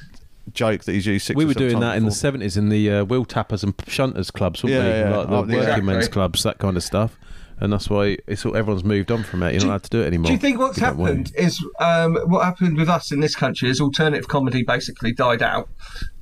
joke 0.53 0.85
that 0.85 0.93
he's 0.93 1.05
used. 1.05 1.25
Six 1.25 1.35
we 1.37 1.43
were 1.43 1.53
doing 1.53 1.73
times 1.73 1.81
that 1.83 1.97
in 1.97 2.05
the 2.05 2.11
seventies 2.11 2.55
in 2.55 2.69
the 2.69 2.89
uh, 2.89 3.03
wheel 3.03 3.25
tappers 3.25 3.65
and 3.65 3.75
shunters 3.79 4.31
clubs, 4.31 4.63
weren't 4.63 4.75
Yeah, 4.77 4.83
we? 4.83 4.89
yeah. 5.11 5.17
Like 5.17 5.27
the 5.27 5.33
Oh, 5.33 5.41
working 5.41 5.55
exactly. 5.59 5.83
men's 5.83 6.07
clubs, 6.07 6.43
that 6.43 6.57
kind 6.57 6.77
of 6.77 6.83
stuff. 6.83 7.17
And 7.61 7.73
that's 7.73 7.89
why 7.89 8.17
it's 8.25 8.45
all, 8.45 8.55
everyone's 8.55 8.83
moved 8.83 9.11
on 9.11 9.23
from 9.23 9.43
it. 9.43 9.53
You're 9.53 9.61
not 9.61 9.67
allowed 9.67 9.83
to 9.83 9.89
do 9.89 10.01
it 10.01 10.07
anymore. 10.07 10.27
Do 10.27 10.33
you 10.33 10.39
think 10.39 10.59
what's 10.59 10.77
You 10.77 10.85
don't 10.85 10.97
want 10.97 11.09
happened 11.09 11.33
is 11.35 11.63
um, 11.79 12.15
what 12.25 12.45
happened 12.45 12.77
with 12.77 12.89
us 12.89 13.11
in 13.11 13.19
this 13.19 13.35
country 13.35 13.69
is 13.69 13.81
alternative 13.81 14.27
comedy 14.27 14.63
basically 14.63 15.11
died 15.13 15.41
out 15.41 15.69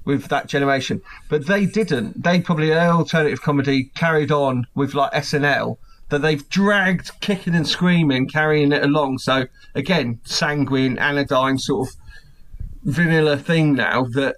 with 0.05 0.29
that 0.29 0.47
generation, 0.47 1.01
but 1.29 1.47
they 1.47 1.65
didn't. 1.65 2.23
They 2.23 2.39
probably 2.39 2.73
alternative 2.73 3.41
comedy 3.41 3.91
carried 3.95 4.31
on 4.31 4.65
with 4.73 4.93
like 4.93 5.11
SNL 5.11 5.77
that 6.09 6.21
they've 6.21 6.47
dragged 6.49 7.11
kicking 7.19 7.53
and 7.53 7.67
screaming, 7.67 8.27
carrying 8.27 8.71
it 8.71 8.83
along. 8.83 9.17
So 9.17 9.47
again, 9.75 10.21
sanguine, 10.23 10.97
anodyne 10.97 11.57
sort 11.57 11.89
of 11.89 11.95
vanilla 12.83 13.38
thing 13.38 13.73
now 13.73 14.05
that 14.13 14.38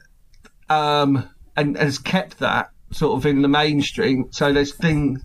um, 0.69 1.29
and 1.55 1.77
has 1.77 1.99
kept 1.99 2.39
that 2.39 2.71
sort 2.91 3.17
of 3.17 3.25
in 3.25 3.41
the 3.41 3.47
mainstream. 3.47 4.27
So 4.31 4.51
there's 4.51 4.73
things. 4.73 5.23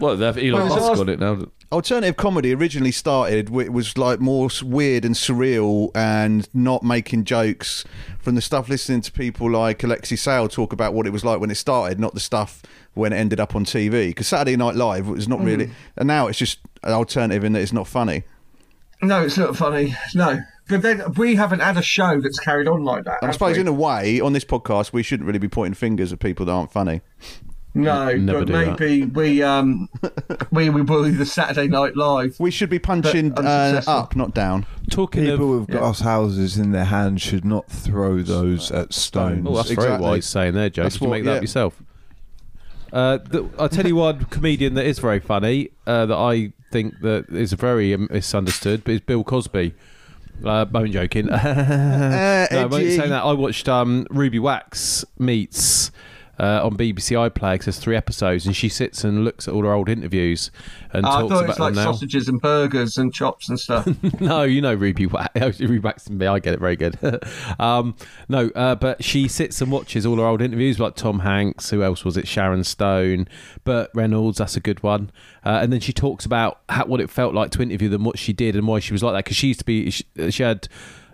Well, 0.00 0.16
they 0.16 0.26
have 0.26 0.38
Elon 0.38 0.52
Well, 0.52 0.66
Musk 0.68 0.82
it's- 0.82 0.98
on 1.00 1.08
it 1.08 1.18
now. 1.20 1.46
alternative 1.70 2.16
comedy 2.16 2.54
originally 2.54 2.92
started 2.92 3.46
wi- 3.46 3.64
it 3.66 3.72
was 3.72 3.96
like 3.96 4.20
more 4.20 4.48
weird 4.62 5.04
and 5.06 5.14
surreal 5.14 5.90
and 5.94 6.46
not 6.52 6.82
making 6.82 7.24
jokes 7.24 7.84
from 8.18 8.34
the 8.34 8.42
stuff 8.42 8.68
listening 8.68 9.00
to 9.00 9.10
people 9.10 9.50
like 9.50 9.82
Alexei 9.82 10.16
Sayle 10.16 10.48
talk 10.48 10.72
about 10.74 10.92
what 10.92 11.06
it 11.06 11.10
was 11.10 11.24
like 11.24 11.40
when 11.40 11.50
it 11.50 11.54
started 11.54 11.98
not 11.98 12.12
the 12.12 12.20
stuff 12.20 12.62
when 12.92 13.12
it 13.12 13.16
ended 13.16 13.40
up 13.40 13.54
on 13.56 13.64
TV 13.64 14.08
because 14.08 14.26
Saturday 14.26 14.54
Night 14.54 14.74
Live 14.74 15.08
was 15.08 15.26
not 15.26 15.40
really 15.40 15.68
mm. 15.68 15.72
and 15.96 16.06
now 16.06 16.26
it's 16.26 16.38
just 16.38 16.58
an 16.82 16.92
alternative 16.92 17.42
in 17.42 17.54
that 17.54 17.60
it's 17.60 17.72
not 17.72 17.86
funny 17.88 18.24
No, 19.00 19.22
it's 19.24 19.38
not 19.38 19.56
funny. 19.56 19.96
No, 20.14 20.40
but 20.68 20.82
then 20.82 21.02
we 21.16 21.34
haven't 21.36 21.60
had 21.60 21.76
a 21.78 21.82
show 21.82 22.20
that's 22.20 22.38
carried 22.38 22.68
on 22.68 22.84
like 22.84 23.04
that. 23.04 23.18
I 23.22 23.30
suppose 23.30 23.56
we? 23.56 23.62
in 23.62 23.68
a 23.68 23.72
way 23.72 24.20
on 24.20 24.34
this 24.34 24.44
podcast 24.44 24.92
we 24.92 25.02
shouldn't 25.02 25.26
really 25.26 25.38
be 25.38 25.48
pointing 25.48 25.74
fingers 25.74 26.12
at 26.12 26.20
people 26.20 26.44
that 26.46 26.52
aren't 26.52 26.70
funny 26.70 27.00
no, 27.74 28.12
Never 28.14 28.40
but 28.40 28.46
do 28.46 28.52
that. 28.52 28.80
maybe 28.80 29.04
we 29.06 29.42
um 29.42 29.88
we 30.50 30.68
we 30.70 30.82
bully 30.82 31.10
the 31.10 31.24
Saturday 31.26 31.68
Night 31.68 31.96
Live. 31.96 32.38
we 32.38 32.50
should 32.50 32.68
be 32.70 32.78
punching 32.78 33.30
But 33.30 33.46
uh, 33.46 33.82
up 33.86 34.14
not 34.16 34.34
down 34.34 34.66
Talking 34.90 35.24
People 35.24 35.54
of. 35.54 35.60
with 35.68 35.70
glass 35.78 36.00
houses 36.00 36.58
in 36.58 36.72
their 36.72 36.84
hands 36.84 37.22
should 37.22 37.44
not 37.44 37.70
throw 37.70 38.20
those 38.22 38.70
at 38.70 38.92
stones. 38.92 39.46
Oh, 39.48 39.56
that's 39.56 39.70
very 39.70 39.98
wise 39.98 40.26
saying 40.26 40.54
there, 40.54 40.68
Joe. 40.70 40.82
That's 40.82 40.96
Did 40.96 41.04
you 41.04 41.10
make 41.10 41.24
that 41.24 41.30
yeah. 41.30 41.36
up 41.36 41.42
yourself? 41.42 41.82
Uh, 42.92 43.16
the, 43.18 43.48
I'll 43.58 43.70
tell 43.70 43.86
you 43.86 43.96
one 43.96 44.24
comedian 44.26 44.74
that 44.74 44.84
is 44.84 44.98
very 44.98 45.20
funny 45.20 45.70
uh, 45.86 46.04
that 46.06 46.16
I 46.16 46.52
think 46.70 47.00
that 47.00 47.26
is 47.30 47.54
very 47.54 47.94
um, 47.94 48.06
misunderstood, 48.10 48.84
but 48.84 48.92
is 48.92 49.00
Bill 49.00 49.24
Cosby. 49.24 49.74
Uh, 50.44 50.66
I'm 50.74 50.92
joking. 50.92 51.26
no, 51.26 51.34
I 51.34 52.48
won't 52.50 52.74
Eddie. 52.74 52.96
say 52.96 53.08
that. 53.08 53.22
I 53.24 53.32
watched 53.32 53.66
um, 53.68 54.06
Ruby 54.10 54.38
Wax 54.38 55.04
meets 55.18 55.90
uh, 56.38 56.64
on 56.64 56.76
BBC 56.76 57.14
iPlayer 57.14 57.58
'cause 57.58 57.66
there's 57.66 57.78
three 57.78 57.96
episodes, 57.96 58.46
and 58.46 58.56
she 58.56 58.68
sits 58.68 59.04
and 59.04 59.24
looks 59.24 59.46
at 59.46 59.54
all 59.54 59.62
her 59.62 59.72
old 59.72 59.88
interviews 59.88 60.50
and 60.92 61.06
I 61.06 61.20
talks 61.20 61.32
thought 61.32 61.44
about 61.44 61.50
it's 61.50 61.58
like 61.58 61.74
now. 61.74 61.84
sausages 61.84 62.28
and 62.28 62.40
burgers 62.40 62.98
and 62.98 63.12
chops 63.12 63.48
and 63.48 63.58
stuff. 63.58 63.88
no, 64.20 64.42
you 64.42 64.60
know 64.60 64.74
Ruby 64.74 65.06
Wax. 65.06 65.60
Ruby 65.60 65.78
Wax. 65.78 66.08
I 66.10 66.38
get 66.38 66.54
it 66.54 66.60
very 66.60 66.76
good. 66.76 66.98
um, 67.58 67.94
no, 68.28 68.50
uh, 68.54 68.74
but 68.74 69.02
she 69.02 69.28
sits 69.28 69.60
and 69.60 69.72
watches 69.72 70.04
all 70.04 70.16
her 70.16 70.24
old 70.24 70.42
interviews, 70.42 70.78
like 70.78 70.94
Tom 70.94 71.20
Hanks. 71.20 71.70
Who 71.70 71.82
else 71.82 72.04
was 72.04 72.16
it? 72.16 72.28
Sharon 72.28 72.64
Stone, 72.64 73.28
Burt 73.64 73.90
Reynolds. 73.94 74.38
That's 74.38 74.56
a 74.56 74.60
good 74.60 74.82
one. 74.82 75.10
Uh, 75.44 75.60
and 75.62 75.72
then 75.72 75.80
she 75.80 75.92
talks 75.92 76.24
about 76.24 76.60
how, 76.68 76.86
what 76.86 77.00
it 77.00 77.10
felt 77.10 77.34
like 77.34 77.50
to 77.52 77.62
interview 77.62 77.88
them, 77.88 78.04
what 78.04 78.18
she 78.18 78.32
did, 78.32 78.54
and 78.54 78.66
why 78.66 78.78
she 78.78 78.92
was 78.92 79.02
like 79.02 79.14
that. 79.14 79.24
Because 79.24 79.36
she 79.36 79.48
used 79.48 79.60
to 79.60 79.66
be, 79.66 79.90
she, 79.90 80.04
she 80.30 80.42
had 80.42 80.68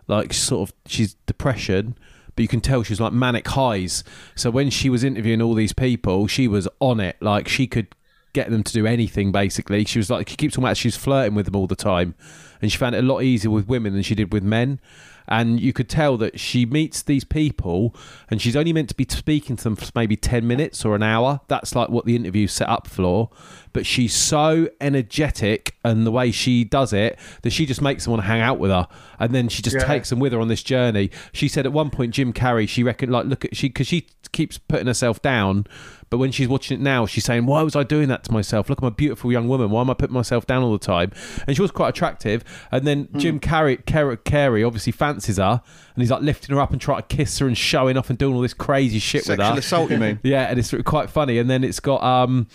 like 0.07 0.33
sort 0.33 0.69
of, 0.69 0.75
she's 0.87 1.15
depression. 1.27 1.97
But 2.39 2.43
you 2.43 2.49
can 2.49 2.61
tell 2.61 2.85
she 2.85 2.93
was 2.93 3.01
like 3.01 3.13
manic 3.13 3.49
highs. 3.49 4.05
So 4.37 4.49
when 4.49 4.71
she 4.71 4.89
was 4.89 5.03
interviewing 5.03 5.43
all 5.43 5.55
these 5.55 5.73
people, 5.73 6.29
she 6.29 6.47
was 6.47 6.69
on 6.79 7.01
it. 7.01 7.17
Like 7.21 7.49
she 7.49 7.67
could 7.67 7.89
get 8.33 8.49
them 8.49 8.63
to 8.63 8.73
do 8.73 8.87
anything 8.87 9.33
basically. 9.33 9.85
She 9.87 9.99
was 9.99 10.09
like 10.09 10.29
she 10.29 10.37
keeps 10.37 10.55
talking 10.55 10.67
about 10.67 10.77
she's 10.77 10.97
flirting 10.97 11.35
with 11.35 11.47
them 11.47 11.57
all 11.57 11.67
the 11.67 11.75
time. 11.75 12.15
And 12.63 12.71
she 12.71 12.79
found 12.79 12.95
it 12.95 13.03
a 13.03 13.03
lot 13.03 13.25
easier 13.25 13.51
with 13.51 13.67
women 13.67 13.93
than 13.93 14.03
she 14.03 14.15
did 14.15 14.33
with 14.33 14.45
men. 14.45 14.79
And 15.27 15.59
you 15.59 15.73
could 15.73 15.89
tell 15.89 16.17
that 16.19 16.39
she 16.39 16.65
meets 16.65 17.03
these 17.03 17.25
people 17.25 17.93
and 18.31 18.41
she's 18.41 18.55
only 18.55 18.73
meant 18.73 18.91
to 18.91 18.95
be 18.95 19.07
speaking 19.09 19.57
to 19.57 19.65
them 19.65 19.75
for 19.75 19.91
maybe 19.97 20.17
10 20.17 20.47
minutes 20.47 20.85
or 20.85 20.95
an 20.95 21.03
hour. 21.03 21.41
That's 21.49 21.75
like 21.75 21.89
what 21.89 22.05
the 22.05 22.15
interview's 22.15 22.53
set 22.53 22.69
up 22.69 22.87
for. 22.87 23.31
But 23.79 23.87
she's 23.87 24.13
so 24.13 24.69
energetic 24.81 25.77
and 25.85 26.05
the 26.05 26.11
way 26.11 26.33
she 26.33 26.65
does 26.65 26.93
it 26.93 27.17
that 27.43 27.51
she 27.51 27.65
just 27.65 27.81
makes 27.81 28.03
them 28.05 28.11
want 28.11 28.25
to 28.25 28.27
hang 28.27 28.41
out 28.41 28.59
with 28.59 28.73
her. 28.73 28.89
And 29.21 29.33
then 29.33 29.49
she 29.49 29.63
just 29.63 29.77
Yeah. 29.77 29.85
takes 29.85 30.11
them 30.11 30.19
with 30.19 30.33
her 30.33 30.41
on 30.41 30.49
this 30.49 30.65
journey. 30.65 31.13
She 31.33 31.47
said 31.47 31.65
at 31.65 31.73
one 31.73 31.91
point, 31.91 32.13
Jim 32.13 32.33
Carrey, 32.33 32.69
she 32.69 32.83
reckoned, 32.83 33.13
like, 33.13 33.27
look 33.27 33.45
at, 33.45 33.55
she, 33.55 33.69
because 33.69 33.87
she 33.87 34.09
keeps 34.33 34.59
putting 34.59 34.89
herself 34.89 35.23
down. 35.23 35.65
But 36.11 36.19
when 36.19 36.33
she's 36.33 36.49
watching 36.49 36.77
it 36.81 36.83
now, 36.83 37.07
she's 37.07 37.25
saying, 37.25 37.47
Why 37.47 37.63
was 37.63 37.77
I 37.77 37.83
doing 37.85 38.09
that 38.09 38.25
to 38.25 38.33
myself? 38.33 38.69
Look, 38.69 38.81
I'm 38.81 38.89
a 38.89 38.91
beautiful 38.91 39.31
young 39.31 39.47
woman. 39.47 39.71
Why 39.71 39.83
am 39.83 39.91
I 39.91 39.95
putting 39.95 40.15
myself 40.15 40.45
down 40.45 40.63
all 40.65 40.73
the 40.73 40.79
time? 40.79 41.13
And 41.47 41.55
she 41.55 41.63
was 41.63 41.71
quite 41.71 41.91
attractive. 41.91 42.43
And 42.73 42.85
then 42.87 43.09
Jim 43.19 43.39
Carrey, 43.39 43.85
Carrey, 43.85 44.23
Carey 44.25 44.65
obviously 44.65 44.91
fancies 44.91 45.37
her. 45.37 45.61
And 45.95 46.03
he's 46.03 46.11
like 46.11 46.23
lifting 46.23 46.57
her 46.57 46.61
up 46.63 46.73
and 46.73 46.81
trying 46.81 47.03
to 47.03 47.17
kiss 47.17 47.39
her 47.39 47.47
and 47.47 47.57
showing 47.57 47.97
off 47.97 48.09
and 48.11 48.19
doing 48.19 48.35
all 48.35 48.41
this 48.41 48.55
crazy 48.55 48.99
shit 48.99 49.21
with 49.29 49.37
sexual 49.39 49.53
her. 49.53 49.59
assault 49.59 49.91
you 49.91 49.99
mean 49.99 50.19
Yeah, 50.25 50.45
and 50.51 50.59
it's 50.59 50.75
quite 50.85 51.11
funny. 51.11 51.39
And 51.39 51.49
then 51.49 51.63
it's 51.63 51.79
got 51.81 52.03
um, 52.03 52.47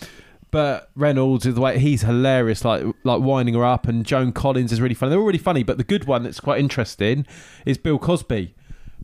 Burt 0.54 0.88
Reynolds 0.94 1.46
is 1.46 1.56
the 1.56 1.60
way 1.60 1.80
he's 1.80 2.02
hilarious, 2.02 2.64
like 2.64 2.84
like 3.02 3.20
winding 3.20 3.56
her 3.56 3.64
up, 3.64 3.88
and 3.88 4.06
Joan 4.06 4.30
Collins 4.30 4.70
is 4.70 4.80
really 4.80 4.94
funny. 4.94 5.10
They're 5.10 5.18
all 5.18 5.26
really 5.26 5.36
funny, 5.36 5.64
but 5.64 5.78
the 5.78 5.84
good 5.84 6.04
one 6.04 6.22
that's 6.22 6.38
quite 6.38 6.60
interesting 6.60 7.26
is 7.66 7.76
Bill 7.76 7.98
Cosby. 7.98 8.54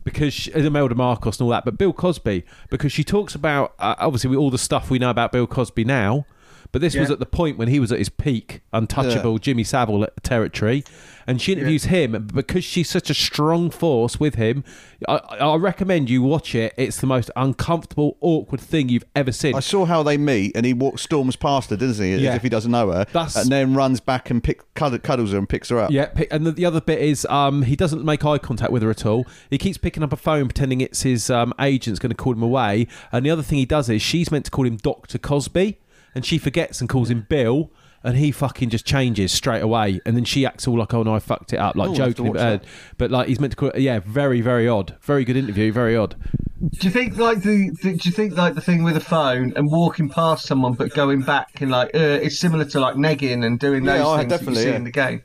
Because 0.05 0.33
she, 0.33 0.51
Imelda 0.53 0.95
Marcos 0.95 1.39
and 1.39 1.45
all 1.45 1.51
that, 1.51 1.65
but 1.65 1.77
Bill 1.77 1.91
Cosby 1.91 2.43
because 2.69 2.93
she 2.93 3.03
talks 3.03 3.35
about 3.35 3.75
uh, 3.79 3.95
obviously 3.99 4.33
all 4.35 4.49
the 4.49 4.57
stuff 4.57 4.89
we 4.89 4.97
know 4.97 5.09
about 5.09 5.33
Bill 5.33 5.45
Cosby 5.45 5.83
now, 5.83 6.25
but 6.71 6.81
this 6.81 6.95
was 6.95 7.11
at 7.11 7.19
the 7.19 7.25
point 7.25 7.57
when 7.57 7.67
he 7.67 7.79
was 7.79 7.91
at 7.91 7.99
his 7.99 8.09
peak, 8.09 8.61
untouchable 8.73 9.37
Jimmy 9.39 9.63
Savile 9.63 10.07
territory, 10.23 10.83
and 11.27 11.41
she 11.41 11.53
interviews 11.53 11.85
him 11.85 12.27
because 12.33 12.63
she's 12.63 12.89
such 12.89 13.09
a 13.09 13.13
strong 13.13 13.69
force 13.69 14.19
with 14.19 14.35
him. 14.35 14.63
I, 15.07 15.15
I 15.39 15.55
recommend 15.55 16.09
you 16.09 16.21
watch 16.23 16.55
it. 16.55 16.73
It's 16.77 16.99
the 16.99 17.07
most 17.07 17.29
uncomfortable, 17.35 18.17
awkward 18.21 18.61
thing 18.61 18.89
you've 18.89 19.05
ever 19.15 19.31
seen. 19.31 19.55
I 19.55 19.59
saw 19.59 19.85
how 19.85 20.03
they 20.03 20.17
meet, 20.17 20.55
and 20.55 20.65
he 20.65 20.73
walks, 20.73 21.01
storms 21.03 21.35
past 21.35 21.69
her, 21.69 21.75
doesn't 21.77 22.03
he? 22.03 22.13
As 22.13 22.21
Yeah. 22.21 22.35
if 22.35 22.41
he 22.41 22.49
doesn't 22.49 22.71
know 22.71 22.91
her, 22.91 23.05
That's- 23.11 23.35
and 23.35 23.49
then 23.51 23.73
runs 23.73 23.99
back 23.99 24.29
and 24.29 24.43
pick, 24.43 24.61
cuddles 24.73 25.31
her 25.31 25.37
and 25.37 25.47
picks 25.49 25.69
her 25.69 25.79
up. 25.79 25.91
Yeah, 25.91 26.05
pick, 26.07 26.31
and 26.31 26.45
the, 26.45 26.51
the 26.51 26.65
other 26.65 26.81
bit 26.81 26.99
is 26.99 27.25
um, 27.25 27.63
he 27.63 27.75
doesn't 27.75 28.03
make 28.03 28.25
eye 28.25 28.37
contact 28.37 28.71
with 28.71 28.81
her 28.81 28.89
at 28.89 29.05
all. 29.05 29.25
He 29.49 29.57
keeps 29.57 29.77
picking 29.77 30.03
up 30.03 30.13
a 30.13 30.17
phone, 30.17 30.45
pretending 30.47 30.81
it's 30.81 31.01
his 31.03 31.29
um, 31.29 31.53
agent's 31.59 31.99
going 31.99 32.11
to 32.11 32.15
call 32.15 32.33
him 32.33 32.43
away. 32.43 32.87
And 33.11 33.25
the 33.25 33.29
other 33.29 33.43
thing 33.43 33.57
he 33.57 33.65
does 33.65 33.89
is 33.89 34.01
she's 34.01 34.31
meant 34.31 34.45
to 34.45 34.51
call 34.51 34.65
him 34.65 34.77
Doctor 34.77 35.17
Cosby, 35.17 35.77
and 36.15 36.25
she 36.25 36.37
forgets 36.37 36.79
and 36.81 36.89
calls 36.89 37.09
him 37.09 37.25
Bill. 37.29 37.71
And 38.03 38.17
he 38.17 38.31
fucking 38.31 38.71
just 38.71 38.83
changes 38.83 39.31
straight 39.31 39.61
away, 39.61 40.01
and 40.07 40.15
then 40.17 40.23
she 40.25 40.43
acts 40.43 40.67
all 40.67 40.75
like, 40.79 40.91
"Oh 40.91 41.03
no, 41.03 41.13
I 41.13 41.19
fucked 41.19 41.53
it 41.53 41.57
up," 41.57 41.75
like 41.75 41.89
Oh, 41.89 41.91
I'll 41.93 41.97
have 41.99 42.07
to 42.07 42.13
joking. 42.15 42.31
watch 42.33 42.41
uh, 42.41 42.49
that. 42.53 42.63
but 42.97 43.11
like 43.11 43.27
he's 43.27 43.39
meant 43.39 43.51
to 43.51 43.57
call, 43.57 43.71
yeah, 43.75 43.99
very, 43.99 44.41
very 44.41 44.67
odd, 44.67 44.95
very 45.03 45.23
good 45.23 45.37
interview, 45.37 45.71
very 45.71 45.95
odd. 45.95 46.15
Do 46.59 46.87
you 46.87 46.89
think 46.89 47.17
like 47.17 47.43
the, 47.43 47.69
the 47.83 47.93
do 47.97 48.09
you 48.09 48.11
think 48.11 48.35
like 48.35 48.55
the 48.55 48.61
thing 48.61 48.81
with 48.81 48.95
the 48.95 49.01
phone 49.01 49.53
and 49.55 49.69
walking 49.69 50.09
past 50.09 50.47
someone 50.47 50.73
but 50.73 50.91
going 50.95 51.21
back 51.21 51.61
and 51.61 51.69
like 51.69 51.89
uh, 51.93 51.99
it's 52.23 52.39
similar 52.39 52.65
to 52.65 52.79
like 52.79 52.95
negging 52.95 53.45
and 53.45 53.59
doing 53.59 53.85
Yeah, 53.85 53.97
those 53.99 54.07
things 54.07 54.17
that 54.17 54.23
you 54.23 54.29
definitely, 54.29 54.63
see 54.63 54.69
yeah. 54.69 54.75
in 54.77 54.83
the 54.85 54.91
game? 54.91 55.23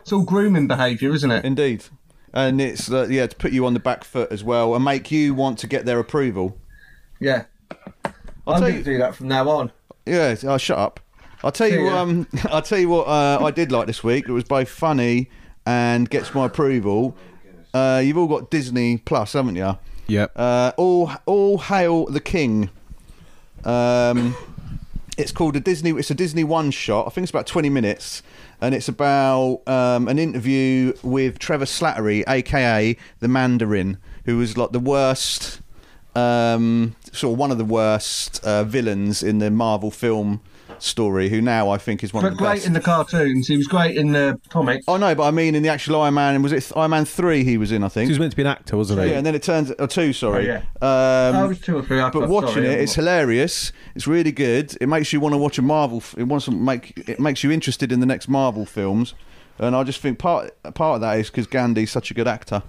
It's 0.00 0.12
all 0.12 0.24
grooming 0.24 0.66
behaviour, 0.66 1.12
isn't 1.14 1.30
it? 1.30 1.44
Indeed, 1.44 1.84
and 2.34 2.60
it's 2.60 2.90
uh, 2.90 3.06
yeah 3.08 3.28
to 3.28 3.36
put 3.36 3.52
you 3.52 3.64
on 3.66 3.74
the 3.74 3.78
back 3.78 4.02
foot 4.02 4.32
as 4.32 4.42
well 4.42 4.74
and 4.74 4.84
make 4.84 5.12
you 5.12 5.32
want 5.32 5.60
to 5.60 5.68
get 5.68 5.86
their 5.86 6.00
approval. 6.00 6.58
Yeah. 7.20 7.44
I'll 8.04 8.54
I'm 8.54 8.54
tell 8.54 8.60
going 8.62 8.74
you- 8.74 8.78
to 8.82 8.90
do 8.94 8.98
that 8.98 9.14
from 9.14 9.28
now 9.28 9.48
on. 9.48 9.70
Yeah, 10.10 10.34
oh, 10.44 10.58
shut 10.58 10.76
up. 10.76 10.98
I'll 11.44 11.52
tell 11.52 11.68
you. 11.68 11.88
Um, 11.88 12.26
I'll 12.50 12.62
tell 12.62 12.78
you 12.78 12.88
what 12.88 13.06
uh, 13.06 13.38
I 13.44 13.50
did 13.52 13.70
like 13.70 13.86
this 13.86 14.02
week. 14.02 14.28
It 14.28 14.32
was 14.32 14.44
both 14.44 14.68
funny 14.68 15.30
and 15.64 16.10
gets 16.10 16.34
my 16.34 16.46
approval. 16.46 17.16
Uh, 17.72 18.02
you've 18.04 18.18
all 18.18 18.26
got 18.26 18.50
Disney 18.50 18.98
Plus, 18.98 19.34
haven't 19.34 19.54
you? 19.54 19.78
Yep. 20.08 20.32
Uh, 20.34 20.72
all, 20.76 21.12
all 21.26 21.58
hail 21.58 22.06
the 22.06 22.20
king. 22.20 22.70
Um, 23.64 24.34
it's 25.16 25.30
called 25.30 25.54
a 25.54 25.60
Disney. 25.60 25.90
It's 25.90 26.10
a 26.10 26.14
Disney 26.14 26.42
one 26.42 26.72
shot. 26.72 27.06
I 27.06 27.10
think 27.10 27.24
it's 27.24 27.30
about 27.30 27.46
twenty 27.46 27.68
minutes, 27.68 28.22
and 28.60 28.74
it's 28.74 28.88
about 28.88 29.62
um, 29.66 30.08
an 30.08 30.18
interview 30.18 30.94
with 31.02 31.38
Trevor 31.38 31.66
Slattery, 31.66 32.24
aka 32.26 32.96
the 33.20 33.28
Mandarin, 33.28 33.98
who 34.24 34.38
was 34.38 34.56
like 34.56 34.72
the 34.72 34.80
worst, 34.80 35.59
um, 36.14 36.96
sort 37.12 37.32
of 37.34 37.38
one 37.38 37.50
of 37.50 37.58
the 37.58 37.64
worst 37.64 38.42
uh, 38.44 38.64
villains 38.64 39.22
in 39.22 39.38
the 39.38 39.50
Marvel 39.50 39.90
film 39.90 40.40
story. 40.78 41.28
Who 41.28 41.40
now 41.42 41.68
I 41.68 41.76
think 41.78 42.02
is 42.02 42.12
one 42.14 42.22
But 42.22 42.32
of 42.32 42.38
the 42.38 42.44
great 42.44 42.54
best. 42.56 42.66
in 42.66 42.72
the 42.72 42.80
cartoons. 42.80 43.46
He 43.48 43.56
was 43.56 43.66
great 43.66 43.96
in 43.96 44.12
the 44.12 44.40
comics. 44.48 44.84
Oh 44.88 44.96
no, 44.96 45.14
but 45.14 45.24
I 45.24 45.30
mean 45.30 45.54
in 45.54 45.62
the 45.62 45.68
actual 45.68 46.00
Iron 46.00 46.14
Man. 46.14 46.42
Was 46.42 46.52
it 46.52 46.72
Iron 46.74 46.90
Man 46.92 47.04
three? 47.04 47.44
He 47.44 47.58
was 47.58 47.70
in, 47.72 47.84
I 47.84 47.88
think. 47.88 48.06
He 48.06 48.12
was 48.12 48.18
meant 48.18 48.32
to 48.32 48.36
be 48.36 48.42
an 48.42 48.46
actor, 48.48 48.76
wasn't 48.76 49.02
he? 49.02 49.10
Yeah, 49.10 49.18
and 49.18 49.26
then 49.26 49.34
it 49.34 49.42
turns 49.42 49.70
or 49.72 49.86
two. 49.86 50.12
Sorry. 50.12 50.50
Oh, 50.50 50.54
yeah. 50.54 50.58
Um, 50.80 51.36
Oh, 51.36 51.44
it 51.44 51.48
was 51.48 51.60
two 51.60 51.76
or 51.76 51.82
three. 51.82 52.00
I 52.00 52.08
but 52.10 52.28
watching 52.28 52.54
sorry, 52.54 52.66
it, 52.68 52.72
I'm 52.74 52.78
it's 52.80 52.96
not- 52.96 53.02
hilarious. 53.04 53.72
It's 53.94 54.06
really 54.06 54.32
good. 54.32 54.76
It 54.80 54.86
makes 54.88 55.12
you 55.12 55.20
want 55.20 55.34
to 55.34 55.38
watch 55.38 55.58
a 55.58 55.62
Marvel. 55.62 55.98
f- 55.98 56.14
It 56.16 56.24
wants 56.24 56.46
to 56.46 56.50
make. 56.52 56.96
It 57.08 57.20
makes 57.20 57.44
you 57.44 57.50
interested 57.50 57.92
in 57.92 58.00
the 58.00 58.06
next 58.06 58.28
Marvel 58.28 58.64
films. 58.64 59.14
And 59.58 59.76
I 59.76 59.82
just 59.84 60.00
think 60.00 60.18
part 60.18 60.50
part 60.74 60.94
of 60.94 61.00
that 61.02 61.18
is 61.18 61.28
because 61.28 61.46
Gandhi's 61.46 61.90
such 61.90 62.10
a 62.10 62.14
good 62.14 62.26
actor. 62.28 62.62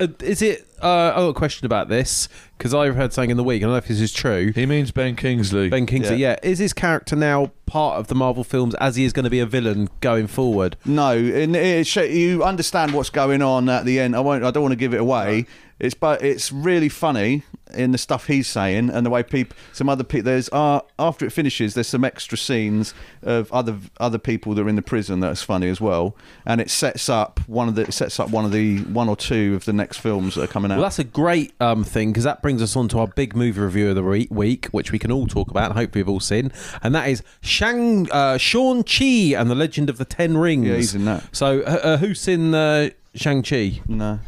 Uh, 0.00 0.06
is 0.20 0.42
it? 0.42 0.64
Uh, 0.80 1.08
I've 1.08 1.16
got 1.16 1.28
a 1.28 1.34
question 1.34 1.66
about 1.66 1.88
this 1.88 2.28
because 2.56 2.72
I've 2.72 2.94
heard 2.94 3.12
something 3.12 3.30
in 3.30 3.36
the 3.36 3.42
week. 3.44 3.62
I 3.62 3.64
don't 3.64 3.72
know 3.72 3.78
if 3.78 3.88
this 3.88 4.00
is 4.00 4.12
true. 4.12 4.52
He 4.54 4.64
means 4.64 4.92
Ben 4.92 5.16
Kingsley. 5.16 5.68
Ben 5.68 5.86
Kingsley, 5.86 6.16
yeah. 6.16 6.36
Is 6.42 6.60
his 6.60 6.72
character 6.72 7.16
now 7.16 7.50
part 7.66 7.98
of 7.98 8.06
the 8.06 8.14
Marvel 8.14 8.44
films 8.44 8.74
as 8.76 8.94
he 8.94 9.04
is 9.04 9.12
going 9.12 9.24
to 9.24 9.30
be 9.30 9.40
a 9.40 9.46
villain 9.46 9.88
going 10.00 10.28
forward? 10.28 10.76
No, 10.84 11.10
and 11.16 11.56
it, 11.56 11.86
sh- 11.86 11.96
you 11.96 12.44
understand 12.44 12.94
what's 12.94 13.10
going 13.10 13.42
on 13.42 13.68
at 13.68 13.84
the 13.84 13.98
end. 13.98 14.14
I 14.14 14.20
won't. 14.20 14.44
I 14.44 14.52
don't 14.52 14.62
want 14.62 14.72
to 14.72 14.76
give 14.76 14.94
it 14.94 15.00
away. 15.00 15.46
It's 15.80 15.94
but 15.94 16.22
it's 16.22 16.52
really 16.52 16.88
funny 16.88 17.44
in 17.74 17.92
the 17.92 17.98
stuff 17.98 18.26
he's 18.26 18.46
saying 18.46 18.90
and 18.90 19.04
the 19.04 19.10
way 19.10 19.22
people, 19.22 19.56
some 19.72 19.88
other 19.88 20.04
people. 20.04 20.24
There's 20.24 20.48
uh, 20.50 20.80
after 20.98 21.26
it 21.26 21.30
finishes, 21.30 21.74
there's 21.74 21.88
some 21.88 22.04
extra 22.04 22.38
scenes 22.38 22.94
of 23.22 23.52
other 23.52 23.78
other 24.00 24.18
people 24.18 24.54
that 24.54 24.62
are 24.62 24.68
in 24.68 24.76
the 24.76 24.82
prison 24.82 25.20
that's 25.20 25.42
funny 25.42 25.68
as 25.68 25.80
well, 25.80 26.16
and 26.46 26.60
it 26.60 26.70
sets 26.70 27.08
up 27.08 27.40
one 27.46 27.68
of 27.68 27.74
the 27.74 27.82
it 27.82 27.92
sets 27.92 28.18
up 28.18 28.30
one 28.30 28.44
of 28.44 28.52
the 28.52 28.78
one 28.84 29.08
or 29.08 29.16
two 29.16 29.54
of 29.54 29.64
the 29.64 29.72
next 29.72 29.98
films 29.98 30.34
that 30.34 30.44
are 30.44 30.52
coming 30.52 30.70
out. 30.70 30.76
Well, 30.76 30.84
that's 30.84 30.98
a 30.98 31.04
great 31.04 31.52
um, 31.60 31.84
thing 31.84 32.10
because 32.10 32.24
that 32.24 32.42
brings 32.42 32.62
us 32.62 32.76
on 32.76 32.88
to 32.88 32.98
our 32.98 33.06
big 33.06 33.36
movie 33.36 33.60
review 33.60 33.90
of 33.90 33.94
the 33.94 34.02
re- 34.02 34.28
week, 34.30 34.66
which 34.66 34.92
we 34.92 34.98
can 34.98 35.12
all 35.12 35.26
talk 35.26 35.50
about 35.50 35.70
and 35.70 35.78
hopefully 35.78 36.02
we've 36.02 36.08
all 36.08 36.20
seen. 36.20 36.52
And 36.82 36.94
that 36.94 37.08
is 37.08 37.22
Shang 37.40 38.10
uh, 38.10 38.38
Shang 38.38 38.82
Chi 38.82 39.34
and 39.38 39.50
the 39.50 39.54
Legend 39.54 39.90
of 39.90 39.98
the 39.98 40.04
Ten 40.04 40.36
Rings. 40.36 40.66
Yeah, 40.66 40.76
he's 40.76 40.94
in 40.94 41.04
that. 41.04 41.24
So, 41.36 41.60
uh, 41.60 41.80
uh, 41.82 41.96
who's 41.98 42.26
in 42.26 42.54
uh, 42.54 42.90
Shang 43.14 43.42
Chi? 43.42 43.80
no, 43.88 44.20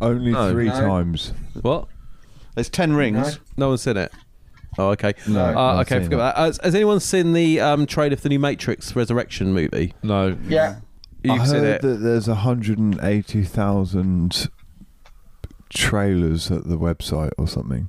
Only 0.00 0.32
No. 0.32 0.50
three 0.52 0.68
No. 0.68 0.80
times. 0.80 1.32
What? 1.62 1.88
there's 2.54 2.68
ten 2.70 2.92
rings. 2.94 3.38
No 3.56 3.68
one's 3.68 3.82
seen 3.82 3.96
it. 3.96 4.12
Oh, 4.78 4.90
okay. 4.90 5.14
No, 5.26 5.42
uh, 5.44 5.52
not 5.52 5.80
okay, 5.86 5.94
seen 5.96 6.02
forget 6.04 6.18
about 6.18 6.36
that. 6.36 6.42
Has, 6.44 6.60
has 6.62 6.74
anyone 6.74 7.00
seen 7.00 7.32
the 7.32 7.60
um, 7.60 7.86
trailer 7.86 8.14
for 8.16 8.22
the 8.22 8.28
new 8.28 8.38
Matrix 8.38 8.94
Resurrection 8.96 9.52
movie? 9.54 9.94
No. 10.02 10.36
Yeah. 10.48 10.76
You've 11.24 11.40
I 11.40 11.44
seen 11.46 11.54
heard 11.60 11.76
it. 11.76 11.82
that 11.82 11.96
there's 12.02 12.28
180,000 12.28 14.48
trailers 15.70 16.50
at 16.50 16.68
the 16.68 16.76
website 16.78 17.30
or 17.38 17.48
something. 17.48 17.88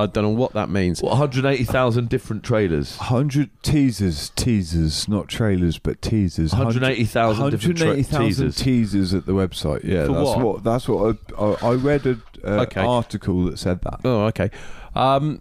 I 0.00 0.06
don't 0.06 0.22
know 0.22 0.30
what 0.30 0.52
that 0.52 0.70
means. 0.70 1.02
What, 1.02 1.10
180,000 1.10 2.08
different 2.08 2.44
trailers. 2.44 2.96
100 2.98 3.50
teasers, 3.62 4.30
teasers, 4.30 5.08
not 5.08 5.26
trailers, 5.28 5.78
but 5.78 6.00
teasers. 6.00 6.52
180,000 6.52 7.50
different 7.50 7.78
tra- 7.78 7.86
180,000 7.88 8.26
teasers. 8.28 8.56
teasers 8.56 9.14
at 9.14 9.26
the 9.26 9.32
website. 9.32 9.82
Yeah, 9.82 10.06
For 10.06 10.12
that's 10.12 10.26
what? 10.26 10.38
what? 10.40 10.64
That's 10.64 10.88
what 10.88 11.16
I, 11.36 11.42
I, 11.42 11.70
I 11.70 11.74
read 11.74 12.06
an 12.06 12.22
uh, 12.44 12.48
Okay. 12.62 12.80
article 12.80 13.44
that 13.46 13.58
said 13.58 13.80
that. 13.82 14.00
Oh, 14.04 14.26
okay. 14.26 14.50
Um, 14.94 15.40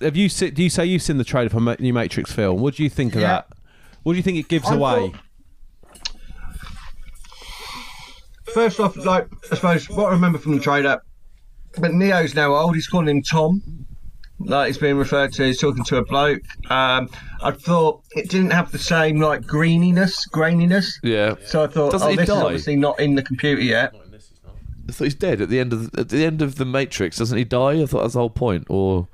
have 0.00 0.16
you 0.16 0.28
se- 0.28 0.50
do 0.50 0.62
you 0.62 0.70
say 0.70 0.86
you've 0.86 1.02
seen 1.02 1.18
the 1.18 1.24
trailer 1.24 1.48
for 1.48 1.58
Ma- 1.58 1.74
new 1.80 1.92
Matrix 1.92 2.30
film? 2.30 2.60
What 2.60 2.76
do 2.76 2.84
you 2.84 2.88
think 2.90 3.16
of 3.16 3.20
Yeah. 3.22 3.28
that? 3.28 3.48
What 4.04 4.12
do 4.12 4.16
you 4.18 4.22
think 4.22 4.38
it 4.38 4.46
gives 4.48 4.68
I 4.70 4.74
away? 4.76 5.10
thought- 5.10 5.20
First 8.54 8.80
off, 8.80 8.96
like 8.96 9.26
I 9.50 9.56
suppose 9.56 9.90
what 9.90 10.06
I 10.06 10.12
remember 10.12 10.38
from 10.38 10.54
the 10.54 10.60
trailer, 10.62 11.02
but 11.78 11.92
Neo's 11.92 12.34
now 12.34 12.54
old. 12.54 12.74
He's 12.76 12.86
calling 12.86 13.08
him 13.08 13.22
Tom. 13.22 13.60
Like 14.40 14.68
he's 14.68 14.78
being 14.78 14.96
referred 14.96 15.32
to, 15.34 15.44
he's 15.46 15.58
talking 15.58 15.82
to 15.84 15.96
a 15.96 16.04
bloke. 16.04 16.42
Um, 16.70 17.10
I 17.42 17.50
thought 17.50 18.02
it 18.12 18.30
didn't 18.30 18.50
have 18.52 18.70
the 18.70 18.78
same 18.78 19.20
like 19.20 19.42
greeniness, 19.42 20.28
graininess. 20.28 20.92
Yeah. 21.02 21.34
So 21.44 21.64
I 21.64 21.66
thought, 21.66 21.92
Doesn't 21.92 22.06
oh, 22.06 22.10
he 22.10 22.16
this 22.16 22.28
is 22.28 22.34
die? 22.34 22.42
obviously 22.42 22.76
not 22.76 23.00
in 23.00 23.14
the 23.16 23.22
computer 23.22 23.60
yet. 23.62 23.94
I 24.88 24.92
thought 24.92 25.04
he's 25.04 25.14
dead 25.14 25.40
at 25.40 25.48
the 25.50 25.58
end 25.60 25.72
of 25.72 25.90
the, 25.90 26.00
at 26.00 26.08
the 26.08 26.24
end 26.24 26.40
of 26.40 26.54
the 26.54 26.64
Matrix. 26.64 27.18
Doesn't 27.18 27.36
he 27.36 27.44
die? 27.44 27.82
I 27.82 27.86
thought 27.86 28.02
that's 28.02 28.14
the 28.14 28.20
whole 28.20 28.30
point. 28.30 28.66
Or 28.70 29.08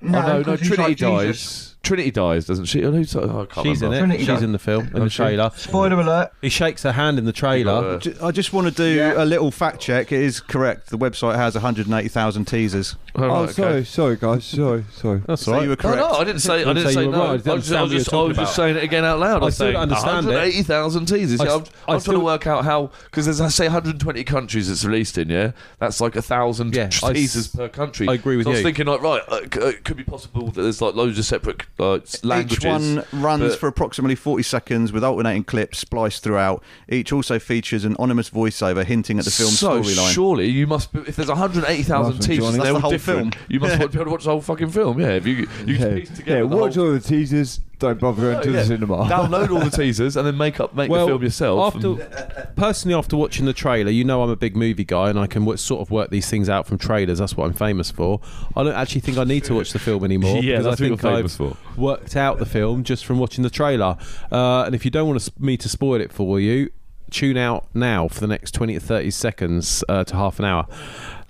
No, 0.00 0.18
oh, 0.18 0.22
no, 0.22 0.38
no. 0.38 0.44
'cause 0.44 0.60
he's 0.60 0.68
Trinity 0.74 1.04
like 1.04 1.26
dies. 1.26 1.71
Jesus. 1.82 1.88
Trinity 1.92 2.10
dies, 2.10 2.46
doesn't 2.46 2.64
she? 2.66 2.84
Oh, 2.84 2.92
who's, 2.92 3.14
oh, 3.16 3.42
I 3.50 3.52
can't 3.52 3.66
She's 3.66 3.82
in 3.82 3.90
remember. 3.90 3.94
it. 3.96 3.98
Trinity 3.98 4.18
She's 4.20 4.26
does. 4.28 4.42
in 4.42 4.52
the 4.52 4.58
film 4.58 4.88
in 4.94 5.02
the 5.04 5.10
trailer. 5.10 5.50
Spoiler 5.56 6.00
alert. 6.00 6.32
He 6.40 6.48
shakes 6.48 6.82
her 6.84 6.92
hand 6.92 7.18
in 7.18 7.24
the 7.24 7.32
trailer. 7.32 7.98
Ju- 7.98 8.16
I 8.22 8.30
just 8.30 8.52
want 8.52 8.68
to 8.68 8.72
do 8.72 8.84
Yeah. 8.84 9.22
a 9.22 9.24
little 9.24 9.50
fact 9.50 9.80
check. 9.80 10.12
It 10.12 10.20
is 10.22 10.40
correct. 10.40 10.90
The 10.90 10.98
website 10.98 11.34
has 11.36 11.54
180,000 11.54 12.44
teasers. 12.46 12.96
Oh, 13.14 13.24
Oh, 13.24 13.28
right, 13.28 13.42
okay. 13.50 13.52
sorry, 13.52 13.84
sorry, 13.84 14.16
guys, 14.16 14.44
sorry, 14.44 14.84
sorry. 14.90 15.20
That's 15.26 15.42
So 15.42 15.52
all 15.52 15.58
right. 15.58 15.64
you 15.64 15.68
were 15.70 15.76
No, 15.76 15.82
correct. 15.82 15.98
no, 15.98 16.10
I 16.12 16.24
didn't 16.24 16.40
say. 16.40 16.54
I 16.54 16.58
Didn't 16.58 16.76
didn't 16.76 16.88
say 16.88 16.94
say 16.94 17.00
you 17.02 17.06
were 17.10 17.12
no. 17.16 17.18
right, 17.20 17.28
I 17.28 17.32
I 17.32 17.36
didn't 17.36 17.54
was, 17.56 17.64
just, 17.68 17.76
I 17.78 17.82
was 17.82 17.90
what 17.92 17.98
just, 17.98 18.12
you 18.12 18.18
I 18.18 18.22
were 18.22 18.28
was 18.28 18.36
just 18.38 18.56
talking 18.56 18.64
saying 18.74 18.76
it 18.78 18.84
again 18.84 19.04
out 19.04 19.18
loud. 19.18 19.36
I, 19.36 19.36
I 19.36 19.44
was 19.44 19.54
still 19.54 19.64
saying 19.66 19.72
don't 19.74 19.82
understand 19.82 20.26
it. 20.26 20.30
180,000 20.30 21.06
teasers. 21.06 21.40
I 21.40 21.44
See, 21.44 21.50
s- 21.50 21.54
I'm, 21.56 21.60
I 21.88 21.92
I'm 21.94 22.00
still- 22.00 22.12
trying 22.12 22.20
to 22.20 22.24
work 22.24 22.46
out 22.46 22.64
how 22.64 22.90
because 23.04 23.24
there's 23.26 23.40
I 23.42 23.48
say 23.48 23.66
120 23.66 24.24
countries 24.24 24.70
it's 24.70 24.84
released 24.84 25.18
in. 25.18 25.28
Yeah, 25.28 25.52
that's 25.78 26.00
like 26.00 26.16
a 26.16 26.22
thousand 26.22 26.74
Yeah, 26.74 26.84
I 26.84 26.86
s- 26.86 27.00
teasers 27.12 27.48
per 27.48 27.68
country. 27.68 28.08
I 28.08 28.14
agree 28.14 28.36
with 28.38 28.44
so 28.46 28.50
I 28.50 28.52
was 28.52 28.60
you. 28.60 28.64
thinking 28.64 28.86
like 28.86 29.02
right, 29.02 29.22
uh, 29.28 29.40
c- 29.52 29.60
uh, 29.60 29.66
it 29.66 29.84
could 29.84 29.98
be 29.98 30.04
possible 30.04 30.46
that 30.50 30.62
there's 30.62 30.80
like 30.80 30.94
loads 30.94 31.18
of 31.18 31.24
separate 31.26 31.62
uh, 31.80 31.98
languages. 32.22 32.58
Each 32.58 32.64
one 32.64 33.04
runs 33.12 33.42
but- 33.52 33.58
for 33.58 33.66
approximately 33.66 34.14
40 34.14 34.42
seconds 34.42 34.92
with 34.92 35.02
alternating 35.02 35.44
clips 35.44 35.78
spliced 35.78 36.22
throughout. 36.22 36.62
Each 36.88 37.12
also 37.12 37.38
features 37.38 37.84
an 37.84 37.96
ominous 37.98 38.30
voiceover 38.30 38.84
hinting 38.84 39.18
at 39.18 39.24
the 39.24 39.30
film's 39.30 39.58
so 39.58 39.80
storyline. 39.80 40.12
surely 40.12 40.48
you 40.48 40.66
must. 40.66 40.92
Be, 40.92 41.00
if 41.00 41.16
there's 41.16 41.28
180,000 41.28 42.20
teasers, 42.20 42.56
That's 42.56 42.68
the 42.68 42.80
whole 42.80 42.90
different. 42.90 43.34
film. 43.34 43.44
You 43.48 43.60
must 43.60 43.78
want 43.78 43.92
be 43.92 43.98
able 43.98 44.04
to 44.06 44.10
watch 44.10 44.24
the 44.24 44.30
whole 44.30 44.40
fucking 44.40 44.70
film. 44.70 45.00
Yeah, 45.00 45.08
if 45.10 45.26
you 45.26 45.48
you 45.66 45.74
Yeah, 45.74 45.94
piece 45.94 46.10
together. 46.10 46.42
yeah 46.42 46.48
the 46.48 46.56
watch 46.56 46.74
whole, 46.76 46.86
all 46.86 46.92
the 46.92 47.00
teasers, 47.00 47.60
don't 47.82 48.00
bother 48.00 48.32
going 48.32 48.42
to 48.44 48.50
Yeah. 48.50 48.56
the 48.60 48.64
cinema. 48.64 48.96
Download 49.10 49.50
all 49.50 49.60
the 49.60 49.70
teasers 49.70 50.16
and 50.16 50.26
then 50.26 50.36
make 50.38 50.58
up 50.60 50.74
make 50.74 50.90
the 50.90 51.06
film 51.06 51.22
yourself. 51.22 51.74
After, 51.74 52.00
and- 52.00 52.56
personally, 52.56 52.96
after 52.96 53.16
watching 53.16 53.44
the 53.44 53.52
trailer, 53.52 53.90
you 53.90 54.04
know 54.04 54.22
I'm 54.22 54.30
a 54.30 54.36
big 54.36 54.56
movie 54.56 54.84
guy, 54.84 55.10
and 55.10 55.18
I 55.18 55.26
can 55.26 55.42
w- 55.42 55.56
sort 55.58 55.80
of 55.82 55.90
work 55.90 56.10
these 56.10 56.30
things 56.30 56.48
out 56.48 56.66
from 56.66 56.78
trailers. 56.78 57.18
That's 57.18 57.36
what 57.36 57.44
I'm 57.46 57.52
famous 57.52 57.90
for. 57.90 58.20
I 58.56 58.62
don't 58.62 58.74
actually 58.74 59.02
think 59.02 59.18
I 59.18 59.24
need 59.24 59.44
to 59.44 59.54
watch 59.54 59.72
the 59.72 59.78
film 59.78 60.04
anymore 60.04 60.36
Yeah, 60.42 60.58
because 60.58 60.64
that's 60.64 60.80
I 60.80 60.84
what 60.84 60.88
you're 60.88 60.96
think 60.96 61.16
famous 61.16 61.32
I've 61.40 61.56
for. 61.76 61.80
worked 61.80 62.16
out 62.16 62.38
the 62.38 62.46
film 62.46 62.84
just 62.84 63.04
from 63.04 63.18
watching 63.18 63.42
the 63.44 63.50
trailer. 63.50 63.96
Uh, 64.30 64.62
and 64.64 64.74
if 64.74 64.84
you 64.84 64.90
don't 64.90 65.08
want 65.08 65.20
to, 65.20 65.32
me 65.38 65.56
to 65.58 65.68
spoil 65.68 66.00
it 66.00 66.12
for 66.12 66.40
you. 66.40 66.70
Tune 67.10 67.36
out 67.36 67.66
now 67.74 68.08
for 68.08 68.20
the 68.20 68.26
next 68.26 68.52
20 68.54 68.72
to 68.72 68.80
30 68.80 69.10
seconds 69.10 69.84
uh, 69.86 70.02
to 70.04 70.16
half 70.16 70.38
an 70.38 70.46
hour. 70.46 70.66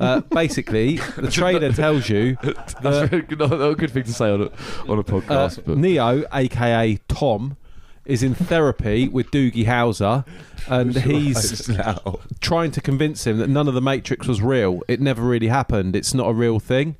Uh, 0.03 0.21
basically, 0.21 0.97
the 1.17 1.31
trailer 1.31 1.73
tells 1.73 2.09
you 2.09 2.37
That's 2.43 2.75
very 3.09 3.23
good, 3.23 3.39
not 3.39 3.53
a 3.53 3.75
good 3.75 3.91
thing 3.91 4.05
to 4.05 4.13
say 4.13 4.31
on 4.31 4.43
a 4.43 4.51
on 4.91 4.99
a 4.99 5.01
uh, 5.01 5.05
podcast. 5.05 5.63
but 5.65 5.79
Neo, 5.79 6.25
aka 6.33 6.99
Tom, 7.09 7.57
is 8.05 8.23
in 8.23 8.35
therapy 8.35 9.09
with 9.09 9.31
Doogie 9.31 9.67
Howser, 9.67 10.27
and 10.69 10.97
he's 10.97 11.71
trying 12.41 12.71
to 12.73 12.81
convince 12.81 13.27
him 13.27 13.39
that 13.39 13.49
none 13.49 13.69
of 13.69 13.75
the 13.75 13.81
Matrix 13.81 14.27
was 14.27 14.43
real. 14.43 14.83
It 14.89 15.01
never 15.01 15.23
really 15.23 15.49
happened. 15.49 15.95
It's 15.95 16.15
not 16.15 16.29
a 16.29 16.35
real 16.35 16.59
thing. 16.59 16.97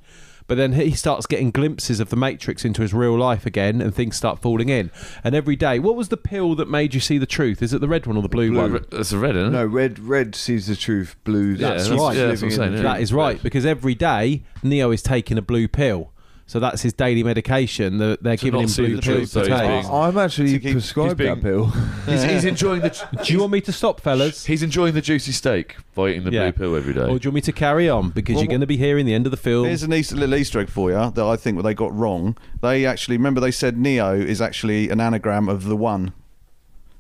But 0.47 0.57
then 0.57 0.73
he 0.73 0.93
starts 0.93 1.27
getting 1.27 1.51
glimpses 1.51 2.01
of 2.01 2.11
the 2.11 2.17
Matrix 2.17 2.65
into 2.65 2.83
his 2.83 2.93
real 2.93 3.17
life 3.19 3.47
again, 3.47 3.81
and 3.81 3.95
things 3.95 4.17
start 4.17 4.41
falling 4.41 4.69
in. 4.69 4.91
And 5.25 5.35
every 5.35 5.57
day, 5.57 5.79
what 5.79 5.97
was 5.97 6.09
the 6.09 6.17
pill 6.17 6.55
that 6.57 6.69
made 6.69 6.95
you 6.95 7.01
see 7.01 7.19
the 7.19 7.27
truth? 7.27 7.63
Is 7.63 7.73
it 7.73 7.81
the 7.81 7.89
red 7.89 8.07
one 8.07 8.17
or 8.17 8.23
the 8.23 8.29
blue, 8.29 8.53
one? 8.53 8.85
That's 8.91 9.13
a 9.13 9.19
red, 9.19 9.37
isn't 9.37 9.49
it? 9.49 9.51
no, 9.51 9.65
red, 9.67 9.99
red 9.99 10.35
sees 10.35 10.67
the 10.67 10.77
truth. 10.77 11.17
Blue, 11.25 11.53
Yeah, 11.53 11.71
That's 11.71 11.85
that's- 11.85 12.01
right. 12.01 12.17
yeah, 12.17 12.27
that's 12.27 12.43
what 12.43 12.53
I'm 12.53 12.57
saying, 12.57 12.73
yeah. 12.75 12.83
That 12.83 13.01
is 13.01 13.13
right, 13.13 13.43
because 13.43 13.67
every 13.67 13.95
day 13.95 14.43
Neo 14.63 14.91
is 14.91 15.03
taking 15.03 15.39
a 15.39 15.43
blue 15.43 15.67
pill. 15.69 16.12
So 16.53 16.61
that's 16.61 16.83
his 16.83 16.93
daily 16.93 17.23
medication. 17.23 17.97
They're, 17.97 18.19
they're 18.21 18.37
To 18.37 18.45
giving 18.45 18.59
not 18.61 18.65
him 18.65 18.69
see 18.69 18.83
blue 18.85 18.97
the 18.97 19.01
pills 19.03 19.17
truth, 19.17 19.23
to 19.23 19.33
so 19.33 19.41
he's 19.41 19.49
take. 19.49 19.69
being- 19.71 19.87
I- 19.87 20.07
I'm 20.09 20.19
actually 20.19 20.53
To 20.53 20.59
keep- 20.59 20.73
prescribed 20.73 21.19
he's 21.21 21.29
that 21.31 21.41
pill. 21.41 21.65
He's, 22.07 22.23
he's 22.25 22.45
enjoying 22.45 22.83
the. 22.83 23.09
Do 23.25 23.33
you 23.33 23.39
want 23.41 23.53
me 23.53 23.63
to 23.63 23.73
stop, 23.73 24.03
fellas? 24.03 24.45
He's 24.45 24.63
enjoying 24.63 24.93
the 24.93 25.01
juicy 25.01 25.33
steak 25.33 25.77
by 25.95 26.09
eating 26.11 26.25
the 26.25 26.31
Yeah. 26.33 26.51
blue 26.51 26.53
pill 26.53 26.77
every 26.77 26.93
day. 26.93 27.01
Or 27.09 27.19
do 27.19 27.25
you 27.25 27.31
want 27.31 27.35
me 27.37 27.41
to 27.41 27.53
carry 27.53 27.89
on? 27.89 28.11
Because 28.11 28.35
Well, 28.35 28.45
you're 28.45 28.51
going 28.51 28.61
to 28.61 28.67
be 28.67 28.77
hearing 28.77 29.07
the 29.07 29.15
end 29.15 29.25
of 29.27 29.31
the 29.31 29.39
film. 29.39 29.65
Here's 29.67 29.83
an 29.83 29.95
Easter, 29.95 30.15
little 30.17 30.35
Easter 30.35 30.61
egg 30.61 30.69
for 30.69 30.91
you 30.91 31.11
that 31.11 31.25
I 31.25 31.37
think 31.37 31.63
they 31.63 31.73
got 31.73 31.95
wrong. 31.97 32.37
They 32.61 32.85
actually 32.85 33.17
remember 33.17 33.41
they 33.41 33.51
said 33.51 33.79
Neo 33.79 34.15
is 34.15 34.43
actually 34.43 34.91
an 34.91 35.01
anagram 35.01 35.49
of 35.49 35.65
the 35.65 35.77
one, 35.77 36.13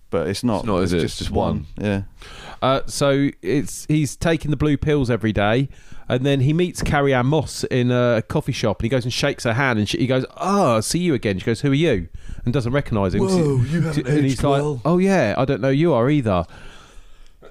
but 0.08 0.28
it's 0.28 0.42
not. 0.42 0.60
It's 0.60 0.66
not, 0.66 0.78
is 0.78 0.92
it? 0.94 1.00
just, 1.00 1.04
It's 1.16 1.18
just 1.18 1.30
one. 1.30 1.66
Yeah. 1.78 2.04
Uh, 2.62 2.80
so 2.86 3.28
it's 3.42 3.84
he's 3.86 4.16
taking 4.16 4.50
the 4.50 4.56
blue 4.56 4.76
pills 4.78 5.10
every 5.10 5.32
day, 5.32 5.68
and 6.12 6.26
then 6.26 6.40
he 6.40 6.52
meets 6.52 6.82
Carrie-Anne 6.82 7.26
Moss 7.26 7.64
in 7.64 7.90
a 7.90 8.22
coffee 8.28 8.52
shop, 8.52 8.80
and 8.80 8.84
he 8.84 8.88
goes 8.90 9.04
and 9.04 9.12
shakes 9.12 9.44
her 9.44 9.54
hand, 9.54 9.78
and 9.78 9.88
she, 9.88 9.96
he 9.96 10.06
goes, 10.06 10.26
"Oh, 10.36 10.76
I 10.76 10.80
see 10.80 10.98
you 10.98 11.14
again." 11.14 11.38
She 11.38 11.46
goes, 11.46 11.62
"Who 11.62 11.70
are 11.70 11.74
you?" 11.74 12.08
and 12.44 12.52
doesn't 12.52 12.72
recognise 12.72 13.14
him. 13.14 13.22
Whoa, 13.22 13.62
you 13.62 13.80
haven't 13.80 14.06
and 14.06 14.24
he's 14.24 14.34
aged 14.34 14.42
like, 14.44 14.60
well. 14.60 14.82
"Oh 14.84 14.98
yeah, 14.98 15.34
I 15.38 15.46
don't 15.46 15.62
know 15.62 15.70
you 15.70 15.94
are 15.94 16.10
either." 16.10 16.44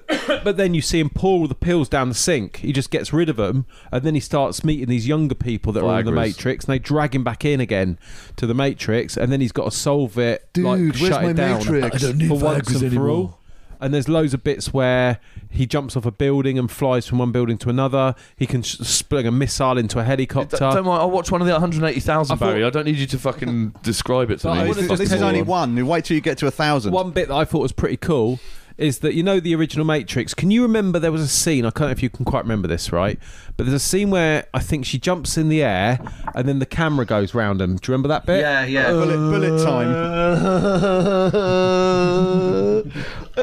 but 0.44 0.56
then 0.56 0.74
you 0.74 0.80
see 0.80 1.00
him 1.00 1.10
pour 1.10 1.40
all 1.40 1.48
the 1.48 1.56
pills 1.56 1.88
down 1.88 2.08
the 2.08 2.14
sink. 2.14 2.58
He 2.58 2.72
just 2.72 2.90
gets 2.90 3.12
rid 3.12 3.28
of 3.28 3.34
them, 3.34 3.66
and 3.90 4.04
then 4.04 4.14
he 4.14 4.20
starts 4.20 4.62
meeting 4.62 4.86
these 4.86 5.08
younger 5.08 5.34
people 5.34 5.72
that 5.72 5.82
are 5.82 5.98
in 5.98 6.06
the 6.06 6.12
Viagra's. 6.12 6.36
Matrix, 6.36 6.64
and 6.66 6.74
they 6.74 6.78
drag 6.78 7.16
him 7.16 7.24
back 7.24 7.44
in 7.44 7.60
again 7.60 7.98
to 8.36 8.46
the 8.46 8.54
Matrix, 8.54 9.16
and 9.16 9.32
then 9.32 9.40
he's 9.40 9.50
got 9.50 9.64
to 9.64 9.76
solve 9.76 10.18
it, 10.18 10.48
Dude, 10.52 10.64
like 10.66 10.78
where's 10.78 10.98
shut 10.98 11.22
my 11.22 11.30
it 11.30 11.34
down 11.34 11.58
Matrix? 11.58 11.96
I 11.96 11.98
don't 11.98 12.18
need 12.18 12.28
for 12.28 12.38
once 12.38 12.68
Viagra's 12.68 12.82
and 12.82 12.92
for 12.92 13.08
anymore. 13.08 13.34
All. 13.82 13.86
And 13.86 13.92
there's 13.94 14.08
loads 14.08 14.32
of 14.34 14.44
bits 14.44 14.72
where 14.72 15.18
he 15.50 15.66
jumps 15.66 15.96
off 15.96 16.06
a 16.06 16.10
building 16.10 16.58
and 16.58 16.70
flies 16.70 17.06
from 17.06 17.18
one 17.18 17.32
building 17.32 17.58
to 17.58 17.68
another. 17.70 18.14
He 18.36 18.46
can 18.46 18.62
sh- 18.62 18.76
spring 18.78 19.26
a 19.26 19.32
missile 19.32 19.76
into 19.78 19.98
a 19.98 20.04
helicopter. 20.04 20.56
D- 20.56 20.60
Don't 20.60 20.84
mind, 20.86 21.00
I'll 21.02 21.10
watch 21.10 21.30
one 21.30 21.40
of 21.40 21.46
the 21.46 21.52
180,000, 21.52 22.34
I 22.34 22.38
thought- 22.38 22.44
Barry. 22.46 22.64
I 22.64 22.70
don't 22.70 22.84
need 22.86 22.96
you 22.96 23.06
to 23.06 23.18
fucking 23.18 23.74
describe 23.82 24.30
it 24.30 24.38
to 24.40 24.54
me. 24.54 24.72
This, 24.72 24.98
this 24.98 25.12
is 25.12 25.20
only 25.22 25.42
one. 25.42 25.76
You 25.76 25.84
wait 25.86 26.04
till 26.04 26.14
you 26.14 26.20
get 26.20 26.38
to 26.38 26.46
a 26.46 26.50
thousand. 26.50 26.92
One 26.92 27.10
bit 27.10 27.28
that 27.28 27.34
I 27.34 27.44
thought 27.44 27.60
was 27.62 27.72
pretty 27.72 27.96
cool 27.98 28.40
is 28.78 29.00
that 29.00 29.12
you 29.12 29.22
know 29.22 29.38
the 29.38 29.54
original 29.54 29.84
Matrix. 29.84 30.32
Can 30.32 30.50
you 30.50 30.62
remember 30.62 30.98
there 30.98 31.12
was 31.12 31.20
a 31.20 31.28
scene? 31.28 31.66
I 31.66 31.70
can't 31.70 31.88
know 31.88 31.92
if 31.92 32.02
you 32.02 32.08
can 32.08 32.24
quite 32.24 32.40
remember 32.44 32.66
this, 32.66 32.90
right? 32.90 33.18
But 33.58 33.66
there's 33.66 33.74
a 33.74 33.78
scene 33.78 34.08
where 34.10 34.46
I 34.54 34.60
think 34.60 34.86
she 34.86 34.98
jumps 34.98 35.36
in 35.36 35.50
the 35.50 35.62
air 35.62 36.00
and 36.34 36.48
then 36.48 36.58
the 36.58 36.64
camera 36.66 37.04
goes 37.04 37.34
round 37.34 37.60
them. 37.60 37.76
Do 37.76 37.92
you 37.92 37.92
remember 37.92 38.08
that 38.08 38.24
bit? 38.24 38.40
Yeah, 38.40 38.64
yeah. 38.64 38.90
Bullet, 38.92 39.18
bullet 39.18 39.62
time. 39.62 39.92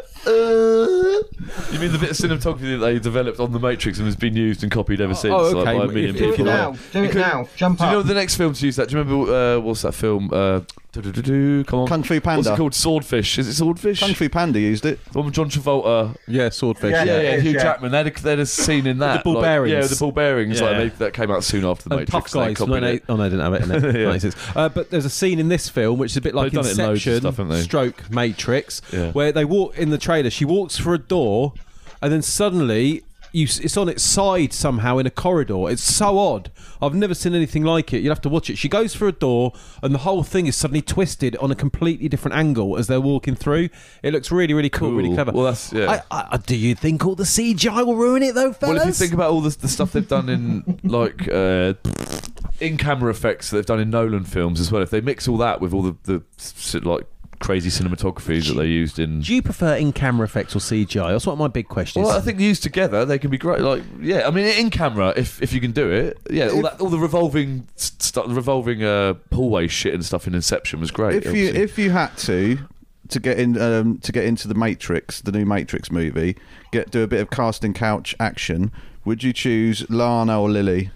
You 0.26 1.78
mean 1.78 1.92
the 1.92 1.98
bit 1.98 2.10
of 2.10 2.16
cinematography 2.16 2.78
that 2.78 2.84
they 2.84 2.98
developed 2.98 3.40
on 3.40 3.52
the 3.52 3.58
Matrix 3.58 3.98
and 3.98 4.06
has 4.06 4.16
been 4.16 4.36
used 4.36 4.62
and 4.62 4.70
copied 4.70 5.00
ever 5.00 5.14
since? 5.14 5.32
oh, 5.32 5.50
like, 5.50 5.68
okay. 5.68 5.78
by 5.78 5.84
a 5.84 5.88
million 5.88 6.14
Do 6.14 6.26
you 6.26 6.32
it 6.32 6.38
now. 6.40 6.76
Do 6.92 7.04
it 7.04 7.14
now. 7.14 7.48
Jump 7.56 7.78
Do 7.78 7.84
you 7.86 7.90
know 7.92 8.02
the 8.02 8.14
next 8.14 8.36
film 8.36 8.52
to 8.52 8.66
use 8.66 8.76
that? 8.76 8.88
Do 8.88 8.96
you 8.96 9.02
remember 9.02 9.32
uh, 9.32 9.60
what's 9.60 9.82
that 9.82 9.92
film? 9.92 10.30
Uh, 10.32 10.60
Do-do-do-do, 10.92 11.62
Come 11.64 11.80
on. 11.80 11.86
Kung 11.86 12.02
Fu 12.02 12.20
Panda. 12.20 12.38
What's 12.38 12.48
it 12.48 12.56
called? 12.56 12.74
Swordfish. 12.74 13.38
Is 13.38 13.46
it 13.46 13.54
Swordfish? 13.54 14.00
Kung 14.00 14.12
Fu 14.12 14.28
Panda 14.28 14.58
used 14.58 14.84
it. 14.84 14.98
The 15.12 15.18
one 15.18 15.26
with 15.26 15.34
John 15.34 15.48
Travolta. 15.48 16.16
Yeah, 16.26 16.48
swordfish. 16.48 16.90
Yeah, 16.90 17.04
Yeah, 17.04 17.16
it 17.18 17.24
yeah, 17.36 17.40
Hugh 17.40 17.50
yeah. 17.52 17.62
Jackman. 17.62 17.92
They 17.92 17.98
had, 17.98 18.06
a, 18.08 18.22
they 18.22 18.30
had 18.30 18.38
a 18.40 18.46
scene 18.46 18.88
in 18.88 18.98
that. 18.98 19.22
ball 19.22 19.34
like, 19.34 19.42
bearings. 19.44 19.72
Yeah, 19.72 19.82
the 19.86 19.96
ball 19.96 20.10
bearings. 20.10 20.60
Like 20.60 20.70
Yeah. 20.72 20.78
they, 20.78 20.88
that 20.88 21.14
came 21.14 21.30
out 21.30 21.44
soon 21.44 21.64
after 21.64 21.88
the 21.88 21.94
And 21.94 22.00
Matrix. 22.08 22.32
Puff 22.32 22.42
they 22.42 22.48
Guys. 22.48 22.56
copied 22.56 22.70
98 22.72 22.94
it. 22.94 23.02
oh 23.08 23.16
no, 23.16 23.22
I 23.22 23.28
didn't 23.28 23.40
have 23.40 23.54
it 23.54 23.62
in 23.62 23.70
it. 23.84 23.94
Yeah. 24.00 24.04
96. 24.06 24.36
Uh, 24.56 24.68
but 24.68 24.90
there's 24.90 25.04
a 25.04 25.10
scene 25.10 25.38
in 25.38 25.48
this 25.48 25.68
film 25.68 25.98
which 25.98 26.10
is 26.10 26.16
a 26.16 26.20
bit 26.20 26.34
like 26.34 26.50
They've 26.50 26.62
done 26.62 26.70
it 26.70 26.78
in 26.78 26.84
loads 26.86 27.06
of 27.06 27.12
Inception, 27.12 27.20
stuff, 27.20 27.36
haven't 27.36 27.52
they? 27.56 27.62
stroke 27.62 28.10
Matrix, 28.10 28.82
Yeah. 28.92 29.12
where 29.12 29.30
they 29.30 29.44
walk 29.44 29.78
in 29.78 29.90
the 29.90 29.98
trailer. 29.98 30.30
She 30.30 30.44
walks 30.44 30.76
for 30.76 30.92
a 30.92 30.98
door, 30.98 31.52
and 32.02 32.12
then 32.12 32.22
suddenly. 32.22 33.04
You, 33.32 33.44
it's 33.44 33.76
on 33.76 33.88
its 33.88 34.02
side 34.02 34.52
somehow 34.52 34.98
in 34.98 35.06
a 35.06 35.10
corridor. 35.10 35.70
It's 35.70 35.82
so 35.82 36.18
odd. 36.18 36.50
I've 36.82 36.94
never 36.94 37.14
seen 37.14 37.34
anything 37.34 37.62
like 37.64 37.92
it. 37.92 37.98
You'll 38.02 38.10
have 38.12 38.20
to 38.22 38.28
watch 38.28 38.50
it. 38.50 38.56
She 38.58 38.68
goes 38.68 38.94
for 38.94 39.06
a 39.06 39.12
door, 39.12 39.52
and 39.82 39.94
the 39.94 39.98
whole 40.00 40.22
thing 40.22 40.46
is 40.46 40.56
suddenly 40.56 40.82
twisted 40.82 41.36
on 41.36 41.50
a 41.50 41.54
completely 41.54 42.08
different 42.08 42.36
angle 42.36 42.76
as 42.76 42.86
they're 42.88 43.00
walking 43.00 43.34
through. 43.36 43.68
It 44.02 44.12
looks 44.12 44.30
really, 44.32 44.54
really 44.54 44.70
cool, 44.70 44.92
really 44.92 45.14
clever. 45.14 45.32
Well, 45.32 45.44
that's- 45.44 45.72
yeah. 45.72 46.02
I, 46.10 46.26
I, 46.32 46.36
do 46.38 46.56
you 46.56 46.74
think 46.74 47.04
all 47.06 47.14
the 47.14 47.24
CGI 47.24 47.86
will 47.86 47.96
ruin 47.96 48.22
it, 48.22 48.34
though, 48.34 48.52
fellas? 48.52 48.74
Well, 48.78 48.82
if 48.82 48.86
you 48.88 48.92
think 48.94 49.12
about 49.12 49.30
all 49.30 49.40
the, 49.40 49.56
the 49.56 49.68
stuff 49.68 49.92
they've 49.92 50.06
done 50.08 50.28
in 50.28 50.80
like 50.84 51.28
uh, 51.28 51.74
in-camera 52.60 53.10
effects 53.10 53.50
that 53.50 53.56
they've 53.58 53.66
done 53.66 53.80
in 53.80 53.90
Nolan 53.90 54.24
films 54.24 54.60
as 54.60 54.72
well, 54.72 54.82
if 54.82 54.90
they 54.90 55.00
mix 55.00 55.28
all 55.28 55.36
that 55.38 55.60
with 55.60 55.72
all 55.72 55.82
the, 55.82 55.96
the 56.04 56.80
like 56.82 57.06
crazy 57.40 57.70
cinematography 57.70 58.46
that 58.46 58.54
they 58.54 58.66
used 58.66 58.98
in. 58.98 59.20
Do 59.22 59.34
you 59.34 59.42
prefer 59.42 59.74
in-camera 59.74 60.24
effects 60.24 60.54
or 60.54 60.58
CGI? 60.60 61.10
That's 61.10 61.26
what 61.26 61.38
my 61.38 61.48
big 61.48 61.68
question 61.68 62.02
Well, 62.02 62.12
I 62.12 62.18
is. 62.18 62.24
think 62.24 62.38
used 62.38 62.62
together 62.62 63.04
they 63.04 63.18
can 63.18 63.30
be 63.30 63.38
great. 63.38 63.60
Like, 63.60 63.82
yeah, 64.00 64.28
I 64.28 64.30
mean, 64.30 64.44
in 64.46 64.70
camera, 64.70 65.12
if 65.16 65.42
if 65.42 65.52
you 65.52 65.60
can 65.60 65.72
do 65.72 65.90
it, 65.90 66.18
yeah, 66.30 66.50
all 66.50 66.62
that, 66.62 66.80
all 66.80 66.90
the 66.90 66.98
revolving 66.98 67.66
stuff, 67.76 68.28
the 68.28 68.34
revolving 68.34 68.84
uh, 68.84 69.14
hallway 69.32 69.66
shit 69.66 69.94
and 69.94 70.04
stuff 70.04 70.26
in 70.26 70.34
Inception 70.34 70.80
was 70.80 70.90
great. 70.90 71.16
If 71.16 71.24
you 71.24 71.30
obviously. 71.30 71.60
if 71.62 71.78
you 71.78 71.90
had 71.90 72.16
to 72.18 72.58
to 73.08 73.20
get 73.20 73.38
in 73.38 73.60
um, 73.60 73.98
to 73.98 74.12
get 74.12 74.24
into 74.24 74.46
the 74.46 74.54
Matrix, 74.54 75.20
the 75.20 75.32
new 75.32 75.44
Matrix 75.44 75.90
movie, 75.90 76.36
get 76.72 76.90
do 76.90 77.02
a 77.02 77.06
bit 77.06 77.20
of 77.20 77.30
casting 77.30 77.72
couch 77.74 78.14
action, 78.20 78.70
would 79.04 79.22
you 79.22 79.32
choose 79.32 79.88
Lana 79.90 80.40
or 80.40 80.48
Lily? 80.50 80.90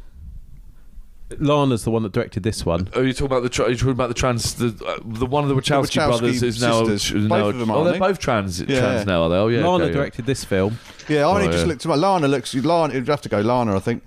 Lana's 1.39 1.85
the 1.85 1.91
one 1.91 2.03
that 2.03 2.13
directed 2.13 2.43
this 2.43 2.67
one. 2.67 2.89
Are 2.95 3.03
you 3.03 3.13
talking 3.13 3.27
about 3.27 3.43
the 3.43 3.49
tra- 3.49 3.65
are 3.65 3.71
you 3.71 3.77
talking 3.77 3.93
about 3.93 4.09
the 4.09 4.15
trans 4.15 4.55
the 4.55 4.67
uh, 4.87 4.99
the 5.05 5.27
one 5.27 5.43
of 5.43 5.49
the 5.49 5.55
Wachowski, 5.55 5.99
Wachowski 5.99 6.07
brothers 6.09 6.43
is 6.43 6.61
now, 6.61 6.85
sisters. 6.85 7.11
is 7.23 7.29
now 7.29 7.41
Both 7.41 7.55
of 7.55 7.61
them 7.61 7.71
are, 7.71 7.77
oh 7.77 7.81
are, 7.81 7.85
they're 7.85 7.93
aren't 7.95 8.03
they? 8.03 8.09
both 8.09 8.19
trans 8.19 8.61
Yeah. 8.61 8.81
trans 8.81 9.07
now 9.07 9.23
are 9.23 9.29
they 9.31 9.37
oh 9.37 9.49
yeah 9.49 9.67
Lana 9.67 9.85
okay, 9.85 9.87
yeah. 9.93 9.93
directed 9.99 10.27
this 10.27 10.45
film. 10.45 10.79
Yeah, 11.09 11.21
I 11.21 11.23
only 11.35 11.49
Oh, 11.49 11.51
just 11.51 11.65
yeah. 11.65 11.69
looked 11.69 11.85
at 11.87 11.89
my 11.89 11.95
Lana. 11.97 12.29
Looks 12.29 12.55
Lana. 12.55 12.95
You'd 12.95 13.09
have 13.09 13.23
to 13.23 13.29
go 13.31 13.41
Lana, 13.41 13.75
I 13.75 13.81
think. 13.81 14.03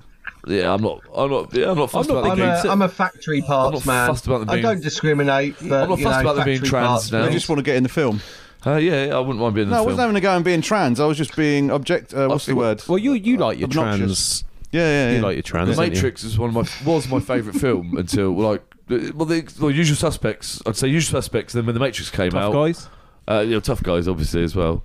yeah 0.47 0.71
I'm 0.71 0.81
not 0.81 1.01
I'm 1.13 1.29
not 1.31 1.53
yeah 1.55 1.71
I'm 1.71 1.77
not 1.77 1.89
fussed 1.91 2.09
I'm 2.11 2.17
about 2.17 2.31
I'm 2.31 2.37
them 2.39 2.49
a, 2.49 2.61
being 2.61 2.71
I'm 2.71 2.81
a 2.83 2.89
factory 2.89 3.41
parts 3.41 3.73
not 3.73 3.85
man. 3.87 4.07
fussed 4.09 4.27
about 4.27 4.39
them 4.41 4.49
I 4.51 4.53
being- 4.53 4.63
don't 4.63 4.81
discriminate. 4.83 5.55
But, 5.59 5.83
I'm 5.83 5.89
not 5.89 5.97
you 5.99 6.05
fussed 6.05 6.17
know, 6.17 6.21
about 6.21 6.35
them 6.35 6.45
being 6.45 6.57
factory 6.59 6.69
trans 6.69 6.87
parts, 6.87 7.11
now. 7.11 7.23
I 7.25 7.31
just 7.31 7.49
want 7.49 7.57
to 7.59 7.63
get 7.63 7.75
in 7.77 7.83
the 7.83 7.89
film. 7.89 8.21
uh, 8.65 8.75
yeah, 8.75 9.05
yeah 9.07 9.15
I 9.15 9.19
wouldn't 9.19 9.39
mind 9.39 9.55
being 9.55 9.63
in 9.65 9.69
the 9.71 9.75
film. 9.75 9.77
No, 9.77 9.77
I 9.77 9.85
wasn't 9.85 9.97
film 9.97 9.99
having 10.09 10.15
a 10.17 10.21
go 10.21 10.35
and 10.35 10.45
being 10.45 10.61
trans. 10.61 10.99
I 10.99 11.05
was 11.07 11.17
just 11.17 11.35
being 11.35 11.71
object. 11.71 12.13
Uh, 12.13 12.27
what's 12.27 12.45
the 12.45 12.55
word? 12.55 12.83
Well, 12.87 12.99
you 12.99 13.13
you 13.13 13.37
like 13.37 13.57
your 13.57 13.69
Obnoxious. 13.69 14.41
trans. 14.41 14.43
Yeah, 14.71 14.81
yeah, 14.81 15.09
You 15.11 15.15
yeah. 15.17 15.21
like 15.23 15.35
your 15.35 15.43
trans. 15.43 15.69
The 15.69 15.75
don't 15.75 15.85
you? 15.85 15.91
Matrix 15.91 16.23
is 16.23 16.37
one 16.37 16.49
of 16.49 16.55
my 16.55 16.91
was 16.91 17.07
my 17.07 17.19
favourite 17.19 17.59
film 17.59 17.97
until 17.97 18.35
like 18.35 18.61
well 18.89 19.25
the 19.25 19.47
well, 19.59 19.71
Usual 19.71 19.95
Suspects 19.95 20.61
I'd 20.65 20.75
say 20.77 20.87
Usual 20.87 21.21
Suspects 21.21 21.53
then 21.53 21.65
when 21.65 21.73
the 21.75 21.79
Matrix 21.79 22.09
came 22.09 22.27
out 22.27 22.31
Tough 22.31 22.43
out 22.43 22.53
guys. 22.53 22.89
uh, 23.27 23.39
you 23.41 23.51
know, 23.51 23.59
tough 23.59 23.83
guys 23.83 24.07
obviously 24.07 24.43
as 24.43 24.55
well. 24.55 24.83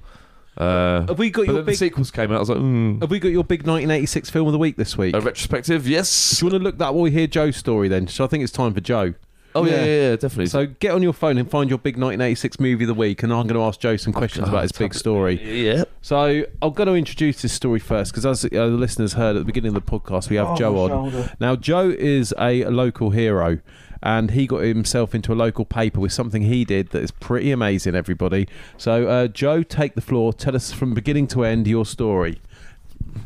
Uh, 0.57 1.07
Have 1.07 1.18
we 1.18 1.30
got 1.30 1.43
but 1.43 1.47
your 1.47 1.55
then 1.57 1.64
the 1.64 1.70
big? 1.70 1.76
sequels 1.78 2.11
came 2.11 2.30
out. 2.30 2.37
I 2.37 2.41
was 2.41 2.51
like, 2.51 2.59
mm. 2.59 3.01
Have 3.01 3.11
we 3.11 3.18
got 3.18 3.28
your 3.28 3.43
big 3.43 3.61
1986 3.61 4.28
film 4.30 4.47
of 4.49 4.53
the 4.53 4.59
week 4.59 4.76
this 4.76 4.99
week? 4.99 5.16
a 5.16 5.20
retrospective, 5.20 5.89
yes. 5.89 6.39
Do 6.39 6.45
you 6.47 6.51
want 6.53 6.61
to 6.61 6.64
look 6.64 6.78
that 6.78 6.93
while 6.93 7.03
we 7.05 7.11
hear 7.11 7.26
Joe's 7.26 7.57
story 7.57 7.89
then? 7.89 8.07
So 8.07 8.22
I 8.22 8.26
think 8.26 8.45
it's 8.45 8.53
time 8.53 8.74
for 8.74 8.80
Joe. 8.83 9.14
Oh 9.55 9.64
yeah, 9.64 9.72
Yeah. 9.72 9.84
yeah, 9.84 10.09
yeah, 10.11 10.16
definitely. 10.16 10.46
So 10.46 10.66
get 10.66 10.92
on 10.92 11.03
your 11.03 11.12
phone 11.12 11.36
and 11.38 11.50
find 11.50 11.68
your 11.68 11.78
big 11.78 11.96
1986 11.96 12.59
movie 12.61 12.84
of 12.84 12.88
the 12.88 12.94
week, 12.94 13.22
and 13.22 13.32
I'm 13.32 13.46
going 13.46 13.55
to 13.61 13.62
ask 13.62 13.78
Joe 13.80 13.96
some 13.96 14.12
questions 14.12 14.48
about 14.48 14.62
his 14.62 14.72
big 14.72 14.94
story. 14.94 15.40
yeah, 15.68 15.84
So 16.00 16.44
I'm 16.62 16.72
going 16.72 16.86
to 16.88 16.94
introduce 16.94 17.42
this 17.42 17.53
story 17.53 17.78
first 17.78 18.12
because, 18.12 18.24
as 18.26 18.44
uh, 18.44 18.48
the 18.50 18.66
listeners 18.68 19.12
heard 19.14 19.36
at 19.36 19.40
the 19.40 19.44
beginning 19.44 19.74
of 19.76 19.84
the 19.84 19.90
podcast, 19.98 20.30
we 20.30 20.36
have 20.36 20.48
Oh, 20.48 20.57
Joe 20.57 20.72
my 20.72 20.80
on. 20.80 20.88
shoulder. 21.12 21.32
Now, 21.40 21.57
Joe 21.57 21.90
is 21.90 22.34
a 22.38 22.64
local 22.66 23.11
hero, 23.11 23.59
and 24.03 24.30
he 24.32 24.46
got 24.46 24.59
himself 24.62 25.14
into 25.14 25.32
a 25.32 25.36
local 25.36 25.64
paper 25.64 26.00
with 26.00 26.12
something 26.12 26.42
he 26.42 26.64
did 26.64 26.88
that 26.90 27.03
is 27.03 27.11
pretty 27.11 27.50
amazing. 27.53 27.94
Everybody, 27.94 28.48
so 28.78 29.07
uh, 29.07 29.28
Joe, 29.28 29.62
take 29.62 29.94
the 29.94 30.00
floor. 30.00 30.32
Tell 30.32 30.57
us 30.57 30.72
from 30.72 30.94
beginning 30.94 31.26
to 31.28 31.44
end 31.44 31.66
your 31.66 31.84
story, 31.86 32.40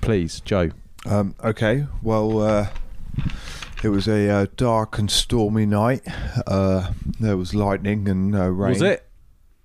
please, 0.00 0.40
Joe. 0.40 0.70
Um, 1.06 1.34
okay, 1.42 1.86
well, 2.02 2.40
uh, 2.42 2.66
it 3.82 3.88
was 3.88 4.08
a 4.08 4.28
uh, 4.28 4.46
dark 4.56 4.98
and 4.98 5.10
stormy 5.10 5.66
night. 5.66 6.02
Uh, 6.46 6.92
there 7.20 7.36
was 7.36 7.54
lightning 7.54 8.08
and 8.08 8.34
uh, 8.34 8.48
rain. 8.48 8.72
Was 8.72 8.82
it? 8.82 9.06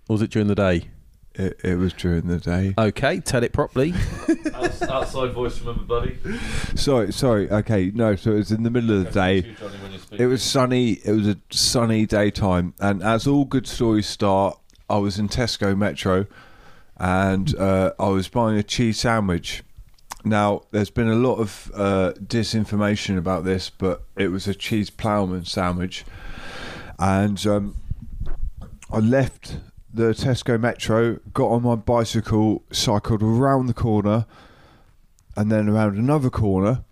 Or 0.08 0.14
was 0.14 0.22
it 0.22 0.32
during 0.32 0.48
the 0.48 0.56
day? 0.56 0.90
it? 1.34 1.60
It 1.64 1.76
was 1.76 1.94
during 1.94 2.28
the 2.28 2.40
day. 2.40 2.74
Okay, 2.78 3.20
tell 3.20 3.44
it 3.44 3.54
properly. 3.54 3.94
outside 4.90 5.34
voice, 5.34 5.60
remember, 5.60 5.84
buddy. 5.84 6.18
Sorry, 6.76 7.12
sorry. 7.12 7.50
Okay, 7.50 7.92
no. 7.94 8.16
So 8.16 8.32
it 8.32 8.36
was 8.36 8.52
in 8.52 8.64
the 8.64 8.70
middle 8.70 8.92
of 8.92 9.06
the 9.06 9.12
day. 9.12 9.56
It 10.12 10.26
was 10.26 10.44
sunny. 10.44 11.00
It 11.04 11.12
was 11.12 11.28
a 11.28 11.38
sunny 11.50 12.06
daytime, 12.06 12.74
and 12.80 13.02
as 13.02 13.28
all 13.28 13.46
good 13.46 13.68
stories 13.68 14.08
start, 14.08 14.58
I 14.90 14.98
was 14.98 15.18
in 15.18 15.30
Tesco 15.30 15.78
Metro, 15.78 16.26
and 16.98 17.56
uh, 17.58 17.94
I 18.00 18.10
was 18.10 18.28
buying 18.28 18.58
a 18.58 18.64
cheese 18.64 19.00
sandwich. 19.00 19.64
Now, 20.24 20.62
there's 20.72 20.92
been 20.92 21.08
a 21.08 21.16
lot 21.16 21.36
of 21.36 21.72
uh, 21.74 22.14
disinformation 22.20 23.18
about 23.18 23.44
this, 23.44 23.72
but 23.72 24.04
it 24.16 24.28
was 24.28 24.48
a 24.48 24.54
cheese 24.54 24.90
ploughman 24.92 25.46
sandwich, 25.46 26.06
and 27.00 27.44
um, 27.48 27.76
I 28.92 29.00
left 29.00 29.58
the 29.92 30.14
Tesco 30.14 30.60
Metro, 30.60 31.20
got 31.34 31.48
on 31.48 31.64
my 31.64 31.76
bicycle, 31.76 32.64
cycled 32.72 33.24
around 33.24 33.66
the 33.66 33.74
corner, 33.74 34.26
and 35.36 35.52
then 35.52 35.68
around 35.68 35.98
another 35.98 36.30
corner, 36.30 36.84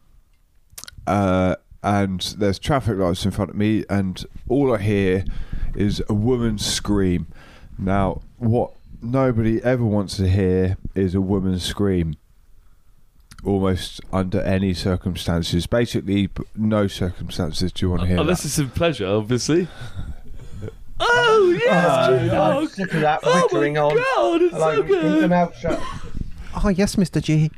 uh, 1.06 1.56
and 1.84 2.22
there's 2.40 2.58
traffic 2.58 2.98
lights 2.98 3.26
in 3.26 3.32
front 3.32 3.52
of 3.52 3.58
me, 3.58 3.86
and 3.90 4.26
all 4.48 4.74
I 4.74 4.80
hear 4.80 5.24
is 5.76 6.02
a 6.10 6.14
woman 6.16 6.58
scream. 6.58 7.28
Now, 7.78 8.22
what 8.38 8.74
nobody 9.02 9.64
ever 9.64 9.86
wants 9.86 10.18
to 10.18 10.28
hear 10.28 10.78
is 10.96 11.14
a 11.14 11.22
woman 11.22 11.60
scream. 11.60 12.16
Almost 13.44 14.02
under 14.12 14.42
any 14.42 14.74
circumstances, 14.74 15.66
basically, 15.66 16.30
no 16.56 16.88
circumstances 16.88 17.72
do 17.72 17.86
you 17.86 17.90
want 17.90 18.02
to 18.02 18.06
oh, 18.06 18.08
hear 18.10 18.18
oh, 18.18 18.22
Unless 18.22 18.42
that. 18.44 18.48
it's 18.50 18.58
in 18.60 18.70
pleasure, 18.70 19.08
obviously. 19.08 19.68
Oh 21.02 21.58
yes, 21.64 21.86
Oh, 22.10 22.20
G-Dog. 22.20 22.58
I'm 22.64 22.68
sick 22.68 22.94
of 22.94 23.02
that 23.02 23.20
Oh 23.24 23.48
my 23.54 23.68
on. 23.80 23.96
god, 23.96 24.42
it's 24.42 24.54
I 24.54 24.58
like 24.58 24.76
so 24.76 24.84
good. 24.84 25.24
them 25.24 25.32
out 25.32 25.56
shut. 25.56 25.82
Oh 26.62 26.68
yes, 26.68 26.96
Mr. 26.98 27.22
G. 27.22 27.50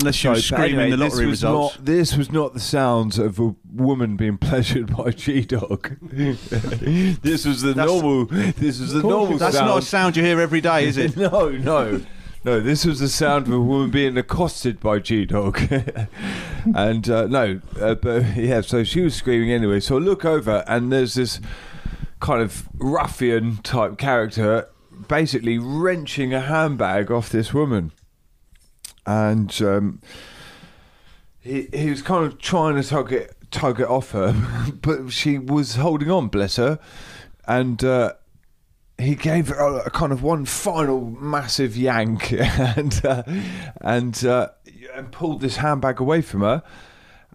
Unless 0.00 0.22
you 0.22 0.30
were 0.30 0.36
screaming 0.36 0.78
anyway, 0.78 0.90
the 0.90 0.96
this 0.98 1.12
lottery 1.14 1.26
was 1.26 1.42
results. 1.42 1.76
Not, 1.78 1.84
this 1.84 2.16
was 2.16 2.30
not 2.30 2.54
the 2.54 2.60
sounds 2.60 3.18
of 3.18 3.40
a 3.40 3.56
woman 3.72 4.16
being 4.16 4.38
pleasured 4.38 4.94
by 4.96 5.10
G 5.10 5.40
Dog. 5.40 5.96
this 6.02 7.44
was 7.44 7.62
the 7.62 7.72
That's- 7.74 7.86
normal. 7.88 8.26
This 8.26 8.78
was 8.78 8.92
the 8.92 9.00
course 9.00 9.10
normal 9.10 9.38
That's 9.38 9.56
sound. 9.56 9.68
not 9.68 9.78
a 9.78 9.82
sound 9.82 10.16
you 10.16 10.22
hear 10.22 10.40
every 10.40 10.60
day, 10.60 10.86
is 10.86 10.96
it? 10.96 11.16
no, 11.16 11.48
no, 11.48 12.00
no. 12.44 12.60
This 12.60 12.84
was 12.84 13.00
the 13.00 13.08
sound 13.08 13.46
of 13.46 13.52
a 13.52 13.60
woman 13.60 13.90
being 13.90 14.16
accosted 14.16 14.80
by 14.80 14.98
G 14.98 15.24
Dog, 15.24 15.60
and 16.74 17.08
uh, 17.08 17.26
no, 17.26 17.60
uh, 17.80 17.94
but 17.94 18.36
yeah. 18.36 18.60
So 18.60 18.84
she 18.84 19.00
was 19.00 19.14
screaming 19.14 19.50
anyway. 19.50 19.80
So 19.80 19.96
I 19.96 20.00
look 20.00 20.24
over, 20.24 20.64
and 20.66 20.92
there's 20.92 21.14
this 21.14 21.40
kind 22.20 22.42
of 22.42 22.68
ruffian 22.74 23.58
type 23.58 23.98
character, 23.98 24.68
basically 25.08 25.58
wrenching 25.58 26.34
a 26.34 26.40
handbag 26.40 27.10
off 27.10 27.28
this 27.30 27.52
woman, 27.52 27.92
and 29.06 29.60
um, 29.62 30.00
he 31.40 31.68
he 31.72 31.90
was 31.90 32.02
kind 32.02 32.24
of 32.26 32.38
trying 32.38 32.80
to 32.80 32.88
tug 32.88 33.12
it 33.12 33.34
tug 33.50 33.80
it 33.80 33.88
off 33.88 34.12
her, 34.12 34.70
but 34.82 35.10
she 35.10 35.38
was 35.38 35.76
holding 35.76 36.10
on, 36.10 36.28
bless 36.28 36.56
her, 36.56 36.78
and. 37.46 37.82
Uh, 37.84 38.12
he 39.00 39.14
gave 39.14 39.48
her 39.48 39.56
a, 39.56 39.86
a 39.86 39.90
kind 39.90 40.12
of 40.12 40.22
one 40.22 40.44
final 40.44 41.00
massive 41.00 41.76
yank 41.76 42.32
and 42.32 43.04
uh, 43.04 43.22
and 43.80 44.24
uh, 44.24 44.48
and 44.94 45.10
pulled 45.12 45.40
this 45.40 45.56
handbag 45.56 46.00
away 46.00 46.20
from 46.22 46.40
her, 46.42 46.62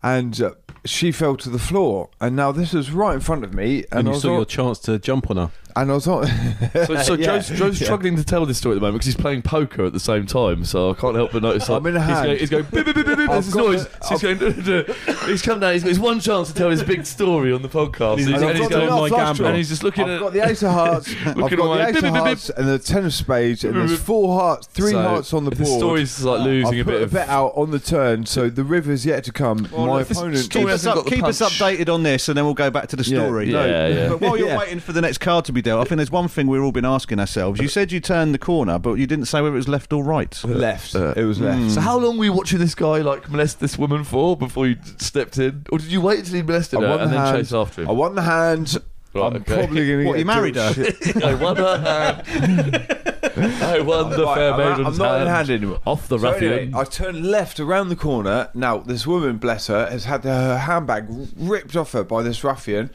and 0.04 0.42
uh, 0.42 0.52
she 0.86 1.12
fell 1.12 1.36
to 1.38 1.50
the 1.50 1.60
floor. 1.60 2.10
And 2.22 2.36
now 2.36 2.52
this 2.52 2.74
was 2.74 2.92
right 2.92 3.16
in 3.16 3.20
front 3.22 3.44
of 3.44 3.54
me, 3.54 3.86
and, 3.92 4.02
And 4.02 4.10
I 4.10 4.14
you 4.14 4.20
saw 4.20 4.30
al- 4.30 4.36
your 4.36 4.46
chance 4.46 4.80
to 4.80 5.00
jump 5.00 5.30
on 5.30 5.38
her. 5.38 5.52
And 5.76 5.92
I 5.92 5.94
was 5.94 6.08
on. 6.08 6.26
So, 6.74 6.96
so 7.02 7.14
Yeah. 7.16 7.26
Joe's, 7.40 7.50
Joe's 7.50 7.80
Yeah. 7.82 7.86
struggling 7.86 8.16
to 8.16 8.24
tell 8.24 8.46
this 8.46 8.58
story 8.58 8.74
at 8.74 8.76
the 8.76 8.82
moment 8.82 8.96
because 8.96 9.08
he's 9.08 9.16
playing 9.16 9.42
poker 9.42 9.84
at 9.86 9.94
the 9.94 10.00
same 10.00 10.26
time. 10.26 10.64
So 10.66 10.92
I 10.92 10.94
can't 10.94 11.16
help 11.16 11.32
but 11.34 11.42
notice. 11.44 11.70
I'm 11.70 11.86
in 11.86 11.96
a 11.96 12.02
he's. 12.04 12.16
Going, 12.24 12.38
he's 12.40 12.50
going. 12.50 12.64
Beep, 12.66 12.86
beep, 12.86 12.96
beep, 12.96 13.06
beep, 13.06 13.18
beep, 13.18 13.30
there's 13.30 13.46
this 13.48 13.56
noise. 13.56 13.88
the- 13.88 14.06
So 14.06 14.10
he's 14.18 14.22
going. 14.22 14.38
duh, 14.38 14.50
duh, 14.52 14.82
duh. 14.84 15.14
He's 15.28 15.42
come 15.42 15.60
down. 15.60 15.74
He's 15.74 15.84
got 15.84 15.90
his 15.90 16.00
one 16.00 16.20
chance 16.20 16.48
to 16.50 16.54
tell 16.54 16.70
his 16.70 16.84
big 16.84 17.06
story 17.06 17.52
on 17.52 17.62
the 17.62 17.70
podcast. 17.70 18.20
He's- 18.20 18.28
and, 18.28 18.36
And 18.44 18.50
he's, 18.52 18.60
he's 18.60 18.68
got 18.70 18.88
going. 18.88 18.90
my 18.90 19.08
flush 19.10 19.20
gambler. 19.20 19.34
draw. 19.36 19.48
And 19.48 19.58
he's 19.58 19.70
just 19.70 19.84
looking 19.84 20.06
I've 20.06 20.10
at. 20.12 20.20
got 20.20 20.34
the 20.34 20.48
ace 20.50 20.64
of 20.64 20.72
hearts. 20.72 21.10
I've 21.26 21.36
got 21.36 21.50
the 21.50 21.56
ace 21.88 21.88
Beep, 21.88 21.96
of 21.98 22.02
beep, 22.04 22.04
beep, 22.04 22.14
hearts 22.24 22.50
and 22.52 22.68
the 22.68 22.80
ten 22.80 23.06
of 23.06 23.14
spades, 23.14 23.64
and 23.64 23.76
there's 23.76 24.00
four 24.00 24.40
hearts, 24.40 24.68
three 24.68 24.92
So, 24.92 25.02
hearts 25.02 25.34
on 25.34 25.46
the 25.46 25.52
board. 25.52 25.60
the 25.60 25.64
board. 25.66 25.80
story's 25.80 26.24
like 26.24 26.42
losing 26.42 26.76
I 26.76 26.82
a 26.82 26.84
put 26.86 26.92
bit 26.92 27.02
a 27.02 27.04
of. 27.06 27.12
bet 27.12 27.30
out 27.30 27.54
on 27.56 27.72
the 27.72 27.80
turn, 27.80 28.26
so 28.26 28.50
the 28.50 28.64
river's 28.64 29.06
yet 29.06 29.24
to 29.26 29.32
come. 29.32 29.68
My 29.76 30.02
opponent. 30.02 30.50
Keep, 30.50 30.66
us, 30.66 30.72
hasn't 30.72 30.92
up, 30.92 30.96
got 31.04 31.06
the 31.10 31.16
keep 31.16 31.24
us 31.24 31.40
punch. 31.40 31.54
updated 31.60 31.94
on 31.94 32.04
this, 32.04 32.30
and 32.30 32.38
then 32.38 32.46
we'll 32.46 32.54
go 32.54 32.70
back 32.72 32.88
to 32.90 32.96
the 32.96 33.04
story. 33.04 33.52
Yeah, 33.52 33.88
yeah. 33.88 34.10
But 34.10 34.22
while 34.22 34.38
you're 34.38 34.58
waiting 34.58 34.80
for 34.80 34.94
the 34.94 35.02
next 35.02 35.18
card 35.20 35.46
to 35.46 35.52
be 35.52 35.62
dealt, 35.66 35.82
I 35.82 35.84
think 35.90 35.98
there's 35.98 36.12
one 36.12 36.28
thing 36.30 36.48
we've 36.48 36.62
all 36.64 36.72
been 36.72 36.86
asking 36.86 37.20
ourselves. 37.20 37.60
You 37.60 37.68
said 37.68 37.92
you 37.92 38.00
turned 38.00 38.34
the 38.34 38.38
corner, 38.40 38.80
but 38.80 38.94
you 38.94 39.06
didn't 39.06 39.26
say 39.26 39.42
whether 39.42 39.54
it 39.54 39.58
was 39.58 39.68
left 39.68 39.92
or 39.92 40.04
right. 40.04 40.42
left. 40.46 40.96
Uh, 40.96 41.14
it 41.18 41.26
was 41.26 41.40
left. 41.42 41.72
So 41.72 41.82
how 41.82 41.98
long 42.00 42.18
were 42.18 42.26
you 42.26 42.34
watching 42.34 42.60
this 42.60 42.76
guy 42.76 43.00
like 43.00 43.30
molest 43.30 43.60
this 43.60 43.78
woman 43.78 44.04
for 44.06 44.38
before 44.38 44.68
you 44.68 44.78
stepped 44.98 45.38
in, 45.38 45.66
or 45.72 45.78
did 45.80 45.92
you 45.92 46.00
wait 46.00 46.20
until 46.20 46.36
he 46.36 46.42
molested 46.44 46.80
I 46.80 46.84
her 46.84 46.88
and 47.00 47.12
the 47.12 47.16
then 47.16 47.26
hand. 47.26 47.38
chase 47.38 47.54
after 47.54 47.82
him? 47.82 47.90
I 47.90 47.92
won 47.92 48.16
the 48.16 48.22
hand. 48.22 48.78
Right, 49.14 49.28
I'm 49.28 49.36
okay. 49.38 49.56
probably 49.66 49.88
going 49.88 50.00
to 50.00 50.06
What, 50.08 50.14
get 50.14 50.20
you 50.20 50.26
married 50.26 50.56
her? 50.58 51.26
I 51.26 51.34
won 51.42 51.56
her 51.56 51.78
hand. 51.78 52.92
I 53.64 53.80
won 53.80 54.10
the 54.12 54.24
Right, 54.26 54.36
fair 54.36 54.54
I'm, 54.54 54.60
out- 54.60 54.78
maiden's 54.78 55.00
I'm 55.00 55.06
not 55.06 55.12
hand. 55.18 55.22
in 55.22 55.28
hand 55.36 55.50
anymore. 55.50 55.80
Off 55.86 56.08
the 56.10 56.20
So 56.20 56.32
ruffian. 56.32 56.54
anyway, 56.54 56.72
I 56.80 56.84
turned 56.84 57.26
left 57.26 57.60
around 57.60 57.90
the 57.90 57.96
corner. 57.96 58.50
Now, 58.54 58.78
this 58.80 59.08
woman, 59.08 59.38
bless 59.38 59.68
her, 59.68 59.90
has 59.90 60.04
had 60.06 60.26
her 60.26 60.58
handbag 60.58 61.06
ripped 61.38 61.76
off 61.78 61.94
her 61.94 62.04
by 62.04 62.24
this 62.24 62.44
ruffian. 62.44 62.90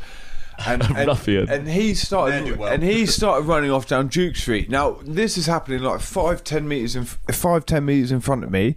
And, 0.67 0.83
and, 0.97 1.09
Ruffian. 1.09 1.49
and 1.49 1.69
he 1.69 1.95
started 1.95 2.45
Ne'er-do-well. 2.45 2.73
and 2.73 2.83
he 2.83 3.07
started 3.07 3.47
running 3.47 3.71
off 3.71 3.87
down 3.87 4.09
Duke 4.09 4.37
Street. 4.37 4.69
Now 4.71 4.99
this 5.03 5.39
is 5.39 5.47
happening 5.47 5.81
like 5.83 6.01
five 6.01 6.45
ten 6.45 6.69
meters 6.69 6.97
in 6.97 7.05
five 7.05 7.67
ten 7.67 7.85
meters 7.85 8.13
in 8.13 8.21
front 8.21 8.45
of 8.45 8.51
me, 8.51 8.75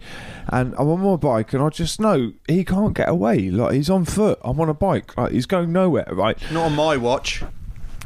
and 0.48 0.74
I'm 0.78 0.88
on 0.88 1.00
my 1.00 1.16
bike 1.16 1.52
and 1.52 1.62
I 1.62 1.68
just 1.68 2.00
know 2.00 2.32
he 2.48 2.64
can't 2.64 2.94
get 2.94 3.08
away. 3.08 3.50
Like 3.50 3.74
he's 3.74 3.90
on 3.90 4.04
foot. 4.04 4.38
I'm 4.42 4.58
on 4.60 4.68
a 4.68 4.74
bike. 4.74 5.16
Like 5.16 5.32
he's 5.32 5.46
going 5.46 5.72
nowhere. 5.72 6.08
Right. 6.10 6.38
Not 6.52 6.66
on 6.66 6.74
my 6.74 6.96
watch. 6.96 7.42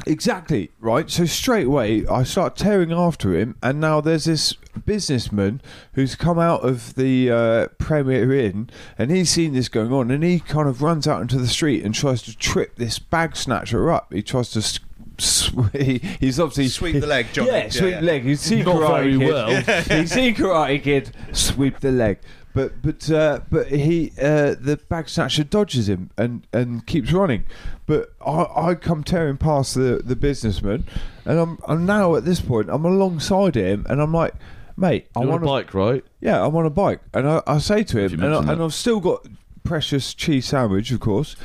Exactly, 0.05 0.71
right? 0.79 1.09
So 1.09 1.25
straight 1.25 1.67
away, 1.67 2.05
I 2.07 2.23
start 2.23 2.55
tearing 2.55 2.91
after 2.91 3.33
him, 3.35 3.55
and 3.61 3.79
now 3.79 4.01
there's 4.01 4.25
this 4.25 4.53
businessman 4.85 5.61
who's 5.93 6.15
come 6.15 6.39
out 6.39 6.63
of 6.65 6.95
the 6.95 7.29
uh, 7.31 7.67
Premier 7.77 8.33
Inn, 8.33 8.69
and 8.97 9.11
he's 9.11 9.29
seen 9.29 9.53
this 9.53 9.69
going 9.69 9.91
on, 9.93 10.09
and 10.11 10.23
he 10.23 10.39
kind 10.39 10.67
of 10.67 10.81
runs 10.81 11.07
out 11.07 11.21
into 11.21 11.37
the 11.37 11.47
street 11.47 11.83
and 11.83 11.93
tries 11.93 12.21
to 12.23 12.35
trip 12.37 12.75
this 12.77 12.97
bag 12.99 13.35
snatcher 13.35 13.91
up. 13.91 14.11
He 14.13 14.21
tries 14.23 14.49
to. 14.51 14.79
he, 15.73 15.97
he's 16.21 16.39
obviously 16.39 16.69
Sweep 16.69 17.01
the 17.01 17.05
leg, 17.07 17.27
Johnny. 17.33 17.49
Yeah, 17.49 17.63
Yeah, 17.65 17.69
sweep 17.69 17.91
yeah. 17.91 17.99
the 17.99 18.05
leg. 18.05 18.23
He's 18.23 18.39
seen 18.39 18.63
Not 18.63 18.75
Karate 18.77 18.89
very 18.99 19.17
Kid. 19.17 19.27
well. 19.27 19.81
he's 19.99 20.11
seen 20.11 20.33
Karate 20.35 20.81
Kid 20.81 21.11
sweep 21.33 21.79
the 21.81 21.91
leg, 21.91 22.19
but 22.53 22.81
but 22.81 23.09
uh, 23.11 23.41
but 23.49 23.67
he 23.67 24.11
uh, 24.19 24.55
the 24.59 24.79
bag 24.89 25.07
snatcher 25.09 25.43
dodges 25.43 25.87
him 25.87 26.09
and 26.17 26.47
and 26.51 26.85
keeps 26.85 27.11
running. 27.11 27.45
But 27.85 28.13
I, 28.25 28.47
I 28.55 28.75
come 28.75 29.03
tearing 29.03 29.37
past 29.37 29.75
the 29.75 30.01
the 30.03 30.15
businessman, 30.15 30.85
and 31.25 31.39
I'm 31.39 31.59
I'm 31.67 31.85
now 31.85 32.15
at 32.15 32.25
this 32.25 32.41
point 32.41 32.69
I'm 32.69 32.85
alongside 32.85 33.55
him, 33.55 33.85
and 33.89 34.01
I'm 34.01 34.13
like, 34.13 34.33
mate, 34.75 35.07
I 35.15 35.21
You're 35.21 35.33
on 35.33 35.41
want 35.41 35.43
a 35.43 35.47
bike, 35.47 35.73
right? 35.73 36.03
yeah, 36.21 36.43
I'm 36.43 36.55
on 36.55 36.65
a 36.65 36.71
bike, 36.71 37.01
and 37.13 37.27
I, 37.27 37.41
I 37.45 37.57
say 37.59 37.83
to 37.83 37.99
him, 37.99 38.23
and, 38.23 38.33
I, 38.33 38.53
and 38.53 38.63
I've 38.63 38.73
still 38.73 38.99
got 38.99 39.25
precious 39.63 40.13
cheese 40.13 40.47
sandwich, 40.47 40.91
of 40.91 40.99
course. 40.99 41.35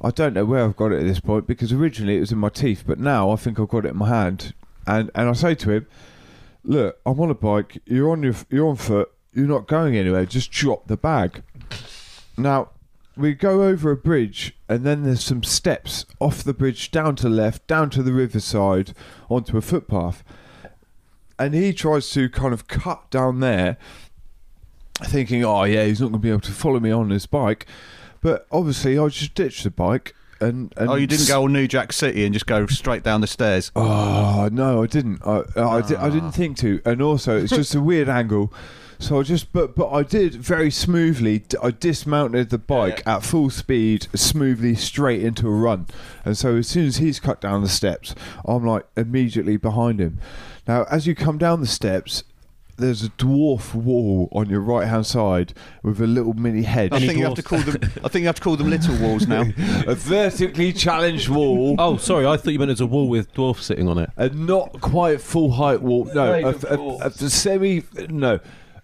I 0.00 0.10
don't 0.10 0.32
know 0.32 0.44
where 0.44 0.64
I've 0.64 0.76
got 0.76 0.92
it 0.92 1.00
at 1.00 1.06
this 1.06 1.18
point 1.20 1.46
because 1.46 1.72
originally 1.72 2.16
it 2.16 2.20
was 2.20 2.32
in 2.32 2.38
my 2.38 2.50
teeth, 2.50 2.84
but 2.86 2.98
now 3.00 3.30
I 3.30 3.36
think 3.36 3.58
I've 3.58 3.68
got 3.68 3.84
it 3.84 3.88
in 3.90 3.96
my 3.96 4.08
hand. 4.08 4.54
And 4.86 5.10
and 5.14 5.28
I 5.28 5.32
say 5.32 5.54
to 5.56 5.70
him, 5.70 5.86
"Look, 6.64 6.98
I'm 7.04 7.20
on 7.20 7.30
a 7.30 7.34
bike. 7.34 7.82
You're 7.84 8.10
on 8.12 8.22
your 8.22 8.34
you're 8.48 8.68
on 8.68 8.76
foot. 8.76 9.10
You're 9.32 9.46
not 9.46 9.66
going 9.66 9.96
anywhere. 9.96 10.26
Just 10.26 10.50
drop 10.50 10.86
the 10.86 10.96
bag." 10.96 11.42
Now 12.36 12.70
we 13.18 13.34
go 13.34 13.62
over 13.64 13.90
a 13.90 13.96
bridge, 13.96 14.56
and 14.68 14.84
then 14.84 15.02
there's 15.02 15.24
some 15.24 15.42
steps 15.42 16.06
off 16.20 16.44
the 16.44 16.54
bridge 16.54 16.90
down 16.90 17.16
to 17.16 17.24
the 17.24 17.30
left, 17.30 17.66
down 17.66 17.90
to 17.90 18.02
the 18.02 18.12
riverside, 18.12 18.94
onto 19.28 19.56
a 19.56 19.60
footpath. 19.60 20.22
And 21.38 21.54
he 21.54 21.72
tries 21.72 22.10
to 22.10 22.28
kind 22.28 22.54
of 22.54 22.68
cut 22.68 23.10
down 23.10 23.40
there, 23.40 23.76
thinking, 25.02 25.44
"Oh 25.44 25.64
yeah, 25.64 25.84
he's 25.84 26.00
not 26.00 26.08
going 26.08 26.20
to 26.20 26.26
be 26.26 26.30
able 26.30 26.40
to 26.42 26.52
follow 26.52 26.80
me 26.80 26.90
on 26.90 27.10
his 27.10 27.26
bike." 27.26 27.66
But 28.20 28.46
obviously, 28.50 28.98
I 28.98 29.08
just 29.08 29.34
ditched 29.34 29.64
the 29.64 29.70
bike, 29.70 30.14
and, 30.40 30.72
and 30.76 30.90
Oh, 30.90 30.94
you 30.94 31.06
didn't 31.06 31.28
go 31.28 31.40
all 31.42 31.48
New 31.48 31.68
Jack 31.68 31.92
City 31.92 32.24
and 32.24 32.32
just 32.32 32.46
go 32.46 32.66
straight 32.66 33.02
down 33.02 33.20
the 33.20 33.26
stairs. 33.26 33.70
Oh 33.74 34.48
no, 34.52 34.82
I 34.82 34.86
didn't. 34.86 35.20
I 35.26 35.42
I, 35.56 35.76
I 35.76 35.82
didn't 35.82 36.28
ah. 36.28 36.30
think 36.30 36.56
to, 36.58 36.80
and 36.84 37.02
also 37.02 37.36
it's 37.36 37.52
just 37.52 37.74
a 37.74 37.80
weird 37.80 38.08
angle. 38.08 38.52
So 39.00 39.20
I 39.20 39.22
just, 39.22 39.52
but 39.52 39.76
but 39.76 39.90
I 39.90 40.02
did 40.02 40.34
very 40.34 40.70
smoothly. 40.70 41.44
I 41.62 41.70
dismounted 41.70 42.50
the 42.50 42.58
bike 42.58 43.02
at 43.06 43.22
full 43.22 43.48
speed, 43.48 44.08
smoothly 44.14 44.74
straight 44.74 45.22
into 45.22 45.46
a 45.46 45.52
run. 45.52 45.86
And 46.24 46.36
so 46.36 46.56
as 46.56 46.66
soon 46.68 46.86
as 46.86 46.96
he's 46.96 47.20
cut 47.20 47.40
down 47.40 47.62
the 47.62 47.68
steps, 47.68 48.14
I'm 48.44 48.66
like 48.66 48.86
immediately 48.96 49.56
behind 49.56 50.00
him. 50.00 50.18
Now, 50.66 50.84
as 50.90 51.06
you 51.06 51.14
come 51.14 51.38
down 51.38 51.60
the 51.60 51.66
steps, 51.66 52.24
there's 52.76 53.02
a 53.02 53.08
dwarf 53.10 53.74
wall 53.74 54.28
on 54.32 54.48
your 54.48 54.60
right 54.60 54.86
hand 54.86 55.06
side 55.06 55.52
with 55.82 56.00
a 56.00 56.06
little 56.06 56.34
mini 56.34 56.62
hedge. 56.62 56.92
I 56.92 57.00
think 57.00 57.18
you 57.18 57.24
have 57.24 57.34
to 57.34 57.42
call 57.42 57.60
them. 57.60 57.76
I 58.04 58.08
think 58.08 58.22
you 58.22 58.26
have 58.26 58.36
to 58.36 58.42
call 58.42 58.56
them 58.56 58.70
little 58.70 58.96
walls 58.96 59.26
now. 59.26 59.42
a 59.86 59.94
vertically 59.94 60.72
challenged 60.72 61.28
wall. 61.28 61.76
Oh, 61.78 61.96
sorry. 61.96 62.26
I 62.26 62.36
thought 62.36 62.52
you 62.52 62.58
meant 62.58 62.68
there's 62.68 62.80
a 62.80 62.86
wall 62.86 63.08
with 63.08 63.32
dwarfs 63.34 63.66
sitting 63.66 63.88
on 63.88 63.98
it. 63.98 64.10
a 64.16 64.28
not 64.30 64.80
quite 64.80 65.20
full 65.20 65.52
height 65.52 65.82
wall. 65.82 66.04
No, 66.14 66.32
a, 66.32 66.54
a, 66.66 66.78
a, 66.78 67.06
a 67.06 67.10
semi. 67.10 67.82
No, 68.08 68.38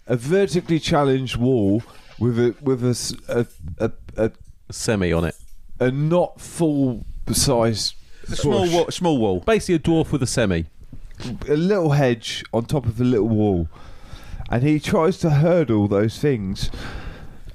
a 0.07 0.15
vertically 0.15 0.79
challenged 0.79 1.35
wall 1.37 1.81
with 2.19 2.37
a 2.39 2.55
with 2.61 2.83
a 2.85 2.89
s- 2.89 3.13
a 3.27 3.45
a, 3.79 3.91
a, 4.17 4.31
Semi 4.71 5.11
on 5.13 5.25
it. 5.25 5.35
a 5.79 5.91
not 5.91 6.39
full 6.41 7.05
size. 7.31 7.93
A 8.31 8.35
small 8.35 8.67
wall. 8.71 8.89
Small 8.91 9.17
wall. 9.17 9.39
Basically, 9.41 9.75
a 9.75 9.79
dwarf 9.79 10.11
with 10.11 10.23
a 10.23 10.27
semi. 10.27 10.65
a 11.47 11.55
little 11.55 11.91
hedge 11.91 12.43
on 12.53 12.65
top 12.65 12.85
of 12.85 12.99
a 12.99 13.03
little 13.03 13.27
wall, 13.29 13.67
and 14.49 14.63
he 14.63 14.79
tries 14.79 15.17
to 15.19 15.29
hurdle 15.29 15.87
those 15.87 16.17
things. 16.19 16.69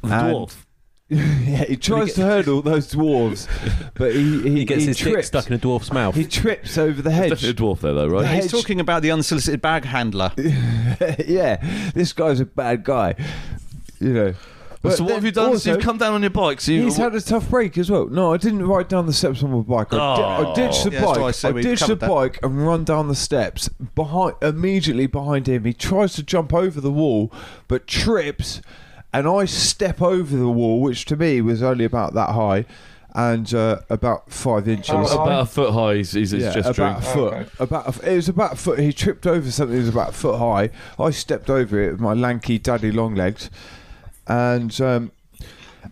And- 0.03 0.13
Dwarf. 0.13 0.65
yeah, 1.45 1.65
he 1.65 1.77
tries 1.77 2.15
to 2.15 2.23
hurdle 2.23 2.63
those 2.63 2.93
dwarves, 2.93 3.49
but 3.95 4.15
he 4.15 4.43
he, 4.43 4.51
He 4.61 4.65
gets 4.65 4.85
his 4.85 4.97
dick 4.97 5.13
trips. 5.13 5.27
stuck 5.27 5.47
in 5.49 5.55
a 5.55 5.59
dwarf's 5.59 5.93
mouth. 5.93 6.15
He 6.15 6.25
trips 6.25 6.79
over 6.79 7.03
the 7.03 7.11
hedge. 7.11 7.31
Definitely 7.31 7.51
a 7.51 7.55
dwarf 7.55 7.81
there, 7.81 7.95
though, 7.95 8.07
right? 8.09 8.23
The 8.23 8.29
He's 8.29 8.43
hedge- 8.45 8.53
talking 8.53 8.79
about 8.81 9.03
the 9.03 9.11
unsolicited 9.11 9.61
bag 9.61 9.85
handler. 9.85 10.33
yeah, 11.27 11.91
this 11.95 12.13
guy's 12.13 12.39
a 12.41 12.45
bad 12.47 12.85
guy. 12.85 13.15
You 13.99 14.13
know. 14.13 14.35
But 14.83 14.93
so 14.97 15.03
what 15.03 15.09
then 15.09 15.17
have 15.17 15.25
you 15.27 15.31
done? 15.33 15.47
so 15.49 15.53
also- 15.53 15.73
you've 15.75 15.83
come 15.83 15.99
down 15.99 16.15
on 16.15 16.23
your 16.23 16.31
bike. 16.31 16.59
So 16.61 16.73
you, 16.73 16.85
He's 16.85 16.97
had 16.97 17.15
a 17.15 17.21
tough 17.21 17.51
break 17.51 17.77
as 17.77 17.91
well. 17.91 18.07
No, 18.07 18.33
I 18.33 18.39
didn't 18.39 18.67
ride 18.67 18.89
down 18.89 19.05
the 19.07 19.13
steps 19.13 19.43
on 19.43 19.51
my 19.51 19.61
bike. 19.61 19.93
I, 19.93 19.97
di- 19.97 20.23
I 20.23 20.39
Oh. 20.47 20.55
ditched 20.55 20.85
the 20.85 20.91
Yeah, 20.93 21.01
that's 21.01 21.13
bike. 21.13 21.21
I 21.21 21.25
I, 21.27 21.31
said 21.33 21.55
we 21.55 21.61
ditched 21.63 21.81
the 21.83 21.87
covered 21.97 22.01
that. 22.01 22.09
bike 22.09 22.39
and 22.43 22.67
run 22.67 22.85
down 22.85 23.09
the 23.09 23.15
steps 23.15 23.69
behind, 23.95 24.37
immediately 24.41 25.07
behind 25.07 25.49
him. 25.49 25.65
He 25.65 25.75
tries 25.75 26.15
to 26.15 26.23
jump 26.23 26.55
over 26.55 26.81
the 26.81 26.91
wall, 26.91 27.31
but 27.69 27.87
trips, 27.87 28.63
and 29.13 29.27
I 29.27 29.45
step 29.45 30.01
over 30.01 30.37
the 30.37 30.49
wall, 30.49 30.81
which 30.81 31.05
to 31.07 31.17
me 31.17 31.41
was 31.41 31.63
only 31.63 31.85
about 31.85 32.15
that 32.15 32.31
high, 32.31 32.65
and 33.15 33.53
uh, 33.55 33.81
about 33.91 34.31
five 34.31 34.69
inches. 34.69 34.91
about 35.13 35.43
a 35.43 35.47
foot 35.47 35.73
high. 35.73 35.97
He's, 35.97 36.13
he's 36.13 36.33
Yeah, 36.33 36.53
just 36.53 36.79
about 36.79 36.99
a 36.99 37.03
foot. 37.03 37.49
About 37.59 37.87
a 37.87 37.89
f 37.89 38.05
it 38.05 38.15
was 38.17 38.29
about 38.29 38.53
a 38.53 38.57
foot. 38.57 38.79
He 38.79 38.93
tripped 38.93 39.27
over 39.27 39.51
something 39.51 39.75
that 39.75 39.81
was 39.83 39.89
about 39.89 40.11
a 40.11 40.13
foot 40.13 40.39
high. 40.39 40.71
I 41.03 41.11
stepped 41.11 41.51
over 41.51 41.81
it 41.83 41.93
with 41.93 42.01
my 42.01 42.15
lanky 42.15 42.59
daddy 42.59 42.93
long 42.93 43.15
legs, 43.15 43.51
and 44.27 44.79
um, 44.81 45.13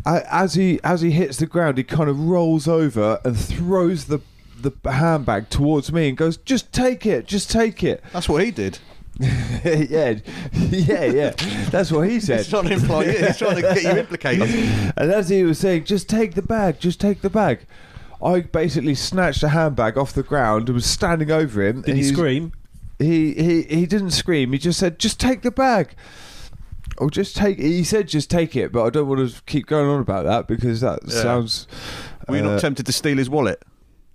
as 0.07 0.55
he 0.55 0.79
as 0.85 1.01
he 1.01 1.11
hits 1.11 1.39
the 1.39 1.47
ground, 1.47 1.79
he 1.79 1.85
kind 1.85 2.09
of 2.09 2.19
rolls 2.21 2.69
over 2.69 3.21
and 3.25 3.37
throws 3.37 4.05
the 4.05 4.21
the 4.61 4.73
handbag 4.91 5.51
towards 5.51 5.93
me 5.93 6.09
and 6.09 6.17
goes, 6.17 6.37
"Just 6.37 6.73
take 6.73 7.07
it, 7.07 7.27
just 7.27 7.51
take 7.51 7.83
it." 7.83 8.03
That's 8.13 8.29
what 8.29 8.45
he 8.45 8.51
did. 8.51 8.79
yeah, 9.65 10.15
yeah, 10.61 11.05
yeah. 11.05 11.31
That's 11.71 11.91
what 11.91 12.09
he 12.09 12.21
said. 12.21 12.39
He's 12.39 12.49
trying 12.49 12.67
to 12.69 12.75
imply 12.75 13.05
you. 13.05 13.13
He's 13.27 13.37
trying 13.39 13.57
to 13.57 13.63
get 13.63 13.83
you 13.83 13.91
implicated. 13.91 14.49
And 14.97 15.13
as 15.13 15.29
he 15.29 15.43
was 15.45 15.59
saying, 15.59 15.85
just 15.85 16.09
take 16.09 16.35
the 16.35 16.43
bag, 16.43 16.79
just 16.81 17.01
take 17.01 17.21
the 17.23 17.31
bag. 17.31 17.67
I 18.23 18.41
basically 18.41 18.95
snatched 18.95 19.43
a 19.43 19.49
handbag 19.49 19.97
off 19.99 20.13
the 20.13 20.23
ground 20.23 20.69
and 20.69 20.75
was 20.75 20.87
standing 20.87 21.31
over 21.31 21.63
him. 21.67 21.83
Did 21.83 21.91
and 21.91 21.99
he 21.99 22.05
was- 22.05 22.13
scream? 22.13 22.53
He, 23.01 23.33
he 23.35 23.63
he 23.63 23.87
didn't 23.87 24.11
scream. 24.11 24.51
He 24.53 24.59
just 24.59 24.81
said, 24.81 24.99
"Just 24.99 25.21
take 25.21 25.43
the 25.43 25.53
bag." 25.53 25.91
Oh, 26.99 27.09
just 27.09 27.37
take. 27.37 27.59
He 27.61 27.85
said, 27.85 28.09
"Just 28.09 28.29
take 28.29 28.57
it," 28.57 28.73
but 28.73 28.83
I 28.85 28.91
don't 28.91 29.07
want 29.07 29.31
to 29.31 29.41
keep 29.45 29.67
going 29.67 29.89
on 29.89 30.01
about 30.01 30.25
that 30.25 30.49
because 30.49 30.81
that 30.81 30.99
Yeah. 31.07 31.23
sounds. 31.23 31.69
Were 32.29 32.39
you 32.39 32.43
uh, 32.45 32.51
not 32.55 32.61
tempted 32.61 32.87
to 32.87 32.93
steal 32.93 33.17
his 33.19 33.31
wallet? 33.31 33.63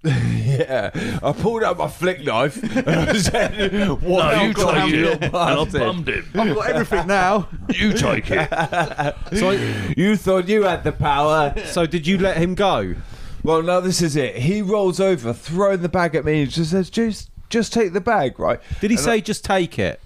yeah, 0.43 0.91
I 1.23 1.31
pulled 1.31 1.63
out 1.63 1.77
my 1.77 1.87
flick 1.87 2.23
knife 2.25 2.61
and 2.61 2.89
I 2.89 3.13
said, 3.13 3.89
"What? 4.01 4.35
No, 4.35 4.41
you 4.43 4.53
got 4.53 4.73
take 4.73 4.93
it. 4.93 5.13
And 5.13 5.23
I 5.23 5.27
bastard?" 5.29 5.79
bummed 5.79 6.09
him. 6.09 6.29
I've 6.35 6.55
got 6.55 6.69
everything 6.69 7.07
now. 7.07 7.47
You 7.69 7.93
take 7.93 8.29
it. 8.29 8.49
So, 9.39 9.51
I, 9.51 9.93
You 9.95 10.17
thought 10.17 10.47
you 10.49 10.63
had 10.63 10.83
the 10.83 10.91
power. 10.91 11.53
so 11.65 11.85
did 11.85 12.05
you 12.05 12.17
let 12.17 12.37
him 12.37 12.53
go? 12.55 12.95
Well, 13.43 13.61
no, 13.61 13.79
this 13.81 14.01
is 14.01 14.15
it. 14.15 14.35
He 14.37 14.61
rolls 14.61 14.99
over, 14.99 15.33
throwing 15.33 15.81
the 15.81 15.89
bag 15.89 16.15
at 16.15 16.23
me, 16.25 16.43
and 16.43 16.51
just 16.51 16.71
says, 16.71 16.89
"Just, 16.89 17.29
just 17.49 17.71
take 17.73 17.93
the 17.93 18.01
bag, 18.01 18.39
right? 18.39 18.59
Did 18.81 18.91
he 18.91 18.97
say 18.97 19.21
just 19.21 19.43
take 19.45 19.79
it? 19.79 19.99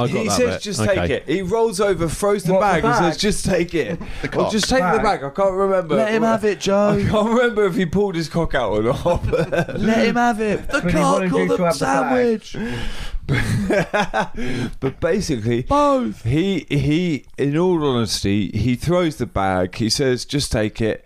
I 0.00 0.06
got 0.06 0.10
He 0.10 0.28
that 0.28 0.36
says 0.36 0.54
bit. 0.56 0.62
just 0.62 0.80
Okay. 0.80 0.94
take 0.94 1.10
it. 1.10 1.28
He 1.28 1.42
rolls 1.42 1.80
over, 1.80 2.08
throws 2.08 2.44
the 2.44 2.52
What, 2.54 2.60
the 2.60 2.64
bag, 2.66 2.84
and 2.84 2.92
bag? 2.92 3.12
says 3.12 3.16
just 3.20 3.44
take 3.44 3.74
it. 3.74 4.00
or 4.22 4.28
cock. 4.28 4.52
just 4.52 4.68
take 4.68 4.78
the 4.78 4.84
Bag. 4.98 5.02
bag. 5.02 5.24
I 5.24 5.30
can't 5.30 5.54
remember. 5.54 5.96
Let 5.96 6.12
him 6.14 6.22
have 6.22 6.44
it, 6.44 6.60
Joe. 6.60 6.90
I 6.90 7.02
Joe. 7.02 7.10
can't 7.10 7.28
remember 7.30 7.64
if 7.66 7.74
he 7.74 7.84
pulled 7.86 8.14
his 8.14 8.28
cock 8.28 8.54
out 8.54 8.72
or 8.72 8.82
not. 8.82 9.26
Let 9.78 10.06
him 10.06 10.14
have 10.16 10.40
it. 10.40 10.68
The 10.68 10.80
What 10.80 10.82
do 10.84 10.88
you 10.88 10.92
cock 10.94 11.20
or 11.20 11.24
him 11.24 11.48
to 11.48 11.56
the 11.56 11.64
have 11.64 11.78
the 11.78 11.84
bag? 11.84 12.44
sandwich. 12.44 12.56
but 14.80 15.00
basically, 15.00 15.62
Both. 15.62 16.24
he 16.24 16.66
he 16.70 17.26
in 17.36 17.56
all 17.58 17.84
honesty 17.84 18.50
he 18.56 18.74
throws 18.74 19.16
the 19.16 19.26
bag 19.26 19.74
he 19.74 19.90
says 19.90 20.24
just 20.24 20.50
take 20.50 20.80
it 20.80 21.04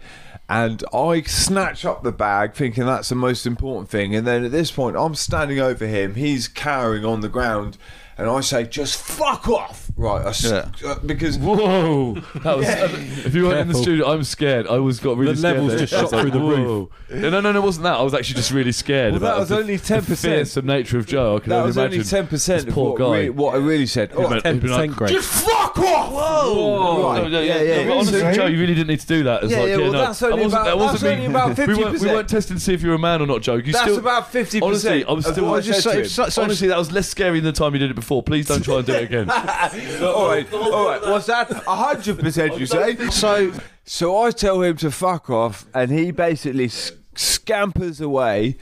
and 0.48 0.84
i 0.94 1.20
snatch 1.22 1.84
up 1.84 2.04
the 2.04 2.12
bag 2.12 2.54
thinking 2.54 2.84
that's 2.86 3.08
the 3.08 3.14
most 3.16 3.44
important 3.46 3.88
thing 3.88 4.14
and 4.14 4.24
then 4.26 4.44
at 4.44 4.52
this 4.52 4.70
point 4.70 4.96
i'm 4.96 5.14
standing 5.16 5.58
over 5.58 5.84
him 5.86 6.14
he's 6.14 6.46
cowering 6.46 7.04
on 7.04 7.22
the 7.22 7.28
ground 7.28 7.76
and 8.18 8.28
i 8.28 8.40
say 8.40 8.64
just 8.64 8.96
fuck 8.96 9.48
off 9.48 9.81
right 9.96 10.24
I 10.26 10.30
s- 10.30 10.44
Yeah. 10.44 10.70
uh, 10.86 10.98
because 11.04 11.38
Whoa! 11.38 12.14
That 12.42 12.56
was. 12.56 12.66
If 12.68 13.34
you 13.34 13.44
weren't 13.44 13.60
in 13.60 13.68
the 13.68 13.72
Careful. 13.74 13.82
studio, 13.82 14.10
I'm 14.12 14.24
scared. 14.24 14.66
I 14.66 14.78
was 14.78 15.00
got 15.00 15.16
really 15.16 15.32
The 15.34 15.38
scared. 15.38 15.54
levels 15.56 15.70
there. 15.72 15.78
just 15.80 15.92
I 15.94 16.02
was 16.02 16.10
shot 16.10 16.20
through 16.20 16.30
the 16.30 16.38
whoa. 16.38 16.90
No, 17.10 17.30
no, 17.30 17.40
no, 17.40 17.52
no, 17.52 17.58
it 17.58 17.62
wasn't 17.62 17.84
that. 17.84 17.94
I 17.94 18.02
was 18.02 18.14
actually 18.14 18.36
just 18.36 18.50
really 18.52 18.72
scared. 18.72 19.12
Well, 19.12 19.20
that 19.20 19.38
was 19.38 19.48
the, 19.50 19.58
only 19.58 19.78
10%. 19.78 20.16
fearsome 20.18 20.66
nature 20.66 20.98
of 20.98 21.06
Joe. 21.06 21.36
I 21.36 21.40
can 21.40 21.50
that 21.50 21.56
only 21.56 21.66
was 21.68 21.78
only 21.78 21.98
10% 21.98 22.68
of 22.68 22.74
poor 22.74 22.90
what, 22.92 22.98
guy. 22.98 23.18
re- 23.20 23.30
what 23.30 23.54
i 23.54 23.58
really 23.58 23.86
said 23.86 24.12
Oh, 24.14 24.28
Ten 24.40 24.58
been 24.60 24.70
like, 24.70 24.90
percent 24.90 24.96
great. 24.96 25.10
just 25.12 25.28
fuck 25.44 25.78
off 25.78 26.12
Whoa! 26.12 27.02
Right. 27.12 27.22
No, 27.22 27.28
no, 27.28 27.40
Yeah, 27.40 27.60
yeah, 27.60 27.80
yeah, 27.80 27.88
but 27.88 27.96
honestly. 27.98 28.20
Joe, 28.34 28.46
you 28.46 28.58
really 28.60 28.74
didn't 28.74 28.88
need 28.88 29.00
to 29.00 29.06
do 29.06 29.22
that. 29.24 29.42
It's 29.44 29.52
Yeah, 29.52 29.58
like, 29.60 29.68
yeah, 29.68 29.76
yeah, 29.76 29.82
well, 29.82 29.92
no, 29.92 29.98
that's 30.00 30.22
only 30.22 30.32
I 30.40 30.44
wasn't, 30.44 30.52
about- 30.52 30.64
that 30.64 30.78
wasn't 30.78 30.92
that's 30.92 31.02
me. 31.04 31.10
only 31.10 31.26
about 31.26 31.58
we, 31.58 31.66
weren't, 31.66 31.92
we 31.92 31.98
50%. 32.08 32.12
weren't 32.12 32.28
testing 32.28 32.56
to 32.56 32.62
see 32.62 32.74
if 32.74 32.82
you're 32.82 32.94
a 32.94 32.98
man 32.98 33.22
or 33.22 33.26
not, 33.26 33.42
Joe. 33.42 33.54
You 33.56 33.72
that's 33.72 33.80
still, 33.84 33.98
about 33.98 34.32
50% 34.32 34.62
Honestly, 34.62 35.04
I 35.04 35.12
was 35.12 35.26
still. 35.26 35.52
I 35.54 35.60
just 35.60 35.82
said 35.82 35.92
say- 35.92 36.04
so- 36.04 36.28
so- 36.28 36.42
honestly, 36.42 36.68
that 36.68 36.78
was 36.78 36.92
less 36.92 37.08
scary 37.08 37.40
than 37.40 37.52
the 37.52 37.58
time 37.58 37.72
you 37.74 37.78
did 37.78 37.90
it 37.90 37.94
before. 37.94 38.22
Please 38.22 38.46
don't 38.46 38.62
try 38.62 38.76
and 38.76 38.86
do 38.86 38.94
it 38.94 39.04
again. 39.04 39.26
all 40.02 40.28
right, 40.28 40.52
all 40.52 40.86
right. 40.86 41.00
What's 41.02 41.26
that? 41.26 41.50
A 41.50 41.76
hundred 41.76 42.18
percent, 42.18 42.58
you 42.58 42.66
say? 42.66 42.96
So 43.10 43.52
So 43.84 44.22
I 44.22 44.30
tell 44.30 44.62
him 44.62 44.76
to 44.78 44.90
fuck 44.90 45.28
off, 45.30 45.66
and 45.74 45.90
he 45.90 46.10
basically 46.10 46.66
s- 46.66 46.92
scampers 47.14 48.00
away. 48.00 48.56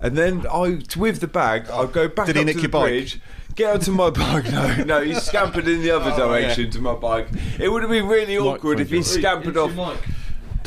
And 0.00 0.16
then 0.16 0.46
I, 0.52 0.80
with 0.96 1.20
the 1.20 1.26
bag, 1.26 1.68
I 1.70 1.86
go 1.86 2.06
back 2.08 2.26
Did 2.26 2.36
he 2.36 2.40
up 2.42 2.46
nick 2.46 2.56
to 2.56 2.62
your 2.62 2.68
the 2.68 2.78
bike? 2.78 2.88
bridge. 2.88 3.20
Get 3.56 3.74
onto 3.74 3.90
my 3.90 4.10
bike. 4.10 4.44
No, 4.52 4.84
no, 4.84 5.02
he 5.02 5.14
scampered 5.14 5.66
in 5.66 5.82
the 5.82 5.90
other 5.90 6.12
direction 6.16 6.70
to 6.70 6.80
my 6.80 6.94
bike. 6.94 7.26
It 7.58 7.68
would 7.68 7.82
have 7.82 7.90
been 7.90 8.06
really 8.06 8.38
awkward 8.38 8.78
if 8.78 8.90
he 8.90 9.02
scampered 9.02 9.56
off. 9.56 9.72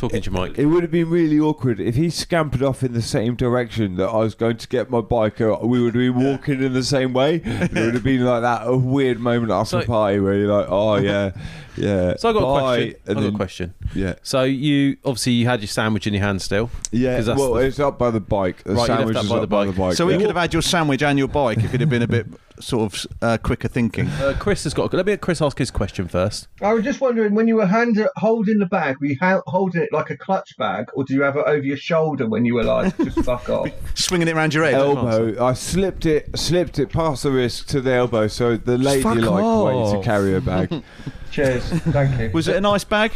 Talking 0.02 0.22
to 0.24 0.32
Mike. 0.32 0.58
It 0.58 0.66
would 0.66 0.82
have 0.82 0.92
been 0.92 1.10
really 1.12 1.40
awkward 1.40 1.80
if 1.80 1.94
he 1.96 2.10
scampered 2.10 2.64
off 2.64 2.82
in 2.82 2.94
the 2.94 3.04
same 3.04 3.36
direction 3.36 3.98
that 3.98 4.08
I 4.10 4.18
was 4.18 4.34
going 4.34 4.58
to 4.58 4.68
get 4.68 4.90
my 4.90 5.00
bike. 5.00 5.40
uh, 5.40 5.58
We 5.62 5.80
would 5.80 5.94
have 5.94 6.16
been 6.16 6.24
walking 6.26 6.64
in 6.64 6.74
the 6.74 6.84
same 6.84 7.14
way. 7.14 7.36
It 7.46 7.72
would 7.74 7.94
have 7.94 8.04
been 8.04 8.26
like 8.26 8.42
that 8.42 8.62
a 8.66 8.76
weird 8.76 9.20
moment 9.20 9.52
after 9.52 9.82
So- 9.82 9.86
party 9.86 10.20
where 10.20 10.34
you're 10.34 10.52
like, 10.52 10.66
oh 10.70 10.96
yeah, 10.96 11.32
yeah. 11.78 12.16
So 12.18 12.30
I 12.30 12.34
got 12.34 12.40
a 12.40 12.62
question. 12.62 12.96
I 13.08 13.12
and 13.12 13.20
got 13.22 13.28
a 13.34 13.36
question. 13.36 13.74
Yeah, 13.96 14.16
So 14.24 14.44
you 14.44 14.98
obviously 15.06 15.34
you 15.34 15.46
had 15.48 15.60
your 15.62 15.68
sandwich 15.68 16.08
in 16.08 16.14
your 16.14 16.24
hand 16.24 16.42
still. 16.42 16.70
Yeah. 16.92 17.20
that's 17.22 17.40
Well, 17.40 17.54
the- 17.54 17.62
it's 17.66 17.80
up 17.80 17.98
by 17.98 18.12
the 18.12 18.20
bike. 18.20 18.64
The 18.64 18.74
Right, 18.74 18.82
you 18.82 18.96
sandwich 18.96 19.16
that 19.16 19.24
is 19.26 19.30
by 19.30 19.36
up 19.36 19.42
the 19.42 19.48
by 19.48 19.66
bike. 19.66 19.76
the 19.76 19.82
bike. 19.82 19.94
so 19.96 20.06
we 20.06 20.18
could 20.18 20.28
have 20.28 20.36
had 20.38 20.54
your 20.54 20.62
sandwich 20.62 21.04
and 21.04 21.18
your 21.20 21.28
bike 21.28 21.58
if 21.60 21.74
it 21.74 21.80
had 21.80 21.90
been 21.90 22.02
a 22.02 22.08
bit 22.08 22.28
sort 22.60 22.94
of 22.94 23.08
uh, 23.22 23.38
quicker 23.42 23.68
thinking. 23.68 24.08
Uh, 24.22 24.36
Chris 24.38 24.64
has 24.66 24.74
got. 24.74 24.94
Let 24.94 25.06
me 25.08 25.18
Chris 25.18 25.42
ask 25.42 25.58
his 25.58 25.72
question 25.72 26.08
first. 26.08 26.48
I 26.62 26.74
was 26.74 26.84
just 26.84 27.02
wondering 27.02 27.34
when 27.34 27.48
you 27.48 27.56
were 27.56 27.66
hand, 27.66 27.98
holding 28.18 28.60
the 28.60 28.68
bag, 28.68 28.98
were 29.00 29.08
you 29.08 29.18
ha- 29.20 29.42
holding 29.48 29.82
it 29.82 29.90
like 29.92 30.12
a 30.12 30.18
clutch 30.18 30.56
bag, 30.58 30.90
or 30.94 31.04
do 31.04 31.16
you 31.16 31.24
have 31.24 31.38
it 31.38 31.44
over 31.48 31.64
your 31.64 31.78
shoulder 31.78 32.28
when 32.30 32.46
you 32.46 32.54
were 32.54 32.64
like, 32.64 32.96
just 33.04 33.20
fuck 33.24 33.50
off? 33.50 33.70
Swinging 33.96 34.28
it 34.28 34.36
around 34.36 34.54
your 34.54 34.64
head. 34.66 34.76
elbow. 34.76 35.44
I 35.44 35.54
slipped 35.54 36.06
it, 36.06 36.38
slipped 36.38 36.78
it 36.78 36.92
past 36.92 37.24
the 37.24 37.32
wrist 37.32 37.68
to 37.70 37.82
the 37.82 37.94
elbow, 37.94 38.28
so 38.28 38.58
the 38.58 38.78
lady 38.78 39.02
like 39.04 39.66
way 39.66 39.92
to 39.98 40.02
carry 40.04 40.36
a 40.36 40.42
bag. 40.42 40.84
Cheers, 41.32 41.64
thank 41.70 42.20
you. 42.20 42.30
Was 42.34 42.48
it 42.48 42.56
a 42.58 42.62
nice 42.62 42.84
bag? 42.84 43.12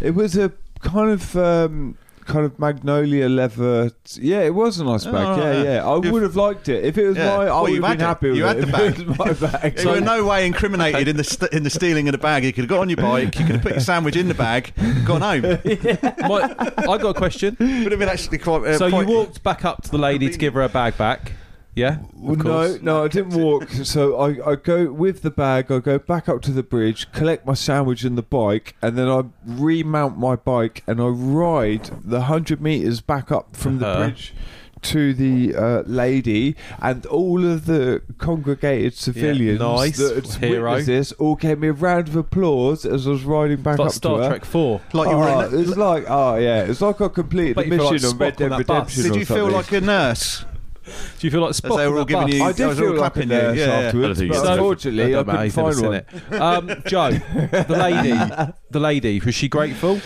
it 0.00 0.14
was 0.14 0.36
a 0.36 0.52
kind 0.80 1.10
of. 1.10 1.36
Um, 1.36 1.98
Kind 2.26 2.46
of 2.46 2.58
magnolia 2.58 3.28
leather. 3.28 3.90
Yeah, 4.14 4.40
it 4.44 4.54
was 4.54 4.78
a 4.78 4.84
nice 4.84 5.04
bag. 5.04 5.14
Oh, 5.14 5.36
yeah, 5.36 5.52
yeah. 5.52 5.62
yeah. 5.74 5.86
I 5.86 5.96
would 5.98 6.22
have 6.22 6.36
liked 6.36 6.70
it 6.70 6.82
if 6.82 6.96
it 6.96 7.06
was 7.06 7.18
Yeah. 7.18 7.26
my. 7.36 7.42
I 7.42 7.46
Well, 7.48 7.62
would 7.64 7.72
you 7.72 7.82
have 7.82 7.84
had 7.90 7.98
been 7.98 8.00
it. 8.00 8.08
happy 8.08 8.28
with 8.30 8.36
You 8.38 8.44
had 8.44 8.56
it. 8.56 8.60
the 8.62 8.66
bag. 8.72 8.98
it 8.98 9.06
was 9.06 9.18
my 9.42 9.48
bag. 9.50 9.78
You 9.78 9.88
were 9.90 9.96
in 9.98 10.04
no 10.04 10.24
way 10.24 10.46
incriminated 10.46 11.06
in 11.06 11.18
the 11.18 11.24
st- 11.24 11.52
in 11.52 11.64
the 11.64 11.68
stealing 11.68 12.08
of 12.08 12.12
the 12.12 12.18
bag. 12.18 12.42
You 12.44 12.54
could 12.54 12.62
have 12.64 12.70
got 12.70 12.78
on 12.80 12.88
your 12.88 12.96
bike. 12.96 13.38
You 13.38 13.44
could 13.44 13.56
have 13.56 13.60
put 13.62 13.72
your 13.72 13.80
sandwich 13.82 14.16
in 14.16 14.28
the 14.28 14.32
bag, 14.34 14.72
gone 15.04 15.20
home. 15.20 15.42
Would 15.64 15.82
Mike, 16.18 16.78
I 16.88 16.96
got 16.96 17.08
a 17.08 17.12
question. 17.14 17.58
Would 17.60 17.92
have 17.92 17.98
been 17.98 18.08
actually 18.08 18.38
quite. 18.38 18.64
Uh, 18.68 18.78
So 18.78 18.86
you 18.86 19.04
walked 19.06 19.42
back 19.42 19.66
up 19.66 19.82
to 19.82 19.90
the 19.90 19.98
lady 19.98 20.30
to 20.30 20.38
give 20.38 20.54
her 20.54 20.62
her 20.62 20.68
bag 20.70 20.96
back. 20.96 21.32
Yeah. 21.76 21.98
Well, 22.14 22.32
Of 22.34 22.38
no, 22.38 22.44
course. 22.44 22.82
no, 22.82 23.04
I 23.04 23.08
didn't 23.08 23.34
walk. 23.40 23.68
So 23.70 24.16
I, 24.16 24.52
I 24.52 24.54
go 24.56 24.92
with 24.92 25.22
the 25.22 25.30
bag. 25.30 25.72
I 25.72 25.78
go 25.80 25.98
back 25.98 26.28
up 26.28 26.40
to 26.42 26.52
the 26.52 26.62
bridge, 26.62 27.10
collect 27.12 27.44
my 27.46 27.54
sandwich 27.54 28.04
and 28.04 28.16
the 28.16 28.22
bike, 28.22 28.76
and 28.80 28.96
then 28.96 29.08
I 29.08 29.24
remount 29.44 30.16
my 30.18 30.36
bike 30.36 30.84
and 30.86 31.00
I 31.00 31.06
ride 31.06 31.90
the 32.04 32.22
hundred 32.22 32.60
meters 32.60 33.00
back 33.00 33.32
up 33.32 33.56
from 33.56 33.78
the 33.80 33.86
Uh-huh. 33.86 34.04
bridge 34.04 34.34
to 34.82 35.14
the 35.14 35.54
uh, 35.56 35.82
lady, 35.86 36.54
and 36.82 37.06
all 37.06 37.42
of 37.42 37.64
the 37.64 38.02
congregated 38.18 38.92
civilians 38.94 39.58
nice. 39.58 39.96
that 39.96 40.26
had 40.26 40.26
Hero. 40.44 40.70
witnessed 40.72 40.86
this 40.86 41.12
all 41.12 41.36
gave 41.36 41.58
me 41.58 41.68
a 41.68 41.72
round 41.72 42.08
of 42.08 42.16
applause 42.16 42.84
as 42.84 43.06
I 43.06 43.10
was 43.10 43.24
riding 43.24 43.62
back 43.62 43.78
Like 43.78 43.86
up 43.88 43.92
Star 43.94 44.12
to 44.12 44.18
her. 44.18 44.22
Star 44.24 44.30
Trek 44.38 44.44
Four. 44.44 44.80
like 44.92 45.08
you 45.08 45.16
were. 45.16 45.24
Oh, 45.28 45.40
in 45.40 45.50
the- 45.52 45.60
it's 45.60 45.76
like 45.78 46.04
oh 46.08 46.36
yeah, 46.36 46.64
it's 46.64 46.82
like 46.82 47.00
I 47.00 47.08
completed 47.08 47.56
Bet 47.56 47.70
the 47.70 47.76
you 47.76 47.78
feel 47.78 47.84
like 47.86 47.92
mission 47.94 48.10
on 48.10 48.18
Red 48.18 48.34
Spock 48.34 48.36
Dead 48.36 48.52
on 48.52 48.58
that 48.58 48.66
bus. 48.66 48.96
Redemption. 48.98 49.02
did 49.04 49.12
or 49.12 49.18
you 49.20 49.24
feel 49.26 49.36
something. 49.36 49.54
like 49.56 49.72
a 49.72 49.80
nurse? 49.80 50.44
Do 50.84 51.26
you 51.26 51.30
feel 51.30 51.40
like 51.40 51.52
Spock? 51.52 51.76
they 51.78 51.88
were 51.88 51.98
all 51.98 52.04
giving 52.04 52.26
bus? 52.26 52.34
you- 52.34 52.42
I 52.44 52.48
I 52.48 52.52
did 52.52 52.66
was 52.66 52.78
all 52.78 52.84
feel 52.86 52.90
like 53.00 53.12
clapping 53.12 53.30
you, 53.30 53.36
yeah, 53.36 53.52
yeah. 53.52 53.64
afterwards, 53.86 54.20
I 54.22 54.28
but 54.28 54.36
so. 54.36 54.52
unfortunately 54.52 55.02
I, 55.14 55.22
know, 55.22 55.24
couldn't 55.24 55.50
find 55.50 55.80
one. 55.80 55.94
it. 55.94 56.40
Um, 56.40 56.82
Joe, 56.86 57.10
the 57.10 57.76
lady, 57.78 58.54
the 58.70 58.80
lady, 58.80 59.20
was 59.20 59.34
she 59.34 59.48
grateful? 59.48 60.00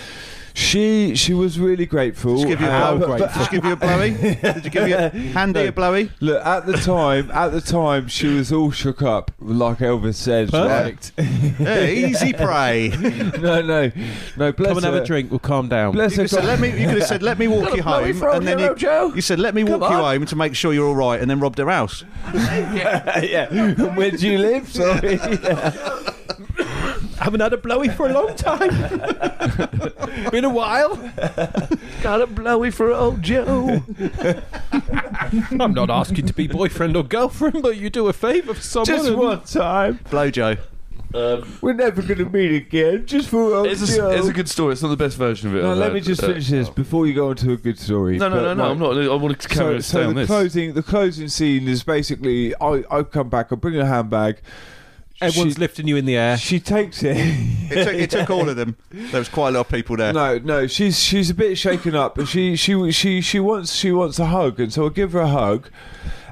She 0.59 1.15
she 1.15 1.35
was 1.35 1.61
really 1.61 1.87
grateful. 1.87 2.35
Did 2.35 2.43
she 2.43 2.49
give 2.49 2.61
you 2.61 2.67
a 2.67 2.71
How 2.71 2.95
uh, 2.95 2.97
blowy? 2.99 3.19
grateful. 3.19 3.39
Did 3.39 3.45
she 3.49 3.57
give 3.57 3.65
you 3.65 3.73
a 3.73 3.77
blowy? 3.77 4.11
Did 4.11 4.65
you 4.65 4.71
give 4.71 4.89
you 4.89 4.97
a 4.97 5.09
handy 5.39 5.67
a 5.67 5.73
blowy? 5.73 6.11
Look, 6.19 6.45
at 6.45 6.67
the 6.67 6.73
time, 6.73 7.31
at 7.31 7.51
the 7.53 7.61
time, 7.61 8.09
she 8.09 8.27
was 8.27 8.53
all 8.53 8.73
shook 8.73 9.01
up, 9.01 9.31
like 9.41 9.79
Elvis 9.79 10.17
said. 10.17 10.51
Perfect. 10.51 11.13
Yeah, 11.17 11.85
easy 11.87 12.33
prey. 12.33 12.89
No, 13.39 13.63
no, 13.63 13.93
no. 14.37 14.53
Bless 14.53 14.69
Come 14.69 14.79
and 14.79 14.85
have 14.85 14.95
her. 14.95 15.03
a 15.03 15.07
drink. 15.07 15.31
We'll 15.31 15.39
calm 15.39 15.69
down. 15.69 15.93
Bless 15.93 16.17
You 16.17 16.23
her. 16.25 16.29
could, 16.29 16.41
have 16.41 16.45
said, 16.45 16.45
let 16.45 16.61
me, 16.61 16.69
you 16.81 16.89
could 16.89 16.99
have 16.99 17.07
said, 17.07 17.23
"Let 17.23 17.39
me 17.39 17.47
walk 17.47 17.77
you 17.77 17.83
home," 17.83 18.13
for 18.15 18.29
old 18.29 18.39
and 18.39 18.47
then 18.49 18.59
you, 18.59 18.75
Joe. 18.75 19.13
you 19.15 19.23
said, 19.23 19.39
"Let 19.39 19.55
me 19.55 19.63
walk 19.63 19.81
Come 19.83 19.93
you 19.93 19.99
home 19.99 20.27
to 20.27 20.35
make 20.37 20.57
sure 20.57 20.73
you're 20.75 20.89
all 20.89 20.97
right," 20.97 21.21
and 21.21 21.31
then 21.31 21.39
robbed 21.39 21.59
her 21.59 21.71
house. 21.71 22.05
yeah. 22.35 23.49
Where 23.95 24.11
do 24.11 24.29
you 24.29 24.39
live? 24.39 24.69
Sorry. 24.69 25.19
Haven't 27.21 27.41
had 27.41 27.53
a 27.53 27.57
blowy 27.57 27.89
for 27.89 28.09
a 28.09 28.13
long 28.13 28.35
time. 28.37 28.71
Been 30.31 30.45
a 30.45 30.49
while. 30.51 30.97
Got 32.03 32.21
a 32.23 32.27
blowy 32.27 32.71
for 32.71 32.93
old 32.93 33.23
Joe. 33.23 33.83
I'm 35.61 35.75
not 35.75 35.91
asking 35.91 36.27
to 36.27 36.33
be 36.33 36.47
boyfriend 36.47 36.97
or 36.97 37.03
girlfriend, 37.03 37.63
but 37.63 37.77
you 37.77 37.91
do 37.91 38.07
a 38.09 38.13
favour 38.13 38.55
for 38.55 38.61
someone. 38.63 38.87
Just 38.87 39.09
and- 39.09 39.17
one 39.19 39.43
time. 39.43 40.01
Blow 40.11 40.31
Joe. 40.31 40.57
Um, 41.15 41.57
We're 41.63 41.73
never 41.73 42.03
going 42.03 42.19
to 42.19 42.27
meet 42.29 42.55
again. 42.55 43.07
Just 43.07 43.31
for 43.31 43.55
old 43.55 43.67
it's, 43.69 43.97
Joe. 43.97 44.11
a, 44.11 44.17
it's 44.19 44.29
a 44.29 44.33
good 44.33 44.47
story. 44.49 44.75
It's 44.75 44.83
not 44.83 44.89
the 44.91 44.97
best 44.97 45.17
version 45.17 45.49
of 45.49 45.57
it. 45.57 45.63
No, 45.63 45.73
I've 45.73 45.79
let 45.79 45.85
had. 45.87 45.95
me 45.95 46.01
just 46.01 46.23
Uh, 46.23 46.27
finish 46.27 46.49
this 46.51 46.69
before 46.69 47.07
you 47.07 47.15
go 47.15 47.31
on 47.31 47.37
to 47.37 47.53
a 47.53 47.57
good 47.57 47.79
story. 47.79 48.19
No, 48.19 48.29
no, 48.29 48.37
But 48.37 48.43
no, 48.43 48.55
no. 48.55 48.63
my- 48.65 48.71
I'm 48.71 48.79
not. 48.99 49.11
I 49.11 49.15
want 49.17 49.41
to 49.41 49.49
carry 49.49 49.71
so, 49.71 49.75
on 49.77 49.83
stay 49.83 49.93
so 50.03 50.09
on 50.09 50.15
the 50.15 50.21
this. 50.21 50.27
closing 50.29 50.75
the 50.75 50.83
closing 50.83 51.29
scene 51.29 51.67
is 51.67 51.83
basically 51.83 52.55
I, 52.61 52.85
I 52.91 53.03
come 53.05 53.31
back 53.31 53.51
I 53.53 53.55
bring 53.57 53.79
a 53.79 53.87
handbag 53.87 54.41
Everyone's 55.21 55.55
she, 55.55 55.61
lifting 55.61 55.89
you 55.89 55.97
in 55.97 56.05
the 56.05 56.17
air. 56.17 56.37
she 56.39 56.61
takes 56.61 57.03
it 57.03 57.17
It 57.71 57.85
took, 57.85 57.95
it 57.95 58.11
took 58.11 58.31
all 58.31 58.49
of 58.49 58.57
them. 58.57 58.77
There 58.91 59.19
was 59.21 59.29
quite 59.29 59.49
a 59.49 59.53
lot 59.53 59.61
of 59.61 59.69
people 59.69 59.97
there. 59.97 60.13
no 60.13 60.39
no 60.39 60.67
she's 60.67 60.99
she's 61.03 61.29
a 61.31 61.35
bit 61.35 61.59
shaken 61.59 61.95
up 61.95 62.17
and 62.19 62.29
she 62.29 62.57
she 62.57 62.91
she 62.93 63.21
she 63.21 63.41
wants 63.41 63.73
she 63.75 63.91
wants 63.93 64.19
a 64.19 64.27
hug 64.27 64.61
and 64.61 64.73
so 64.73 64.87
I 64.87 64.89
give 64.91 65.13
her 65.13 65.21
a 65.21 65.29
hug 65.29 65.71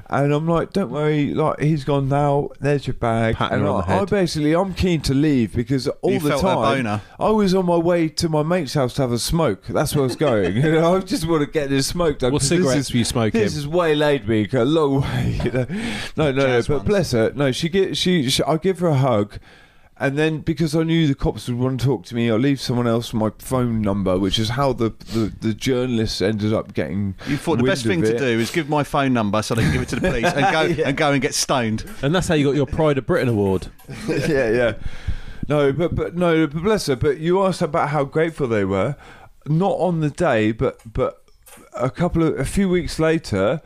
and 0.09 0.33
I'm 0.33 0.47
like 0.47 0.73
don't 0.73 0.89
worry 0.91 1.33
like 1.33 1.59
he's 1.59 1.83
gone 1.83 2.07
now 2.09 2.49
there's 2.59 2.87
your 2.87 2.93
bag 2.93 3.35
and 3.39 3.61
her 3.61 3.67
on 3.67 3.83
I, 3.83 3.85
the 3.85 3.91
head. 3.93 4.01
I 4.01 4.05
basically 4.05 4.53
I'm 4.55 4.73
keen 4.73 5.01
to 5.01 5.13
leave 5.13 5.53
because 5.53 5.87
all 5.87 6.11
You 6.13 6.19
the 6.19 6.29
felt 6.29 6.41
her 6.43 6.47
time 6.53 6.77
boner. 6.77 7.01
I 7.19 7.29
was 7.29 7.53
on 7.53 7.65
my 7.65 7.75
way 7.77 8.07
to 8.09 8.29
my 8.29 8.43
mate's 8.43 8.73
house 8.73 8.93
to 8.95 9.01
have 9.03 9.11
a 9.11 9.19
smoke 9.19 9.65
that's 9.67 9.93
where 9.95 10.03
I 10.03 10.07
was 10.07 10.15
going 10.15 10.55
you 10.63 10.71
know 10.71 10.95
I 10.95 10.99
just 11.01 11.27
want 11.27 11.41
to 11.43 11.51
get 11.51 11.69
this 11.69 11.87
smoke 11.87 12.19
done 12.19 12.31
What 12.33 12.41
'cause 12.41 12.49
this 12.49 12.59
cigarettes 12.59 12.87
is- 12.87 12.91
were 12.93 12.97
you 12.99 13.05
smoking? 13.05 13.41
This 13.41 13.55
is 13.55 13.67
waylaid 13.67 14.27
me 14.27 14.47
a 14.53 14.63
long 14.65 15.01
way. 15.01 15.39
You 15.43 15.51
know? 15.51 15.65
No, 16.15 16.31
no, 16.31 16.31
no. 16.31 16.41
Jazz 16.47 16.67
But 16.67 16.77
ones. 16.77 16.87
bless 16.87 17.11
her. 17.11 17.31
No, 17.35 17.51
she 17.51 17.69
get 17.69 17.97
she, 17.97 18.29
she. 18.29 18.41
I 18.43 18.57
give 18.57 18.79
her 18.79 18.87
a 18.87 18.95
hug, 18.95 19.39
and 19.99 20.17
then 20.17 20.39
because 20.39 20.75
I 20.75 20.83
knew 20.83 21.07
the 21.07 21.15
cops 21.15 21.47
would 21.47 21.57
want 21.57 21.79
to 21.79 21.85
talk 21.85 22.05
to 22.05 22.15
me, 22.15 22.29
I 22.29 22.35
leave 22.35 22.61
someone 22.61 22.87
else 22.87 23.13
my 23.13 23.31
phone 23.39 23.81
number, 23.81 24.17
which 24.17 24.37
is 24.39 24.49
how 24.49 24.73
the 24.73 24.89
the, 25.13 25.33
the 25.39 25.53
journalists 25.53 26.21
ended 26.21 26.53
up 26.53 26.73
getting. 26.73 27.15
You 27.27 27.37
thought 27.37 27.57
the 27.57 27.63
best 27.63 27.85
thing 27.85 28.03
of 28.03 28.09
to 28.09 28.17
do 28.17 28.39
is 28.39 28.51
give 28.51 28.69
my 28.69 28.83
phone 28.83 29.13
number 29.13 29.41
so 29.41 29.55
they 29.55 29.63
can 29.63 29.73
give 29.73 29.81
it 29.81 29.89
to 29.89 29.95
the 29.95 30.01
police 30.09 30.25
and 30.25 30.77
go 30.77 30.83
and 30.83 30.97
go 30.97 31.11
and 31.11 31.21
get 31.21 31.33
stoned. 31.33 31.85
and 32.01 32.13
that's 32.13 32.27
how 32.27 32.35
you 32.35 32.45
got 32.45 32.55
your 32.55 32.65
Pride 32.65 32.97
of 32.97 33.05
Britain 33.05 33.29
award. 33.29 33.67
yeah, 34.07 34.49
yeah. 34.49 34.73
No, 35.47 35.71
but 35.71 35.95
but 35.95 36.15
no, 36.15 36.47
but 36.47 36.63
bless 36.63 36.87
her. 36.87 36.95
But 36.95 37.19
you 37.19 37.43
asked 37.43 37.61
about 37.61 37.89
how 37.89 38.03
grateful 38.03 38.47
they 38.47 38.65
were, 38.65 38.95
not 39.47 39.73
on 39.79 40.01
the 40.01 40.09
day, 40.09 40.51
but 40.51 40.79
but 40.91 41.23
a 41.73 41.89
couple 41.89 42.23
of 42.23 42.39
a 42.39 42.45
few 42.45 42.69
weeks 42.69 42.99
later. 42.99 43.61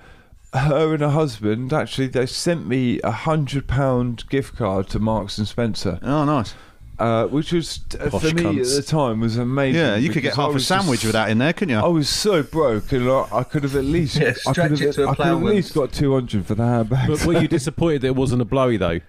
Her 0.54 0.94
and 0.94 1.02
her 1.02 1.10
husband 1.10 1.72
actually 1.74 2.08
they 2.08 2.26
sent 2.26 2.68
me 2.68 3.00
a 3.04 3.12
hundred 3.12 3.68
pound 3.68 4.28
gift 4.30 4.56
card 4.56 4.88
to 4.90 5.00
Marks 5.00 5.38
and 5.38 5.48
Spencer, 5.48 6.00
Oh, 6.04 6.26
nice. 6.26 6.54
uh, 7.00 7.26
which 7.28 7.52
was 7.54 7.80
uh, 8.00 8.10
Posh 8.10 8.22
for 8.22 8.36
me 8.36 8.44
cunts. 8.44 8.78
at 8.78 8.84
the 8.86 8.92
time 8.92 9.20
was 9.22 9.38
amazing. 9.38 9.80
Yeah, 9.82 9.96
you 9.96 10.10
could 10.10 10.22
get 10.24 10.32
because 10.32 10.36
half 10.38 10.50
a 10.50 10.54
was 10.54 10.68
sandwich 10.68 11.00
just- 11.02 11.06
with 11.06 11.14
that 11.14 11.30
in 11.30 11.38
there, 11.38 11.54
couldn't 11.54 11.74
you? 11.76 11.80
I 11.80 11.88
was 11.88 12.10
so 12.10 12.44
broke, 12.44 12.92
and 12.92 13.10
I, 13.10 13.28
I 13.32 13.44
could 13.44 13.64
have 13.64 13.76
at 13.76 13.86
least 13.86 14.18
Yeah, 14.18 14.30
I 14.30 14.34
stretch 14.34 14.56
could 14.56 14.80
have, 14.80 14.82
it 14.90 14.94
to 14.94 15.04
a 15.06 15.08
I 15.12 15.16
could 15.16 15.26
have 15.26 15.36
at 15.36 15.40
ploughman. 15.40 15.56
least 15.56 15.74
got 15.74 15.92
two 15.94 16.14
hundred 16.14 16.46
for 16.46 16.56
the 16.56 16.66
handbag. 16.66 17.08
But 17.08 17.26
were 17.26 17.40
you 17.42 17.48
disappointed 17.60 18.02
that 18.02 18.08
it 18.08 18.16
wasn't 18.16 18.42
a 18.42 18.46
blowy 18.46 18.78
though? 18.78 19.00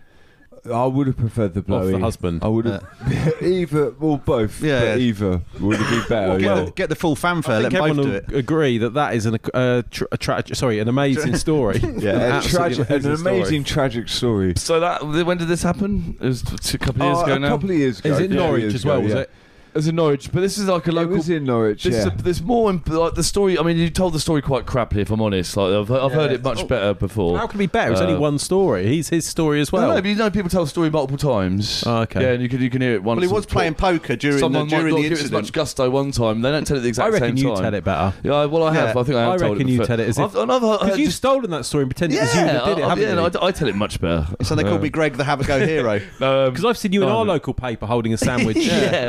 I 0.73 0.87
would 0.87 1.09
have 1.09 1.17
preferred 1.17 1.55
the 1.55 1.61
Off 1.61 1.67
blowy 1.67 1.93
the 1.93 1.99
husband. 1.99 2.45
I 2.45 2.49
would 2.49 2.67
have 2.67 2.85
either, 3.43 3.91
well, 3.99 4.19
both. 4.19 4.63
Yeah. 4.63 4.93
but 4.93 4.99
either 5.01 5.41
would 5.61 5.77
have 5.79 5.91
been 5.91 6.09
better. 6.09 6.39
get, 6.39 6.45
yeah. 6.57 6.65
the, 6.65 6.71
get 6.71 6.89
the 6.89 6.95
full 6.95 7.17
fanfare. 7.17 7.57
I 7.57 7.59
Let 7.63 7.73
think 7.73 7.83
them 7.85 7.97
both 7.97 8.07
everyone 8.07 8.21
do 8.21 8.27
will 8.29 8.37
it. 8.37 8.39
agree 8.39 8.79
that 8.79 8.91
that 8.95 9.15
is 9.15 9.27
an, 9.27 9.39
uh, 9.55 9.83
tra- 9.91 10.07
a 10.13 10.17
tra- 10.17 10.55
sorry, 10.55 10.79
an 10.79 10.89
amazing 10.89 11.35
story. 11.47 11.79
Yeah, 11.79 11.89
An 12.13 12.21
a 12.21 12.35
absolutely 12.37 12.85
tragic, 12.85 12.91
an 12.91 12.97
amazing 12.97 13.17
story. 13.17 13.37
amazing 13.39 13.65
tragic 13.65 14.09
story. 14.09 14.53
So 14.57 14.79
that 14.79 15.03
when 15.05 15.37
did 15.39 15.49
this 15.49 15.63
happen? 15.65 16.17
It 16.21 16.27
was 16.27 16.43
a 16.75 16.79
couple 16.79 17.03
of 17.03 17.09
years 17.09 17.19
Oh, 17.19 17.25
ago 17.25 17.35
a 17.35 17.39
now. 17.41 17.49
couple 17.49 17.71
of 17.71 17.77
years 17.77 17.99
ago. 17.99 18.11
Is 18.11 18.21
it 18.21 18.25
a 18.25 18.29
couple 18.29 18.39
of 18.39 18.47
Norwich 18.47 18.61
years 18.63 18.75
as 18.75 18.85
well? 18.85 18.99
ago, 18.99 19.05
Was 19.05 19.15
it? 19.15 19.31
It 19.75 19.77
was 19.79 19.89
in 19.89 19.97
Norwich, 19.97 20.31
but 20.31 20.41
this 20.43 20.59
is 20.59 20.69
like 20.69 20.87
a 20.87 20.93
local. 20.93 21.01
It 21.01 21.05
local. 21.05 21.17
was 21.17 21.31
in 21.31 21.45
Norwich. 21.45 21.85
This 21.85 21.95
yeah. 21.95 22.01
is 22.01 22.07
a, 22.09 22.11
there's 22.11 22.43
more 22.43 22.69
in, 22.69 22.83
like 22.87 23.15
the 23.15 23.23
story. 23.25 23.59
I 23.59 23.63
mean, 23.63 23.79
you 23.79 23.89
told 23.89 24.13
the 24.13 24.21
story 24.21 24.43
quite 24.43 24.67
crappily, 24.67 24.99
if 24.99 25.11
I'm 25.11 25.23
honest. 25.23 25.57
Like 25.57 25.73
I've, 25.73 25.91
I've 25.91 26.13
heard 26.13 26.31
it 26.31 26.45
much 26.45 26.69
better 26.69 26.93
before. 26.93 27.39
How 27.39 27.47
can 27.47 27.57
it 27.57 27.63
be 27.65 27.67
better? 27.69 27.93
It's 27.93 28.01
only 28.03 28.15
Uh, 28.15 28.21
one 28.21 28.39
story. 28.39 28.87
He's 28.87 29.09
his 29.09 29.25
story 29.25 29.63
as 29.63 29.73
well. 29.73 29.89
no, 29.89 29.95
no, 29.95 30.03
but 30.03 30.09
you 30.09 30.15
know, 30.15 30.31
people 30.31 30.51
tell 30.51 30.65
the 30.65 30.71
story 30.71 30.91
multiple 30.91 31.17
times. 31.17 31.85
Oh, 31.87 32.01
okay. 32.03 32.21
Yeah, 32.21 32.33
and 32.33 32.43
you 32.43 32.51
can 32.51 32.61
you 32.61 32.69
can 32.69 32.83
hear 32.83 32.93
it 32.93 33.03
once. 33.03 33.17
Well, 33.21 33.27
he 33.29 33.33
was 33.35 33.47
playing 33.47 33.75
twice. 33.75 33.99
poker 33.99 34.17
during 34.17 34.39
Someone 34.41 34.69
the, 34.69 34.75
might 34.77 34.81
during 34.83 34.95
not 34.95 34.97
the 34.99 35.03
give 35.05 35.13
it 35.13 35.15
as 35.15 35.21
incident. 35.23 35.43
much 35.45 35.53
gusto 35.55 35.89
one 35.89 36.11
time. 36.13 36.43
They 36.43 36.51
don't 36.51 36.67
tell 36.67 36.77
it 36.77 36.81
the 36.81 36.89
exact 36.89 37.07
I 37.07 37.19
reckon 37.19 37.37
you 37.39 37.55
time. 37.55 37.63
tell 37.63 37.75
it 37.75 37.83
better. 37.85 38.15
Yeah, 38.23 38.45
well, 38.45 38.65
I 38.65 38.75
have. 38.75 38.95
Yeah. 38.95 39.01
I 39.01 39.05
think 39.05 39.17
I 39.17 39.21
have 39.23 39.31
I 39.43 39.49
reckon 39.49 39.69
it 39.69 39.73
you 39.73 39.79
before. 39.79 39.87
tell 39.87 40.01
it 40.01 40.09
as 40.11 40.19
if- 40.19 40.37
I've, 40.37 40.51
I've, 40.51 40.51
I've, 40.65 40.81
Because 40.81 40.99
you've 40.99 41.07
just- 41.07 41.17
stolen 41.17 41.51
that 41.53 41.65
story 41.65 41.85
and 41.85 41.91
pretended 41.91 42.19
it 42.19 42.21
was 42.21 42.35
you 42.35 42.41
that 42.43 42.65
did 42.67 42.79
it, 42.79 42.85
I, 42.85 42.89
haven't 42.91 43.05
yeah, 43.35 43.41
I, 43.41 43.47
I 43.47 43.53
tell 43.53 43.69
it 43.69 43.75
much 43.75 44.01
better. 44.03 44.27
So 44.43 44.55
they 44.55 44.65
called 44.65 44.81
Uh, 44.81 44.83
me 44.83 44.91
Greg 44.91 45.15
the 45.17 45.25
Have 45.25 45.41
a 45.41 45.45
Go 45.45 45.67
hero. 45.67 45.95
um, 46.21 46.53
Because 46.53 46.67
I've 46.67 46.77
seen 46.77 46.93
you 46.93 47.03
in 47.05 47.09
our 47.09 47.25
local 47.25 47.55
paper 47.55 47.87
holding 47.87 48.13
a 48.13 48.19
sandwich 48.19 48.57
yeah, 48.61 49.09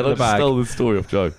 in 0.57 0.65
the 0.65 0.69
stole 0.71 0.91
the 0.93 0.99
story 0.99 0.99
off 0.99 1.07
Joe. 1.07 1.31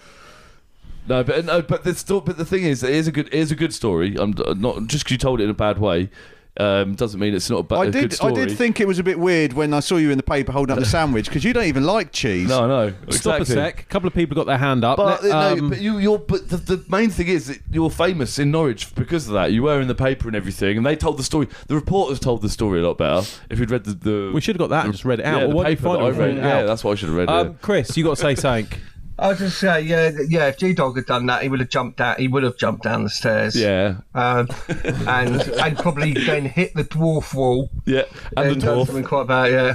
No, 1.07 1.23
but 1.23 1.45
no, 1.45 1.61
but 1.61 1.85
the 1.85 1.95
sto- 1.95 2.21
but 2.23 2.39
the 2.39 2.47
thing 2.47 2.65
is, 2.65 2.83
it 2.83 2.91
is 2.91 3.07
a 3.07 3.13
good, 3.13 3.27
it 3.27 3.35
is 3.35 3.53
a 3.53 3.57
good 3.57 3.75
story. 3.75 4.17
I'm 4.19 4.31
not 4.57 4.87
just 4.87 5.05
because 5.05 5.11
you 5.13 5.19
told 5.19 5.41
it 5.41 5.45
in 5.45 5.51
a 5.51 5.55
bad 5.55 5.77
way, 5.79 6.09
um, 6.57 6.95
doesn't 6.95 7.21
mean 7.21 7.35
it's 7.35 7.51
not 7.51 7.59
a, 7.59 7.63
ba- 7.65 7.75
I 7.75 7.85
a 7.87 7.91
good 7.91 8.09
did. 8.11 8.21
I 8.23 8.33
did 8.33 8.57
think 8.57 8.81
it 8.81 8.87
was 8.89 8.99
a 8.99 9.03
bit 9.03 9.19
weird 9.19 9.53
when 9.53 9.75
I 9.75 9.81
saw 9.81 9.97
you 9.97 10.11
in 10.11 10.17
the 10.17 10.23
paper 10.23 10.51
holding 10.51 10.73
up 10.73 10.79
the 10.79 10.87
sandwich 10.99 11.27
because 11.27 11.45
you 11.45 11.53
don't 11.53 11.65
even 11.67 11.85
like 11.85 12.11
cheese. 12.11 12.49
No, 12.49 12.67
no, 12.67 12.95
Stop 13.11 13.41
a 13.43 13.45
sec. 13.45 13.81
A 13.83 13.85
couple 13.85 14.07
of 14.07 14.15
people 14.15 14.35
got 14.35 14.47
their 14.47 14.57
hand 14.57 14.83
up. 14.83 14.97
But, 14.97 15.23
Let- 15.25 15.33
uh, 15.33 15.39
um, 15.53 15.59
no, 15.59 15.69
but 15.69 15.81
you, 15.83 15.99
you're. 15.99 16.19
But 16.19 16.49
the, 16.49 16.57
the 16.57 16.85
main 16.89 17.11
thing 17.11 17.29
is 17.29 17.49
that 17.49 17.59
you're 17.71 17.91
famous 17.91 18.39
in 18.39 18.51
Norwich 18.51 18.95
because 18.95 19.27
of 19.29 19.35
that. 19.35 19.53
You 19.53 19.65
were 19.65 19.83
in 19.83 19.89
the 19.89 19.95
paper 19.95 20.27
and 20.27 20.35
everything, 20.37 20.79
and 20.79 20.87
they 20.87 20.97
told 20.97 21.19
the 21.19 21.23
story. 21.25 21.49
The 21.67 21.75
reporters 21.75 22.19
told 22.19 22.41
the 22.41 22.49
story 22.49 22.81
a 22.81 22.87
lot 22.87 22.97
better. 22.97 23.27
If 23.51 23.59
you'd 23.59 23.71
read 23.71 23.85
the, 23.85 23.93
the 23.93 24.31
we 24.33 24.41
should 24.41 24.55
have 24.57 24.61
got 24.61 24.71
that 24.71 24.85
and 24.87 24.95
just 24.95 25.05
read 25.05 25.21
it 25.21 25.27
out. 25.27 25.35
yeah, 25.41 25.47
Well, 25.49 25.51
the 25.51 25.55
what 25.57 25.67
paper 25.67 25.83
that 25.83 25.99
I 26.03 26.09
read. 26.11 26.37
Yeah, 26.39 26.61
Out. 26.61 26.67
that's 26.67 26.83
what 26.83 26.93
I 26.93 26.95
should 26.95 27.11
have 27.11 27.19
read. 27.19 27.29
Um, 27.29 27.59
Chris, 27.61 27.95
you 27.95 28.05
got 28.05 28.17
to 28.17 28.23
say 28.23 28.35
something. 28.37 28.81
I 29.17 29.29
was 29.29 29.39
just 29.39 29.59
say, 29.59 29.81
yeah, 29.83 30.11
yeah. 30.29 30.49
If 30.49 30.59
G 30.59 30.73
Dog 30.73 30.97
had 30.97 31.07
done 31.07 31.27
that, 31.27 31.43
he 31.43 31.49
would 31.49 31.61
have 31.61 31.69
jumped 31.69 31.99
down. 31.99 32.17
He 32.19 32.27
would 32.27 32.43
have 32.43 32.57
jumped 32.57 32.83
down 32.83 33.05
the 33.05 33.11
stairs. 33.11 33.55
yeah, 33.55 33.99
Um, 34.15 34.49
and 35.07 35.41
and 35.41 35.79
probably 35.79 36.15
then 36.15 36.45
hit 36.47 36.75
the 36.75 36.83
dwarf 36.85 37.33
wall. 37.33 37.71
yeah, 37.85 38.03
and 38.37 38.49
and 38.51 38.61
the 38.61 38.67
dwarf 38.67 38.87
Something 38.87 39.05
quite 39.05 39.27
bad, 39.29 39.53
yeah. 39.53 39.75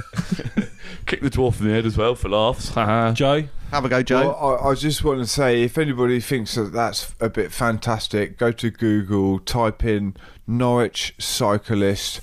kicked 1.06 1.22
the 1.22 1.30
dwarf 1.30 1.58
in 1.60 1.68
the 1.68 1.72
head 1.72 1.86
as 1.86 1.96
well 1.96 2.14
for 2.14 2.28
laughs. 2.28 2.68
Haha. 2.70 3.12
Joe, 3.12 3.44
Have 3.70 3.84
a 3.86 3.88
go, 3.88 4.02
Joe. 4.02 4.28
Well, 4.28 4.58
I, 4.62 4.68
I 4.70 4.74
just 4.74 5.02
want 5.04 5.20
to 5.20 5.26
say, 5.26 5.62
if 5.62 5.78
anybody 5.78 6.20
thinks 6.20 6.54
that 6.56 6.72
that's 6.74 7.14
a 7.18 7.30
bit 7.30 7.50
fantastic, 7.50 8.36
go 8.36 8.52
to 8.52 8.70
Google, 8.70 9.38
type 9.38 9.84
in 9.84 10.16
Norwich 10.46 11.14
cyclist 11.18 12.20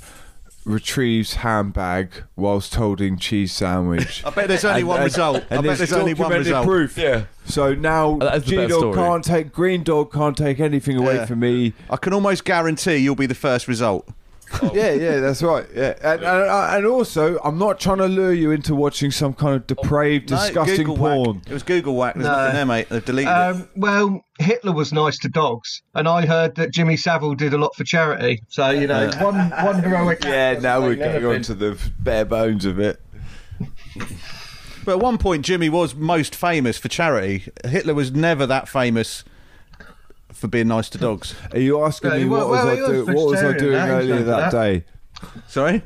retrieves 0.67 1.35
handbag 1.35 2.11
whilst 2.35 2.75
holding 2.75 3.17
cheese 3.17 3.51
sandwich. 3.53 4.23
I 4.25 4.29
bet 4.29 4.47
there's 4.49 4.65
only 4.65 4.81
And- 4.81 4.87
one 4.89 4.97
and- 4.97 5.05
result. 5.05 5.43
I 5.49 5.61
bet 5.61 5.77
there's 5.77 5.93
only 5.93 6.13
one 6.13 6.31
result. 6.31 6.65
Proof. 6.65 6.97
Yeah. 6.97 7.23
So 7.45 7.73
now 7.73 8.17
That 8.17 8.35
is 8.37 8.43
the 8.43 8.49
G 8.49 8.67
Dog 8.67 8.93
can't 8.93 9.23
take 9.23 9.53
Green 9.53 9.81
Dog 9.83 10.11
can't 10.11 10.37
take 10.37 10.59
anything 10.59 10.97
away 10.97 11.15
Yeah. 11.15 11.25
from 11.25 11.39
me. 11.39 11.73
I 11.89 11.95
can 11.97 12.11
almost 12.13 12.43
guarantee 12.43 12.97
you'll 12.97 13.15
be 13.15 13.25
the 13.25 13.33
first 13.35 13.67
result. 13.67 14.07
Yeah, 14.73 14.93
yeah, 14.93 15.19
that's 15.19 15.43
right. 15.43 15.65
Yeah, 15.75 15.93
and, 16.01 16.23
and, 16.23 16.49
and 16.75 16.85
also, 16.85 17.37
I'm 17.39 17.57
not 17.57 17.79
trying 17.79 17.97
to 17.97 18.07
lure 18.07 18.33
you 18.33 18.51
into 18.51 18.75
watching 18.75 19.11
some 19.11 19.33
kind 19.33 19.55
of 19.55 19.67
depraved, 19.67 20.31
No, 20.31 20.37
disgusting 20.37 20.77
Google 20.85 20.97
porn. 20.97 21.35
Whack. 21.37 21.47
It 21.49 21.53
was 21.53 21.63
Google 21.63 21.95
Whack. 21.95 22.15
There's 22.15 22.25
No. 22.25 22.31
nothing 22.31 22.53
there, 22.55 22.65
mate. 22.65 22.89
They've 22.89 23.03
deleted 23.03 23.29
it. 23.29 23.35
Um, 23.35 23.69
well, 23.75 24.25
Hitler 24.39 24.71
was 24.71 24.93
nice 24.93 25.17
to 25.19 25.29
dogs, 25.29 25.81
and 25.95 26.07
I 26.07 26.25
heard 26.25 26.55
that 26.55 26.71
Jimmy 26.71 26.95
Savile 26.97 27.35
did 27.35 27.53
a 27.53 27.57
lot 27.57 27.75
for 27.75 27.83
charity. 27.83 28.41
So 28.47 28.69
you 28.69 28.87
know, 28.87 29.09
one 29.19 29.35
one 29.63 29.83
heroic. 29.83 30.23
Yeah, 30.23 30.53
now 30.59 30.79
we're 30.81 30.91
ain't 30.91 30.99
never 30.99 31.13
getting 31.19 31.27
on 31.35 31.41
to 31.43 31.53
the 31.53 31.91
bare 31.99 32.25
bones 32.25 32.65
of 32.65 32.79
it. 32.79 33.01
But 34.85 34.93
at 34.93 34.99
one 35.01 35.17
point, 35.17 35.43
Jimmy 35.43 35.67
was 35.67 35.95
most 35.95 36.33
famous 36.33 36.77
for 36.77 36.87
charity. 36.87 37.51
Hitler 37.65 37.93
was 37.93 38.13
never 38.13 38.45
that 38.45 38.69
famous 38.69 39.25
for 40.37 40.47
being 40.47 40.67
nice 40.67 40.89
to 40.91 40.97
dogs. 40.97 41.35
Are 41.51 41.59
you 41.59 41.83
asking 41.83 42.11
Yeah, 42.11 42.17
me 42.17 42.25
well, 42.25 42.47
what 42.47 42.49
was 42.49 42.65
well, 42.65 42.67
I 42.67 42.75
he 42.75 43.03
doing? 43.03 43.15
What 43.15 43.27
was 43.31 43.43
I 43.43 43.57
doing 43.57 43.71
that, 43.73 43.89
earlier 43.89 44.23
that 44.23 44.51
that. 44.51 44.51
day? 44.51 44.83
Sorry? 45.47 45.83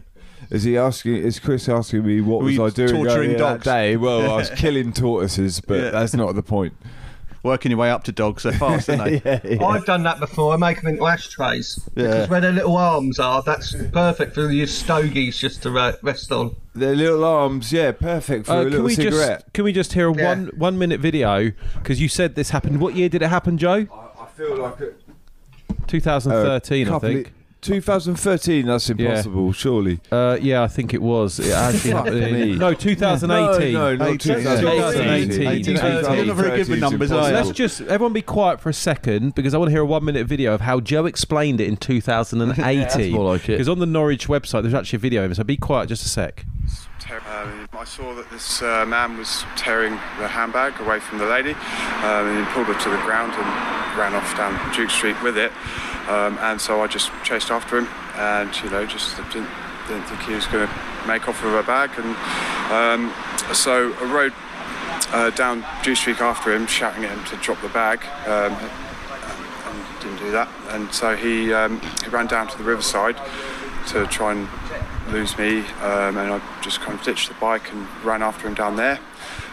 Is 0.49 0.63
he 0.63 0.77
asking? 0.77 1.15
Is 1.17 1.39
Chris 1.39 1.69
asking 1.69 2.05
me 2.05 2.19
what 2.21 2.39
Were 2.39 2.45
was 2.47 2.59
I 2.59 2.69
doing 2.75 2.91
torturing 3.05 3.09
earlier 3.31 3.37
dogs? 3.37 3.63
that 3.63 3.71
day? 3.73 3.95
Well, 3.97 4.29
I 4.31 4.35
was 4.35 4.49
killing 4.55 4.91
tortoises, 4.91 5.61
but 5.61 5.79
Yeah. 5.79 5.89
that's 5.91 6.13
not 6.13 6.35
the 6.35 6.43
point. 6.43 6.73
Working 7.43 7.71
your 7.71 7.79
way 7.79 7.89
up 7.89 8.03
to 8.03 8.11
dogs 8.11 8.43
so 8.43 8.51
fast, 8.63 8.87
aren't 8.89 9.23
they? 9.23 9.57
I've 9.59 9.85
done 9.85 10.03
that 10.03 10.19
before. 10.19 10.53
I 10.53 10.57
make 10.57 10.81
them 10.81 10.91
into 10.91 11.07
ashtrays 11.07 11.79
Yeah. 11.95 12.03
because 12.07 12.29
where 12.29 12.41
their 12.41 12.51
little 12.51 12.75
arms 12.77 13.17
are, 13.17 13.41
that's 13.41 13.73
perfect 13.91 14.35
for 14.35 14.51
your 14.51 14.67
stogies 14.67 15.37
just 15.39 15.63
to 15.63 15.71
rest 16.03 16.31
on. 16.31 16.55
Their 16.75 16.95
little 16.95 17.23
arms, 17.23 17.71
yeah, 17.73 17.93
perfect 17.93 18.45
for 18.45 18.51
uh, 18.51 18.55
a 18.59 18.63
can 18.63 18.69
little 18.71 18.85
we 18.85 18.93
cigarette. 18.95 19.39
just 19.43 19.53
can 19.53 19.63
we 19.63 19.71
just 19.73 19.93
hear 19.93 20.09
a 20.09 20.15
Yeah. 20.15 20.27
one 20.27 20.51
one 20.57 20.77
minute 20.77 20.99
video? 20.99 21.51
Because 21.75 21.99
you 22.01 22.09
said 22.09 22.35
this 22.35 22.49
happened. 22.51 22.79
What 22.79 22.95
year 22.95 23.09
did 23.09 23.21
it 23.23 23.29
happen, 23.29 23.57
Joe? 23.57 23.87
Feel 24.41 24.57
like 24.57 24.79
a, 24.79 24.93
2013, 25.87 26.87
I 26.87 26.89
couple 26.89 27.09
think. 27.09 27.27
of- 27.27 27.33
2013. 27.61 28.65
That's 28.65 28.89
impossible, 28.89 29.51
surely. 29.53 29.99
Uh, 30.11 30.35
yeah, 30.41 30.63
I 30.63 30.67
think 30.67 30.95
it 30.95 31.01
was. 31.01 31.39
It 31.39 31.51
actually 31.51 32.11
me. 32.31 32.55
No, 32.55 32.73
2018. 32.73 33.73
No, 33.73 33.95
no, 33.95 34.09
not 34.11 34.19
2018. 34.19 35.29
2018. 35.29 35.63
2018. 35.65 36.15
You're 36.17 36.25
not 36.25 36.35
very 36.37 36.57
good 36.57 36.69
with 36.69 36.79
numbers, 36.79 37.11
are 37.11 37.27
you? 37.29 37.35
Let's 37.35 37.51
just 37.51 37.81
everyone 37.81 38.13
be 38.13 38.23
quiet 38.23 38.59
for 38.59 38.69
a 38.69 38.73
second 38.73 39.35
because 39.35 39.53
I 39.53 39.59
want 39.59 39.69
to 39.69 39.73
hear 39.73 39.83
a 39.83 39.85
one 39.85 40.03
minute 40.03 40.25
video 40.25 40.55
of 40.55 40.61
how 40.61 40.79
Joe 40.79 41.05
explained 41.05 41.61
it 41.61 41.67
in 41.67 41.77
2018. 41.77 43.11
more 43.13 43.33
like 43.33 43.43
it. 43.47 43.53
Because 43.53 43.69
on 43.69 43.77
the 43.77 43.85
Norwich 43.85 44.27
website 44.27 44.63
there's 44.63 44.73
actually 44.73 44.97
a 44.97 45.01
video 45.01 45.23
of 45.23 45.31
it, 45.31 45.35
so 45.35 45.43
be 45.43 45.57
quiet 45.57 45.87
just 45.87 46.03
a 46.03 46.09
sec. 46.09 46.45
Um, 47.09 47.67
I 47.73 47.83
saw 47.83 48.13
that 48.13 48.29
this 48.29 48.61
uh, 48.61 48.85
man 48.85 49.17
was 49.17 49.43
tearing 49.57 49.93
the 50.19 50.27
handbag 50.27 50.79
away 50.79 50.99
from 50.99 51.17
the 51.17 51.25
lady 51.25 51.51
um, 51.51 52.27
and 52.27 52.45
he 52.45 52.53
pulled 52.53 52.67
her 52.67 52.77
to 52.77 52.89
the 52.89 53.01
ground 53.03 53.33
and 53.33 53.97
ran 53.97 54.13
off 54.13 54.37
down 54.37 54.53
Duke 54.75 54.89
Street 54.89 55.21
with 55.23 55.37
it. 55.37 55.51
Um, 56.07 56.37
and 56.39 56.61
so 56.61 56.81
I 56.81 56.87
just 56.87 57.11
chased 57.23 57.49
after 57.49 57.79
him 57.79 57.87
and, 58.15 58.55
you 58.61 58.69
know, 58.69 58.85
just 58.85 59.17
didn't, 59.17 59.49
didn't 59.87 60.03
think 60.03 60.21
he 60.21 60.33
was 60.33 60.45
going 60.47 60.67
to 60.67 60.73
make 61.07 61.27
off 61.27 61.43
with 61.43 61.53
her 61.53 61.63
bag. 61.63 61.91
And 61.97 62.15
um, 62.71 63.13
so 63.53 63.93
I 63.93 64.13
rode 64.13 64.33
uh, 65.11 65.31
down 65.31 65.65
Duke 65.83 65.97
Street 65.97 66.21
after 66.21 66.53
him, 66.53 66.67
shouting 66.67 67.03
at 67.03 67.17
him 67.17 67.25
to 67.25 67.35
drop 67.37 67.61
the 67.61 67.69
bag. 67.69 68.03
Um, 68.27 68.53
and 68.53 70.01
didn't 70.01 70.19
do 70.19 70.31
that. 70.31 70.49
And 70.69 70.93
so 70.93 71.15
he, 71.15 71.51
um, 71.53 71.81
he 72.03 72.09
ran 72.09 72.27
down 72.27 72.47
to 72.47 72.57
the 72.57 72.63
riverside 72.63 73.17
to 73.87 74.05
try 74.07 74.33
and 74.33 74.47
lose 75.09 75.37
me, 75.37 75.59
um, 75.81 76.17
and 76.17 76.33
I 76.33 76.41
just 76.61 76.81
kind 76.81 76.97
of 76.97 77.03
ditched 77.03 77.29
the 77.29 77.35
bike 77.35 77.71
and 77.71 77.87
ran 78.03 78.21
after 78.21 78.47
him 78.47 78.53
down 78.53 78.75
there. 78.75 78.99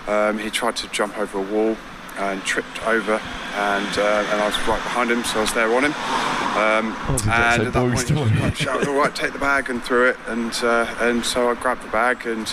Um, 0.07 0.39
he 0.39 0.51
tried 0.51 0.77
to 0.77 0.89
jump 0.89 1.19
over 1.19 1.39
a 1.39 1.43
wall 1.43 1.77
and 2.19 2.43
tripped 2.43 2.85
over, 2.87 3.15
and 3.15 3.99
uh, 3.99 4.27
and 4.31 4.41
I 4.41 4.47
was 4.47 4.59
right 4.67 4.83
behind 4.83 5.11
him, 5.11 5.25
so 5.25 5.39
I 5.39 5.41
was 5.43 5.55
there 5.55 5.73
on 5.75 5.85
him. 5.85 5.95
Um, 6.59 6.97
and 7.31 7.63
at 7.63 7.73
that 7.73 7.93
point, 7.93 8.09
he 8.09 8.43
of 8.43 8.57
shouted, 8.57 8.89
"All 8.89 8.97
right, 8.97 9.15
take 9.15 9.33
the 9.33 9.39
bag," 9.39 9.71
and 9.71 9.83
threw 9.83 10.09
it, 10.09 10.17
and 10.27 10.53
uh, 10.63 10.93
and 11.01 11.25
so 11.25 11.51
I 11.51 11.55
grabbed 11.55 11.85
the 11.85 11.91
bag 11.91 12.27
and. 12.27 12.53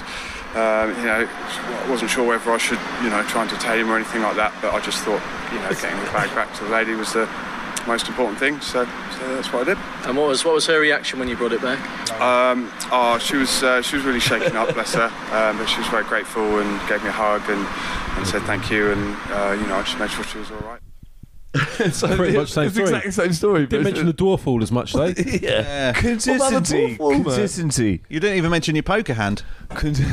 Um, 0.55 0.95
you 0.95 1.03
know, 1.03 1.27
I 1.27 1.89
wasn't 1.89 2.11
sure 2.11 2.25
whether 2.25 2.49
I 2.49 2.57
should, 2.57 2.79
you 3.03 3.09
know, 3.09 3.21
try 3.23 3.41
and 3.41 3.51
detain 3.51 3.81
him 3.81 3.91
or 3.91 3.97
anything 3.97 4.21
like 4.21 4.37
that. 4.37 4.53
But 4.61 4.73
I 4.73 4.79
just 4.79 5.03
thought, 5.03 5.19
you 5.51 5.59
know, 5.59 5.67
getting 5.67 5.99
the 5.99 6.09
bag 6.15 6.33
back 6.33 6.55
to 6.55 6.63
the 6.63 6.69
lady 6.69 6.95
was 6.95 7.11
the 7.11 7.27
most 7.87 8.07
important 8.07 8.39
thing. 8.39 8.59
So, 8.61 8.85
so 8.85 9.35
that's 9.35 9.51
what 9.53 9.67
I 9.67 9.73
did. 9.73 9.77
And 10.07 10.17
what 10.17 10.27
was 10.27 10.43
what 10.45 10.53
was 10.53 10.65
her 10.67 10.79
reaction 10.79 11.19
when 11.19 11.27
you 11.27 11.35
brought 11.35 11.53
it 11.53 11.61
back? 11.61 11.79
Um, 12.21 12.71
oh, 12.91 13.17
she 13.19 13.37
was 13.37 13.63
uh, 13.63 13.81
she 13.81 13.95
was 13.95 14.05
really 14.05 14.19
shaken 14.19 14.55
up, 14.55 14.73
bless 14.73 14.93
her. 14.95 15.05
Um, 15.31 15.57
but 15.57 15.65
she 15.67 15.79
was 15.79 15.87
very 15.87 16.03
grateful 16.05 16.59
and 16.59 16.89
gave 16.89 17.01
me 17.03 17.09
a 17.09 17.11
hug 17.11 17.41
and, 17.49 17.65
and 18.17 18.27
said 18.27 18.41
thank 18.43 18.69
you. 18.71 18.91
And 18.91 19.15
uh, 19.31 19.51
you 19.59 19.67
know, 19.67 19.75
I 19.75 19.83
just 19.83 19.99
made 19.99 20.09
sure 20.11 20.23
she 20.23 20.37
was 20.39 20.51
all 20.51 20.57
right. 20.59 20.79
so 21.93 22.13
Pretty 22.17 22.33
yeah, 22.33 22.39
much 22.39 22.51
same 22.51 22.65
it's 22.65 22.75
the 22.75 22.85
story. 22.85 22.97
exact 22.97 23.13
same 23.13 23.31
story. 23.33 23.59
Didn't 23.61 23.83
but 23.83 23.83
mention 23.93 24.05
the 24.07 24.13
dwarf 24.13 24.45
wall 24.45 24.61
as 24.61 24.73
much 24.73 24.91
though. 24.91 25.05
yeah. 25.41 25.93
Consistency. 25.93 26.97
dwarf 26.97 26.99
wall, 26.99 27.11
mate? 27.11 27.23
Consistency. 27.23 28.01
You 28.09 28.19
didn't 28.19 28.37
even 28.37 28.51
mention 28.51 28.75
your 28.75 28.83
poker 28.83 29.13
hand. 29.13 29.41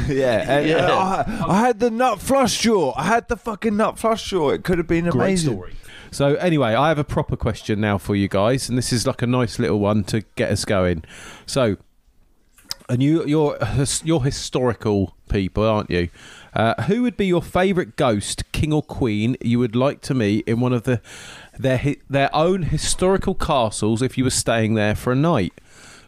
Yeah, 0.08 0.44
and, 0.48 0.68
Yeah. 0.68 0.76
uh, 0.86 1.24
I, 1.26 1.46
I 1.48 1.58
had 1.58 1.80
the 1.80 1.90
nut 1.90 2.20
flush 2.20 2.60
jaw. 2.60 2.92
I 2.96 3.02
had 3.04 3.26
the 3.26 3.36
fucking 3.36 3.76
nut 3.76 3.98
flush 3.98 4.30
jaw. 4.30 4.50
It 4.50 4.62
could 4.62 4.78
have 4.78 4.86
been 4.86 5.06
Great 5.06 5.14
amazing. 5.14 5.52
story. 5.54 5.72
So 6.12 6.34
anyway, 6.34 6.74
I 6.74 6.88
have 6.88 6.98
a 6.98 7.04
proper 7.04 7.36
question 7.36 7.80
now 7.80 7.96
for 7.96 8.14
you 8.14 8.28
guys, 8.28 8.68
and 8.68 8.76
this 8.76 8.92
is 8.92 9.06
like 9.06 9.22
a 9.22 9.26
nice 9.26 9.58
little 9.58 9.80
one 9.80 10.04
to 10.04 10.20
get 10.36 10.52
us 10.52 10.66
going. 10.66 11.04
So, 11.46 11.78
and 12.88 13.02
you, 13.02 13.24
you're 13.24 13.58
you're 14.04 14.22
historical 14.22 15.16
people, 15.30 15.64
aren't 15.64 15.90
you? 15.90 16.10
Uh, 16.52 16.82
who 16.82 17.00
would 17.02 17.16
be 17.16 17.26
your 17.26 17.40
favourite 17.40 17.96
ghost, 17.96 18.52
king 18.52 18.74
or 18.74 18.82
queen, 18.82 19.38
you 19.40 19.58
would 19.58 19.74
like 19.74 20.02
to 20.02 20.12
meet 20.12 20.46
in 20.46 20.60
one 20.60 20.74
of 20.74 20.82
the 20.82 21.00
their 21.58 21.94
their 22.10 22.34
own 22.34 22.64
historical 22.64 23.34
castles 23.34 24.02
if 24.02 24.18
you 24.18 24.24
were 24.24 24.30
staying 24.30 24.74
there 24.74 24.94
for 24.94 25.12
a 25.12 25.16
night? 25.16 25.54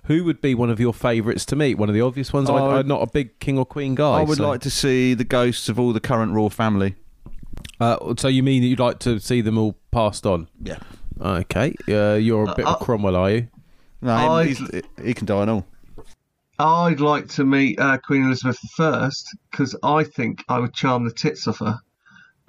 Who 0.05 0.25
would 0.25 0.43
be 0.43 0.55
one 0.55 0.69
of 0.69 0.79
your 0.79 0.93
favourites 0.93 1.47
to 1.47 1.57
meet? 1.57 1.79
One 1.79 1.89
of 1.89 1.95
the 1.95 2.03
obvious 2.03 2.31
ones. 2.31 2.51
I, 2.51 2.59
I'm 2.59 2.87
not 2.87 3.01
a 3.01 3.11
big 3.11 3.39
king 3.39 3.57
or 3.57 3.65
queen 3.65 3.95
guy. 3.95 4.19
I 4.19 4.23
would 4.23 4.37
so- 4.37 4.47
like 4.47 4.61
to 4.61 4.71
see 4.71 5.15
the 5.15 5.25
ghosts 5.25 5.71
of 5.71 5.81
all 5.81 5.95
the 5.95 6.01
current 6.01 6.33
royal 6.33 6.51
family. 6.51 6.97
Uh, 7.81 8.15
so 8.17 8.29
you 8.29 8.43
mean 8.43 8.63
that 8.63 8.69
you'd 8.69 8.81
like 8.81 8.99
to 9.01 9.19
see 9.19 9.41
them 9.41 9.59
all 9.59 9.75
passed 9.91 10.27
on? 10.27 10.49
Yeah. 10.63 10.79
Okay. 11.21 11.75
Uh, 11.89 12.15
you're 12.15 12.45
a 12.51 12.55
bit 12.55 12.67
of 12.67 12.75
Uh, 12.75 12.79
Cromwell, 12.79 13.17
are 13.17 13.31
you? 13.31 13.49
No, 14.01 14.15
I- 14.15 14.47
he's, 14.47 14.63
he 15.03 15.15
can 15.15 15.27
die 15.27 15.43
and 15.43 15.51
all. 15.51 15.67
I'd 16.59 17.01
like 17.01 17.29
to 17.31 17.45
meet 17.45 17.81
uh, 17.81 17.99
Queen 17.99 18.25
Elizabeth 18.27 18.59
I 18.79 19.11
because 19.51 19.75
I 19.83 20.05
think 20.05 20.45
I 20.49 20.61
would 20.61 20.73
charm 20.73 21.05
the 21.05 21.13
tits 21.13 21.49
off 21.49 21.59
her. 21.59 21.79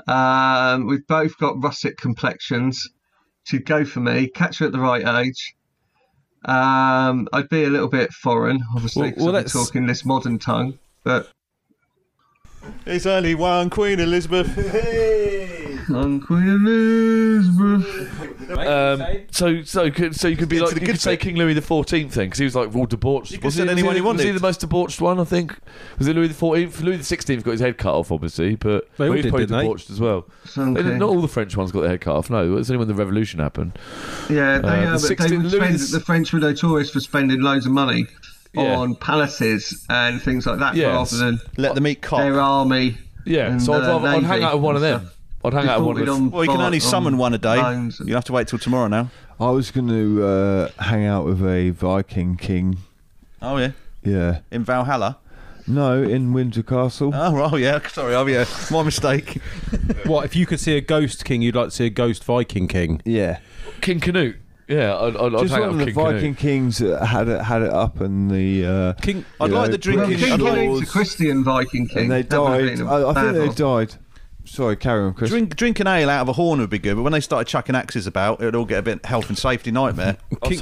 Um, 0.07 0.85
we've 0.85 1.07
both 1.07 1.35
got 1.39 1.61
russet 1.63 1.97
complexions. 1.97 2.87
She'd 3.45 3.65
go 3.65 3.83
for 3.83 4.01
me, 4.01 4.27
catch 4.27 4.59
her 4.59 4.67
at 4.67 4.73
the 4.73 4.79
right 4.79 5.03
age. 5.25 5.55
Um, 6.45 7.27
I'd 7.33 7.49
be 7.49 7.63
a 7.63 7.69
little 7.69 7.87
bit 7.87 8.11
foreign, 8.13 8.61
obviously, 8.75 9.01
Well- 9.03 9.11
'cause 9.13 9.19
well, 9.25 9.27
I'd 9.29 9.39
be 9.39 9.43
let's- 9.45 9.53
talking 9.53 9.87
this 9.87 10.05
modern 10.05 10.37
tongue. 10.37 10.77
But 11.03 11.29
There's 12.85 13.05
only 13.07 13.35
one 13.35 13.69
Queen 13.69 13.99
Elizabeth. 13.99 14.47
I'm 15.87 16.19
Queen 16.19 16.47
Elizabeth. 16.65 18.11
Um, 18.57 19.03
so, 19.31 19.61
so, 19.63 19.89
could- 19.91 20.15
so 20.15 20.27
you 20.27 20.35
could 20.37 20.49
be 20.49 20.57
Into 20.57 20.65
like 20.67 20.75
the 20.75 20.81
you 20.81 20.85
good 20.87 20.93
could 20.93 21.01
say 21.01 21.13
bit. 21.13 21.19
King 21.21 21.35
Louis 21.35 21.53
the 21.53 21.61
Fourteenth 21.61 22.13
thing 22.13 22.27
because 22.27 22.39
he 22.39 22.43
was 22.45 22.55
like 22.55 22.75
all 22.75 22.85
debauched. 22.85 23.31
You 23.31 23.37
could 23.37 23.45
was 23.45 23.55
send 23.55 23.69
he, 23.69 23.73
was 23.75 23.79
anyone 23.81 23.95
he, 23.95 24.01
you 24.01 24.03
was 24.07 24.21
he 24.21 24.25
wanted. 24.27 24.39
the 24.39 24.45
most 24.47 24.59
debauched 24.61 25.01
one? 25.01 25.19
I 25.19 25.23
think 25.23 25.55
was 25.97 26.07
it 26.07 26.15
Louis 26.15 26.27
the 26.27 26.33
Fourteenth. 26.33 26.79
Louis 26.81 26.97
the 26.97 27.03
Sixteenth 27.03 27.43
got 27.43 27.51
his 27.51 27.61
head 27.61 27.77
cut 27.77 27.93
off, 27.93 28.11
obviously, 28.11 28.55
but 28.55 28.87
They 28.97 29.05
all 29.05 29.09
well, 29.09 29.11
he 29.11 29.15
was 29.17 29.23
did, 29.23 29.29
probably 29.29 29.45
didn't 29.47 29.57
they? 29.57 29.63
debauched 29.63 29.89
as 29.89 29.99
well. 29.99 30.25
Some 30.45 30.73
They 30.73 30.83
didn't- 30.83 30.99
not 30.99 31.09
all 31.09 31.21
the 31.21 31.27
French 31.27 31.55
ones 31.57 31.71
got 31.71 31.81
their 31.81 31.89
head 31.91 32.01
cut 32.01 32.15
off. 32.15 32.29
No, 32.29 32.43
it 32.45 32.49
was 32.49 32.69
only 32.69 32.79
when 32.79 32.87
the 32.87 32.93
revolution 32.95 33.39
happened. 33.39 33.77
Yeah, 34.29 34.59
they, 34.59 34.67
Uh, 34.67 34.95
uh, 34.95 34.97
the 34.97 35.15
but 35.17 35.27
they 35.29 35.37
would 35.37 35.45
Louis 35.47 35.57
spend, 35.57 35.79
the- 35.79 35.97
the 35.99 36.03
French 36.03 36.33
were 36.33 36.39
notorious 36.39 36.89
for 36.91 36.99
spending 36.99 37.41
loads 37.41 37.65
of 37.65 37.71
money 37.71 38.07
Yeah. 38.57 38.77
on 38.77 38.95
palaces 38.95 39.85
and 39.89 40.21
things 40.21 40.45
like 40.45 40.59
that 40.59 40.75
Yes. 40.75 41.13
rather 41.13 41.25
than 41.25 41.39
Let 41.57 41.75
them 41.75 41.87
eat 41.87 42.01
cock. 42.01 42.19
their 42.19 42.39
army. 42.39 42.97
Yeah, 43.25 43.47
and, 43.51 43.61
so 43.61 43.73
I'd, 43.73 43.83
uh, 43.83 43.87
rather, 43.99 44.07
I'd 44.09 44.23
hang 44.23 44.43
out 44.43 44.53
with 44.55 44.63
one 44.63 44.75
of 44.75 44.81
them. 44.81 44.99
stuff. 45.01 45.11
I'd 45.45 45.53
hang 45.53 45.67
out 45.69 45.79
with 45.79 45.87
one 45.87 45.99
of 45.99 46.05
them. 46.05 46.31
Well, 46.31 46.43
you 46.43 46.49
can 46.49 46.57
bar- 46.57 46.65
only 46.65 46.79
summon 46.79 47.17
one 47.17 47.33
a 47.33 47.37
day. 47.37 47.57
loans 47.61 47.99
and- 47.99 48.07
You 48.09 48.15
have 48.15 48.25
to 48.25 48.33
wait 48.33 48.47
till 48.47 48.59
tomorrow 48.59 48.87
now. 48.87 49.09
I 49.39 49.49
was 49.49 49.69
going 49.71 49.87
to 49.89 50.23
uh, 50.25 50.69
hang 50.83 51.05
out 51.05 51.25
with 51.25 51.41
a 51.45 51.71
Viking 51.71 52.35
king. 52.37 52.77
Oh 53.41 53.57
yeah, 53.57 53.71
Yeah. 54.03 54.39
in 54.51 54.63
Valhalla. 54.63 55.17
No, 55.67 56.01
in 56.03 56.31
Windsor 56.33 56.61
Castle. 56.63 57.11
Oh, 57.13 57.49
oh 57.51 57.55
yeah. 57.57 57.79
Sorry, 57.87 58.13
oh 58.15 58.25
yeah, 58.27 58.45
my 58.71 58.83
mistake. 58.83 59.39
What 60.05 60.23
if 60.25 60.35
you 60.35 60.45
could 60.45 60.59
see 60.59 60.77
a 60.77 60.81
ghost 60.81 61.25
king? 61.25 61.41
You'd 61.41 61.55
like 61.55 61.69
to 61.69 61.71
see 61.75 61.87
a 61.87 61.89
ghost 61.89 62.23
Viking 62.23 62.67
king? 62.67 63.01
yeah. 63.05 63.39
King 63.81 63.99
Canute. 63.99 64.35
Yeah, 64.67 64.97
I'd, 64.97 65.15
I'd, 65.15 65.35
I'd 65.35 65.39
Just 65.41 65.53
hang 65.53 65.61
one 65.61 65.69
of 65.71 65.77
the 65.79 65.85
King 65.85 65.93
Viking 65.93 66.19
Canute. 66.19 66.37
kings 66.37 66.77
that 66.79 67.05
had 67.05 67.27
it 67.27 67.41
had 67.41 67.61
it 67.61 67.69
up 67.71 68.01
and 68.01 68.31
the 68.31 68.65
uh, 68.65 68.93
King. 69.01 69.23
I'd 69.39 69.49
you 69.51 69.55
like 69.55 69.65
know, 69.67 69.71
the 69.71 69.77
drinking. 69.77 70.17
King 70.17 70.33
I'd 70.33 70.39
like- 70.41 70.83
a 70.83 70.85
Christian 70.87 71.43
Viking 71.43 71.87
king. 71.87 72.03
and 72.03 72.11
they 72.11 72.21
That 72.23 72.41
would 72.41 72.51
have 72.51 72.69
died. 72.69 72.77
been 72.79 72.87
a 72.87 72.91
I, 72.91 73.09
I 73.11 73.13
think 73.13 73.33
they 73.55 73.63
one. 73.63 73.85
died. 73.87 73.95
Sorry, 74.45 74.75
carry 74.75 75.03
on, 75.03 75.13
Chris. 75.15 75.29
Drink, 75.31 75.55
drinking 75.55 75.87
ale 75.87 76.09
out 76.09 76.21
of 76.21 76.29
a 76.29 76.33
horn 76.33 76.59
would 76.59 76.69
be 76.69 76.77
good, 76.79 76.95
but 76.95 77.01
when 77.03 77.13
they 77.13 77.19
started 77.19 77.47
chucking 77.47 77.75
axes 77.75 78.05
about, 78.05 78.41
it 78.41 78.45
would 78.45 78.55
all 78.55 78.65
get 78.65 78.77
a 78.79 78.81
bit 78.83 79.03
health 79.05 79.27
and 79.29 79.37
safety 79.37 79.71
nightmare. 79.71 80.17
King- 80.43 80.59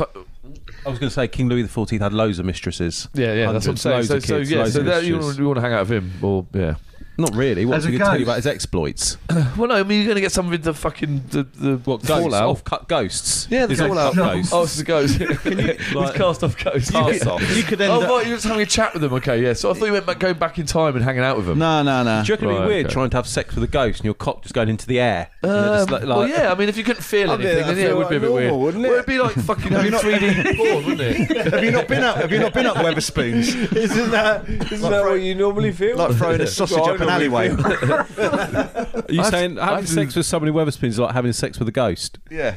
I 0.85 0.89
was 0.89 0.99
going 0.99 1.09
to 1.09 1.09
say 1.09 1.27
King 1.27 1.47
Louis 1.49 1.63
XIV 1.63 1.99
had 1.99 2.13
loads 2.13 2.39
of 2.39 2.45
mistresses. 2.45 3.07
Yeah, 3.13 3.34
yeah, 3.34 3.51
that's 3.51 3.67
what 3.67 3.71
I'm 3.71 3.77
Hundreds, 3.77 3.81
saying. 3.81 3.95
loads 3.95 4.07
So, 4.09 4.15
of 4.15 4.23
so 4.25 4.38
kids, 4.39 4.51
yeah, 4.51 4.57
loads 4.59 4.73
so 4.73 4.80
of 4.81 4.85
that, 4.88 5.03
you, 5.03 5.15
mistresses. 5.17 5.25
want, 5.25 5.39
you 5.39 5.45
want 5.47 5.57
to 5.57 5.61
hang 5.61 5.73
out 5.73 5.80
with 5.89 5.91
him, 5.91 6.11
or 6.21 6.45
yeah. 6.53 6.75
Not 7.18 7.35
really. 7.35 7.65
What 7.65 7.77
As 7.77 7.85
we 7.85 7.95
a 7.95 7.98
could 7.99 8.06
tell 8.06 8.14
you 8.14 8.26
ghost. 8.26 8.27
about 8.27 8.35
his 8.38 8.48
exploits. 8.48 9.18
Well, 9.57 9.68
no, 9.68 9.76
I 9.76 9.84
mean 9.84 9.99
you're 9.99 10.06
going 10.07 10.15
to 10.15 10.22
get 10.22 10.31
some 10.31 10.49
with 10.49 10.64
the 10.64 10.73
fucking 10.73 11.26
the 11.30 11.44
the 11.44 11.77
What 11.77 12.03
ghosts? 12.03 12.10
fallout. 12.23 12.44
Off 12.49 12.64
cut 12.64 12.88
ghosts. 12.88 13.48
Yeah, 13.52 13.68
the 13.68 13.73
Is 13.73 13.80
it 13.81 13.88
fallout. 13.88 14.14
cut 14.15 14.34
ghosts? 14.34 14.52
Oh, 14.53 14.64
it's 14.64 14.76
the 14.77 14.84
ghost. 14.84 15.22
It's 15.22 15.94
like- 15.94 16.15
cast 16.15 16.44
off 16.44 16.57
ghost. 16.64 16.91
Cast 16.91 17.27
off. 17.27 17.56
You 17.56 17.61
could 17.64 17.80
end 17.81 17.91
Oh, 17.91 18.02
up. 18.02 18.10
right, 18.10 18.26
you're 18.27 18.35
just 18.38 18.48
having 18.48 18.61
a 18.64 18.65
chat 18.65 18.94
with 18.94 19.03
them. 19.03 19.14
Okay, 19.14 19.44
yeah. 19.44 19.53
So 19.53 19.69
I 19.69 19.73
thought 19.73 19.85
you 19.85 19.91
meant 19.91 20.06
back, 20.07 20.18
going 20.19 20.38
back 20.40 20.57
in 20.57 20.65
time 20.65 20.95
and 20.95 21.03
hanging 21.06 21.22
out 21.23 21.38
with 21.38 21.45
them. 21.45 21.60
No, 21.60 21.84
no, 21.84 22.02
no. 22.03 22.23
Do 22.23 22.27
you 22.30 22.34
reckon 22.34 22.48
it'd 22.49 22.60
Right, 22.60 22.68
be 22.68 22.73
weird 22.73 22.85
okay. 22.88 22.94
trying 22.94 23.10
to 23.11 23.18
have 23.18 23.27
sex 23.27 23.53
with 23.53 23.64
a 23.64 23.68
ghost 23.68 23.99
and 23.99 24.06
your 24.06 24.14
cock 24.15 24.41
just 24.41 24.56
going 24.56 24.69
into 24.69 24.88
the 24.88 24.99
air? 24.99 25.30
And 25.44 25.52
they're 25.52 25.60
Um, 25.69 25.76
just 25.77 25.91
like- 25.91 26.03
well, 26.03 26.18
like- 26.19 26.30
yeah. 26.31 26.52
I 26.52 26.56
mean, 26.56 26.69
if 26.69 26.77
you 26.77 26.84
couldn't 26.84 27.03
feel 27.03 27.30
I 27.31 27.38
mean, 27.38 27.45
anything, 27.48 27.56
then 27.57 27.68
that'd 27.68 27.77
yeah, 27.77 27.84
it 27.85 27.88
feel 27.90 27.98
would 27.99 28.10
be 28.10 28.15
a 28.15 28.19
bit 28.19 28.30
like 28.30 28.35
weird. 28.35 28.53
wouldn't 28.53 28.85
it? 28.85 28.88
Well, 28.90 28.98
it'd 28.98 29.06
be 29.07 29.19
like 29.19 29.34
fucking 29.35 29.72
having 29.72 29.91
3D 29.91 30.57
porn, 30.57 30.85
wouldn't 30.85 31.02
it? 31.02 31.53
have 31.53 31.64
you 31.64 31.72
not 31.72 31.88
been 31.88 32.03
up? 32.03 32.18
Have 32.18 32.31
you 32.31 32.40
not 32.40 32.53
been 32.53 32.65
up 32.65 32.77
Wetherspoons? 32.77 33.76
Isn't 33.76 34.11
that 34.11 34.49
isn't 34.49 34.90
that 34.90 35.03
what 35.06 35.15
you 35.22 35.35
normally 35.35 35.72
feel? 35.72 35.98
Like 35.98 36.15
throwing 36.15 36.41
a 36.41 36.48
sausage 36.48 36.77
up 36.80 37.02
an 37.03 37.09
alleyway. 37.09 37.49
Are 37.51 39.05
you 39.09 39.21
I've- 39.21 39.30
saying 39.30 39.59
I've 39.59 39.69
having 39.69 39.85
sex 39.85 40.15
with 40.15 40.25
somebody 40.25 40.51
with 40.51 40.67
Wetherspoons 40.67 40.88
is 40.89 40.99
like 40.99 41.13
having 41.13 41.34
sex 41.34 41.59
with 41.59 41.67
a 41.67 41.71
ghost? 41.71 42.19
yeah. 42.31 42.55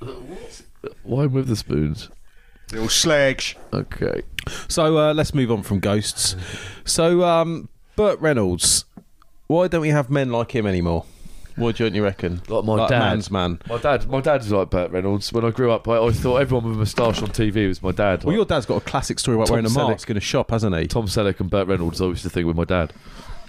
Why 1.02 1.26
with 1.26 1.48
the 1.48 1.56
spoons? 1.56 2.10
Little 2.72 2.88
slags. 2.88 3.54
Okay. 3.72 4.22
So 4.68 4.98
uh, 4.98 5.14
let's 5.14 5.34
move 5.34 5.50
on 5.50 5.62
from 5.62 5.80
ghosts. 5.80 6.36
So 6.84 7.22
um, 7.24 7.68
Burt 7.96 8.18
Reynolds, 8.20 8.84
why 9.46 9.68
don't 9.68 9.80
we 9.82 9.90
have 9.90 10.10
men 10.10 10.30
like 10.30 10.54
him 10.54 10.66
anymore? 10.66 11.04
What 11.56 11.76
don't 11.76 11.94
you 11.94 12.02
reckon? 12.02 12.42
Like 12.48 12.64
my 12.64 12.88
dad. 12.88 12.98
man's 12.98 13.30
man. 13.30 13.60
My 13.68 13.78
dad, 13.78 14.08
my 14.08 14.20
dad 14.20 14.40
was 14.42 14.50
like 14.52 14.70
Burt 14.70 14.90
Reynolds. 14.90 15.32
When 15.32 15.44
I 15.44 15.50
grew 15.50 15.70
up, 15.70 15.86
I, 15.88 15.98
I 15.98 16.10
thought 16.10 16.38
everyone 16.38 16.64
with 16.68 16.74
a 16.74 16.78
moustache 16.78 17.22
on 17.22 17.28
TV 17.28 17.68
was 17.68 17.82
my 17.82 17.92
dad. 17.92 18.24
Well, 18.24 18.32
Like, 18.32 18.36
your 18.38 18.44
dad's 18.44 18.66
got 18.66 18.76
a 18.76 18.80
classic 18.80 19.18
story 19.18 19.36
about 19.36 19.46
Tom 19.46 19.54
wearing 19.54 19.66
a 19.66 19.68
Selleck. 19.68 19.88
mask 19.90 20.10
in 20.10 20.16
a 20.16 20.20
shop, 20.20 20.50
hasn't 20.50 20.76
he? 20.76 20.86
Tom 20.88 21.06
Selleck 21.06 21.38
and 21.40 21.48
Burt 21.50 21.68
Reynolds. 21.68 22.00
I 22.02 22.06
used 22.06 22.22
to 22.24 22.30
think 22.30 22.46
with 22.46 22.56
my 22.56 22.64
dad. 22.64 22.92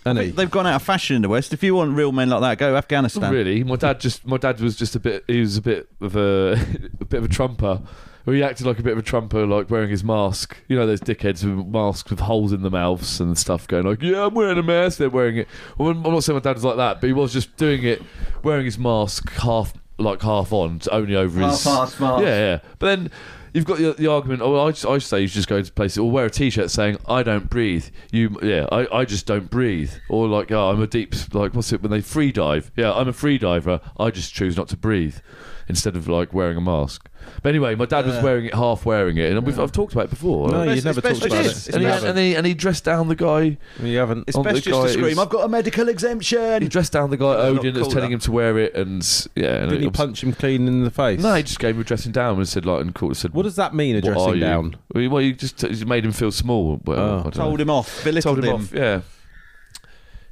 Hasn't 0.05 0.23
he? 0.23 0.31
They've 0.31 0.51
gone 0.51 0.67
out 0.67 0.75
of 0.75 0.81
fashion 0.83 1.15
in 1.15 1.23
the 1.23 1.29
West. 1.29 1.51
If 1.51 1.63
you 1.63 1.73
want 1.73 1.95
real 1.95 2.11
men 2.11 2.29
like 2.29 2.41
that, 2.41 2.57
go 2.59 2.75
Afghanistan. 2.75 3.23
Not 3.23 3.31
really. 3.33 3.63
My 3.63 3.75
dad 3.75 3.99
just, 3.99 4.23
my 4.25 4.37
dad 4.37 4.59
was 4.61 4.75
just 4.75 4.95
a 4.95 4.99
bit. 4.99 5.23
He 5.27 5.39
was 5.39 5.57
a 5.57 5.61
bit 5.63 5.89
of 5.99 6.15
a, 6.15 6.51
a 7.01 7.05
bit 7.05 7.17
of 7.17 7.23
a 7.25 7.27
trumper. 7.27 7.81
He 8.25 8.41
acted 8.41 8.65
like 8.65 8.79
a 8.79 8.81
bit 8.81 8.93
of 8.93 8.99
a 8.99 9.03
trumper, 9.03 9.45
like 9.45 9.69
wearing 9.69 9.89
his 9.89 10.03
mask. 10.03 10.57
You 10.67 10.75
know 10.75 10.87
those 10.87 10.99
dickheads 10.99 11.43
with 11.43 11.67
masks 11.67 12.09
with 12.09 12.21
holes 12.21 12.53
in 12.53 12.63
the 12.63 12.71
mouths 12.71 13.19
and 13.19 13.37
stuff, 13.37 13.67
going 13.67 13.85
like, 13.85 14.01
"Yeah, 14.01 14.25
I'm 14.25 14.33
wearing 14.33 14.57
a 14.57 14.63
mask." 14.63 14.97
They're 14.97 15.09
wearing 15.11 15.37
it. 15.37 15.47
Well, 15.77 15.89
I'm 15.89 16.01
not 16.01 16.23
saying 16.23 16.35
my 16.35 16.41
dad 16.41 16.55
was 16.55 16.63
like 16.63 16.77
that, 16.77 17.01
but 17.01 17.07
he 17.07 17.13
was 17.13 17.31
just 17.33 17.55
doing 17.55 17.83
it, 17.83 18.01
wearing 18.41 18.65
his 18.65 18.79
mask 18.79 19.31
half, 19.33 19.73
like 19.99 20.23
half 20.23 20.51
on, 20.51 20.81
only 20.91 21.15
over 21.15 21.39
his. 21.39 21.63
Half-assed 21.63 21.99
mask. 21.99 22.23
Yeah, 22.23 22.37
yeah. 22.37 22.59
But 22.79 22.87
then 22.87 23.11
you've 23.53 23.65
got 23.65 23.77
the, 23.77 23.93
the 23.93 24.07
argument. 24.07 24.41
Oh, 24.41 24.59
I 24.65 24.71
just, 24.71 24.87
I 24.87 24.97
say 24.97 25.21
you 25.21 25.27
should 25.27 25.35
just 25.35 25.47
go 25.47 25.61
to 25.61 25.71
places 25.71 25.99
or 25.99 26.09
wear 26.09 26.25
a 26.25 26.31
t-shirt 26.31 26.71
saying 26.71 26.97
"I 27.07 27.21
don't 27.21 27.47
breathe." 27.47 27.85
You, 28.11 28.39
yeah, 28.41 28.65
I, 28.71 29.01
I 29.01 29.05
just 29.05 29.27
don't 29.27 29.51
breathe. 29.51 29.91
Or 30.09 30.27
like, 30.27 30.51
oh, 30.51 30.71
I'm 30.71 30.81
a 30.81 30.87
deep, 30.87 31.13
like 31.35 31.53
what's 31.53 31.71
it 31.71 31.83
when 31.83 31.91
they 31.91 32.01
free 32.01 32.31
dive? 32.31 32.71
Yeah, 32.75 32.91
I'm 32.91 33.07
a 33.07 33.13
free 33.13 33.37
diver. 33.37 33.81
I 33.99 34.09
just 34.09 34.33
choose 34.33 34.57
not 34.57 34.67
to 34.69 34.77
breathe 34.77 35.17
instead 35.67 35.95
of 35.95 36.07
like 36.07 36.33
wearing 36.33 36.57
a 36.57 36.61
mask. 36.61 37.09
But 37.41 37.49
anyway, 37.49 37.73
my 37.73 37.85
dad 37.85 38.05
was 38.05 38.21
wearing 38.23 38.45
it, 38.45 38.53
half 38.53 38.85
wearing 38.85 39.17
it, 39.17 39.31
and 39.35 39.43
we've, 39.47 39.59
I've 39.59 39.71
talked 39.71 39.93
about 39.93 40.05
it 40.05 40.09
before. 40.11 40.49
No, 40.51 40.61
It's 40.61 40.75
you've 40.75 40.85
never 40.85 41.01
best- 41.01 41.21
talked 41.23 41.33
about 41.33 41.45
it. 41.47 41.69
and, 41.73 41.81
he, 41.81 41.87
and, 41.89 42.17
he, 42.19 42.35
and 42.35 42.45
he 42.45 42.53
dressed 42.53 42.83
down 42.83 43.07
the 43.07 43.15
guy. 43.15 43.57
You 43.81 43.97
haven't. 43.97 44.25
It's 44.27 44.37
On 44.37 44.43
best 44.43 44.57
the 44.57 44.61
just 44.61 44.79
to 44.79 44.85
guy 44.87 44.91
scream, 44.91 45.05
who's- 45.05 45.17
I've 45.17 45.29
got 45.29 45.43
a 45.43 45.49
medical 45.49 45.89
exemption. 45.89 46.61
He 46.61 46.67
dressed 46.67 46.91
down 46.93 47.09
the 47.09 47.17
guy 47.17 47.35
They're 47.35 47.51
not 47.53 47.59
Odin 47.61 47.73
that 47.73 47.79
was 47.79 47.87
cool, 47.87 47.93
telling 47.95 48.09
that. 48.11 48.15
him 48.15 48.19
to 48.21 48.31
wear 48.31 48.59
it, 48.59 48.75
and 48.75 49.27
yeah. 49.35 49.55
And 49.55 49.69
Didn't 49.71 49.73
it 49.73 49.79
he 49.81 49.87
was- 49.87 49.97
punch 49.97 50.23
him 50.23 50.33
clean 50.33 50.67
in 50.67 50.83
the 50.83 50.91
face? 50.91 51.19
No, 51.19 51.33
he 51.33 51.41
just 51.41 51.57
gave 51.59 51.73
him 51.75 51.81
a 51.81 51.83
dressing 51.83 52.11
down 52.11 52.37
and 52.37 52.47
said 52.47 52.65
like 52.67 52.81
and 52.81 52.93
called, 52.93 53.17
said 53.17 53.33
What 53.33 53.43
does 53.43 53.55
that 53.55 53.73
mean, 53.73 53.95
"What 53.95 54.05
are 54.05 54.11
addressing 54.11 54.33
you?" 54.35 54.39
down? 54.41 54.75
Well, 54.93 55.03
you- 55.03 55.09
well, 55.09 55.21
you 55.23 55.33
just 55.33 55.63
you 55.63 55.85
made 55.87 56.05
him 56.05 56.11
feel 56.11 56.31
small. 56.31 56.79
Well, 56.85 56.99
Oh. 56.99 57.19
I 57.19 57.23
don't 57.23 57.33
Told 57.33 57.59
him 57.61 57.71
off. 57.71 58.03
Belittled 58.03 58.35
told 58.43 58.45
him, 58.45 58.53
off. 58.53 58.71
Yeah. 58.71 59.01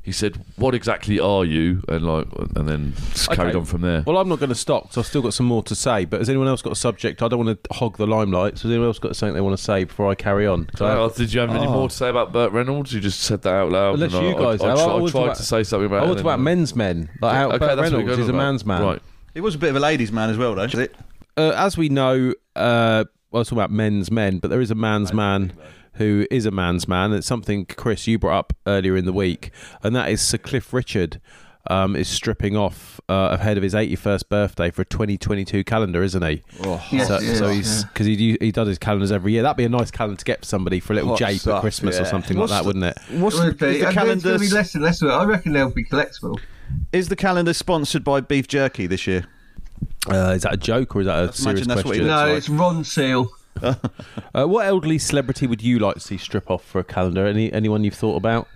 He 0.06 0.12
said, 0.12 0.38
"What 0.58 0.76
exactly 0.76 1.18
are 1.20 1.46
you?" 1.46 1.82
And 1.88 2.06
like, 2.06 2.28
and 2.58 2.68
then 2.68 2.94
just 3.14 3.32
carried 3.32 3.56
on 3.56 3.64
from 3.64 3.80
there. 3.82 4.04
Well, 4.06 4.18
I'm 4.18 4.28
not 4.28 4.38
going 4.40 4.50
to 4.50 4.56
stop 4.56 4.84
because 4.84 4.98
I've 4.98 5.06
still 5.06 5.22
got 5.22 5.34
some 5.34 5.46
more 5.46 5.64
to 5.64 5.76
say. 5.76 6.04
But 6.04 6.20
has 6.20 6.28
anyone 6.30 6.50
else 6.50 6.62
got 6.62 6.74
a 6.74 6.76
subject? 6.76 7.22
I 7.24 7.30
don't 7.30 7.46
want 7.46 7.64
to 7.64 7.74
hog 7.74 7.96
the 7.98 8.06
limelight. 8.06 8.58
So 8.58 8.64
has 8.64 8.72
anyone 8.72 8.88
else 8.88 9.00
got 9.00 9.16
something 9.16 9.34
they 9.34 9.40
want 9.40 9.58
to 9.58 9.64
say 9.64 9.86
before 9.86 10.12
I 10.12 10.16
carry 10.16 10.46
on? 10.46 10.66
'Cause 10.66 10.82
I- 10.82 10.98
Oh, 10.98 11.10
did 11.10 11.32
you 11.34 11.40
have 11.40 11.52
any 11.52 11.66
Oh. 11.66 11.72
more 11.72 11.88
to 11.90 11.96
say 11.96 12.10
about 12.10 12.34
Burt 12.34 12.52
Reynolds? 12.52 12.92
You 12.92 13.00
just 13.00 13.22
said 13.22 13.44
that 13.44 13.54
out 13.54 13.72
loud. 13.72 13.94
Unless 13.94 14.12
you 14.12 14.20
I- 14.20 14.34
guys 14.34 14.62
I, 14.62 14.66
I, 14.66 14.70
have. 14.72 14.78
tried, 14.78 14.86
I 14.92 14.96
I 15.06 15.10
tried 15.10 15.24
about- 15.24 15.36
to 15.38 15.44
say 15.44 15.64
something 15.64 15.86
about. 15.86 15.96
I 15.96 16.04
it 16.04 16.08
want 16.08 16.20
and 16.20 16.28
about 16.28 16.36
then- 16.38 16.44
men's 16.44 16.76
men. 16.76 17.10
Like 17.22 17.36
how 17.36 17.48
Okay, 17.48 17.58
Burt 17.60 17.60
that's 17.60 17.78
what 17.78 17.92
we're 17.94 17.98
Reynolds 18.00 18.20
is 18.20 18.30
a 18.30 18.34
man's 18.34 18.66
man. 18.66 18.84
Right. 18.84 19.02
He 19.34 19.40
was 19.42 19.56
a 19.56 19.58
bit 19.58 19.70
of 19.70 19.78
a 19.78 19.80
ladies' 19.80 20.12
man 20.12 20.30
as 20.30 20.38
well, 20.38 20.54
though. 20.54 20.64
Is 20.64 20.74
it? 20.76 20.96
Uh, 21.38 21.54
as 21.56 21.78
we 21.78 21.88
know, 21.88 22.34
uh, 22.58 23.06
well, 23.32 23.36
I 23.36 23.38
was 23.40 23.48
talking 23.48 23.58
about 23.60 23.72
men's 23.72 24.12
men, 24.12 24.40
but 24.40 24.50
there 24.50 24.60
is 24.62 24.70
a 24.70 24.76
man's 24.76 25.14
man 25.14 25.54
who 25.96 26.26
is 26.32 26.46
a 26.46 26.52
man's 26.52 26.88
man. 26.88 27.14
It's 27.14 27.28
something, 27.28 27.66
Chris, 27.66 28.08
you 28.08 28.18
brought 28.20 28.38
up 28.40 28.54
earlier 28.66 28.96
in 28.98 29.06
the 29.06 29.14
week, 29.14 29.52
and 29.84 29.96
that 29.96 30.10
is 30.10 30.22
Sir 30.22 30.38
Cliff 30.38 30.74
Richard. 30.74 31.20
Um, 31.68 31.96
is 31.96 32.10
stripping 32.10 32.58
off 32.58 33.00
uh, 33.08 33.30
ahead 33.40 33.56
of 33.56 33.64
his 33.64 33.74
81st 33.74 34.28
birthday 34.28 34.70
for 34.70 34.82
a 34.82 34.86
2022 34.86 35.64
calendar, 35.64 36.04
isn't 36.04 36.22
he? 36.22 36.44
Yes, 36.62 37.08
so, 37.08 37.20
he 37.20 37.26
is, 37.28 37.38
so 37.38 37.48
he's 37.48 37.84
yeah. 37.84 37.88
because 37.88 38.06
he 38.06 38.38
he 38.42 38.52
does 38.52 38.68
his 38.68 38.78
calendars 38.78 39.14
every 39.14 39.32
year. 39.32 39.44
That'd 39.44 39.56
be 39.56 39.64
a 39.64 39.70
nice 39.70 39.90
calendar 39.90 40.20
to 40.20 40.26
get 40.26 40.40
for 40.42 40.46
somebody 40.46 40.82
for 40.82 40.92
a 40.92 40.98
little 40.98 41.12
Hot 41.12 41.20
jape 41.20 41.40
stuff, 41.40 41.56
at 41.56 41.62
Christmas 41.62 42.02
or 42.02 42.04
something 42.04 42.38
What's 42.38 42.52
like 42.52 42.60
that, 42.60 42.64
the- 42.64 42.80
wouldn't 42.80 42.84
it? 42.84 43.22
What's 43.22 43.38
It 43.40 43.46
would 43.46 43.60
the, 43.60 43.66
be. 43.66 43.66
the 43.66 43.74
And 43.76 43.82
there's 43.84 43.94
calendar? 43.96 44.24
going 44.28 44.40
to 44.42 44.46
be 44.46 44.54
less 44.54 44.76
and 44.76 44.84
less 44.84 45.02
of 45.02 45.08
it. 45.08 45.14
I 45.14 45.24
reckon 45.24 45.54
they'll 45.54 45.70
be 45.72 45.86
collectible. 45.86 46.38
Is 46.92 47.08
the 47.08 47.16
calendar 47.16 47.54
sponsored 47.54 48.04
by 48.04 48.20
beef 48.20 48.50
jerky 48.50 48.86
this 48.86 49.08
year? 49.08 49.26
Uh, 50.12 50.34
is 50.36 50.42
that 50.42 50.54
a 50.54 50.58
joke 50.58 50.98
or 50.98 51.00
is 51.00 51.08
that 51.08 51.24
a 51.30 51.32
serious 51.32 51.66
that's 51.66 51.86
what 51.86 51.96
he 51.96 52.02
question? 52.02 52.08
No, 52.08 52.28
like. 52.28 52.38
it's 52.40 52.50
Ronseal. 52.50 53.30
Uh, 54.36 54.46
what 54.48 54.66
elderly 54.66 54.98
celebrity 54.98 55.46
would 55.46 55.62
you 55.62 55.78
like 55.78 55.94
to 55.96 56.00
see 56.00 56.18
strip 56.18 56.50
off 56.50 56.64
for 56.66 56.80
a 56.80 56.84
calendar? 56.84 57.28
Any 57.28 57.54
anyone 57.54 57.84
you've 57.84 57.94
thought 57.94 58.16
about? 58.16 58.48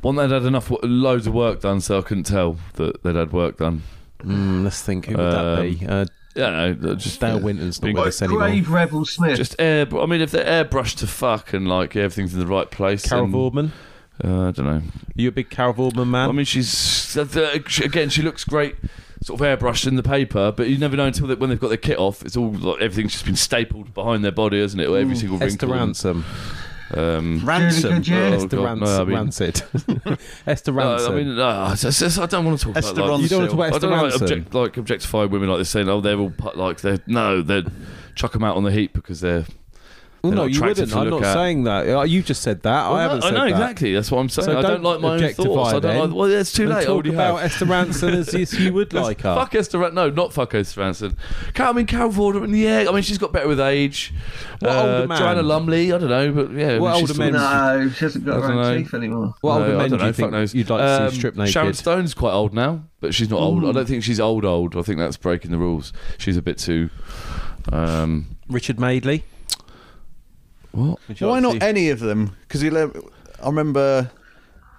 One 0.00 0.16
that 0.16 0.30
had 0.30 0.44
enough, 0.44 0.72
loads 0.82 1.26
of 1.26 1.34
work 1.34 1.60
done, 1.60 1.80
so 1.82 1.98
I 1.98 2.02
couldn't 2.02 2.24
tell 2.24 2.56
that 2.74 3.02
they'd 3.02 3.16
had 3.16 3.32
work 3.32 3.58
done. 3.58 3.82
Mm, 4.24 4.64
let's 4.64 4.80
think. 4.82 5.06
Who 5.06 5.16
would 5.16 5.32
that 5.32 5.60
be? 5.62 5.86
Uh, 5.86 6.04
Yeah, 6.34 6.72
no, 6.80 6.94
just 6.94 7.20
Dale 7.20 7.38
Winton's 7.40 7.82
not 7.82 7.88
Big- 7.88 7.96
with 7.96 8.06
us 8.06 8.22
anymore. 8.22 8.40
Grave 8.48 8.70
Rebel 8.70 9.04
Smith. 9.04 9.36
Just 9.36 9.56
air. 9.58 9.86
I 9.98 10.06
mean, 10.06 10.20
if 10.22 10.30
they're 10.30 10.64
airbrushed 10.64 10.96
to 10.98 11.06
fuck 11.06 11.52
and 11.52 11.68
like 11.68 11.94
everything's 11.96 12.32
in 12.32 12.40
the 12.40 12.46
right 12.46 12.70
place. 12.70 13.06
Carol 13.08 13.26
then- 13.26 13.34
Vorderman. 13.34 13.70
Uh, 14.24 14.48
I 14.48 14.50
don't 14.52 14.66
know. 14.66 14.82
You 15.16 15.28
a 15.28 15.32
big 15.32 15.50
Carol 15.50 15.74
Vorderman 15.74 16.08
man? 16.08 16.28
I 16.28 16.32
mean, 16.32 16.44
she's 16.46 17.16
uh, 17.16 17.24
the- 17.24 17.62
she- 17.66 17.84
again. 17.84 18.08
She 18.10 18.22
looks 18.22 18.44
great, 18.44 18.76
sort 19.30 19.40
of 19.40 19.46
airbrushed 19.60 19.86
in 19.86 19.96
the 19.96 20.02
paper, 20.02 20.52
but 20.56 20.68
you 20.68 20.78
never 20.78 20.96
know 20.96 21.06
until 21.06 21.26
they, 21.26 21.34
when 21.34 21.50
they've 21.50 21.60
got 21.60 21.68
their 21.68 21.76
kit 21.76 21.98
off. 21.98 22.22
It's 22.24 22.36
all 22.36 22.50
like 22.52 22.80
everything's 22.80 23.12
just 23.12 23.24
been 23.24 23.36
stapled 23.36 23.94
behind 23.94 24.24
their 24.24 24.32
body, 24.32 24.58
isn't 24.58 24.78
it? 24.78 24.88
Or 24.88 24.98
every 24.98 25.16
single 25.16 25.42
Esther 25.42 25.66
wrinkle. 25.66 25.82
and- 25.82 25.94
Rantzen. 25.94 26.24
Um, 26.92 27.40
Rantzen. 27.42 28.10
Oh, 28.12 28.34
Esther 28.34 28.56
God, 28.56 28.78
Rantzen. 28.78 28.80
no, 28.80 29.00
I 29.00 29.04
mean- 29.04 29.14
Rancid. 29.16 29.62
Esther 30.46 30.72
No, 30.72 30.78
Rantzen. 30.82 31.10
I 31.10 31.14
mean, 31.14 31.36
no, 31.36 31.48
I 31.48 32.26
don't 32.26 32.44
want 32.44 32.58
to 32.58 32.64
talk 32.66 32.76
Esther 32.76 32.92
about 33.00 33.10
like, 33.10 33.22
You 33.22 33.28
don't 33.28 33.38
want 33.38 33.48
to 33.48 33.48
talk 33.48 33.52
about 33.52 33.62
I 33.62 33.68
Esther 33.68 33.80
don't 33.80 33.90
know, 33.90 34.02
like, 34.02 34.12
Rantzen? 34.14 34.22
object, 34.22 34.54
like 34.54 34.76
objectify 34.76 35.24
women 35.26 35.48
like 35.48 35.58
this, 35.58 35.70
saying, 35.70 35.88
"Oh, 35.88 36.00
they're 36.00 36.18
all 36.18 36.30
pu- 36.30 36.58
like 36.58 36.80
they're 36.80 36.98
no, 37.06 37.42
they're 37.42 37.62
chuck 38.16 38.32
them 38.32 38.42
out 38.42 38.56
on 38.56 38.64
the 38.64 38.72
heap 38.72 38.92
because 38.92 39.20
they're." 39.20 39.44
Well, 40.22 40.32
no, 40.32 40.44
you 40.44 40.60
wouldn't. 40.60 40.94
I'm 40.94 41.08
not 41.08 41.22
at. 41.22 41.32
saying 41.32 41.64
that. 41.64 41.88
Uh, 41.88 42.02
You 42.02 42.22
just 42.22 42.42
said 42.42 42.62
that. 42.62 42.86
I 42.86 43.02
haven't 43.02 43.20
no, 43.20 43.26
said 43.28 43.34
I 43.34 43.36
know 43.38 43.44
that. 43.44 43.50
exactly. 43.70 43.94
That's 43.94 44.10
what 44.10 44.18
I'm 44.20 44.28
saying. 44.28 44.44
So 44.46 44.58
I 44.58 44.60
don't 44.60 44.70
don't 44.70 44.82
like 44.82 45.00
my 45.00 45.08
own 45.08 45.14
objectify 45.14 45.44
thoughts. 45.48 45.72
I 45.74 45.78
don't 45.80 46.10
like. 46.10 46.16
Well, 46.18 46.30
it's 46.30 46.52
too 46.52 46.64
And 46.64 46.72
late. 46.72 46.78
I 46.78 46.84
talk 46.84 46.90
already 46.92 47.14
about 47.14 47.36
have. 47.40 47.50
Esther 47.50 47.64
Rantzen 47.66 48.12
as 48.14 48.34
if 48.34 48.60
you 48.60 48.72
would 48.74 48.92
like 48.94 49.22
her. 49.22 49.34
Fuck 49.34 49.54
Esther 49.54 49.78
Ran- 49.78 49.94
No, 49.94 50.10
not 50.10 50.34
fuck 50.34 50.54
Esther 50.54 50.82
Rantzen. 50.82 51.16
Car- 51.54 51.70
I 51.70 51.72
mean, 51.72 51.86
Carol 51.86 52.10
Vorderman, 52.10 52.54
yeah. 52.54 52.84
I 52.88 52.92
mean, 52.92 53.02
she's 53.02 53.16
got 53.16 53.32
better 53.32 53.48
with 53.48 53.60
age. 53.60 54.12
What 54.58 54.70
uh, 54.70 54.80
older 54.96 55.08
man? 55.08 55.18
Joanna 55.18 55.42
Lumley, 55.42 55.90
I 55.92 55.96
don't 55.98 56.10
know, 56.10 56.32
but 56.32 56.50
yeah. 56.52 56.66
I 56.68 56.72
mean, 56.72 56.82
What 56.82 56.94
older 56.96 57.14
men- 57.14 57.32
No, 57.32 57.90
she 57.94 58.04
hasn't 58.04 58.26
got 58.26 58.42
her 58.42 58.52
own 58.52 58.76
teeth 58.82 58.92
anymore. 58.92 59.34
What 59.40 59.52
older 59.62 59.68
No, 59.68 59.74
I 59.74 59.82
men 59.82 59.90
don't 59.90 60.00
you 60.00 60.06
fuck 60.06 60.14
think 60.16 60.32
knows. 60.32 60.54
you'd 60.54 60.68
like 60.68 60.80
to 60.80 61.02
Um, 61.04 61.10
see 61.10 61.16
strip 61.16 61.36
naked? 61.36 61.52
Sharon 61.54 61.72
Stone's 61.74 62.12
quite 62.12 62.32
old 62.32 62.52
now, 62.52 62.82
but 63.00 63.14
she's 63.14 63.30
not 63.30 63.40
old. 63.40 63.64
I 63.64 63.72
don't 63.72 63.88
think 63.88 64.04
she's 64.04 64.20
old 64.20 64.44
old. 64.44 64.76
I 64.76 64.82
think 64.82 64.98
that's 64.98 65.16
breaking 65.16 65.50
the 65.50 65.56
rules. 65.58 65.94
She's 66.18 66.36
a 66.36 66.42
bit 66.42 66.58
too. 66.58 66.90
Um, 67.72 68.36
Richard 68.48 68.78
Madeley. 68.80 69.24
What? 70.72 70.98
Why 71.18 71.28
like 71.28 71.42
not 71.42 71.52
see- 71.54 71.60
any 71.60 71.90
of 71.90 72.00
them? 72.00 72.36
Because 72.48 72.64
I 72.64 73.46
remember 73.46 74.10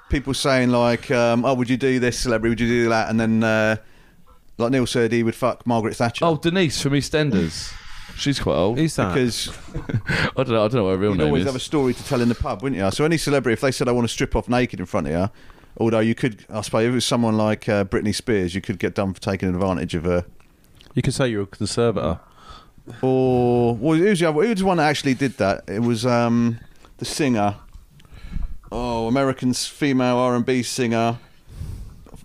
people 0.10 0.34
saying 0.34 0.70
like, 0.70 1.10
um, 1.12 1.46
"Oh, 1.46 1.54
would 1.54 1.70
you 1.70 1.78
do 1.78 2.00
this 2.00 2.20
celebrity? 2.20 2.50
Would 2.52 2.60
you 2.60 2.68
do 2.68 2.90
that?" 2.90 3.10
And 3.10 3.20
then 3.20 3.44
uh, 3.44 3.76
like 4.58 4.72
Neil 4.72 4.86
said, 4.86 5.12
he 5.12 5.24
would 5.24 5.36
fuck 5.36 5.66
Margaret 5.66 5.96
Thatcher. 5.96 6.26
Oh, 6.26 6.38
Denise 6.38 6.82
from 6.82 6.94
EastEnders. 6.94 7.74
She's 8.18 8.40
quite 8.40 8.56
old. 8.56 8.78
Who's 8.78 8.96
that? 8.98 9.14
because 9.14 9.50
I 10.38 10.44
don't 10.44 10.50
know. 10.50 10.66
I 10.66 10.68
don't 10.68 10.74
know 10.74 10.84
what 10.84 10.92
her 10.92 10.98
real 10.98 11.12
you'd 11.12 11.20
name 11.20 11.28
always 11.28 11.46
have 11.46 11.56
a 11.56 11.60
story 11.60 11.94
to 11.94 12.04
tell 12.04 12.22
in 12.22 12.30
the 12.30 12.36
pub, 12.36 12.62
wouldn't 12.62 12.80
you? 12.82 12.92
So 12.92 13.06
any 13.06 13.18
celebrity, 13.18 13.54
if 13.54 13.62
they 13.62 13.72
said, 13.72 13.88
"I 13.88 13.92
want 13.94 14.06
to 14.08 14.14
strip 14.14 14.36
off 14.36 14.48
naked 14.50 14.80
in 14.80 14.86
front 14.86 15.08
of 15.08 15.14
you," 15.14 15.30
although 15.78 16.00
you 16.02 16.14
could, 16.14 16.46
I 16.50 16.62
suppose, 16.62 16.86
if 16.86 16.92
it 16.92 16.96
was 16.96 17.06
someone 17.06 17.38
like 17.38 17.68
uh, 17.70 17.86
Britney 17.86 18.14
Spears, 18.14 18.54
you 18.54 18.62
could 18.62 18.80
get 18.80 18.94
done 18.96 19.14
for 19.14 19.22
taking 19.22 19.50
advantage 19.50 19.96
of 19.96 20.04
her. 20.04 20.26
you 20.94 21.02
could 21.02 21.14
say 21.14 21.30
you're 21.30 21.44
a 21.44 21.48
conservator. 21.48 22.20
Or 23.02 23.76
well, 23.76 23.98
who's 23.98 24.20
the 24.20 24.30
other? 24.30 24.42
Who 24.42 24.50
was 24.50 24.60
the 24.60 24.66
one 24.66 24.78
that 24.78 24.90
actually 24.90 25.14
did 25.14 25.34
that? 25.38 25.64
It 25.68 25.82
was 25.82 26.06
um, 26.06 26.60
the 26.98 27.06
singer. 27.06 27.56
Oh, 28.72 29.08
American's 29.08 29.68
female 29.68 30.18
R 30.18 30.36
and 30.36 30.46
B 30.46 30.64
singer. 30.64 31.20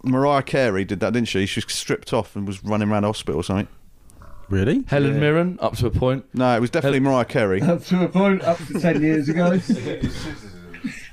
Mariah 0.03 0.43
Carey 0.43 0.85
did 0.85 1.01
that, 1.01 1.12
didn't 1.12 1.28
she? 1.28 1.47
She 1.47 1.61
was 1.61 1.73
stripped 1.74 2.12
off 2.12 2.37
and 2.37 2.47
was 2.47 2.62
running 2.65 2.91
around 2.91 3.03
the 3.03 3.09
hospital 3.09 3.41
or 3.41 3.45
something. 3.45 3.69
Really? 4.49 4.85
Helen 4.87 5.19
Mirren, 5.19 5.59
up 5.61 5.77
to 5.78 5.87
a 5.87 5.91
point. 5.91 6.24
No, 6.33 6.57
it 6.57 6.61
was 6.61 6.70
definitely 6.70 7.01
Mariah 7.01 7.24
Carey. 7.24 7.61
Up 7.61 7.83
to 7.87 8.05
a 8.05 8.09
point, 8.09 8.43
up 8.43 8.59
to 8.59 8.78
10 8.78 9.03
years 9.03 9.28
ago. 9.28 9.59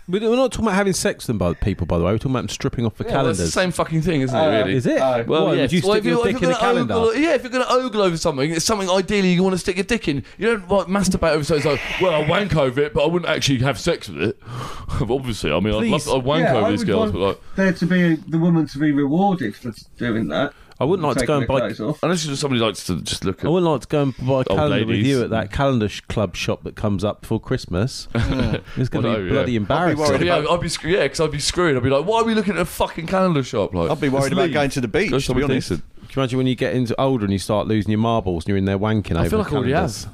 We're 0.06 0.20
not 0.36 0.52
talking 0.52 0.66
about 0.66 0.76
having 0.76 0.92
sex 0.92 1.24
with 1.24 1.28
them, 1.28 1.38
by 1.38 1.54
people, 1.54 1.88
by 1.88 1.98
the 1.98 2.04
way. 2.04 2.12
We're 2.12 2.18
talking 2.18 2.32
about 2.32 2.42
them 2.42 2.50
stripping 2.50 2.86
off 2.86 2.98
the 2.98 3.06
Yeah, 3.06 3.14
well, 3.16 3.26
that's 3.28 3.38
calendars. 3.38 3.54
the 3.54 3.62
same 3.62 3.72
fucking 3.72 4.02
thing, 4.02 4.20
isn't 4.22 4.36
it? 4.38 4.40
Uh, 4.42 4.52
Really? 4.52 4.74
Is 4.76 4.86
it? 4.86 5.00
Oh. 5.02 5.24
Well, 5.26 5.46
Why, 5.46 5.54
yeah. 5.54 5.62
would 5.62 5.72
you 5.72 5.82
Well, 5.82 5.92
stick 5.94 6.00
if 6.00 6.06
your 6.06 6.14
you're- 6.18 6.24
dick 6.24 6.36
if 6.36 6.44
in 6.44 6.44
a 6.44 6.52
you're 6.52 6.60
gonna 6.60 6.74
calendar? 6.74 6.94
Ogle, 6.94 7.16
yeah, 7.16 7.34
if 7.36 7.44
you're 7.44 7.52
going 7.52 7.66
to 7.66 7.72
ogle 7.72 8.02
over 8.02 8.18
something, 8.18 8.52
it's 8.52 8.66
something 8.66 8.90
ideally 8.90 9.32
you 9.32 9.42
want 9.44 9.54
to 9.54 9.58
stick 9.60 9.78
your 9.78 9.86
dick 9.86 10.10
in. 10.10 10.24
You 10.38 10.48
don't 10.58 10.70
like 10.70 10.88
masturbate 10.88 11.32
over 11.32 11.44
something. 11.46 11.72
It's 11.72 11.82
like, 11.84 12.02
well, 12.02 12.22
I 12.22 12.28
wank 12.28 12.54
over 12.54 12.82
it, 12.82 12.94
but 12.94 13.04
I 13.04 13.08
wouldn't 13.08 13.32
actually 13.32 13.60
have 13.60 13.80
sex 13.80 14.10
with 14.10 14.22
it. 14.24 14.40
Obviously, 15.10 15.54
I 15.54 15.60
mean, 15.62 15.74
I'd 15.74 15.80
Please. 15.80 16.06
love 16.08 16.18
I'd 16.20 16.26
wank 16.26 16.44
Yeah, 16.44 16.56
over 16.58 16.66
I 16.66 16.72
these 16.72 16.80
would 16.80 16.88
girls, 16.88 17.00
want- 17.00 17.14
but 17.14 17.20
like, 17.20 17.40
there 17.56 17.72
to 17.74 17.86
be 17.86 18.16
the 18.16 18.38
woman 18.40 18.68
to 18.68 18.80
be 18.80 18.92
rewarded 18.92 19.56
for 19.56 19.72
doing 19.98 20.28
that. 20.28 20.52
I 20.80 20.86
wouldn't 20.86 21.08
like 21.08 21.18
to 21.18 21.26
go 21.26 21.38
and 21.38 21.48
buy. 21.48 21.70
off. 21.72 22.02
unless 22.04 22.26
just 22.26 22.42
somebody 22.42 22.60
likes 22.62 22.84
to 22.86 23.00
just 23.02 23.24
look 23.24 23.44
I 23.44 23.48
at. 23.48 23.52
wouldn't 23.52 23.72
like 23.72 23.82
to 23.82 23.88
go 23.88 24.02
and 24.04 24.18
buy 24.18 24.42
a 24.42 24.44
calendar 24.46 24.80
with 24.86 24.90
ladies. 24.98 25.08
you 25.08 25.24
at 25.24 25.30
that 25.30 25.52
calendar 25.52 25.88
sh- 25.88 26.02
club 26.10 26.36
shop 26.36 26.64
that 26.64 26.76
comes 26.76 27.04
up 27.04 27.22
before 27.22 27.40
Christmas. 27.40 28.08
It's 28.16 28.90
going 28.90 29.04
to 29.04 29.10
Well, 29.10 29.18
be 29.18 29.24
no, 29.24 29.30
bloody 29.30 29.52
yeah. 29.54 29.58
embarrassing. 29.58 30.00
worried 30.00 30.22
yeah, 30.22 30.38
about- 30.38 30.52
I'd 30.52 30.62
be 30.62 30.70
sc- 30.70 30.84
yeah, 30.86 31.04
because 31.04 31.20
I'd 31.20 31.32
be 31.32 31.40
screwed. 31.40 31.78
I'd 31.78 31.84
be 31.84 31.90
like, 31.90 32.06
why 32.06 32.22
are 32.22 32.24
we 32.26 32.34
looking 32.34 32.56
at 32.56 32.60
a 32.62 32.66
fucking 32.66 33.06
calendar 33.08 33.44
shop? 33.44 33.74
Like, 33.74 33.92
I'd 33.92 34.02
be 34.02 34.10
worried 34.10 34.34
about 34.34 34.44
leave. 34.46 34.54
going 34.54 34.70
to 34.72 34.82
the 34.82 34.88
beach. 34.88 35.12
Go 35.12 35.20
To 35.20 35.34
be 35.36 35.44
honest, 35.44 35.70
decent. 35.70 35.84
Can 36.10 36.10
you 36.10 36.22
imagine 36.24 36.38
when 36.38 36.48
you 36.48 36.56
get 36.56 36.74
into 36.76 37.00
older 37.00 37.24
and 37.26 37.32
you 37.34 37.40
start 37.40 37.68
losing 37.68 37.92
your 37.92 38.00
marbles 38.00 38.44
and 38.44 38.50
you're 38.50 38.58
in 38.58 38.66
there 38.66 38.78
wanking 38.80 39.12
over? 39.12 39.20
I 39.20 39.30
feel 39.30 39.40
like 39.40 39.52
I 39.52 39.56
already 39.56 39.72
calendars? 39.74 40.04
have. 40.06 40.14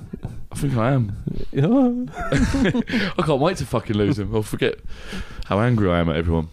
I 0.52 0.56
think 0.56 0.76
I 0.78 0.92
am. 0.92 1.16
I 3.18 3.22
can't 3.26 3.40
wait 3.42 3.58
to 3.58 3.66
fucking 3.66 3.96
lose 3.96 4.18
them. 4.18 4.34
I'll 4.36 4.42
forget 4.44 4.76
how 5.46 5.60
angry 5.60 5.90
I 5.90 6.00
am 6.00 6.10
at 6.10 6.16
everyone. 6.16 6.50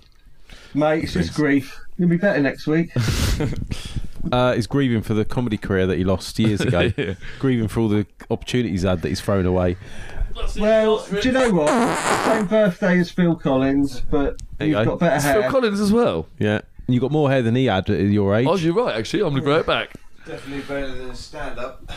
Mate, 0.75 1.05
it's 1.05 1.13
just 1.15 1.35
grief. 1.35 1.81
You'll 1.99 2.09
be 2.09 2.17
better 2.17 2.41
next 2.41 2.67
week. 2.67 2.91
uh, 4.33 4.53
he's 4.55 4.67
grieving 4.67 5.03
for 5.03 5.15
the 5.15 5.25
comedy 5.25 5.57
career 5.57 5.87
that 5.87 5.97
he 5.99 6.05
lost 6.05 6.39
years 6.39 6.61
ago. 6.61 6.93
Yeah. 6.97 7.15
Grieving 7.39 7.69
for 7.69 7.81
all 7.81 7.89
the 7.89 8.07
opportunities 8.31 8.83
he's 8.83 8.89
had 8.89 9.03
that 9.03 9.09
he's 9.09 9.21
thrown 9.21 9.47
away. 9.47 9.77
well, 10.59 11.05
do 11.07 11.21
you 11.21 11.33
know 11.33 11.51
what? 11.53 11.69
Same 12.25 12.47
birthday 12.47 12.99
as 13.01 13.11
Phil 13.11 13.35
Collins, 13.37 14.01
but 14.01 14.41
There 14.59 14.69
you 14.69 14.77
you've 14.77 14.85
go. 14.85 14.91
got 14.93 15.01
better 15.01 15.17
It's 15.17 15.25
Phil. 15.25 15.51
Collins 15.51 15.81
as 15.81 15.93
well. 15.93 16.27
Yeah. 16.39 16.61
And 16.87 16.95
you 16.95 17.01
got 17.01 17.11
more 17.11 17.31
hair 17.31 17.43
than 17.43 17.55
he 17.55 17.67
had 17.67 17.89
at 17.91 18.01
your 18.01 18.35
age. 18.35 18.47
Oh, 18.49 18.57
you're 18.57 18.75
right. 18.75 18.95
Actually, 18.97 19.23
I'm 19.23 19.31
gonna 19.31 19.43
grow 19.43 19.59
it 19.59 19.67
back. 19.67 19.93
Definitely 20.27 20.63
better 20.63 20.95
than 20.95 21.15
stand 21.15 21.59
up. 21.59 21.91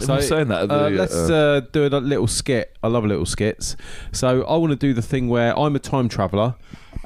So, 0.00 0.14
I'm 0.14 0.22
saying 0.22 0.48
that. 0.48 0.62
At 0.64 0.68
the, 0.68 0.74
Uh, 0.86 0.90
let's 0.90 1.14
uh, 1.14 1.34
uh, 1.34 1.60
do 1.72 1.86
a 1.86 1.88
little 1.88 2.26
skit. 2.26 2.76
I 2.82 2.88
love 2.88 3.04
little 3.04 3.24
skits. 3.24 3.76
So 4.12 4.42
I 4.44 4.56
want 4.56 4.72
to 4.72 4.76
do 4.76 4.92
the 4.92 5.02
thing 5.02 5.28
where 5.28 5.58
I'm 5.58 5.74
a 5.74 5.78
time 5.78 6.08
traveller, 6.08 6.54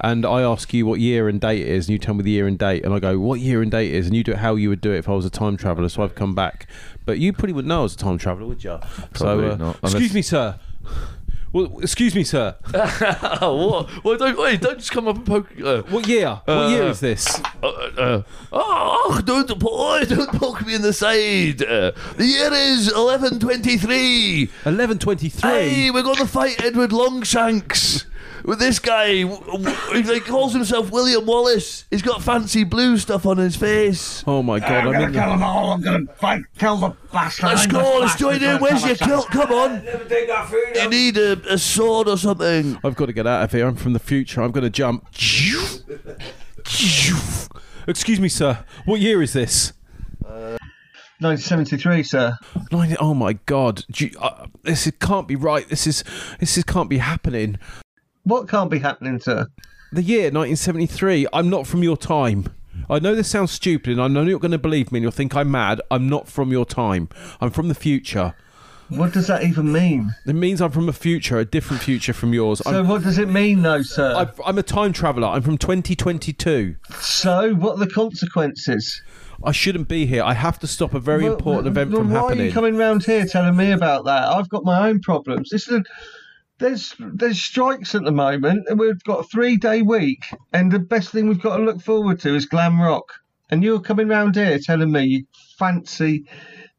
and 0.02 0.24
I 0.26 0.42
ask 0.42 0.72
you 0.74 0.86
what 0.86 1.00
year 1.00 1.28
and 1.28 1.40
date 1.40 1.60
it 1.62 1.68
is, 1.68 1.86
and 1.88 1.92
you 1.92 1.98
tell 1.98 2.14
me 2.14 2.22
the 2.22 2.30
year 2.30 2.46
and 2.46 2.58
date, 2.58 2.84
and 2.84 2.92
I 2.94 2.98
go 2.98 3.18
what 3.18 3.40
year 3.40 3.62
and 3.62 3.70
date 3.70 3.92
it 3.92 3.96
is, 3.96 4.06
and 4.06 4.14
you 4.16 4.22
do 4.24 4.32
it 4.32 4.38
how 4.38 4.54
you 4.56 4.68
would 4.68 4.80
do 4.80 4.92
it 4.92 4.98
if 4.98 5.08
I 5.08 5.12
was 5.12 5.24
a 5.24 5.30
time 5.30 5.56
traveller. 5.56 5.88
So 5.88 6.02
I've 6.02 6.14
come 6.14 6.34
back, 6.34 6.66
but 7.04 7.18
you 7.18 7.32
probably 7.32 7.52
wouldn't 7.52 7.68
know 7.68 7.80
I 7.80 7.82
was 7.84 7.94
a 7.94 7.98
time 7.98 8.18
traveller, 8.18 8.46
would 8.46 8.62
you? 8.64 8.78
Probably 9.14 9.48
so, 9.48 9.50
uh, 9.52 9.56
not, 9.56 9.76
excuse 9.82 9.94
unless- 9.94 10.14
me, 10.14 10.22
sir. 10.22 10.58
Well, 11.52 11.80
excuse 11.82 12.14
me, 12.14 12.22
sir. 12.22 12.54
oh, 12.72 13.66
what? 13.88 14.04
Well, 14.04 14.16
don't 14.16 14.38
wait. 14.38 14.60
Don't 14.60 14.78
just 14.78 14.92
come 14.92 15.08
up 15.08 15.16
and 15.16 15.26
poke. 15.26 15.48
Uh, 15.60 15.82
What 15.90 16.06
year? 16.06 16.40
what 16.44 16.70
year 16.70 16.84
is 16.84 17.00
this? 17.00 17.42
uh, 17.60 17.66
uh, 17.66 18.22
oh, 18.52 19.20
don't 19.24 19.58
boy, 19.58 20.04
don't 20.08 20.30
poke 20.38 20.64
me 20.64 20.76
in 20.76 20.82
the 20.82 20.92
side. 20.92 21.60
Uh, 21.60 21.90
the 22.16 22.24
year 22.24 22.52
is 22.52 22.86
1123. 22.94 24.48
Eleven 24.64 24.98
twenty-three. 25.00 25.50
Hey, 25.50 25.90
we're 25.90 26.04
going 26.04 26.18
to 26.18 26.26
fight 26.28 26.62
Edward 26.62 26.92
Longshanks 26.92 28.04
with 28.50 28.58
this 28.58 28.80
guy. 28.80 29.22
W- 29.22 29.40
w- 29.64 30.02
He 30.12 30.18
calls 30.20 30.52
himself 30.52 30.90
William 30.90 31.24
Wallace. 31.24 31.84
He's 31.88 32.02
got 32.02 32.20
fancy 32.20 32.64
blue 32.64 32.98
stuff 32.98 33.24
on 33.24 33.38
his 33.38 33.54
face. 33.54 34.24
Oh 34.26 34.42
my 34.42 34.58
god! 34.58 34.88
I'm 34.88 34.94
in 34.94 35.12
the- 35.12 35.18
them 35.20 35.42
all. 35.42 35.72
I'm 35.72 35.80
going 35.80 36.06
to 36.08 36.12
fight, 36.14 36.42
kill 36.58 36.76
the 36.76 36.94
bastard. 37.12 37.46
Let's 37.46 37.66
go. 37.68 37.98
Let's 38.00 38.16
join 38.16 38.42
in. 38.42 38.58
Where's 38.60 38.84
your 38.84 38.96
kilt? 38.96 39.28
Come 39.28 39.52
on. 39.52 39.82
You 40.74 40.88
need 40.90 41.16
a, 41.16 41.32
a 41.54 41.58
sword 41.58 42.08
or 42.08 42.18
something. 42.18 42.76
I've 42.84 42.96
got 42.96 43.06
to 43.06 43.12
get 43.12 43.26
out 43.26 43.44
of 43.44 43.52
here. 43.52 43.66
I'm 43.68 43.76
from 43.76 43.92
the 43.92 43.98
future. 44.00 44.42
I'm 44.42 44.50
going 44.50 44.64
to 44.64 44.70
jump. 44.70 45.06
Excuse 47.86 48.20
me, 48.20 48.28
sir. 48.28 48.64
What 48.84 49.00
year 49.00 49.22
is 49.22 49.32
this? 49.32 49.72
1973, 51.20 52.02
sir. 52.02 52.36
Nine- 52.72 52.96
Oh 52.98 53.14
my 53.14 53.34
god! 53.46 53.84
You- 53.94 54.10
uh, 54.20 54.46
this 54.62 54.86
is, 54.86 54.92
can't 55.00 55.28
be 55.28 55.36
right. 55.36 55.68
This 55.68 55.86
is 55.86 56.02
this 56.40 56.56
is 56.58 56.64
can't 56.64 56.88
be 56.90 56.98
happening. 56.98 57.58
What 58.24 58.48
can't 58.48 58.70
be 58.70 58.78
happening, 58.78 59.18
sir? 59.20 59.46
The 59.92 60.02
year 60.02 60.24
1973. 60.24 61.26
I'm 61.32 61.50
not 61.50 61.66
from 61.66 61.82
your 61.82 61.96
time. 61.96 62.46
I 62.88 62.98
know 62.98 63.14
this 63.14 63.28
sounds 63.28 63.52
stupid, 63.52 63.92
and 63.92 64.00
I 64.00 64.08
know 64.08 64.22
you're 64.22 64.38
going 64.38 64.50
to 64.50 64.58
believe 64.58 64.92
me, 64.92 64.98
and 64.98 65.02
you'll 65.02 65.12
think 65.12 65.34
I'm 65.34 65.50
mad. 65.50 65.80
I'm 65.90 66.08
not 66.08 66.28
from 66.28 66.50
your 66.50 66.64
time. 66.64 67.08
I'm 67.40 67.50
from 67.50 67.68
the 67.68 67.74
future. 67.74 68.34
What 68.88 69.12
does 69.12 69.28
that 69.28 69.44
even 69.44 69.70
mean? 69.70 70.12
It 70.26 70.34
means 70.34 70.60
I'm 70.60 70.72
from 70.72 70.88
a 70.88 70.92
future, 70.92 71.38
a 71.38 71.44
different 71.44 71.82
future 71.82 72.12
from 72.12 72.32
yours. 72.34 72.58
So 72.58 72.80
I'm, 72.80 72.88
what 72.88 73.04
does 73.04 73.18
it 73.18 73.28
mean, 73.28 73.62
though, 73.62 73.82
sir? 73.82 74.14
I've, 74.16 74.40
I'm 74.44 74.58
a 74.58 74.64
time 74.64 74.92
traveller. 74.92 75.28
I'm 75.28 75.42
from 75.42 75.58
2022. 75.58 76.74
So 76.98 77.54
what 77.54 77.74
are 77.76 77.84
the 77.84 77.90
consequences? 77.90 79.00
I 79.44 79.52
shouldn't 79.52 79.86
be 79.86 80.06
here. 80.06 80.24
I 80.24 80.34
have 80.34 80.58
to 80.58 80.66
stop 80.66 80.92
a 80.92 81.00
very 81.00 81.24
Well, 81.24 81.34
important 81.34 81.68
event 81.68 81.92
well, 81.92 82.00
from 82.00 82.10
why 82.10 82.20
are 82.20 82.34
you 82.34 82.52
coming 82.52 82.76
round 82.76 83.04
here 83.04 83.24
telling 83.24 83.56
me 83.56 83.70
about 83.70 84.04
that? 84.06 84.24
I've 84.28 84.48
got 84.48 84.64
my 84.64 84.88
own 84.88 85.00
problems. 85.00 85.50
This 85.50 85.68
is 85.68 85.74
a, 85.74 85.84
there's 86.60 86.94
there's 86.98 87.42
strikes 87.42 87.94
at 87.94 88.04
the 88.04 88.12
moment, 88.12 88.66
and 88.68 88.78
we've 88.78 89.02
got 89.02 89.20
a 89.20 89.24
three 89.24 89.56
day 89.56 89.82
week, 89.82 90.24
and 90.52 90.70
the 90.70 90.78
best 90.78 91.10
thing 91.10 91.26
we've 91.26 91.42
got 91.42 91.56
to 91.56 91.64
look 91.64 91.80
forward 91.80 92.20
to 92.20 92.34
is 92.34 92.46
glam 92.46 92.80
rock. 92.80 93.12
And 93.50 93.64
you're 93.64 93.80
coming 93.80 94.06
round 94.06 94.36
here 94.36 94.58
telling 94.60 94.92
me 94.92 95.04
you 95.04 95.24
fancy 95.58 96.26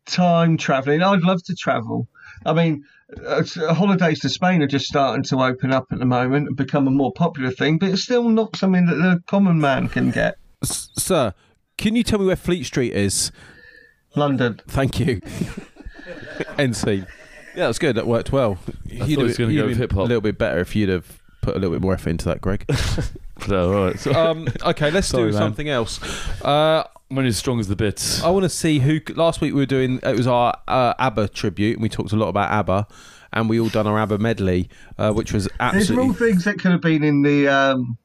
time 0.06 0.56
travelling. 0.56 1.04
I'd 1.04 1.22
love 1.22 1.44
to 1.44 1.56
travel. 1.56 2.08
I 2.46 2.54
mean, 2.54 2.86
uh, 3.26 3.44
holidays 3.74 4.22
to 4.22 4.30
Spain 4.30 4.62
are 4.62 4.68
just 4.68 4.86
starting 4.86 5.24
to 5.24 5.42
open 5.42 5.74
up 5.74 5.88
at 5.92 6.00
the 6.00 6.06
moment 6.06 6.48
and 6.48 6.56
become 6.56 6.88
a 6.88 6.92
more 6.92 7.12
popular 7.12 7.52
thing, 7.52 7.78
but 7.78 7.90
it's 7.90 8.04
still 8.04 8.30
not 8.30 8.56
something 8.56 8.86
that 8.86 8.96
the 8.96 9.22
common 9.28 9.60
man 9.60 9.90
can 9.90 10.12
get. 10.12 10.38
S- 10.64 10.90
sir, 10.98 11.34
can 11.78 11.96
you 11.96 12.04
tell 12.04 12.20
me 12.20 12.26
where 12.26 12.36
Fleet 12.36 12.64
Street 12.64 12.94
is? 12.94 13.32
London. 14.16 14.62
Thank 14.68 15.00
you. 15.00 15.20
NC. 16.58 17.06
Yeah, 17.56 17.66
that's 17.68 17.80
good. 17.80 17.96
That 17.96 18.08
worked 18.08 18.32
well. 18.32 18.56
thought 18.56 18.76
he 19.08 19.18
was 19.18 19.38
gonna 19.38 19.54
go 19.54 19.68
with 19.68 19.78
hip-hop. 19.78 20.00
A 20.00 20.08
little 20.08 20.22
bit 20.22 20.38
better 20.38 20.60
if 20.60 20.76
you'd 20.76 20.90
have 20.90 21.20
put 21.42 21.56
a 21.56 21.60
little 21.60 21.76
bit 21.76 21.82
more 21.82 21.94
effort 21.94 22.10
into 22.12 22.26
that, 22.26 22.42
Greg. 22.42 22.66
No, 23.48 23.74
all 23.74 23.86
right. 23.88 24.00
So, 24.00 24.14
um, 24.14 24.48
okay, 24.64 24.92
let's 24.92 25.08
Sorry, 25.08 25.24
do 25.24 25.32
man. 25.32 25.42
something 25.42 25.68
else. 25.68 26.00
Uh, 26.46 26.84
I'm 27.10 27.18
only 27.18 27.30
as 27.30 27.38
strong 27.38 27.60
as 27.60 27.68
the 27.68 27.76
bits. 27.76 28.22
I 28.22 28.30
want 28.30 28.44
to 28.44 28.50
see 28.50 28.78
who. 28.78 29.00
Last 29.16 29.42
week 29.42 29.52
we 29.56 29.60
were 29.62 29.66
doing. 29.66 30.00
It 30.04 30.16
was 30.16 30.28
our 30.28 30.56
uh, 30.68 30.94
ABBA 31.00 31.30
tribute, 31.30 31.74
and 31.78 31.82
we 31.82 31.90
talked 31.90 32.12
a 32.12 32.16
lot 32.16 32.28
about 32.28 32.52
ABBA, 32.52 32.86
and 33.34 33.50
we 33.50 33.60
all 33.60 33.70
done 33.70 33.88
our 33.88 33.98
ABBA 33.98 34.20
medley, 34.20 34.70
uh, 35.00 35.12
which 35.12 35.34
was 35.34 35.50
absolutely 35.60 35.80
There's 35.80 35.90
more 35.98 36.06
absolutely. 36.12 36.34
things 36.34 36.44
that 36.46 36.60
could 36.60 36.72
have 36.72 36.82
been 36.82 37.04
in 37.04 37.24
the 37.24 37.48
um, 37.48 37.98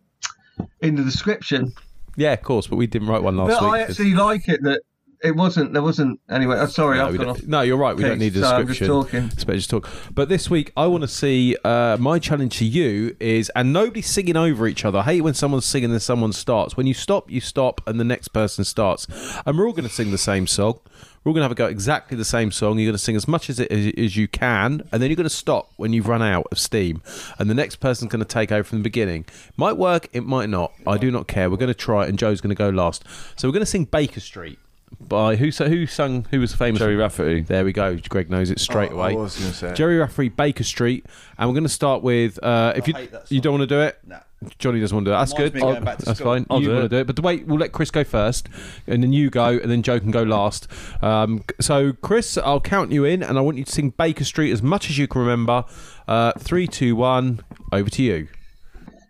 in 0.81 0.95
the 0.95 1.05
description. 1.05 1.71
Yeah, 2.17 2.33
of 2.33 2.41
course, 2.43 2.67
but 2.67 2.77
we 2.77 2.87
didn't 2.87 3.09
write 3.09 3.23
one 3.23 3.37
last 3.37 3.61
But 3.61 3.63
week. 3.65 3.73
I 3.73 3.79
'cause- 3.85 3.91
actually 3.91 4.15
like 4.15 4.49
it 4.49 4.63
that 4.63 4.81
it 5.23 5.35
wasn't. 5.35 5.73
There 5.73 5.83
wasn't 5.83 6.21
anyway. 6.31 6.57
Oh, 6.59 6.67
sorry, 6.67 6.99
No, 6.99 7.07
I've 7.07 7.17
gone 7.19 7.29
off. 7.29 7.43
no, 7.45 7.63
you're 7.63 7.77
right. 7.77 7.97
We 7.97 8.03
don't 8.03 8.19
need 8.19 8.37
a 8.37 8.41
So 8.41 8.47
I'm 8.57 8.67
just 8.69 8.85
talking. 8.85 9.25
It's 9.33 9.45
better 9.45 9.59
just 9.59 9.71
talk. 9.71 9.89
But 10.13 10.29
this 10.29 10.49
week, 10.51 10.73
I 10.77 10.87
want 10.87 11.03
to 11.03 11.09
see. 11.09 11.57
Uh, 11.65 11.97
my 11.99 12.19
challenge 12.19 12.59
to 12.59 12.65
you 12.65 13.17
is, 13.21 13.51
and 13.57 13.73
nobody's 13.73 14.09
singing 14.09 14.37
over 14.37 14.67
each 14.67 14.85
other. 14.85 14.99
I 14.99 15.03
hate 15.05 15.21
when 15.23 15.35
someone's 15.35 15.65
singing 15.65 15.91
and 15.91 16.03
someone 16.03 16.33
starts. 16.33 16.77
When 16.77 16.87
you 16.87 16.95
stop, 16.95 17.31
you 17.31 17.41
stop, 17.41 17.81
and 17.87 17.99
the 17.99 18.05
next 18.05 18.29
person 18.29 18.65
starts. 18.65 19.07
And 19.45 19.59
we're 19.59 19.67
all 19.67 19.73
going 19.73 19.89
to 19.89 19.95
sing 19.95 20.11
the 20.11 20.19
same 20.19 20.47
song. 20.47 20.79
We're 21.25 21.31
all 21.31 21.35
going 21.35 21.41
to 21.41 21.47
have 21.47 21.53
a 21.53 21.57
go 21.57 21.65
at 21.65 21.73
exactly 21.73 22.17
the 22.17 22.25
same 22.25 22.53
song. 22.53 22.79
You're 22.79 22.87
going 22.87 22.99
to 22.99 23.03
sing 23.03 23.17
as 23.17 23.27
much 23.27 23.51
as 23.51 23.59
it 23.59 23.73
as, 23.73 23.93
as 23.99 24.17
you 24.17 24.29
can, 24.29 24.89
and 24.93 25.03
then 25.03 25.11
you're 25.11 25.17
going 25.17 25.25
to 25.25 25.31
stop 25.31 25.73
when 25.77 25.93
you've 25.93 26.07
run 26.07 26.23
out 26.23 26.47
of 26.53 26.59
steam. 26.59 27.03
And 27.39 27.51
the 27.51 27.55
next 27.55 27.77
person's 27.77 28.13
going 28.13 28.23
to 28.25 28.29
take 28.29 28.53
over 28.53 28.63
from 28.63 28.79
the 28.79 28.85
beginning. 28.85 29.25
Might 29.57 29.77
work, 29.77 30.09
it 30.13 30.25
might 30.25 30.49
not. 30.49 30.73
I 30.87 30.99
do 30.99 31.11
not 31.11 31.27
care. 31.27 31.51
We're 31.51 31.57
going 31.57 31.67
to 31.67 31.75
try 31.75 32.05
it, 32.05 32.11
and 32.11 32.19
Joe's 32.19 32.41
going 32.41 32.55
to 32.55 32.55
go 32.55 32.69
last. 32.69 33.03
So 33.35 33.49
we're 33.49 33.53
going 33.53 33.63
to 33.63 33.67
sing 33.67 33.87
Baker 33.87 34.21
Street. 34.21 34.61
By 35.01 35.37
who? 35.37 35.51
So 35.51 35.69
who 35.69 35.87
sung? 35.87 36.27
Who 36.31 36.41
was 36.41 36.55
famous? 36.55 36.79
Gerry 36.81 36.97
Rafferty. 36.97 37.41
There 37.43 37.65
we 37.65 37.73
go. 37.73 37.97
Greg 38.09 38.31
knows 38.31 38.51
it 38.51 38.59
straight 38.61 38.91
Oh, 38.93 38.99
I 39.01 39.11
away. 39.11 39.21
was 39.21 39.37
gonna 39.39 39.53
say. 39.53 39.75
Gerry 39.75 39.99
Rafferty, 39.99 40.29
Baker 40.31 40.65
Street, 40.65 41.07
and 41.39 41.49
we're 41.49 41.55
going 41.55 41.65
to 41.65 41.69
start 41.69 42.03
with. 42.03 42.43
Uh, 42.43 42.73
if 42.77 42.89
you 42.89 42.95
hate 42.95 43.13
that 43.13 43.31
you 43.31 43.41
don't 43.41 43.53
want 43.59 43.63
to 43.63 43.67
do 43.75 43.81
it, 43.81 43.99
Nah. 44.07 44.19
Johnny 44.59 44.81
doesn't 44.81 44.95
want 44.95 45.05
to 45.07 45.11
do 45.11 45.15
it. 45.15 45.19
That's 45.19 45.33
Reminds 45.33 45.53
good. 45.53 45.55
me 45.55 45.61
of 45.69 45.75
going 45.75 45.85
back 45.85 45.99
to 45.99 46.05
That's 46.07 46.19
school. 46.21 46.33
fine. 46.35 46.47
I'll 46.51 46.61
you 46.61 46.67
do 46.69 46.73
want 46.75 46.85
it. 46.85 46.89
to 46.89 46.97
do 46.97 47.01
it, 47.01 47.07
but 47.07 47.21
wait, 47.21 47.47
we'll 47.47 47.59
let 47.59 47.73
Chris 47.73 47.91
go 47.91 48.05
first, 48.05 48.49
and 48.87 49.03
then 49.03 49.13
you 49.13 49.29
go, 49.31 49.47
and 49.59 49.71
then 49.71 49.83
Joe 49.83 49.99
can 50.01 50.11
go 50.11 50.23
last. 50.23 50.67
Um, 51.03 51.43
so 51.61 51.93
Chris, 51.93 52.37
I'll 52.39 52.61
count 52.61 52.91
you 52.93 53.05
in, 53.05 53.23
and 53.23 53.39
I 53.39 53.41
want 53.43 53.59
you 53.59 53.65
to 53.65 53.73
sing 53.73 53.91
Baker 53.91 54.25
Street 54.25 54.51
as 54.53 54.63
much 54.63 54.89
as 54.91 54.99
you 54.99 55.07
can 55.09 55.21
remember. 55.21 55.65
Uh, 56.09 56.33
three, 56.39 56.67
two, 56.67 56.97
one. 56.97 57.41
Over 57.73 57.91
to 57.91 58.03
you. 58.03 58.29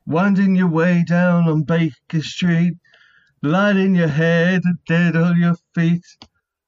Winding 0.06 0.56
your 0.56 0.68
way 0.68 1.04
down 1.06 1.48
on 1.48 1.62
Baker 1.62 2.20
Street, 2.22 2.74
light 3.42 3.76
in 3.76 3.94
your 3.94 4.08
head, 4.08 4.62
dead 4.86 5.16
on 5.16 5.38
your 5.40 5.56
feet. 5.76 6.02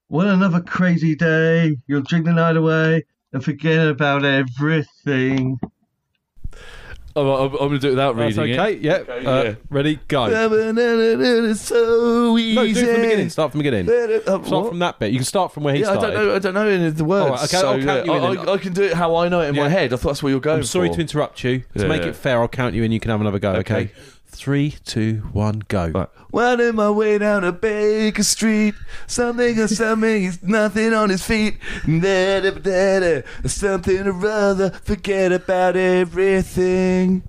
What 0.08 0.26
another 0.26 0.60
crazy 0.60 1.16
day. 1.16 1.76
You'll 1.86 2.02
drink 2.02 2.26
the 2.26 2.32
night 2.32 2.56
away 2.56 3.04
and 3.32 3.44
forget 3.44 3.88
about 3.88 4.24
everything. 4.24 5.58
Oh, 7.16 7.46
I'm, 7.46 7.52
I'm 7.52 7.58
going 7.58 7.72
to 7.72 7.78
do 7.78 7.88
it 7.88 7.90
without 7.90 8.16
That's 8.16 8.36
reading 8.36 8.60
okay. 8.60 8.74
it. 8.74 8.80
Yeah. 8.80 8.92
Okay, 8.94 9.26
uh, 9.26 9.42
yeah. 9.42 9.54
Ready? 9.70 9.98
Go. 10.06 10.26
It's 10.26 11.60
so 11.62 12.38
easy. 12.38 12.54
No, 12.54 12.62
do 12.64 12.70
it 12.70 12.74
from 12.74 12.86
the 12.86 13.00
beginning. 13.00 13.30
Start 13.30 13.50
from 13.50 13.58
the 13.58 13.64
beginning. 13.64 13.88
Uh, 13.90 14.20
Start 14.20 14.50
what? 14.50 14.68
from 14.68 14.78
that 14.78 14.98
bit. 15.00 15.10
You 15.10 15.18
can 15.18 15.24
start 15.24 15.52
from 15.52 15.64
where 15.64 15.74
he 15.74 15.80
Yeah, 15.80 15.90
I 15.90 15.94
started. 15.94 16.14
don't 16.14 16.26
know. 16.26 16.34
I 16.34 16.38
don't 16.38 16.54
know 16.54 16.68
any 16.68 16.86
of 16.86 16.96
the 16.96 17.04
words. 17.04 17.24
All 17.24 17.30
right, 17.32 17.44
okay, 17.44 17.56
so, 17.56 17.72
I'll 17.72 17.82
count 17.82 18.06
yeah, 18.06 18.12
you 18.12 18.18
in 18.18 18.38
I. 18.38 18.42
I, 18.42 18.54
I 18.54 18.58
can 18.58 18.72
do 18.72 18.84
it 18.84 18.92
how 18.94 19.16
I 19.16 19.28
know 19.28 19.40
it 19.40 19.48
in 19.48 19.56
Yeah. 19.56 19.62
my 19.62 19.68
head. 19.68 19.92
I 19.92 19.96
thought 19.96 20.10
that's 20.10 20.22
what 20.22 20.28
you're 20.28 20.38
going 20.38 20.58
I'm 20.58 20.64
sorry 20.64 20.88
for. 20.88 20.94
to 20.94 21.00
interrupt 21.00 21.42
you. 21.42 21.64
To 21.76 21.88
make 21.88 22.02
yeah. 22.02 22.08
it 22.08 22.16
fair, 22.16 22.40
I'll 22.40 22.46
count 22.46 22.76
you 22.76 22.84
in. 22.84 22.92
You 22.92 23.00
can 23.00 23.10
have 23.10 23.20
another 23.20 23.40
go. 23.40 23.52
Okay. 23.54 23.74
Okay. 23.74 23.92
Three, 24.38 24.76
two, 24.84 25.28
one, 25.32 25.64
go. 25.66 25.88
Right. 25.88 26.08
Winding 26.30 26.76
my 26.76 26.90
way 26.90 27.18
down 27.18 27.42
a 27.42 27.50
Baker 27.50 28.22
Street, 28.22 28.74
something 29.08 29.58
or 29.58 29.66
something, 29.66 30.22
he's 30.22 30.40
nothing 30.44 30.94
on 30.94 31.10
his 31.10 31.24
feet. 31.24 31.58
Da, 31.84 32.40
da, 32.40 32.50
da, 32.52 33.00
da, 33.00 33.22
something 33.46 34.06
or 34.06 34.26
other, 34.26 34.70
forget 34.70 35.32
about 35.32 35.74
everything. 35.74 37.24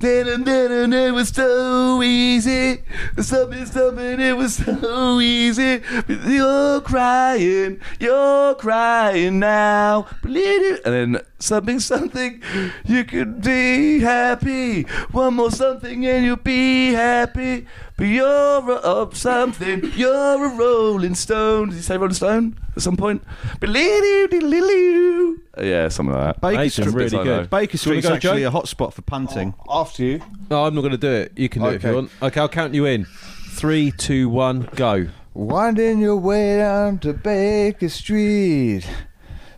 Then 0.00 0.26
and 0.26 0.44
then 0.44 0.72
and 0.72 0.92
it 0.92 1.14
was 1.14 1.28
so 1.28 2.02
easy. 2.02 2.82
Something, 3.16 3.64
something, 3.64 4.20
it 4.20 4.36
was 4.36 4.56
so 4.56 5.20
easy. 5.20 5.82
You're 6.08 6.80
crying, 6.80 7.80
you're 8.00 8.56
crying 8.56 9.38
now. 9.38 10.08
And 10.24 10.82
then 10.84 11.20
something, 11.44 11.78
something, 11.78 12.42
you 12.84 13.04
could 13.04 13.42
be 13.42 14.00
happy. 14.00 14.82
One 15.12 15.34
more 15.34 15.50
something 15.50 16.04
and 16.06 16.24
you'll 16.24 16.36
be 16.36 16.92
happy. 16.92 17.66
But 17.96 18.04
you're 18.04 18.26
a, 18.70 18.74
up 18.74 19.14
something, 19.14 19.92
you're 19.94 20.44
a 20.44 20.56
rolling 20.56 21.14
stone. 21.14 21.68
Did 21.68 21.76
you 21.76 21.82
say 21.82 21.96
rolling 21.96 22.14
stone 22.14 22.58
at 22.74 22.82
some 22.82 22.96
point? 22.96 23.22
Yeah, 25.58 25.88
something 25.88 26.14
like 26.14 26.40
that. 26.40 26.40
Baker 26.40 26.70
Street, 26.70 26.94
really 26.94 27.24
good. 27.24 27.50
Baker 27.50 27.78
Street's 27.78 28.08
go, 28.08 28.14
actually 28.14 28.42
a 28.42 28.50
hotspot 28.50 28.92
for 28.92 29.02
punting. 29.02 29.54
After 29.68 30.02
you. 30.02 30.22
No, 30.50 30.64
I'm 30.64 30.74
not 30.74 30.80
going 30.80 30.92
to 30.92 30.98
do 30.98 31.10
it. 31.12 31.32
You 31.36 31.48
can 31.48 31.62
do 31.62 31.68
it 31.68 31.74
if 31.76 31.84
you 31.84 31.94
want. 31.94 32.10
Okay, 32.20 32.40
I'll 32.40 32.48
count 32.48 32.74
you 32.74 32.86
in. 32.86 33.04
Three, 33.50 33.92
two, 33.92 34.28
one, 34.28 34.68
go. 34.74 35.06
Winding 35.34 36.00
your 36.00 36.16
way 36.16 36.58
down 36.58 36.98
to 37.00 37.12
Baker 37.12 37.88
Street. 37.88 38.84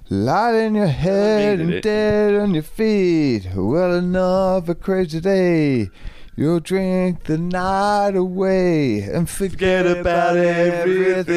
Light 0.08 0.54
in 0.54 0.76
your 0.76 0.86
head 0.86 1.58
and 1.58 1.74
it. 1.74 1.82
dead 1.82 2.36
on 2.36 2.54
your 2.54 2.62
feet. 2.62 3.48
Well, 3.56 3.92
another 3.92 4.76
crazy 4.76 5.18
day. 5.18 5.90
You'll 6.36 6.60
drink 6.60 7.24
the 7.24 7.38
night 7.38 8.14
away 8.14 9.00
and 9.00 9.28
forget, 9.28 9.84
about, 9.84 10.36
everything. 10.36 11.32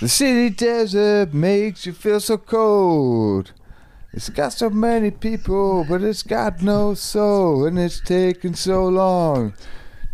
the 0.00 0.08
city 0.08 0.48
desert 0.48 1.34
makes 1.34 1.84
you 1.84 1.92
feel 1.92 2.20
so 2.20 2.38
cold. 2.38 3.52
It's 4.14 4.30
got 4.30 4.54
so 4.54 4.70
many 4.70 5.10
people, 5.10 5.84
but 5.86 6.02
it's 6.02 6.22
got 6.22 6.62
no 6.62 6.94
soul, 6.94 7.66
and 7.66 7.78
it's 7.78 8.00
taken 8.00 8.54
so 8.54 8.88
long 8.88 9.52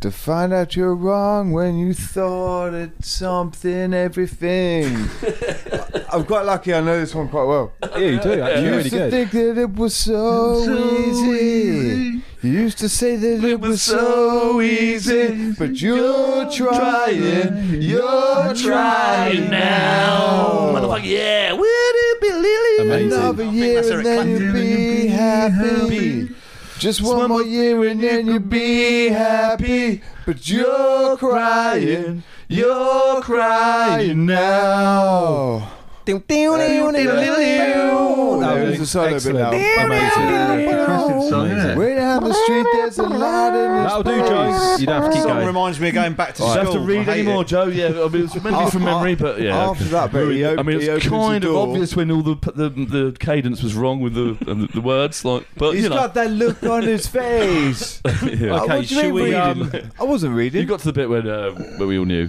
to 0.07 0.13
find 0.13 0.53
out 0.53 0.77
you're 0.77 0.95
wrong 0.95 1.51
when 1.51 1.77
you 1.77 1.93
thought 1.93 2.73
it's 2.73 3.09
something, 3.09 3.93
everything. 3.93 4.87
I'm 6.13 6.25
quite 6.25 6.45
lucky, 6.45 6.73
I 6.73 6.81
know 6.81 7.01
this 7.01 7.13
one 7.13 7.29
quite 7.29 7.43
well. 7.43 7.73
Yeah, 7.83 7.99
you 7.99 8.21
do. 8.21 8.41
Actually, 8.41 8.63
You 8.65 8.71
really 8.71 8.77
used 8.77 8.91
to 8.91 8.99
good. 8.99 9.11
think 9.11 9.31
that 9.33 9.59
it 9.59 9.75
was 9.75 9.97
so, 9.97 10.61
easy. 10.63 12.23
You 12.43 12.51
used 12.53 12.79
to 12.79 12.89
say 12.89 13.17
that 13.17 13.43
it 13.43 13.59
was 13.61 13.83
so 13.83 14.61
easy, 14.61 15.53
but 15.59 15.81
you're 15.81 16.49
trying, 16.53 17.83
you're 17.83 18.55
trying 18.55 19.51
now. 19.51 20.71
Motherfucker, 20.73 21.05
yeah. 21.05 21.53
Would 21.53 21.67
it 21.67 22.21
be 22.21 22.31
Lily? 22.31 23.07
Another 23.07 23.45
year 23.45 23.81
and 23.99 24.07
then 24.07 24.29
you'll 24.29 24.53
be 24.53 25.07
happy. 25.09 26.29
Just 26.79 27.01
one 27.03 27.29
more 27.29 27.43
year 27.43 27.85
and 27.85 28.03
then 28.03 28.27
you'll 28.27 28.39
be 28.39 29.09
happy. 29.09 30.03
But 30.27 30.49
you're 30.49 31.17
crying, 31.17 32.23
you're 32.49 33.23
crying 33.23 34.27
now. 34.27 35.76
There's 37.57 38.81
a 38.81 38.87
solo 38.87 39.19
bit 39.21 39.35
now. 39.35 39.51
Depressing 39.51 41.29
song, 41.31 41.51
isn't 41.51 41.71
it? 41.71 41.77
Way 41.79 41.95
down 41.97 42.23
the 42.25 42.33
street, 42.33 42.67
there's 42.73 42.99
a 42.99 43.03
light 43.05 43.49
in 43.49 43.55
this 43.83 43.93
That'll 43.93 44.03
do, 44.03 44.11
place. 44.17 44.29
Joe. 44.29 44.77
You 44.79 44.87
don't 44.87 45.03
have 45.03 45.11
to 45.11 45.17
keep 45.17 45.23
Song 45.23 45.33
going. 45.35 45.47
reminds 45.47 45.81
me 45.81 45.89
of 45.89 45.95
going 45.95 46.15
back 46.15 46.35
to 46.35 46.43
Do 46.43 46.45
you 46.45 46.51
school. 46.53 46.65
have 46.65 46.73
to 46.75 46.79
I 46.81 46.85
read 46.85 47.03
hate 47.05 47.21
any 47.21 47.23
more, 47.33 47.43
it. 47.43 47.49
Joe? 47.49 47.65
Yeah, 47.67 47.87
I 48.05 48.09
mean, 48.09 48.25
it's 48.25 48.35
meant 48.43 48.57
to 48.57 48.65
be 48.65 48.71
from 48.71 48.85
memory, 48.85 49.15
but 49.15 49.41
yeah. 49.41 49.57
After 49.71 49.85
that 49.85 50.13
bit, 50.13 50.31
he, 50.33 50.45
op- 50.45 50.59
I 50.59 50.63
mean, 50.63 50.81
he 50.81 50.87
it's 50.87 51.07
opens 51.07 51.11
kind 51.23 51.43
the 51.45 51.49
of 51.49 51.55
door. 51.55 51.69
obvious 51.69 51.97
when 51.97 52.11
all 52.11 52.23
the 52.23 52.35
the, 52.55 52.69
the 52.71 53.17
cadence 53.19 53.63
was 53.63 53.75
wrong 53.75 54.01
with 54.01 54.15
the 54.15 54.37
and 54.51 54.63
the, 54.69 54.73
the 54.75 54.81
words, 54.81 55.25
like, 55.25 55.47
but 55.57 55.73
He's 55.73 55.85
you 55.85 55.89
know, 55.91 55.97
got 55.97 56.15
that 56.15 56.31
look 56.31 56.63
on 56.63 56.83
his 56.83 57.07
face. 57.17 58.01
yeah. 58.05 58.11
Okay, 58.13 58.41
what 58.57 58.69
do 58.69 58.77
you 58.79 58.85
should 58.87 59.03
mean 59.05 59.15
we, 59.15 59.23
reading? 59.35 59.39
um, 59.41 59.73
I 60.01 60.05
wasn't 60.05 60.35
reading. 60.35 60.61
you 60.61 60.67
got 60.67 60.81
to 60.81 60.87
the 60.87 60.93
bit 60.93 61.09
when 61.09 61.29
uh, 61.29 61.51
where 61.79 61.89
we 61.89 61.99
all 61.99 62.05
knew. 62.05 62.29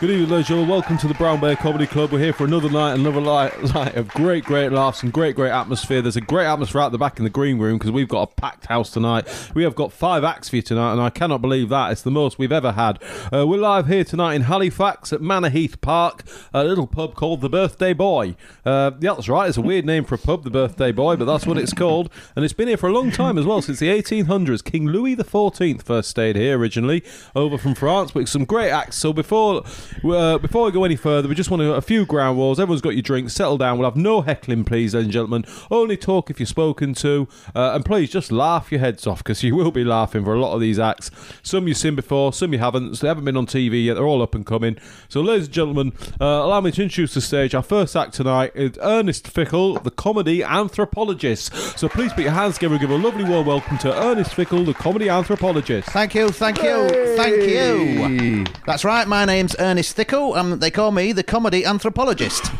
Good 0.00 0.08
evening, 0.12 0.30
ladies 0.30 0.48
and. 0.48 0.66
Welcome 0.66 0.96
to 0.96 1.08
the 1.08 1.12
Brown 1.12 1.40
Bear 1.40 1.56
Comedy 1.56 1.86
Club. 1.86 2.10
We're 2.10 2.20
here 2.20 2.32
for 2.32 2.46
another 2.46 2.70
night, 2.70 2.94
another 2.94 3.20
night, 3.20 3.62
night 3.74 3.96
of 3.96 4.08
great, 4.08 4.44
great 4.44 4.72
laughs 4.72 5.02
and 5.02 5.12
great, 5.12 5.36
great 5.36 5.50
atmosphere. 5.50 6.00
There's 6.00 6.16
a 6.16 6.22
great 6.22 6.46
atmosphere 6.46 6.80
out 6.80 6.90
the 6.90 6.96
back 6.96 7.18
in 7.18 7.24
the 7.24 7.28
green 7.28 7.58
room 7.58 7.76
because 7.76 7.90
we've 7.90 8.08
got 8.08 8.22
a 8.22 8.34
packed 8.34 8.64
house 8.64 8.90
tonight. 8.90 9.28
We 9.54 9.62
have 9.62 9.74
got 9.74 9.92
five 9.92 10.24
acts 10.24 10.48
for 10.48 10.56
you 10.56 10.62
tonight, 10.62 10.92
and 10.92 11.02
I 11.02 11.10
cannot 11.10 11.42
believe 11.42 11.68
that. 11.68 11.92
It's 11.92 12.00
the 12.00 12.10
most 12.10 12.38
we've 12.38 12.50
ever 12.50 12.72
had. 12.72 12.98
Uh, 13.30 13.46
we're 13.46 13.60
live 13.60 13.88
here 13.88 14.02
tonight 14.02 14.36
in 14.36 14.42
Halifax 14.42 15.12
at 15.12 15.20
Manor 15.20 15.50
Heath 15.50 15.78
Park, 15.82 16.24
a 16.54 16.64
little 16.64 16.86
pub 16.86 17.14
called 17.14 17.42
The 17.42 17.50
Birthday 17.50 17.92
Boy. 17.92 18.36
Uh, 18.64 18.92
yeah, 19.00 19.12
that's 19.12 19.28
right. 19.28 19.50
It's 19.50 19.58
a 19.58 19.62
weird 19.62 19.84
name 19.84 20.04
for 20.06 20.14
a 20.14 20.18
pub, 20.18 20.44
The 20.44 20.50
Birthday 20.50 20.92
Boy, 20.92 21.16
but 21.16 21.26
that's 21.26 21.46
what 21.46 21.58
it's 21.58 21.74
called. 21.74 22.08
And 22.34 22.42
it's 22.42 22.54
been 22.54 22.68
here 22.68 22.78
for 22.78 22.88
a 22.88 22.92
long 22.94 23.10
time 23.10 23.36
as 23.36 23.44
well, 23.44 23.60
since 23.60 23.80
the 23.80 23.90
1800s. 23.90 24.64
King 24.64 24.86
Louis 24.86 25.14
XIV 25.14 25.82
first 25.82 26.08
stayed 26.08 26.36
here 26.36 26.56
originally, 26.58 27.04
over 27.36 27.58
from 27.58 27.74
France, 27.74 28.12
but 28.12 28.28
some 28.28 28.46
great 28.46 28.70
acts. 28.70 28.96
So 28.96 29.12
before 29.12 29.62
uh, 30.04 30.38
before 30.38 30.64
we 30.66 30.72
go 30.72 30.84
any 30.84 30.96
further, 30.96 31.28
we 31.28 31.34
just 31.34 31.50
want 31.50 31.60
to 31.60 31.74
a 31.74 31.80
few 31.80 32.06
ground 32.06 32.38
rules. 32.38 32.58
Everyone's 32.60 32.80
got 32.80 32.90
your 32.90 33.02
drinks, 33.02 33.34
settle 33.34 33.58
down. 33.58 33.78
We'll 33.78 33.88
have 33.88 33.96
no 33.96 34.20
heckling, 34.20 34.64
please, 34.64 34.94
ladies 34.94 35.06
and 35.06 35.12
gentlemen. 35.12 35.44
Only 35.70 35.96
talk 35.96 36.30
if 36.30 36.38
you're 36.38 36.46
spoken 36.46 36.94
to, 36.94 37.28
uh, 37.54 37.72
and 37.74 37.84
please 37.84 38.10
just 38.10 38.32
laugh 38.32 38.70
your 38.70 38.80
heads 38.80 39.06
off 39.06 39.18
because 39.18 39.42
you 39.42 39.54
will 39.54 39.70
be 39.70 39.84
laughing 39.84 40.24
for 40.24 40.34
a 40.34 40.40
lot 40.40 40.54
of 40.54 40.60
these 40.60 40.78
acts. 40.78 41.10
Some 41.42 41.68
you've 41.68 41.76
seen 41.76 41.94
before, 41.94 42.32
some 42.32 42.52
you 42.52 42.58
haven't. 42.58 42.96
So 42.96 43.02
They 43.02 43.08
haven't 43.08 43.24
been 43.24 43.36
on 43.36 43.46
TV 43.46 43.84
yet. 43.84 43.94
They're 43.94 44.06
all 44.06 44.22
up 44.22 44.34
and 44.34 44.44
coming. 44.44 44.76
So, 45.08 45.20
ladies 45.20 45.46
and 45.46 45.54
gentlemen, 45.54 45.92
uh, 46.20 46.24
allow 46.24 46.60
me 46.60 46.70
to 46.72 46.82
introduce 46.82 47.14
the 47.14 47.20
stage. 47.20 47.54
Our 47.54 47.62
first 47.62 47.96
act 47.96 48.14
tonight 48.14 48.52
is 48.54 48.78
Ernest 48.82 49.28
Fickle, 49.28 49.78
the 49.78 49.90
comedy 49.90 50.42
anthropologist. 50.42 51.78
So 51.78 51.88
please 51.88 52.12
put 52.12 52.24
your 52.24 52.32
hands 52.32 52.54
together 52.54 52.74
and 52.74 52.80
give 52.80 52.90
a 52.90 52.96
lovely 52.96 53.24
warm 53.24 53.46
welcome 53.46 53.78
to 53.78 53.92
Ernest 53.92 54.34
Fickle, 54.34 54.64
the 54.64 54.74
comedy 54.74 55.08
anthropologist. 55.08 55.88
Thank 55.88 56.14
you, 56.14 56.28
thank 56.28 56.62
you, 56.62 56.88
thank 57.16 57.36
you. 57.42 58.44
That's 58.66 58.84
right, 58.84 59.06
my 59.08 59.24
name's 59.24 59.56
Ernest 59.58 59.79
Thickle, 59.82 60.34
and 60.34 60.60
they 60.60 60.70
call 60.70 60.90
me 60.90 61.12
the 61.12 61.22
comedy 61.22 61.64
anthropologist. 61.64 62.50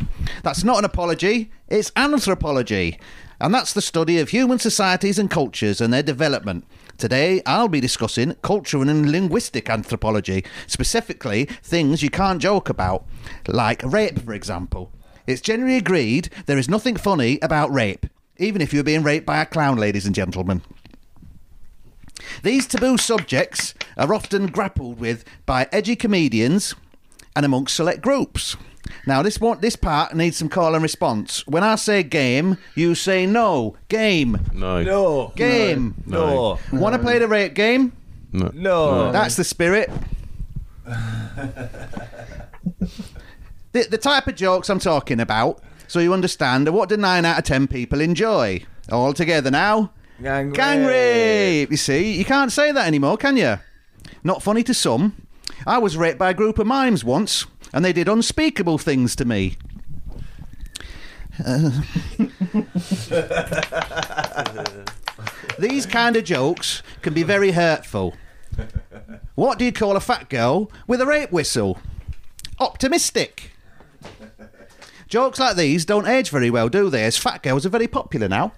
That's 0.42 0.64
not 0.64 0.78
an 0.78 0.84
apology, 0.84 1.50
it's 1.68 1.92
anthropology. 1.96 2.98
And 3.40 3.54
that's 3.54 3.72
the 3.72 3.82
study 3.82 4.18
of 4.18 4.30
human 4.30 4.58
societies 4.58 5.18
and 5.18 5.30
cultures 5.30 5.80
and 5.80 5.92
their 5.92 6.02
development. 6.02 6.64
Today, 6.98 7.42
I'll 7.46 7.68
be 7.68 7.80
discussing 7.80 8.34
cultural 8.42 8.88
and 8.88 9.10
linguistic 9.10 9.70
anthropology, 9.70 10.44
specifically 10.66 11.46
things 11.62 12.02
you 12.02 12.10
can't 12.10 12.42
joke 12.42 12.68
about, 12.68 13.06
like 13.46 13.82
rape, 13.84 14.20
for 14.20 14.34
example. 14.34 14.92
It's 15.26 15.40
generally 15.40 15.76
agreed 15.76 16.30
there 16.46 16.58
is 16.58 16.68
nothing 16.68 16.96
funny 16.96 17.38
about 17.40 17.72
rape, 17.72 18.06
even 18.38 18.60
if 18.60 18.72
you're 18.72 18.82
being 18.82 19.02
raped 19.02 19.26
by 19.26 19.40
a 19.40 19.46
clown, 19.46 19.78
ladies 19.78 20.06
and 20.06 20.14
gentlemen. 20.14 20.62
These 22.42 22.66
taboo 22.66 22.98
subjects 22.98 23.74
are 23.96 24.12
often 24.12 24.46
grappled 24.46 25.00
with 25.00 25.24
by 25.46 25.68
edgy 25.72 25.96
comedians 25.96 26.74
and 27.36 27.44
amongst 27.44 27.76
select 27.76 28.00
groups. 28.02 28.56
Now, 29.06 29.22
this 29.22 29.40
one, 29.40 29.60
this 29.60 29.76
part 29.76 30.14
needs 30.14 30.36
some 30.36 30.48
call 30.48 30.74
and 30.74 30.82
response. 30.82 31.46
When 31.46 31.62
I 31.62 31.76
say 31.76 32.02
game, 32.02 32.58
you 32.74 32.94
say 32.94 33.26
no. 33.26 33.76
Game. 33.88 34.38
No. 34.52 34.82
No. 34.82 35.32
Game. 35.36 35.94
No. 36.06 36.58
Want 36.72 36.94
to 36.94 36.98
play 36.98 37.18
the 37.18 37.28
rape 37.28 37.54
game? 37.54 37.92
No. 38.32 38.50
No. 38.54 39.12
That's 39.12 39.36
the 39.36 39.44
spirit. 39.44 39.90
the, 40.84 41.70
the 43.72 43.98
type 43.98 44.26
of 44.26 44.34
jokes 44.34 44.68
I'm 44.68 44.78
talking 44.78 45.20
about, 45.20 45.62
so 45.86 46.00
you 46.00 46.12
understand, 46.12 46.68
are 46.68 46.72
what 46.72 46.88
do 46.88 46.96
9 46.96 47.24
out 47.24 47.38
of 47.38 47.44
10 47.44 47.68
people 47.68 48.00
enjoy? 48.00 48.64
All 48.90 49.12
together 49.12 49.50
now. 49.50 49.92
Gang, 50.22 50.50
Gang 50.50 50.84
rape. 50.84 51.70
You 51.70 51.76
see, 51.76 52.12
you 52.12 52.24
can't 52.24 52.52
say 52.52 52.72
that 52.72 52.86
anymore, 52.86 53.16
can 53.16 53.36
you? 53.36 53.58
Not 54.22 54.42
funny 54.42 54.62
to 54.64 54.74
some. 54.74 55.14
I 55.66 55.78
was 55.78 55.96
raped 55.96 56.18
by 56.18 56.30
a 56.30 56.34
group 56.34 56.58
of 56.58 56.66
mimes 56.66 57.04
once, 57.04 57.46
and 57.72 57.84
they 57.84 57.92
did 57.92 58.08
unspeakable 58.08 58.78
things 58.78 59.14
to 59.16 59.24
me. 59.24 59.56
Uh, 61.44 61.70
These 65.58 65.86
kind 65.86 66.16
of 66.16 66.24
jokes 66.24 66.82
can 67.02 67.12
be 67.12 67.22
very 67.22 67.52
hurtful. 67.52 68.14
What 69.34 69.58
do 69.58 69.64
you 69.64 69.72
call 69.72 69.96
a 69.96 70.00
fat 70.00 70.28
girl 70.28 70.70
with 70.86 71.00
a 71.00 71.06
rape 71.06 71.32
whistle? 71.32 71.78
Optimistic. 72.58 73.52
Jokes 75.08 75.40
like 75.40 75.56
these 75.56 75.84
don't 75.84 76.06
age 76.06 76.30
very 76.30 76.50
well, 76.50 76.68
do 76.68 76.88
they? 76.88 77.04
As 77.04 77.16
fat 77.16 77.42
girls 77.42 77.66
are 77.66 77.70
very 77.70 77.88
popular 77.88 78.28
now. 78.28 78.52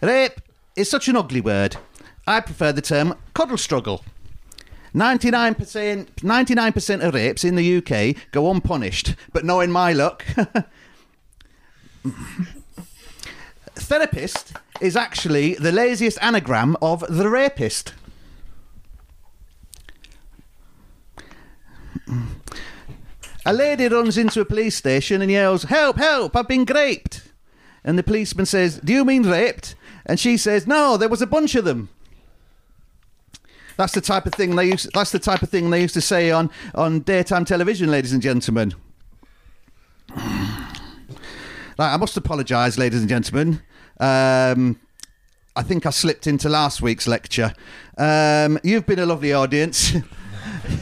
Rape 0.00 0.40
is 0.76 0.90
such 0.90 1.08
an 1.08 1.16
ugly 1.16 1.40
word. 1.40 1.76
I 2.26 2.40
prefer 2.40 2.72
the 2.72 2.82
term 2.82 3.14
coddle 3.34 3.58
struggle. 3.58 4.04
99%, 4.94 6.06
99% 6.06 7.00
of 7.00 7.14
rapes 7.14 7.44
in 7.44 7.56
the 7.56 7.76
UK 7.78 8.16
go 8.30 8.50
unpunished, 8.50 9.16
but 9.32 9.44
knowing 9.44 9.70
my 9.70 9.92
luck, 9.92 10.24
therapist 13.74 14.52
is 14.80 14.96
actually 14.96 15.54
the 15.54 15.72
laziest 15.72 16.18
anagram 16.22 16.76
of 16.80 17.04
the 17.08 17.28
rapist. 17.28 17.94
A 23.46 23.52
lady 23.52 23.88
runs 23.88 24.16
into 24.16 24.40
a 24.40 24.44
police 24.44 24.76
station 24.76 25.20
and 25.20 25.30
yells, 25.30 25.64
Help, 25.64 25.96
help, 25.96 26.34
I've 26.36 26.48
been 26.48 26.64
raped. 26.64 27.22
And 27.84 27.98
the 27.98 28.02
policeman 28.02 28.46
says, 28.46 28.80
Do 28.82 28.92
you 28.92 29.04
mean 29.04 29.24
raped? 29.24 29.74
And 30.06 30.20
she 30.20 30.36
says, 30.36 30.66
No, 30.66 30.96
there 30.96 31.08
was 31.08 31.22
a 31.22 31.26
bunch 31.26 31.54
of 31.54 31.64
them. 31.64 31.88
That's 33.76 33.92
the 33.92 34.00
type 34.00 34.26
of 34.26 34.34
thing 34.34 34.54
they 34.54 34.66
used. 34.66 34.90
That's 34.94 35.10
the 35.10 35.18
type 35.18 35.42
of 35.42 35.50
thing 35.50 35.70
they 35.70 35.80
used 35.80 35.94
to 35.94 36.00
say 36.00 36.30
on 36.30 36.50
on 36.74 37.00
daytime 37.00 37.44
television, 37.44 37.90
ladies 37.90 38.12
and 38.12 38.22
gentlemen. 38.22 38.74
Right, 41.76 41.92
I 41.92 41.96
must 41.96 42.16
apologise, 42.16 42.78
ladies 42.78 43.00
and 43.00 43.08
gentlemen. 43.08 43.60
Um, 43.98 44.78
I 45.56 45.64
think 45.64 45.86
I 45.86 45.90
slipped 45.90 46.28
into 46.28 46.48
last 46.48 46.80
week's 46.80 47.08
lecture. 47.08 47.52
Um, 47.98 48.60
you've 48.62 48.86
been 48.86 49.00
a 49.00 49.06
lovely 49.06 49.32
audience. 49.32 49.92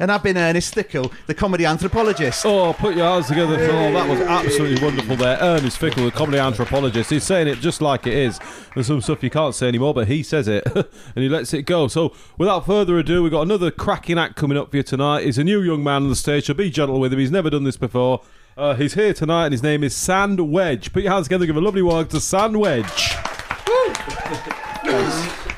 and 0.00 0.10
I've 0.12 0.22
been 0.22 0.36
Ernest 0.36 0.74
Thickle, 0.74 1.12
the 1.26 1.34
comedy 1.34 1.64
anthropologist. 1.64 2.44
Oh, 2.44 2.72
put 2.72 2.96
your 2.96 3.06
hands 3.06 3.28
together, 3.28 3.56
Phil. 3.56 3.92
That 3.92 4.08
was 4.08 4.20
absolutely 4.20 4.84
wonderful 4.84 5.16
there. 5.16 5.38
Ernest 5.40 5.78
Fickle, 5.78 6.04
the 6.04 6.10
comedy 6.10 6.38
anthropologist, 6.38 7.10
he's 7.10 7.24
saying 7.24 7.48
it 7.48 7.58
just 7.58 7.80
like 7.80 8.06
it 8.06 8.14
is. 8.14 8.40
There's 8.74 8.88
some 8.88 9.00
stuff 9.00 9.22
you 9.22 9.30
can't 9.30 9.54
say 9.54 9.68
anymore, 9.68 9.94
but 9.94 10.08
he 10.08 10.22
says 10.22 10.48
it 10.48 10.66
and 10.74 10.86
he 11.14 11.28
lets 11.28 11.54
it 11.54 11.62
go. 11.62 11.88
So, 11.88 12.12
without 12.38 12.66
further 12.66 12.98
ado, 12.98 13.22
we've 13.22 13.32
got 13.32 13.42
another 13.42 13.70
cracking 13.70 14.18
act 14.18 14.36
coming 14.36 14.58
up 14.58 14.70
for 14.70 14.78
you 14.78 14.82
tonight. 14.82 15.24
He's 15.24 15.38
a 15.38 15.44
new 15.44 15.60
young 15.62 15.84
man 15.84 16.02
on 16.02 16.08
the 16.08 16.16
stage, 16.16 16.46
so 16.46 16.54
be 16.54 16.70
gentle 16.70 17.00
with 17.00 17.12
him. 17.12 17.18
He's 17.18 17.30
never 17.30 17.50
done 17.50 17.64
this 17.64 17.76
before. 17.76 18.22
Uh, 18.56 18.74
he's 18.74 18.94
here 18.94 19.12
tonight, 19.12 19.46
and 19.46 19.52
his 19.52 19.62
name 19.62 19.84
is 19.84 19.94
Sand 19.94 20.50
Wedge. 20.50 20.92
Put 20.92 21.02
your 21.02 21.12
hands 21.12 21.26
together, 21.26 21.44
and 21.44 21.48
give 21.48 21.56
a 21.56 21.64
lovely 21.64 21.82
word 21.82 22.10
to 22.10 22.20
Sand 22.20 22.58
Wedge. 22.58 23.16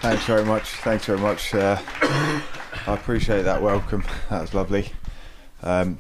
Thanks 0.01 0.25
very 0.27 0.45
much. 0.45 0.71
Thanks 0.77 1.07
very 1.07 1.19
much. 1.19 1.55
Uh, 1.55 1.77
I 2.87 2.95
appreciate 2.95 3.43
that 3.43 3.61
welcome. 3.61 4.05
That 4.31 4.43
was 4.43 4.55
lovely. 4.55 4.93
Um, 5.63 5.99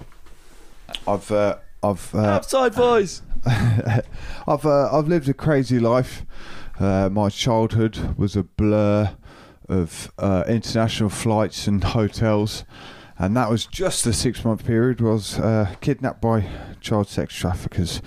I've 1.06 1.30
uh, 1.32 1.56
I've 1.82 2.14
uh, 2.14 2.18
Outside 2.18 2.76
boys. 2.76 3.22
I've 3.46 4.64
uh, 4.64 4.96
I've 4.96 5.08
lived 5.08 5.28
a 5.28 5.34
crazy 5.34 5.80
life. 5.80 6.24
Uh, 6.78 7.08
my 7.10 7.28
childhood 7.28 8.14
was 8.16 8.36
a 8.36 8.44
blur 8.44 9.16
of 9.68 10.12
uh, 10.16 10.44
international 10.46 11.10
flights 11.10 11.66
and 11.66 11.82
hotels, 11.82 12.64
and 13.18 13.36
that 13.36 13.50
was 13.50 13.66
just 13.66 14.04
the 14.04 14.12
six 14.12 14.44
month 14.44 14.64
period. 14.64 15.00
i 15.00 15.04
Was 15.04 15.40
uh, 15.40 15.74
kidnapped 15.80 16.22
by 16.22 16.48
child 16.80 17.08
sex 17.08 17.34
traffickers. 17.34 18.00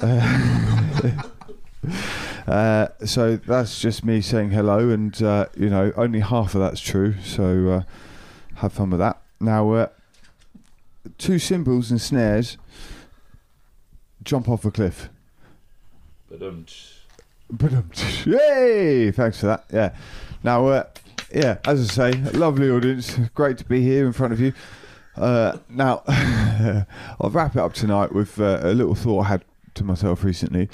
Uh, 2.46 2.88
so 3.04 3.36
that's 3.36 3.80
just 3.80 4.04
me 4.04 4.20
saying 4.20 4.50
hello, 4.50 4.90
and 4.90 5.20
uh, 5.22 5.46
you 5.56 5.68
know 5.68 5.92
only 5.96 6.20
half 6.20 6.54
of 6.54 6.60
that's 6.60 6.80
true. 6.80 7.14
So 7.22 7.68
uh, 7.68 7.82
have 8.56 8.72
fun 8.72 8.90
with 8.90 9.00
that. 9.00 9.20
Now, 9.40 9.72
uh, 9.72 9.88
two 11.18 11.38
cymbals 11.38 11.90
and 11.90 12.00
snares 12.00 12.56
jump 14.22 14.48
off 14.48 14.64
a 14.64 14.70
cliff. 14.70 15.08
But 17.50 17.72
um, 17.72 17.90
yay! 18.24 19.10
Thanks 19.10 19.40
for 19.40 19.46
that. 19.46 19.64
Yeah. 19.72 19.94
Now, 20.42 20.66
uh, 20.66 20.84
yeah, 21.34 21.58
as 21.64 21.98
I 21.98 22.12
say, 22.12 22.18
lovely 22.32 22.70
audience. 22.70 23.18
Great 23.34 23.58
to 23.58 23.64
be 23.64 23.82
here 23.82 24.06
in 24.06 24.12
front 24.12 24.32
of 24.32 24.40
you. 24.40 24.52
Uh, 25.16 25.58
now, 25.68 26.02
I'll 27.20 27.30
wrap 27.30 27.56
it 27.56 27.60
up 27.60 27.72
tonight 27.72 28.12
with 28.12 28.40
uh, 28.40 28.60
a 28.62 28.74
little 28.74 28.94
thought 28.94 29.24
I 29.24 29.28
had 29.28 29.44
to 29.74 29.84
myself 29.84 30.24
recently. 30.24 30.68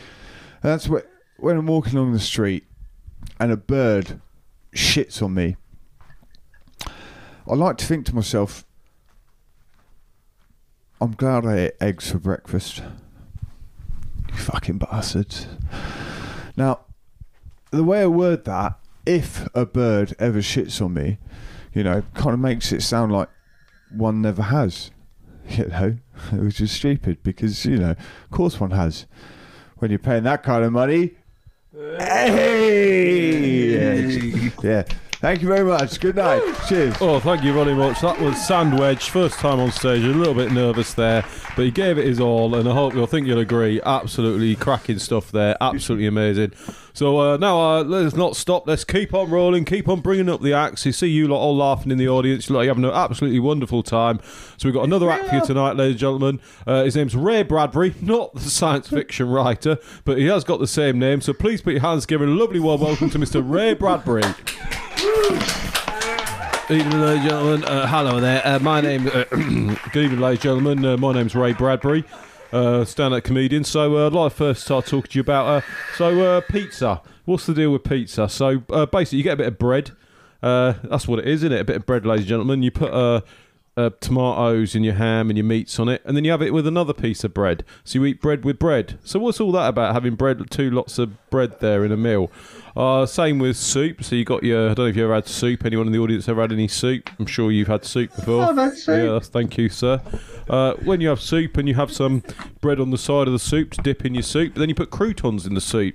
And 0.62 0.72
that's 0.72 0.86
wh- 0.86 1.06
when 1.42 1.56
I'm 1.56 1.66
walking 1.66 1.98
along 1.98 2.12
the 2.12 2.20
street 2.20 2.64
and 3.40 3.50
a 3.50 3.56
bird 3.56 4.20
shits 4.72 5.20
on 5.20 5.34
me. 5.34 5.56
I 6.86 7.54
like 7.54 7.78
to 7.78 7.84
think 7.84 8.06
to 8.06 8.14
myself, 8.14 8.64
I'm 11.00 11.12
glad 11.12 11.44
I 11.44 11.58
ate 11.58 11.72
eggs 11.80 12.12
for 12.12 12.18
breakfast. 12.18 12.80
You 14.28 14.34
fucking 14.36 14.78
bastards. 14.78 15.48
Now, 16.56 16.82
the 17.72 17.82
way 17.82 18.02
I 18.02 18.06
word 18.06 18.44
that, 18.44 18.78
if 19.04 19.48
a 19.52 19.66
bird 19.66 20.14
ever 20.20 20.38
shits 20.38 20.80
on 20.80 20.94
me, 20.94 21.18
you 21.74 21.82
know, 21.82 22.04
kind 22.14 22.34
of 22.34 22.38
makes 22.38 22.70
it 22.70 22.82
sound 22.82 23.10
like 23.10 23.28
one 23.90 24.22
never 24.22 24.42
has. 24.42 24.90
You 25.48 25.66
know, 25.66 25.96
which 26.44 26.60
is 26.60 26.70
stupid 26.70 27.24
because 27.24 27.66
you 27.66 27.76
know, 27.76 27.90
of 27.90 28.30
course 28.30 28.60
one 28.60 28.70
has. 28.70 29.06
When 29.78 29.90
you're 29.90 29.98
paying 29.98 30.22
that 30.22 30.44
kind 30.44 30.64
of 30.64 30.72
money, 30.72 31.16
hey, 31.74 33.72
yeah. 33.72 34.50
yeah. 34.62 34.84
Thank 35.22 35.40
you 35.40 35.46
very 35.46 35.64
much. 35.64 36.00
Good 36.00 36.16
night. 36.16 36.42
Cheers. 36.68 36.96
Oh, 37.00 37.20
thank 37.20 37.44
you 37.44 37.52
very 37.52 37.76
much. 37.76 38.00
That 38.00 38.20
was 38.20 38.34
Sandwedge, 38.34 39.08
first 39.08 39.38
time 39.38 39.60
on 39.60 39.70
stage. 39.70 40.02
A 40.02 40.08
little 40.08 40.34
bit 40.34 40.50
nervous 40.50 40.94
there, 40.94 41.24
but 41.54 41.64
he 41.64 41.70
gave 41.70 41.96
it 41.96 42.06
his 42.06 42.18
all, 42.18 42.56
and 42.56 42.68
I 42.68 42.72
hope 42.72 42.92
you'll 42.92 43.06
think 43.06 43.28
you'll 43.28 43.38
agree. 43.38 43.80
Absolutely 43.86 44.56
cracking 44.56 44.98
stuff 44.98 45.30
there. 45.30 45.56
Absolutely 45.60 46.08
amazing. 46.08 46.54
So 46.92 47.18
uh, 47.20 47.36
now 47.36 47.60
uh, 47.60 47.84
let's 47.84 48.16
not 48.16 48.34
stop. 48.34 48.66
Let's 48.66 48.82
keep 48.82 49.14
on 49.14 49.30
rolling. 49.30 49.64
Keep 49.64 49.88
on 49.88 50.00
bringing 50.00 50.28
up 50.28 50.42
the 50.42 50.54
acts. 50.54 50.84
You 50.84 50.90
see 50.90 51.06
you 51.06 51.28
lot 51.28 51.38
all 51.38 51.56
laughing 51.56 51.92
in 51.92 51.98
the 51.98 52.08
audience. 52.08 52.50
You're 52.50 52.64
having 52.64 52.84
an 52.84 52.90
absolutely 52.90 53.38
wonderful 53.38 53.84
time. 53.84 54.18
So 54.56 54.66
we've 54.66 54.74
got 54.74 54.86
another 54.86 55.08
act 55.08 55.28
for 55.28 55.36
you 55.36 55.46
tonight, 55.46 55.76
ladies 55.76 55.92
and 55.92 56.00
gentlemen. 56.00 56.40
Uh, 56.66 56.82
his 56.82 56.96
name's 56.96 57.14
Ray 57.14 57.44
Bradbury, 57.44 57.94
not 58.02 58.34
the 58.34 58.40
science 58.40 58.88
fiction 58.88 59.28
writer, 59.28 59.78
but 60.04 60.18
he 60.18 60.26
has 60.26 60.42
got 60.42 60.58
the 60.58 60.66
same 60.66 60.98
name. 60.98 61.20
So 61.20 61.32
please 61.32 61.62
put 61.62 61.74
your 61.74 61.82
hands 61.82 62.06
together. 62.06 62.24
A 62.24 62.28
lovely 62.28 62.58
warm 62.58 62.80
welcome 62.80 63.08
to 63.10 63.20
Mr. 63.20 63.40
Ray 63.48 63.74
Bradbury. 63.74 64.24
Good 65.02 66.78
evening, 66.78 67.00
ladies 67.00 67.22
and 67.22 67.28
gentlemen. 67.28 67.64
Uh, 67.64 67.88
hello 67.88 68.20
there. 68.20 68.40
Uh, 68.46 68.60
my 68.60 68.80
name. 68.80 69.08
Uh, 69.08 69.24
good 69.30 70.04
evening, 70.04 70.20
ladies 70.20 70.38
and 70.44 70.62
gentlemen. 70.62 70.84
Uh, 70.84 70.96
my 70.96 71.12
name's 71.12 71.34
Ray 71.34 71.54
Bradbury, 71.54 72.04
uh, 72.52 72.84
stand-up 72.84 73.24
comedian. 73.24 73.64
So 73.64 73.96
uh, 73.96 74.06
I'd 74.06 74.12
like 74.12 74.30
to 74.30 74.36
first 74.36 74.62
start 74.62 74.86
talking 74.86 75.10
to 75.10 75.18
you 75.18 75.22
about. 75.22 75.64
So 75.96 76.40
pizza. 76.42 77.02
What's 77.24 77.46
the 77.46 77.54
deal 77.54 77.72
with 77.72 77.82
pizza? 77.82 78.28
So 78.28 78.60
basically, 78.60 79.18
you 79.18 79.24
get 79.24 79.32
a 79.32 79.38
bit 79.38 79.48
of 79.48 79.58
bread. 79.58 79.90
That's 80.40 81.08
what 81.08 81.18
it 81.18 81.26
is, 81.26 81.42
isn't 81.42 81.50
it? 81.52 81.60
A 81.62 81.64
bit 81.64 81.76
of 81.76 81.86
bread, 81.86 82.06
ladies 82.06 82.22
and 82.22 82.28
gentlemen. 82.28 82.62
You 82.62 82.70
put 82.70 83.24
uh, 83.76 83.90
tomatoes 84.00 84.74
and 84.74 84.84
your 84.84 84.94
ham 84.94 85.30
and 85.30 85.36
your 85.36 85.44
meats 85.44 85.78
on 85.78 85.88
it, 85.88 86.02
and 86.04 86.16
then 86.16 86.24
you 86.24 86.30
have 86.30 86.42
it 86.42 86.52
with 86.52 86.66
another 86.66 86.92
piece 86.92 87.24
of 87.24 87.32
bread. 87.32 87.64
So 87.84 87.98
you 87.98 88.04
eat 88.06 88.20
bread 88.20 88.44
with 88.44 88.58
bread. 88.58 88.98
So 89.04 89.18
what's 89.18 89.40
all 89.40 89.52
that 89.52 89.68
about? 89.68 89.94
Having 89.94 90.16
bread, 90.16 90.50
two 90.50 90.70
lots 90.70 90.98
of 90.98 91.30
bread 91.30 91.60
there 91.60 91.84
in 91.84 91.92
a 91.92 91.96
meal. 91.96 92.30
Uh, 92.76 93.06
same 93.06 93.38
with 93.38 93.56
soup. 93.56 94.02
So 94.04 94.14
you 94.14 94.24
got 94.24 94.42
your. 94.42 94.70
I 94.70 94.74
don't 94.74 94.84
know 94.84 94.90
if 94.90 94.96
you 94.96 95.04
ever 95.04 95.14
had 95.14 95.26
soup. 95.26 95.64
Anyone 95.64 95.86
in 95.86 95.92
the 95.92 95.98
audience 95.98 96.28
ever 96.28 96.40
had 96.40 96.52
any 96.52 96.68
soup? 96.68 97.10
I'm 97.18 97.26
sure 97.26 97.50
you've 97.50 97.68
had 97.68 97.84
soup 97.84 98.14
before. 98.14 98.44
I've 98.44 98.56
had 98.56 98.76
soup. 98.76 99.10
Yeah, 99.10 99.18
thank 99.20 99.56
you, 99.58 99.68
sir. 99.68 100.00
Uh, 100.48 100.74
when 100.84 101.00
you 101.00 101.08
have 101.08 101.20
soup 101.20 101.56
and 101.56 101.68
you 101.68 101.74
have 101.74 101.92
some 101.92 102.22
bread 102.60 102.80
on 102.80 102.90
the 102.90 102.98
side 102.98 103.26
of 103.26 103.32
the 103.32 103.38
soup 103.38 103.70
to 103.72 103.82
dip 103.82 104.04
in 104.04 104.14
your 104.14 104.22
soup, 104.22 104.54
then 104.54 104.68
you 104.68 104.74
put 104.74 104.90
croutons 104.90 105.46
in 105.46 105.54
the 105.54 105.60
soup. 105.60 105.94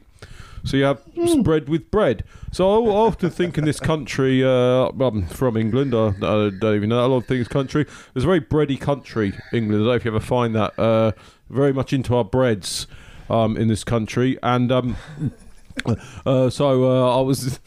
So 0.68 0.78
you 0.78 0.84
have 0.84 1.02
Hmm. 1.16 1.42
bread 1.42 1.70
with 1.70 1.90
bread. 1.90 2.24
So 2.52 2.70
I 2.70 2.90
I 2.90 2.96
often 3.08 3.30
think 3.30 3.58
in 3.58 3.66
this 3.66 3.80
country, 3.80 4.44
uh, 4.44 4.90
I'm 5.00 5.26
from 5.28 5.56
England. 5.58 5.96
I, 5.96 6.08
I 6.10 6.50
don't 6.50 6.76
even 6.76 6.90
know 6.90 7.06
a 7.06 7.08
lot 7.08 7.18
of 7.18 7.26
things. 7.26 7.48
Country. 7.48 7.84
It's 8.16 8.24
a 8.24 8.28
very 8.28 8.42
bready 8.42 8.80
country, 8.80 9.34
England. 9.54 9.82
I 9.82 9.86
don't 9.86 9.88
know 9.88 9.94
if 9.94 10.06
you 10.06 10.12
ever 10.12 10.20
find 10.20 10.54
that. 10.56 10.78
Uh, 10.78 11.14
very 11.50 11.72
much 11.74 11.94
into 11.94 12.16
our 12.16 12.26
breads 12.26 12.86
um, 13.30 13.56
in 13.56 13.70
this 13.70 13.84
country, 13.86 14.38
and 14.44 14.70
um, 14.72 14.96
uh, 16.26 16.50
so 16.50 16.84
uh, 16.84 17.18
I 17.18 17.22
was. 17.22 17.60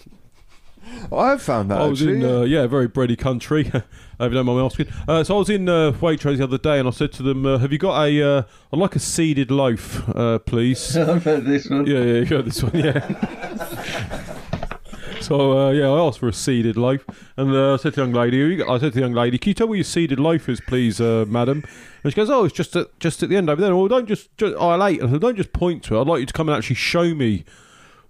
I've 1.12 1.43
found 1.43 1.71
that 1.71 1.81
I 1.81 1.87
was 1.87 2.01
actually. 2.01 2.19
in 2.19 2.25
uh, 2.25 2.43
yeah, 2.43 2.62
a 2.62 2.69
very 2.69 2.89
bready 2.89 3.19
country. 3.19 3.61
if 3.75 3.85
you 4.21 4.31
don't 4.31 4.47
mind 4.47 4.59
me 4.59 4.65
asking. 4.65 4.89
Uh, 5.09 5.25
so 5.25 5.37
I 5.37 5.39
was 5.39 5.51
in 5.51 5.69
uh, 5.69 5.93
Waitrose 5.93 6.39
the 6.39 6.45
other 6.45 6.59
day, 6.59 6.79
and 6.79 6.87
I 6.87 6.91
said 6.91 7.12
to 7.15 7.23
them, 7.23 7.47
uh, 7.47 7.59
"Have 7.59 7.73
you 7.73 7.79
got 7.79 8.05
a? 8.05 8.23
Uh, 8.23 8.43
I'd 8.73 8.79
like 8.79 8.97
a 8.97 9.01
seeded 9.01 9.51
loaf, 9.51 10.09
uh, 10.17 10.39
please." 10.39 10.97
I've 10.97 11.25
heard 11.25 11.45
this 11.45 11.69
one. 11.69 11.87
Yeah, 11.87 12.03
yeah, 12.03 12.15
you 12.21 12.27
got 12.27 12.45
this 12.45 12.62
one, 12.62 12.79
yeah. 12.79 13.01
so 15.21 15.59
uh, 15.59 15.71
yeah, 15.71 15.89
I 15.89 15.99
asked 16.07 16.19
for 16.19 16.29
a 16.29 16.33
seeded 16.33 16.77
loaf, 16.77 17.05
and 17.37 17.55
uh, 17.55 17.75
I 17.75 17.77
said 17.77 17.95
to 17.95 18.01
the 18.01 18.07
young 18.07 18.12
lady, 18.12 18.37
"You 18.37 18.57
got-" 18.59 18.69
I 18.69 18.79
said 18.79 18.93
to 18.93 18.97
the 18.97 19.01
young 19.01 19.15
lady, 19.15 19.39
"Can 19.39 19.51
you 19.51 19.55
tell 19.55 19.67
me 19.67 19.71
where 19.71 19.79
your 19.79 19.85
seeded 19.85 20.21
loaf 20.21 20.49
is, 20.49 20.61
please, 20.61 21.01
uh, 21.01 21.25
madam?" 21.29 21.65
And 22.05 22.12
she 22.12 22.17
goes, 22.17 22.31
"Oh, 22.31 22.45
it's 22.45 22.55
just 22.55 22.77
at 22.77 22.99
just 23.01 23.23
at 23.23 23.29
the 23.29 23.37
end 23.37 23.51
over 23.51 23.61
there." 23.61 23.75
Well, 23.75 23.89
don't 23.89 24.07
just, 24.07 24.37
just 24.37 24.55
oh, 24.59 24.69
I'll 24.69 24.89
eat. 24.89 25.03
I 25.03 25.11
said, 25.11 25.21
"Don't 25.21 25.37
just 25.37 25.53
point 25.53 25.83
to 25.85 25.97
it. 25.97 26.01
I'd 26.01 26.07
like 26.07 26.21
you 26.21 26.27
to 26.27 26.33
come 26.33 26.49
and 26.49 26.57
actually 26.57 26.77
show 26.77 27.15
me." 27.15 27.45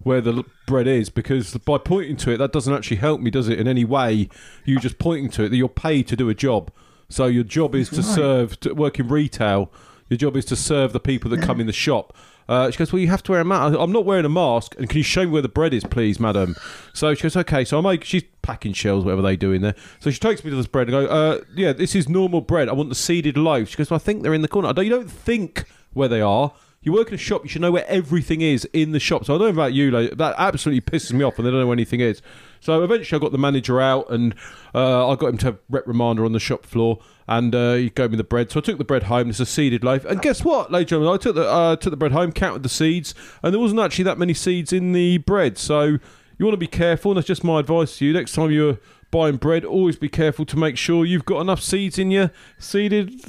Where 0.02 0.22
the 0.22 0.44
bread 0.66 0.86
is, 0.86 1.10
because 1.10 1.54
by 1.58 1.76
pointing 1.76 2.16
to 2.18 2.30
it, 2.30 2.38
that 2.38 2.52
doesn't 2.52 2.72
actually 2.72 2.96
help 2.96 3.20
me, 3.20 3.30
does 3.30 3.48
it? 3.48 3.60
In 3.60 3.68
any 3.68 3.84
way, 3.84 4.30
You're 4.64 4.80
just 4.80 4.98
pointing 4.98 5.30
to 5.32 5.44
it 5.44 5.50
that 5.50 5.56
you're 5.56 5.68
paid 5.68 6.08
to 6.08 6.16
do 6.16 6.28
a 6.28 6.34
job. 6.34 6.72
So 7.08 7.26
your 7.26 7.44
job 7.44 7.74
is 7.74 7.88
to 7.90 8.02
serve, 8.02 8.58
to 8.60 8.72
work 8.72 8.98
in 8.98 9.08
retail. 9.08 9.70
Your 10.08 10.16
job 10.16 10.36
is 10.36 10.44
to 10.46 10.56
serve 10.56 10.92
the 10.92 11.00
people 11.00 11.30
that 11.30 11.42
come 11.42 11.60
in 11.60 11.66
the 11.66 11.72
shop. 11.72 12.16
Uh, 12.48 12.70
she 12.70 12.78
goes, 12.78 12.92
well, 12.92 13.00
you 13.00 13.08
have 13.08 13.22
to 13.24 13.32
wear 13.32 13.40
a 13.42 13.44
mask. 13.44 13.76
I'm 13.78 13.92
not 13.92 14.04
wearing 14.04 14.24
a 14.24 14.30
mask, 14.30 14.74
and 14.76 14.88
can 14.88 14.98
you 14.98 15.04
show 15.04 15.24
me 15.24 15.30
where 15.30 15.42
the 15.42 15.48
bread 15.48 15.72
is, 15.72 15.84
please, 15.84 16.18
madam? 16.18 16.56
So 16.92 17.14
she 17.14 17.22
goes, 17.22 17.36
okay. 17.36 17.64
So 17.64 17.78
I 17.78 17.80
make. 17.80 18.02
She's 18.04 18.24
packing 18.42 18.72
shells, 18.72 19.04
whatever 19.04 19.22
they 19.22 19.36
do 19.36 19.52
in 19.52 19.62
there. 19.62 19.76
So 20.00 20.10
she 20.10 20.18
takes 20.18 20.42
me 20.44 20.50
to 20.50 20.56
this 20.56 20.66
bread 20.66 20.88
and 20.88 20.92
go, 20.92 21.06
uh, 21.06 21.40
yeah, 21.54 21.72
this 21.72 21.94
is 21.94 22.08
normal 22.08 22.40
bread. 22.40 22.68
I 22.68 22.72
want 22.72 22.88
the 22.88 22.96
seeded 22.96 23.36
loaf. 23.36 23.68
She 23.68 23.76
goes, 23.76 23.90
well, 23.90 23.96
I 23.96 23.98
think 24.00 24.22
they're 24.22 24.34
in 24.34 24.42
the 24.42 24.48
corner. 24.48 24.68
I 24.68 24.72
don't, 24.72 24.84
you 24.84 24.90
don't 24.90 25.10
think 25.10 25.64
where 25.92 26.08
they 26.08 26.20
are. 26.20 26.52
You 26.82 26.94
work 26.94 27.08
in 27.08 27.14
a 27.14 27.18
shop, 27.18 27.42
you 27.42 27.50
should 27.50 27.60
know 27.60 27.72
where 27.72 27.86
everything 27.88 28.40
is 28.40 28.66
in 28.72 28.92
the 28.92 29.00
shop. 29.00 29.26
So 29.26 29.34
I 29.34 29.38
don't 29.38 29.48
know 29.48 29.62
about 29.62 29.74
you, 29.74 29.90
like, 29.90 30.16
that 30.16 30.34
absolutely 30.38 30.80
pisses 30.80 31.12
me 31.12 31.22
off 31.22 31.36
when 31.36 31.44
they 31.44 31.50
don't 31.50 31.60
know 31.60 31.66
where 31.66 31.74
anything 31.74 32.00
is. 32.00 32.22
So 32.60 32.82
eventually 32.82 33.18
I 33.18 33.20
got 33.20 33.32
the 33.32 33.38
manager 33.38 33.82
out 33.82 34.10
and 34.10 34.34
uh, 34.74 35.10
I 35.10 35.14
got 35.16 35.26
him 35.26 35.38
to 35.38 35.46
have 35.46 35.58
reprimand 35.68 36.18
her 36.18 36.24
on 36.24 36.32
the 36.32 36.40
shop 36.40 36.64
floor 36.64 36.98
and 37.28 37.54
uh, 37.54 37.74
he 37.74 37.90
gave 37.90 38.12
me 38.12 38.16
the 38.16 38.24
bread. 38.24 38.50
So 38.50 38.60
I 38.60 38.62
took 38.62 38.78
the 38.78 38.84
bread 38.84 39.02
home, 39.02 39.28
it's 39.28 39.40
a 39.40 39.44
seeded 39.44 39.84
loaf. 39.84 40.06
And 40.06 40.22
guess 40.22 40.42
what, 40.42 40.72
ladies 40.72 40.84
and 40.84 41.02
gentlemen, 41.02 41.14
I 41.14 41.16
took 41.18 41.34
the, 41.34 41.46
uh, 41.46 41.76
took 41.76 41.90
the 41.90 41.98
bread 41.98 42.12
home, 42.12 42.32
counted 42.32 42.62
the 42.62 42.70
seeds, 42.70 43.14
and 43.42 43.52
there 43.52 43.60
wasn't 43.60 43.80
actually 43.80 44.04
that 44.04 44.16
many 44.16 44.32
seeds 44.32 44.72
in 44.72 44.92
the 44.92 45.18
bread. 45.18 45.58
So 45.58 45.98
you 46.38 46.46
want 46.46 46.54
to 46.54 46.56
be 46.56 46.66
careful, 46.66 47.10
and 47.10 47.18
that's 47.18 47.26
just 47.26 47.44
my 47.44 47.60
advice 47.60 47.98
to 47.98 48.06
you. 48.06 48.14
Next 48.14 48.32
time 48.32 48.50
you're 48.50 48.78
buying 49.10 49.36
bread, 49.36 49.66
always 49.66 49.96
be 49.96 50.08
careful 50.08 50.46
to 50.46 50.56
make 50.56 50.78
sure 50.78 51.04
you've 51.04 51.26
got 51.26 51.42
enough 51.42 51.60
seeds 51.60 51.98
in 51.98 52.10
your 52.10 52.30
seeded, 52.58 53.20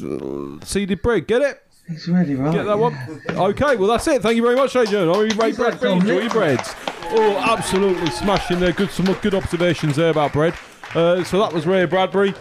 seeded 0.64 1.02
bread. 1.02 1.28
Get 1.28 1.41
it? 1.41 1.61
He's 1.88 2.08
really 2.08 2.36
right. 2.36 2.53
Get 2.53 2.64
that 2.64 2.78
one? 2.80 2.95
Okay, 3.30 3.76
well 3.76 3.88
that's 3.90 4.08
it. 4.08 4.22
Thank 4.22 4.36
you 4.38 4.44
very 4.44 4.56
much, 4.56 4.74
ladies 4.76 4.94
and 4.94 5.12
gentlemen. 5.12 5.38
Ray 5.38 5.52
Bradbury, 5.52 5.91
enjoy 5.94 6.20
your 6.22 6.30
breads. 6.30 6.74
Oh, 7.14 7.38
absolutely 7.38 8.10
smashing 8.12 8.60
there. 8.60 8.72
Good, 8.72 8.91
some 8.91 9.06
good 9.22 9.34
observations 9.34 9.98
there 9.98 10.10
about 10.12 10.32
bread. 10.32 10.53
Uh, 10.95 11.24
so 11.24 11.40
that 11.40 11.52
was 11.52 11.66
Ray 11.68 11.86
Bradbury. 11.86 12.34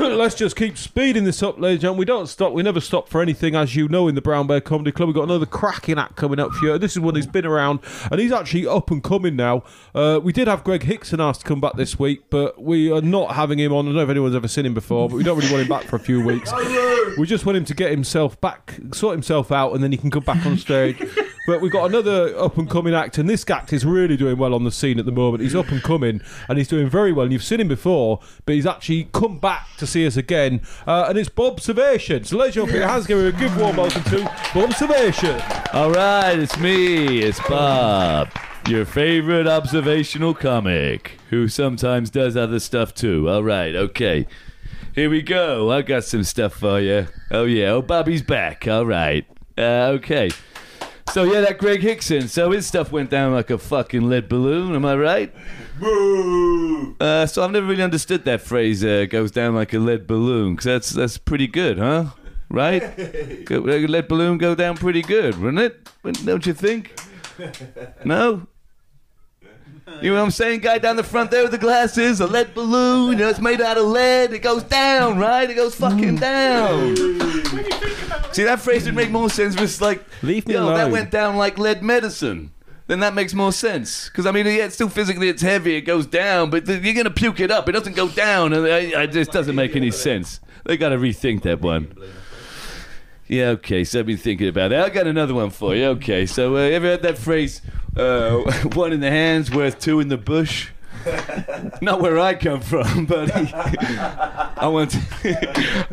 Let's 0.20 0.34
just 0.34 0.56
keep 0.56 0.78
speeding 0.78 1.24
this 1.24 1.42
up, 1.42 1.60
ladies 1.60 1.74
and 1.74 1.80
gentlemen. 1.82 1.98
We 1.98 2.04
don't 2.06 2.26
stop. 2.26 2.54
We 2.54 2.62
never 2.62 2.80
stop 2.80 3.06
for 3.10 3.20
anything, 3.20 3.54
as 3.54 3.76
you 3.76 3.86
know, 3.86 4.08
in 4.08 4.14
the 4.14 4.22
Brown 4.22 4.46
Bear 4.46 4.62
Comedy 4.62 4.92
Club. 4.92 5.08
We've 5.08 5.14
got 5.14 5.24
another 5.24 5.44
cracking 5.44 5.98
act 5.98 6.16
coming 6.16 6.40
up 6.40 6.52
for 6.52 6.64
you. 6.64 6.78
This 6.78 6.92
is 6.92 7.00
one 7.00 7.16
who's 7.16 7.26
been 7.26 7.44
around, 7.44 7.80
and 8.10 8.18
he's 8.18 8.32
actually 8.32 8.66
up 8.66 8.90
and 8.90 9.04
coming 9.04 9.36
now. 9.36 9.62
Uh, 9.94 10.18
we 10.22 10.32
did 10.32 10.48
have 10.48 10.64
Greg 10.64 10.84
Hickson 10.84 11.20
asked 11.20 11.42
to 11.42 11.46
come 11.46 11.60
back 11.60 11.74
this 11.74 11.98
week, 11.98 12.30
but 12.30 12.62
we 12.62 12.90
are 12.90 13.02
not 13.02 13.34
having 13.34 13.58
him 13.58 13.74
on. 13.74 13.84
I 13.84 13.88
don't 13.88 13.96
know 13.96 14.02
if 14.02 14.08
anyone's 14.08 14.34
ever 14.34 14.48
seen 14.48 14.64
him 14.64 14.72
before, 14.72 15.10
but 15.10 15.16
we 15.16 15.22
don't 15.22 15.36
really 15.36 15.52
want 15.52 15.64
him 15.64 15.68
back 15.68 15.84
for 15.84 15.96
a 15.96 16.00
few 16.00 16.24
weeks. 16.24 16.50
We 17.18 17.26
just 17.26 17.44
want 17.44 17.56
him 17.58 17.64
to 17.64 17.74
get 17.74 17.90
himself 17.90 18.40
back, 18.40 18.78
sort 18.94 19.14
himself 19.14 19.50
out, 19.50 19.74
and 19.74 19.82
then 19.82 19.90
he 19.90 19.98
can 19.98 20.12
come 20.12 20.22
back 20.22 20.46
on 20.46 20.56
stage. 20.56 21.02
But 21.46 21.60
we've 21.60 21.72
got 21.72 21.86
another 21.86 22.38
up 22.38 22.58
and 22.58 22.70
coming 22.70 22.94
act, 22.94 23.18
and 23.18 23.28
this 23.28 23.48
act 23.50 23.72
is 23.72 23.84
really 23.84 24.16
doing 24.16 24.36
well 24.36 24.54
on 24.54 24.62
the 24.62 24.70
scene 24.70 25.00
at 25.00 25.04
the 25.04 25.10
moment. 25.10 25.42
He's 25.42 25.54
up 25.54 25.68
and 25.70 25.82
coming, 25.82 26.20
and 26.48 26.58
he's 26.58 26.68
doing 26.68 26.88
very 26.88 27.12
well. 27.12 27.24
And 27.24 27.32
you've 27.32 27.42
seen 27.42 27.60
him 27.60 27.66
before, 27.66 28.20
but 28.46 28.54
he's 28.54 28.66
actually 28.66 29.08
come 29.12 29.38
back 29.38 29.66
to 29.78 29.86
see 29.90 30.06
us 30.06 30.16
again, 30.16 30.60
uh, 30.86 31.06
and 31.08 31.18
it's 31.18 31.28
Bob 31.28 31.60
Servation. 31.60 32.24
So 32.24 32.36
let's 32.36 32.54
your 32.54 32.66
hands 32.66 33.06
give 33.06 33.18
a 33.18 33.58
warm 33.58 33.76
welcome 33.76 34.04
to 34.04 34.22
Bob 34.54 34.70
Servation. 34.70 35.74
All 35.74 35.90
right, 35.90 36.38
it's 36.38 36.56
me. 36.58 37.20
It's 37.20 37.40
Bob, 37.48 38.30
your 38.68 38.84
favorite 38.84 39.46
observational 39.46 40.34
comic, 40.34 41.18
who 41.30 41.48
sometimes 41.48 42.08
does 42.10 42.36
other 42.36 42.60
stuff 42.60 42.94
too. 42.94 43.28
All 43.28 43.42
right, 43.42 43.74
okay. 43.74 44.26
Here 44.94 45.10
we 45.10 45.22
go. 45.22 45.70
I 45.70 45.82
got 45.82 46.04
some 46.04 46.24
stuff 46.24 46.54
for 46.54 46.80
you. 46.80 47.06
Oh 47.30 47.44
yeah, 47.44 47.70
oh 47.70 47.82
Bobby's 47.82 48.22
back. 48.22 48.66
All 48.68 48.86
right. 48.86 49.26
Uh, 49.58 49.92
okay. 49.98 50.30
So 51.12 51.24
yeah, 51.24 51.40
that 51.40 51.58
Greg 51.58 51.80
Hickson. 51.80 52.28
So 52.28 52.52
his 52.52 52.66
stuff 52.66 52.92
went 52.92 53.10
down 53.10 53.32
like 53.32 53.50
a 53.50 53.58
fucking 53.58 54.08
lead 54.08 54.28
balloon. 54.28 54.74
Am 54.74 54.84
I 54.84 54.96
right? 54.96 55.34
Uh, 55.82 57.26
so 57.26 57.42
I've 57.42 57.50
never 57.50 57.66
really 57.66 57.82
understood 57.82 58.24
that 58.24 58.40
phrase. 58.40 58.84
Uh, 58.84 59.06
goes 59.08 59.30
down 59.30 59.54
like 59.54 59.72
a 59.72 59.78
lead 59.78 60.06
balloon, 60.06 60.54
because 60.54 60.64
that's 60.64 60.90
that's 60.90 61.18
pretty 61.18 61.46
good, 61.46 61.78
huh? 61.78 62.06
Right? 62.48 62.80
Go- 63.46 63.64
a 63.68 63.86
lead 63.86 64.08
balloon 64.08 64.38
go 64.38 64.54
down 64.54 64.76
pretty 64.76 65.02
good, 65.02 65.40
wouldn't 65.40 65.62
it? 65.62 66.24
Don't 66.24 66.44
you 66.46 66.52
think? 66.52 66.98
No. 68.04 68.46
You 70.02 70.10
know 70.10 70.18
what 70.18 70.24
I'm 70.24 70.30
saying? 70.30 70.60
Guy 70.60 70.78
down 70.78 70.96
the 70.96 71.02
front 71.02 71.30
there 71.30 71.42
with 71.42 71.50
the 71.50 71.58
glasses, 71.58 72.20
a 72.20 72.26
lead 72.26 72.54
balloon. 72.54 73.12
You 73.12 73.16
know, 73.18 73.28
it's 73.28 73.40
made 73.40 73.60
out 73.60 73.76
of 73.76 73.86
lead. 73.86 74.32
It 74.32 74.38
goes 74.40 74.62
down, 74.62 75.18
right? 75.18 75.48
It 75.50 75.54
goes 75.54 75.74
fucking 75.74 76.16
down. 76.16 76.96
See, 78.32 78.44
that 78.44 78.60
phrase 78.60 78.84
would 78.86 78.94
make 78.94 79.10
more 79.10 79.28
sense 79.28 79.54
if 79.54 79.60
it's 79.62 79.80
like, 79.80 80.04
Leave 80.22 80.46
me 80.46 80.54
yo, 80.54 80.74
that 80.74 80.90
went 80.90 81.10
down 81.10 81.36
like 81.36 81.58
lead 81.58 81.82
medicine. 81.82 82.52
Then 82.90 82.98
that 82.98 83.14
makes 83.14 83.34
more 83.34 83.52
sense. 83.52 84.08
Because, 84.08 84.26
I 84.26 84.32
mean, 84.32 84.46
yeah, 84.46 84.64
it's 84.64 84.74
still 84.74 84.88
physically, 84.88 85.28
it's 85.28 85.42
heavy, 85.42 85.76
it 85.76 85.82
goes 85.82 86.06
down, 86.06 86.50
but 86.50 86.66
th- 86.66 86.82
you're 86.82 87.04
to 87.04 87.10
puke 87.12 87.38
it 87.38 87.48
up. 87.48 87.68
It 87.68 87.72
doesn't 87.72 87.94
go 87.94 88.08
down. 88.08 88.52
And 88.52 88.66
it 88.66 89.12
just 89.12 89.30
doesn't 89.30 89.54
make 89.54 89.76
any 89.76 89.92
sense. 89.92 90.40
They 90.64 90.76
got 90.76 90.88
to 90.88 90.96
rethink 90.96 91.42
that 91.42 91.60
one. 91.60 91.94
Yeah, 93.28 93.50
okay, 93.50 93.84
so 93.84 94.00
I've 94.00 94.06
been 94.06 94.16
thinking 94.16 94.48
about 94.48 94.70
that. 94.70 94.84
I 94.84 94.88
got 94.88 95.06
another 95.06 95.34
one 95.34 95.50
for 95.50 95.76
you. 95.76 95.84
Okay, 95.84 96.26
so 96.26 96.56
uh, 96.56 96.58
ever 96.62 96.88
heard 96.88 97.02
that 97.02 97.16
phrase, 97.16 97.62
Uh, 97.96 98.38
one 98.74 98.92
in 98.92 98.98
the 98.98 99.10
hands 99.10 99.52
worth 99.52 99.78
two 99.78 100.00
in 100.00 100.08
the 100.08 100.18
bush. 100.18 100.70
Not 101.80 102.00
where 102.00 102.18
I 102.18 102.34
come 102.34 102.60
from, 102.60 103.06
buddy. 103.06 103.52
I 103.54 104.66
want 104.66 104.96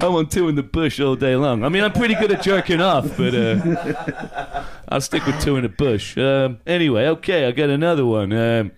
I 0.02 0.08
want 0.08 0.32
two 0.32 0.50
in 0.50 0.56
the 0.56 0.64
bush 0.64 1.00
all 1.00 1.16
day 1.16 1.36
long. 1.36 1.64
I 1.64 1.70
mean, 1.70 1.84
I'm 1.84 1.94
pretty 1.94 2.16
good 2.16 2.32
at 2.32 2.42
jerking 2.42 2.82
off, 2.82 3.16
but 3.16 3.36
uh, 3.36 4.66
I'll 4.90 5.02
stick 5.02 5.26
with 5.26 5.40
two 5.42 5.58
in 5.58 5.64
the 5.64 5.70
bush. 5.70 6.18
Um, 6.18 6.60
anyway, 6.66 7.08
okay, 7.08 7.46
I 7.46 7.52
got 7.52 7.70
another 7.70 8.06
one. 8.06 8.32
Um, 8.32 8.72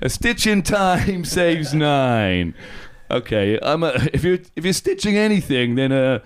a 0.00 0.08
stitch 0.08 0.46
in 0.46 0.62
time 0.62 1.24
saves 1.26 1.74
nine. 1.74 2.54
Okay, 3.10 3.58
I'm 3.62 3.82
a, 3.82 4.08
if 4.12 4.24
you're 4.24 4.38
if 4.56 4.64
you're 4.64 4.72
stitching 4.72 5.16
anything, 5.16 5.74
then 5.74 5.92
uh, 5.92 6.20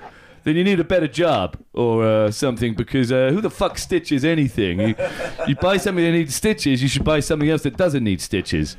then 0.45 0.55
you 0.55 0.63
need 0.63 0.79
a 0.79 0.85
better 0.85 1.09
job 1.09 1.57
or 1.73 2.05
uh, 2.07 2.31
something 2.31 2.75
because 2.75 3.11
uh, 3.11 3.31
who 3.31 3.41
the 3.41 3.51
fuck 3.51 3.79
stitches 3.79 4.25
anything? 4.25 4.81
You, 4.81 4.95
you 5.49 5.57
buy 5.57 5.79
something 5.79 6.05
that 6.05 6.13
needs 6.13 6.37
stitches, 6.37 6.83
you 6.83 6.89
should 6.89 7.05
buy 7.05 7.19
something 7.19 7.51
else 7.51 7.63
that 7.63 7.77
doesn't 7.77 8.05
need 8.05 8.21
stitches, 8.21 8.75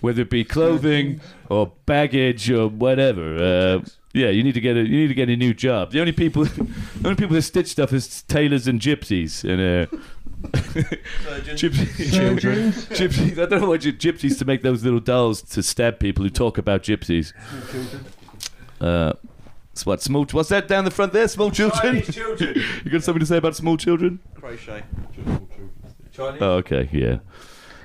whether 0.00 0.22
it 0.22 0.30
be 0.30 0.44
clothing 0.44 1.22
or 1.48 1.72
baggage 1.86 2.50
or 2.50 2.68
whatever. 2.68 3.36
Uh, 3.36 3.88
yeah, 4.18 4.30
you 4.30 4.42
need 4.42 4.54
to 4.54 4.60
get 4.60 4.76
a 4.76 4.80
you 4.80 5.00
need 5.00 5.08
to 5.08 5.14
get 5.14 5.28
a 5.28 5.36
new 5.36 5.54
job. 5.54 5.92
The 5.92 6.00
only 6.00 6.12
people 6.12 6.44
the 6.44 6.68
only 7.04 7.16
people 7.16 7.34
that 7.34 7.42
stitch 7.42 7.68
stuff 7.68 7.92
is 7.92 8.22
tailors 8.22 8.66
and 8.66 8.80
gypsies 8.80 9.44
and. 9.44 9.90
Uh, 9.92 9.98
gypsies, 10.40 12.10
Surgeons? 12.12 12.86
gypsies. 12.90 13.32
I 13.32 13.46
don't 13.46 13.60
know 13.60 13.68
what 13.68 13.80
gy- 13.80 13.92
gypsies 13.92 14.38
to 14.38 14.44
make 14.44 14.62
those 14.62 14.84
little 14.84 15.00
dolls 15.00 15.42
to 15.42 15.64
stab 15.64 15.98
people 15.98 16.22
who 16.22 16.30
talk 16.30 16.58
about 16.58 16.84
gypsies. 16.84 17.32
Uh, 18.80 19.14
what 19.84 20.00
small? 20.02 20.24
What's 20.26 20.48
that 20.50 20.68
down 20.68 20.84
the 20.84 20.92
front 20.92 21.12
there? 21.12 21.26
Small 21.26 21.50
children. 21.50 21.96
you 21.96 22.90
got 22.90 23.02
something 23.02 23.20
to 23.20 23.26
say 23.26 23.36
about 23.36 23.56
small 23.56 23.76
children? 23.76 24.20
Crochet. 24.34 24.82
Chinese. 26.12 26.42
Oh, 26.42 26.52
okay, 26.54 26.88
yeah. 26.92 27.18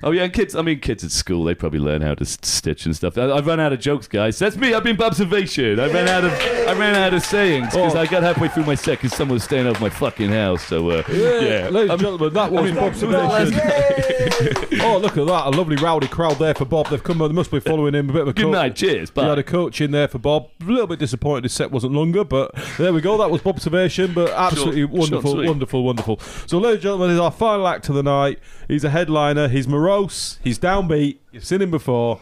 Oh 0.04 0.12
yeah, 0.12 0.24
and 0.24 0.34
kids. 0.34 0.54
I 0.56 0.62
mean, 0.62 0.80
kids 0.80 1.04
at 1.04 1.12
school 1.12 1.44
they 1.46 1.56
probably 1.56 1.80
learn 1.80 2.02
how 2.02 2.14
to 2.16 2.24
s- 2.24 2.38
stitch 2.42 2.86
and 2.86 2.96
stuff. 2.96 3.18
I, 3.18 3.32
I've 3.32 3.48
run 3.48 3.60
out 3.60 3.72
of 3.74 3.80
jokes, 3.80 4.08
guys. 4.08 4.38
That's 4.38 4.56
me. 4.58 4.74
I've 4.74 4.84
been 4.84 5.02
observation. 5.02 5.80
I 5.80 5.88
ran 5.88 6.08
out 6.10 6.24
of 6.26 6.32
I 6.34 6.74
ran 6.74 6.96
out 6.96 7.14
of 7.14 7.24
sayings 7.24 7.68
because 7.68 7.96
Oh. 7.96 8.00
I 8.00 8.06
got 8.06 8.22
halfway 8.24 8.48
through 8.50 8.66
my 8.66 8.76
set 8.76 9.00
because 9.02 9.14
someone 9.16 9.36
was 9.36 9.44
staying 9.44 9.66
over 9.68 9.80
my 9.80 9.90
fucking 9.90 10.30
house. 10.32 10.64
So 10.66 10.90
uh, 10.90 11.04
yeah, 11.10 11.70
ladies 11.70 11.92
and 11.92 12.00
gentlemen, 12.02 12.34
that 12.34 12.52
was 12.52 12.66
mean, 12.66 12.76
Bob 12.76 12.94
who 12.94 13.08
was 13.08 13.16
that 13.16 13.24
last 13.30 13.54
Sebastian. 13.54 14.82
oh, 14.82 14.98
look 14.98 15.18
at 15.18 15.26
that! 15.28 15.48
A 15.48 15.50
lovely 15.50 15.76
rowdy 15.78 16.08
crowd 16.08 16.38
there 16.38 16.54
for 16.54 16.66
Bob. 16.66 16.88
They've 16.90 17.04
come. 17.04 17.20
They 17.20 17.28
must 17.30 17.52
be 17.52 17.60
following 17.60 17.94
him. 17.96 18.10
A 18.10 18.14
bit 18.14 18.22
of 18.24 18.28
a 18.30 18.34
Good 18.34 18.44
coach. 18.46 18.52
night. 18.54 18.76
Cheers. 18.76 19.16
We 19.16 19.24
had 19.24 19.38
a 19.40 19.44
coach 19.44 19.80
in 19.82 19.92
there 19.92 20.08
for 20.08 20.20
Bob. 20.20 20.50
A 20.62 20.66
little 20.66 20.88
bit 20.88 21.00
disappointed 21.00 21.44
his 21.46 21.54
set 21.54 21.72
wasn't 21.72 21.94
longer, 21.94 22.24
but 22.24 22.54
there 22.78 22.92
we 22.94 23.02
go. 23.02 23.18
That 23.18 23.30
was 23.32 23.42
Bob's 23.42 23.54
observation, 23.66 24.14
but 24.14 24.32
absolutely 24.32 24.82
Short- 24.82 24.90
short 24.92 25.00
wonderful, 25.12 25.32
sweet. 25.34 25.48
wonderful, 25.48 25.84
wonderful. 25.84 26.20
So, 26.48 26.58
ladies 26.58 26.76
and 26.76 26.82
gentlemen, 26.84 27.12
is 27.12 27.20
our 27.20 27.32
final 27.32 27.68
act 27.68 27.88
of 27.90 27.96
the 27.96 28.04
night. 28.04 28.40
He's 28.68 28.84
a 28.84 28.90
headliner. 28.90 29.48
He's 29.48 29.68
morose. 29.94 30.40
He's 30.44 30.60
downbeat. 30.60 31.18
You've 31.32 31.46
seen 31.46 31.62
him 31.62 31.72
before, 31.72 32.20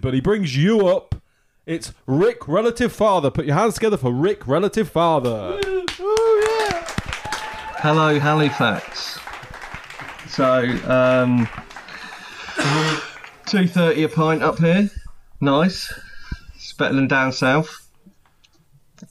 but 0.00 0.14
he 0.14 0.20
brings 0.20 0.56
you 0.56 0.86
up. 0.88 1.14
It's 1.66 1.92
Rick, 2.06 2.48
relative 2.48 2.92
father. 2.92 3.30
Put 3.30 3.46
your 3.46 3.54
hands 3.54 3.74
together 3.74 3.96
for 3.96 4.10
Rick, 4.12 4.46
relative 4.46 4.90
father. 4.90 5.60
Hello, 7.78 8.18
Halifax. 8.18 9.18
So, 10.28 10.62
um, 10.88 11.48
two 13.46 13.68
thirty 13.68 14.02
a 14.02 14.08
pint 14.08 14.42
up 14.42 14.58
here. 14.58 14.90
Nice. 15.40 15.92
It's 16.54 16.72
better 16.72 16.94
than 16.94 17.08
down 17.08 17.32
south. 17.32 17.88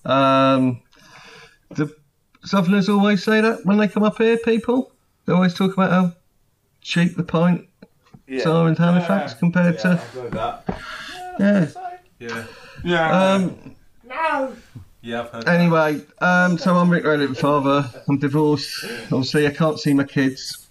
Um, 0.05 0.81
the 1.69 1.93
Southerners 2.43 2.89
always 2.89 3.23
say 3.23 3.41
that 3.41 3.65
when 3.65 3.77
they 3.77 3.87
come 3.87 4.03
up 4.03 4.17
here. 4.17 4.37
People 4.37 4.91
they 5.25 5.33
always 5.33 5.53
talk 5.53 5.73
about 5.73 5.91
how 5.91 6.13
cheap 6.81 7.15
the 7.15 7.23
pint 7.23 7.67
are 8.39 8.67
in 8.67 8.75
Halifax 8.75 9.33
compared 9.33 9.79
to 9.79 10.01
yeah. 12.19 12.45
Yeah. 12.83 13.33
Um, 13.33 13.75
Yeah, 15.01 15.21
I've 15.21 15.29
heard 15.29 15.47
Anyway, 15.47 16.01
um, 16.19 16.57
so 16.57 16.75
I'm 16.75 16.89
Rick 16.89 17.03
Reddit 17.03 17.35
father. 17.37 17.89
I'm 18.07 18.19
divorced. 18.19 18.85
Obviously, 19.05 19.47
I 19.47 19.51
can't 19.51 19.79
see 19.79 19.93
my 19.93 20.03
kids. 20.03 20.67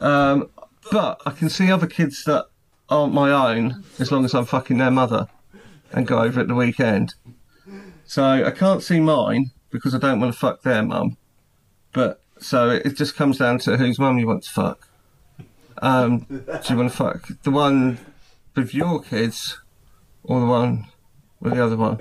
Um, 0.00 0.48
but 0.90 1.20
I 1.26 1.30
can 1.30 1.48
see 1.50 1.70
other 1.70 1.86
kids 1.86 2.24
that 2.24 2.46
aren't 2.88 3.12
my 3.12 3.30
own 3.30 3.84
as 3.98 4.10
long 4.10 4.24
as 4.24 4.34
I'm 4.34 4.44
fucking 4.44 4.78
their 4.78 4.90
mother 4.90 5.28
and 5.92 6.06
go 6.06 6.20
over 6.22 6.40
at 6.40 6.48
the 6.48 6.54
weekend. 6.54 7.14
So 8.06 8.24
I 8.24 8.50
can't 8.50 8.82
see 8.82 9.00
mine 9.00 9.50
because 9.70 9.94
I 9.94 9.98
don't 9.98 10.20
want 10.20 10.32
to 10.32 10.38
fuck 10.38 10.62
their 10.62 10.82
mum. 10.82 11.16
But 11.92 12.22
so 12.38 12.70
it, 12.70 12.86
it 12.86 12.96
just 12.96 13.16
comes 13.16 13.38
down 13.38 13.58
to 13.60 13.76
whose 13.76 13.98
mum 13.98 14.18
you 14.18 14.26
want 14.26 14.44
to 14.44 14.50
fuck. 14.50 14.88
Um, 15.82 16.20
do 16.28 16.44
you 16.68 16.76
want 16.76 16.90
to 16.90 16.96
fuck 16.96 17.28
the 17.42 17.50
one 17.50 17.98
with 18.54 18.74
your 18.74 19.02
kids 19.02 19.60
or 20.22 20.40
the 20.40 20.46
one 20.46 20.86
with 21.40 21.54
the 21.54 21.64
other 21.64 21.76
one? 21.76 21.98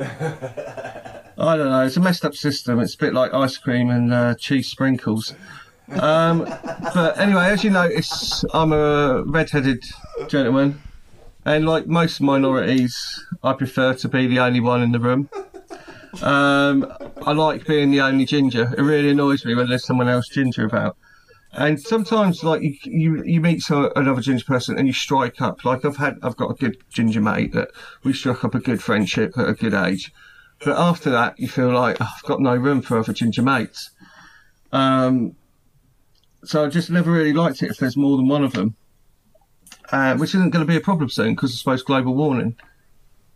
I 1.38 1.58
don't 1.58 1.70
know. 1.70 1.86
It's 1.86 1.98
a 1.98 2.00
messed 2.00 2.24
up 2.24 2.36
system. 2.36 2.80
It's 2.80 2.96
a 2.96 2.98
bit 2.98 3.14
like 3.14 3.34
ice 3.34 3.58
cream 3.58 3.90
and 3.90 4.14
uh, 4.14 4.36
cheese 4.36 4.68
sprinkles. 4.68 5.36
Um, 5.90 6.46
but 6.94 7.20
anyway, 7.20 7.46
as 7.46 7.64
you 7.64 7.70
notice, 7.70 8.44
I'm 8.54 8.72
a 8.72 9.24
red-headed 9.26 9.84
gentleman, 10.28 10.82
and 11.44 11.66
like 11.68 11.86
most 11.86 12.22
minorities, 12.22 13.24
I 13.44 13.54
prefer 13.54 13.94
to 13.96 14.08
be 14.08 14.26
the 14.26 14.40
only 14.40 14.62
one 14.62 14.82
in 14.82 14.94
the 14.94 15.00
room. 15.00 15.30
Um, 16.24 16.92
I 17.24 17.34
like 17.34 17.68
being 17.68 17.92
the 17.92 18.02
only 18.02 18.26
ginger. 18.26 18.74
It 18.76 18.82
really 18.82 19.10
annoys 19.10 19.46
me 19.46 19.54
when 19.54 19.68
there's 19.68 19.86
someone 19.86 20.08
else 20.08 20.30
ginger 20.30 20.66
about. 20.66 20.98
And 21.58 21.82
sometimes, 21.82 22.44
like 22.44 22.62
you, 22.62 22.76
you, 22.84 23.24
you 23.24 23.40
meet 23.40 23.62
some, 23.62 23.90
another 23.96 24.20
ginger 24.20 24.44
person 24.44 24.78
and 24.78 24.88
you 24.88 24.94
strike 24.94 25.42
up. 25.42 25.64
Like 25.64 25.86
I've 25.86 25.96
had, 25.96 26.18
I've 26.22 26.36
got 26.36 26.52
a 26.52 26.54
good 26.54 26.78
ginger 26.90 27.22
mate 27.22 27.54
that 27.54 27.70
we 28.04 28.12
struck 28.12 28.44
up 28.44 28.56
a 28.56 28.60
good 28.60 28.84
friendship 28.84 29.38
at 29.38 29.48
a 29.48 29.54
good 29.54 29.74
age. 29.74 30.12
But 30.64 30.78
after 30.78 31.10
that, 31.12 31.40
you 31.40 31.48
feel 31.48 31.72
like 31.72 31.98
oh, 32.02 32.12
I've 32.14 32.24
got 32.24 32.42
no 32.42 32.56
room 32.56 32.82
for 32.82 32.98
other 32.98 33.14
ginger 33.14 33.42
mates. 33.42 33.92
Um, 34.74 35.38
so 36.44 36.66
I 36.66 36.68
just 36.68 36.90
never 36.90 37.10
really 37.10 37.34
liked 37.34 37.64
it 37.64 37.72
if 37.72 37.78
there's 37.78 37.96
more 37.96 38.18
than 38.18 38.28
one 38.28 38.44
of 38.44 38.52
them, 38.52 38.76
uh, 39.92 40.18
which 40.18 40.36
isn't 40.36 40.50
going 40.50 40.66
to 40.66 40.70
be 40.70 40.78
a 40.78 40.82
problem 40.82 41.10
soon 41.10 41.36
because 41.36 41.54
I 41.54 41.56
suppose 41.56 41.84
global 41.84 42.16
warming. 42.16 42.58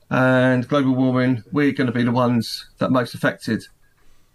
And 0.09 0.67
global 0.67 0.93
warming, 0.93 1.43
we're 1.53 1.71
going 1.71 1.87
to 1.87 1.93
be 1.93 2.03
the 2.03 2.11
ones 2.11 2.69
that 2.79 2.91
most 2.91 3.13
affected 3.13 3.63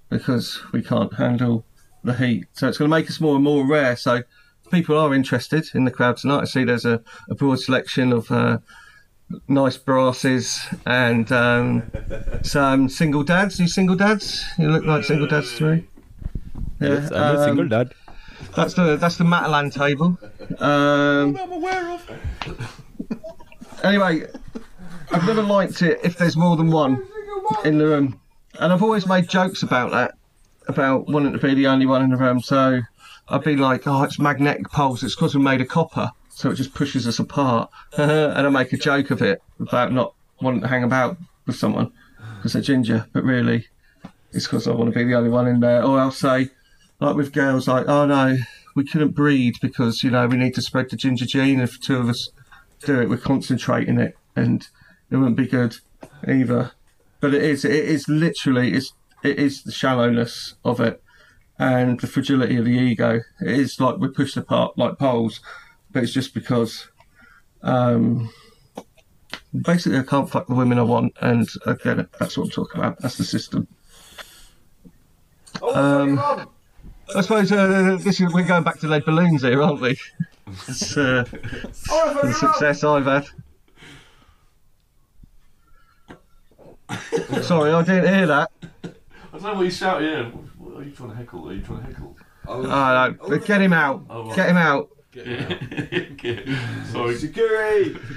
because 0.09 0.63
we 0.73 0.83
can't 0.83 1.13
handle 1.15 1.67
the 2.05 2.15
heat. 2.15 2.47
So 2.53 2.69
it's 2.69 2.79
going 2.79 2.91
to 2.91 2.97
make 2.97 3.09
us 3.09 3.21
more 3.21 3.35
and 3.35 3.45
more 3.45 3.67
rare. 3.67 3.97
So 3.97 4.23
people 4.71 4.97
are 4.97 5.15
interested 5.15 5.69
in 5.75 5.85
the 5.85 5.91
crowd 5.91 6.19
tonight. 6.19 6.43
I 6.43 6.45
see 6.45 6.65
there's 6.65 6.85
a, 6.85 7.03
a 7.29 7.35
broad 7.35 7.61
selection 7.61 8.13
of 8.13 8.31
uh, 8.31 8.59
nice 9.49 9.77
brasses 9.77 10.61
and 10.87 11.31
um, 11.33 11.91
some 12.43 12.89
single 12.89 13.25
dads. 13.25 13.59
You 13.59 13.67
single 13.67 13.97
dads? 13.97 14.45
You 14.59 14.71
look 14.71 14.85
like 14.85 15.05
single 15.05 15.27
dads 15.27 15.57
to 15.59 15.77
me. 15.77 15.89
Yeah, 16.81 17.09
um, 17.13 17.69
dad. 17.69 17.95
That's 18.55 18.75
the 18.75 18.97
that's 18.97 19.17
the 19.17 19.25
Matalan 19.25 19.73
table. 19.73 20.19
Um, 20.59 21.37
I'm 21.37 21.53
aware 21.53 21.91
of. 21.91 22.73
anyway, 23.83 24.27
I've 25.11 25.25
never 25.27 25.43
liked 25.43 25.83
it 25.83 26.01
if 26.05 26.19
there's 26.19 26.37
more 26.37 26.57
than 26.57 26.71
one 26.71 27.07
in 27.65 27.79
the 27.79 27.87
room, 27.87 28.21
and 28.59 28.73
I've 28.73 28.83
always 28.83 29.07
made 29.07 29.29
jokes 29.29 29.63
about 29.63 29.93
that, 29.93 30.15
about 30.67 31.09
wanting 31.09 31.33
to 31.33 31.39
be 31.39 31.55
the 31.55 31.67
only 31.67 31.87
one 31.87 32.03
in 32.03 32.11
the 32.11 32.17
room. 32.17 32.41
So 32.41 32.81
I'd 33.29 33.45
be 33.45 33.57
like, 33.57 33.87
oh, 33.87 34.03
it's 34.03 34.19
magnetic 34.19 34.71
poles. 34.71 35.03
It's 35.03 35.15
because 35.15 35.35
we're 35.35 35.43
made 35.43 35.61
of 35.61 35.69
copper, 35.69 36.11
so 36.31 36.51
it 36.51 36.57
just 36.57 36.75
pushes 36.75 37.07
us 37.07 37.19
apart. 37.19 37.71
and 37.97 38.47
I 38.47 38.49
make 38.49 38.73
a 38.73 38.77
joke 38.77 39.11
of 39.11 39.23
it 39.23 39.43
about 39.61 39.93
not 39.93 40.15
wanting 40.41 40.61
to 40.61 40.69
hang 40.69 40.85
about 40.85 41.17
with 41.47 41.57
someone 41.57 41.93
because 42.37 42.53
they're 42.53 42.63
ginger, 42.63 43.07
but 43.13 43.25
really, 43.25 43.67
it's 44.33 44.47
because 44.47 44.69
I 44.69 44.73
want 44.73 44.93
to 44.93 44.99
be 44.99 45.05
the 45.05 45.15
only 45.15 45.31
one 45.31 45.47
in 45.47 45.61
there. 45.61 45.83
Or 45.83 45.99
I'll 45.99 46.11
say, 46.11 46.51
like 47.01 47.17
with 47.17 47.33
girls, 47.33 47.69
like, 47.69 47.89
oh 47.89 48.07
no, 48.07 48.37
we 48.75 48.85
couldn't 48.85 49.13
breed 49.13 49.55
because 49.63 50.03
you 50.03 50.11
know 50.11 50.27
we 50.27 50.37
need 50.37 50.55
to 50.55 50.63
spread 50.63 50.91
the 50.91 50.97
ginger 50.97 51.27
gene. 51.27 51.61
If 51.61 51.81
two 51.81 51.97
of 51.97 52.09
us 52.09 52.31
do 52.85 53.01
it, 53.01 53.09
we're 53.09 53.17
concentrating 53.17 53.99
it, 53.99 54.17
and 54.37 54.67
it 55.11 55.17
wouldn't 55.17 55.37
be 55.37 55.47
good 55.47 55.77
either. 56.29 56.73
But 57.21 57.35
it 57.35 57.43
is, 57.43 57.65
it 57.65 57.73
is 57.73 58.09
literally, 58.09 58.75
it's, 58.75 58.93
it 59.25 59.39
is 59.39 59.63
the 59.63 59.73
shallowness 59.73 60.55
of 60.65 60.81
it 60.81 61.03
and 61.59 61.99
the 62.01 62.07
fragility 62.07 62.57
of 62.57 62.65
the 62.65 62.73
ego. 62.73 63.21
It 63.41 63.59
is 63.59 63.81
like 63.81 63.97
we're 63.97 64.11
pushed 64.11 64.37
apart 64.37 64.77
like 64.77 64.99
poles, 64.99 65.41
but 65.91 66.03
it's 66.03 66.13
just 66.13 66.35
because, 66.35 66.89
um, 67.63 68.31
basically 69.63 69.99
I 69.99 70.03
can't 70.03 70.31
fuck 70.31 70.47
the 70.47 70.55
women 70.55 70.79
I 70.79 70.83
want, 70.83 71.15
and 71.21 71.49
again. 71.67 72.09
That's 72.19 72.37
what 72.37 72.45
I'm 72.45 72.51
talking 72.51 72.81
about. 72.81 72.99
That's 73.01 73.17
the 73.17 73.25
system. 73.25 73.67
Um, 75.63 76.19
I 77.15 77.21
suppose 77.21 77.53
uh, 77.53 77.97
this 78.01 78.21
is, 78.21 78.33
we're 78.33 78.47
going 78.47 78.65
back 78.65 78.81
to 78.81 78.89
lead 78.89 79.05
balloons 79.05 79.43
here, 79.43 79.63
aren't 79.63 79.81
we? 79.81 79.99
It's 80.69 80.95
uh, 80.95 81.25
the 81.25 82.35
success 82.39 82.85
I've 82.85 83.07
had. 83.07 83.25
Sorry, 87.43 87.73
I 87.73 87.83
didn't 87.83 88.15
hear 88.15 88.27
that. 88.27 88.51
I 89.35 89.39
don't 89.39 89.43
know 89.43 89.55
what 89.55 89.63
you 89.65 89.71
shout. 89.73 90.01
Yeah, 90.01 90.27
what 90.59 90.81
are 90.81 90.85
you 90.85 90.93
trying 90.93 91.11
to 91.11 91.17
heckle? 91.17 91.49
Are 91.49 91.53
you 91.53 91.61
trying 91.61 91.81
to 91.81 91.87
heckle? 91.87 92.17
Oh, 92.47 92.63
no. 92.63 93.39
Get 93.39 93.61
him 93.61 93.73
out. 93.73 94.09
Get 94.37 94.51
him 94.51 94.57
out. 94.57 94.91
Sorry, 96.93 97.17
security. 97.17 97.99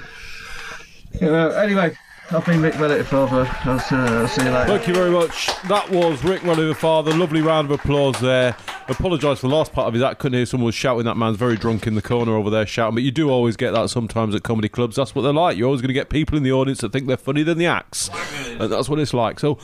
Uh, 1.20 1.48
anyway, 1.52 1.96
I've 2.30 2.44
been 2.46 2.62
Rick 2.62 2.78
Relative 2.78 3.08
Father. 3.08 3.50
I'll, 3.64 3.72
uh, 3.72 4.20
I'll 4.20 4.28
see 4.28 4.44
you 4.44 4.50
later. 4.50 4.66
Thank 4.66 4.86
you 4.86 4.94
very 4.94 5.10
much. 5.10 5.50
That 5.64 5.90
was 5.90 6.22
Rick 6.22 6.44
Running 6.44 6.72
Father. 6.74 7.12
Lovely 7.12 7.40
round 7.40 7.68
of 7.68 7.80
applause 7.80 8.20
there. 8.20 8.54
Apologise 8.88 9.40
for 9.40 9.48
the 9.48 9.54
last 9.54 9.72
part 9.72 9.88
of 9.88 9.94
his 9.94 10.02
act. 10.02 10.20
Couldn't 10.20 10.36
hear 10.36 10.46
someone 10.46 10.66
was 10.66 10.76
shouting. 10.76 11.06
That 11.06 11.16
man's 11.16 11.38
very 11.38 11.56
drunk 11.56 11.88
in 11.88 11.94
the 11.96 12.02
corner 12.02 12.36
over 12.36 12.50
there 12.50 12.66
shouting. 12.66 12.94
But 12.94 13.02
you 13.02 13.10
do 13.10 13.30
always 13.30 13.56
get 13.56 13.72
that 13.72 13.88
sometimes 13.88 14.34
at 14.34 14.44
comedy 14.44 14.68
clubs. 14.68 14.94
That's 14.94 15.14
what 15.14 15.22
they're 15.22 15.32
like. 15.32 15.56
You're 15.56 15.66
always 15.66 15.80
going 15.80 15.88
to 15.88 15.94
get 15.94 16.10
people 16.10 16.36
in 16.36 16.44
the 16.44 16.52
audience 16.52 16.82
that 16.82 16.92
think 16.92 17.08
they're 17.08 17.16
funnier 17.16 17.44
than 17.44 17.58
the 17.58 17.66
acts. 17.66 18.10
And 18.46 18.70
that's 18.70 18.88
what 18.88 19.00
it's 19.00 19.14
like. 19.14 19.40
So, 19.40 19.58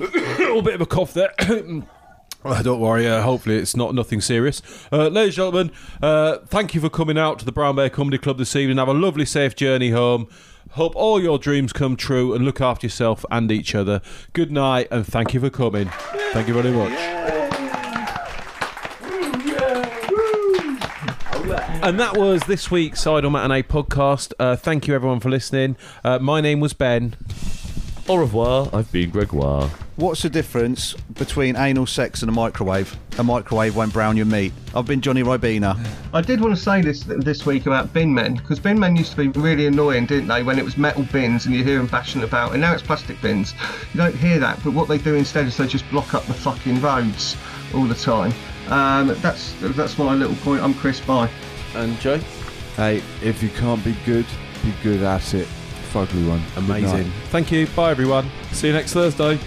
a 0.00 0.04
little 0.38 0.62
bit 0.62 0.74
of 0.74 0.80
a 0.80 0.86
cough 0.86 1.14
there. 1.14 1.32
Uh, 2.44 2.62
don't 2.62 2.78
worry, 2.78 3.08
uh, 3.08 3.22
hopefully 3.22 3.56
it's 3.56 3.74
not 3.74 3.92
nothing 3.92 4.20
serious. 4.20 4.62
Uh, 4.92 5.08
ladies 5.08 5.36
and 5.36 5.52
gentlemen, 5.52 5.72
uh, 6.00 6.36
thank 6.46 6.76
you 6.76 6.80
for 6.80 6.88
coming 6.88 7.18
out 7.18 7.40
to 7.40 7.44
the 7.44 7.50
Brown 7.50 7.74
Bear 7.74 7.90
Comedy 7.90 8.18
Club 8.18 8.38
this 8.38 8.54
evening. 8.54 8.76
Have 8.76 8.86
a 8.86 8.94
lovely, 8.94 9.24
safe 9.24 9.56
journey 9.56 9.90
home. 9.90 10.28
Hope 10.72 10.94
all 10.94 11.20
your 11.20 11.40
dreams 11.40 11.72
come 11.72 11.96
true 11.96 12.34
and 12.34 12.44
look 12.44 12.60
after 12.60 12.86
yourself 12.86 13.24
and 13.32 13.50
each 13.50 13.74
other. 13.74 14.00
Good 14.32 14.52
night 14.52 14.86
and 14.92 15.04
thank 15.04 15.34
you 15.34 15.40
for 15.40 15.50
coming. 15.50 15.88
Thank 16.32 16.46
you 16.46 16.54
very 16.54 16.70
much. 16.70 16.92
And 21.82 21.98
that 21.98 22.16
was 22.16 22.42
this 22.44 22.70
week's 22.70 23.06
Idle 23.06 23.30
Matinee 23.30 23.62
podcast. 23.62 24.32
Uh, 24.38 24.54
thank 24.54 24.86
you 24.86 24.94
everyone 24.94 25.18
for 25.18 25.30
listening. 25.30 25.76
Uh, 26.04 26.18
my 26.18 26.40
name 26.40 26.60
was 26.60 26.72
Ben. 26.74 27.14
Au 28.08 28.16
revoir. 28.16 28.68
I've 28.72 28.90
been 28.92 29.10
Gregoire. 29.10 29.70
What's 29.96 30.20
the 30.20 30.28
difference 30.28 30.92
between 31.14 31.56
anal 31.56 31.86
sex 31.86 32.20
and 32.20 32.28
a 32.28 32.32
microwave? 32.32 32.94
A 33.18 33.24
microwave 33.24 33.76
won't 33.76 33.94
brown 33.94 34.14
your 34.14 34.26
meat. 34.26 34.52
I've 34.74 34.84
been 34.84 35.00
Johnny 35.00 35.22
Ribena. 35.22 35.82
I 36.12 36.20
did 36.20 36.38
want 36.38 36.54
to 36.54 36.60
say 36.60 36.82
this 36.82 37.04
this 37.04 37.46
week 37.46 37.64
about 37.64 37.94
bin 37.94 38.12
men 38.12 38.34
because 38.34 38.60
bin 38.60 38.78
men 38.78 38.94
used 38.94 39.12
to 39.12 39.16
be 39.16 39.28
really 39.40 39.66
annoying, 39.66 40.04
didn't 40.04 40.28
they? 40.28 40.42
When 40.42 40.58
it 40.58 40.66
was 40.66 40.76
metal 40.76 41.04
bins 41.04 41.46
and 41.46 41.54
you 41.54 41.64
hear 41.64 41.78
them 41.78 41.86
bashing 41.86 42.24
about, 42.24 42.52
and 42.52 42.60
now 42.60 42.74
it's 42.74 42.82
plastic 42.82 43.18
bins. 43.22 43.54
You 43.94 43.98
don't 43.98 44.14
hear 44.14 44.38
that, 44.38 44.62
but 44.62 44.74
what 44.74 44.86
they 44.86 44.98
do 44.98 45.14
instead 45.14 45.46
is 45.46 45.56
they 45.56 45.66
just 45.66 45.88
block 45.88 46.12
up 46.12 46.26
the 46.26 46.34
fucking 46.34 46.82
roads 46.82 47.38
all 47.74 47.84
the 47.86 47.94
time. 47.94 48.34
Um, 48.68 49.16
that's 49.22 49.54
that's 49.60 49.96
my 49.96 50.12
little 50.12 50.36
point. 50.36 50.60
I'm 50.60 50.74
Chris. 50.74 51.00
Bye. 51.00 51.30
And 51.74 51.98
Jay. 52.00 52.18
Hey, 52.76 53.02
if 53.22 53.42
you 53.42 53.48
can't 53.48 53.82
be 53.82 53.96
good, 54.04 54.26
be 54.62 54.74
good 54.82 55.02
at 55.02 55.32
it. 55.32 55.48
Fugly 55.96 56.28
one. 56.28 56.42
Amazing. 56.56 57.10
Thank 57.30 57.50
you. 57.50 57.66
Bye 57.68 57.90
everyone. 57.90 58.28
See 58.52 58.66
you 58.66 58.74
next 58.74 58.92
Thursday. 58.92 59.38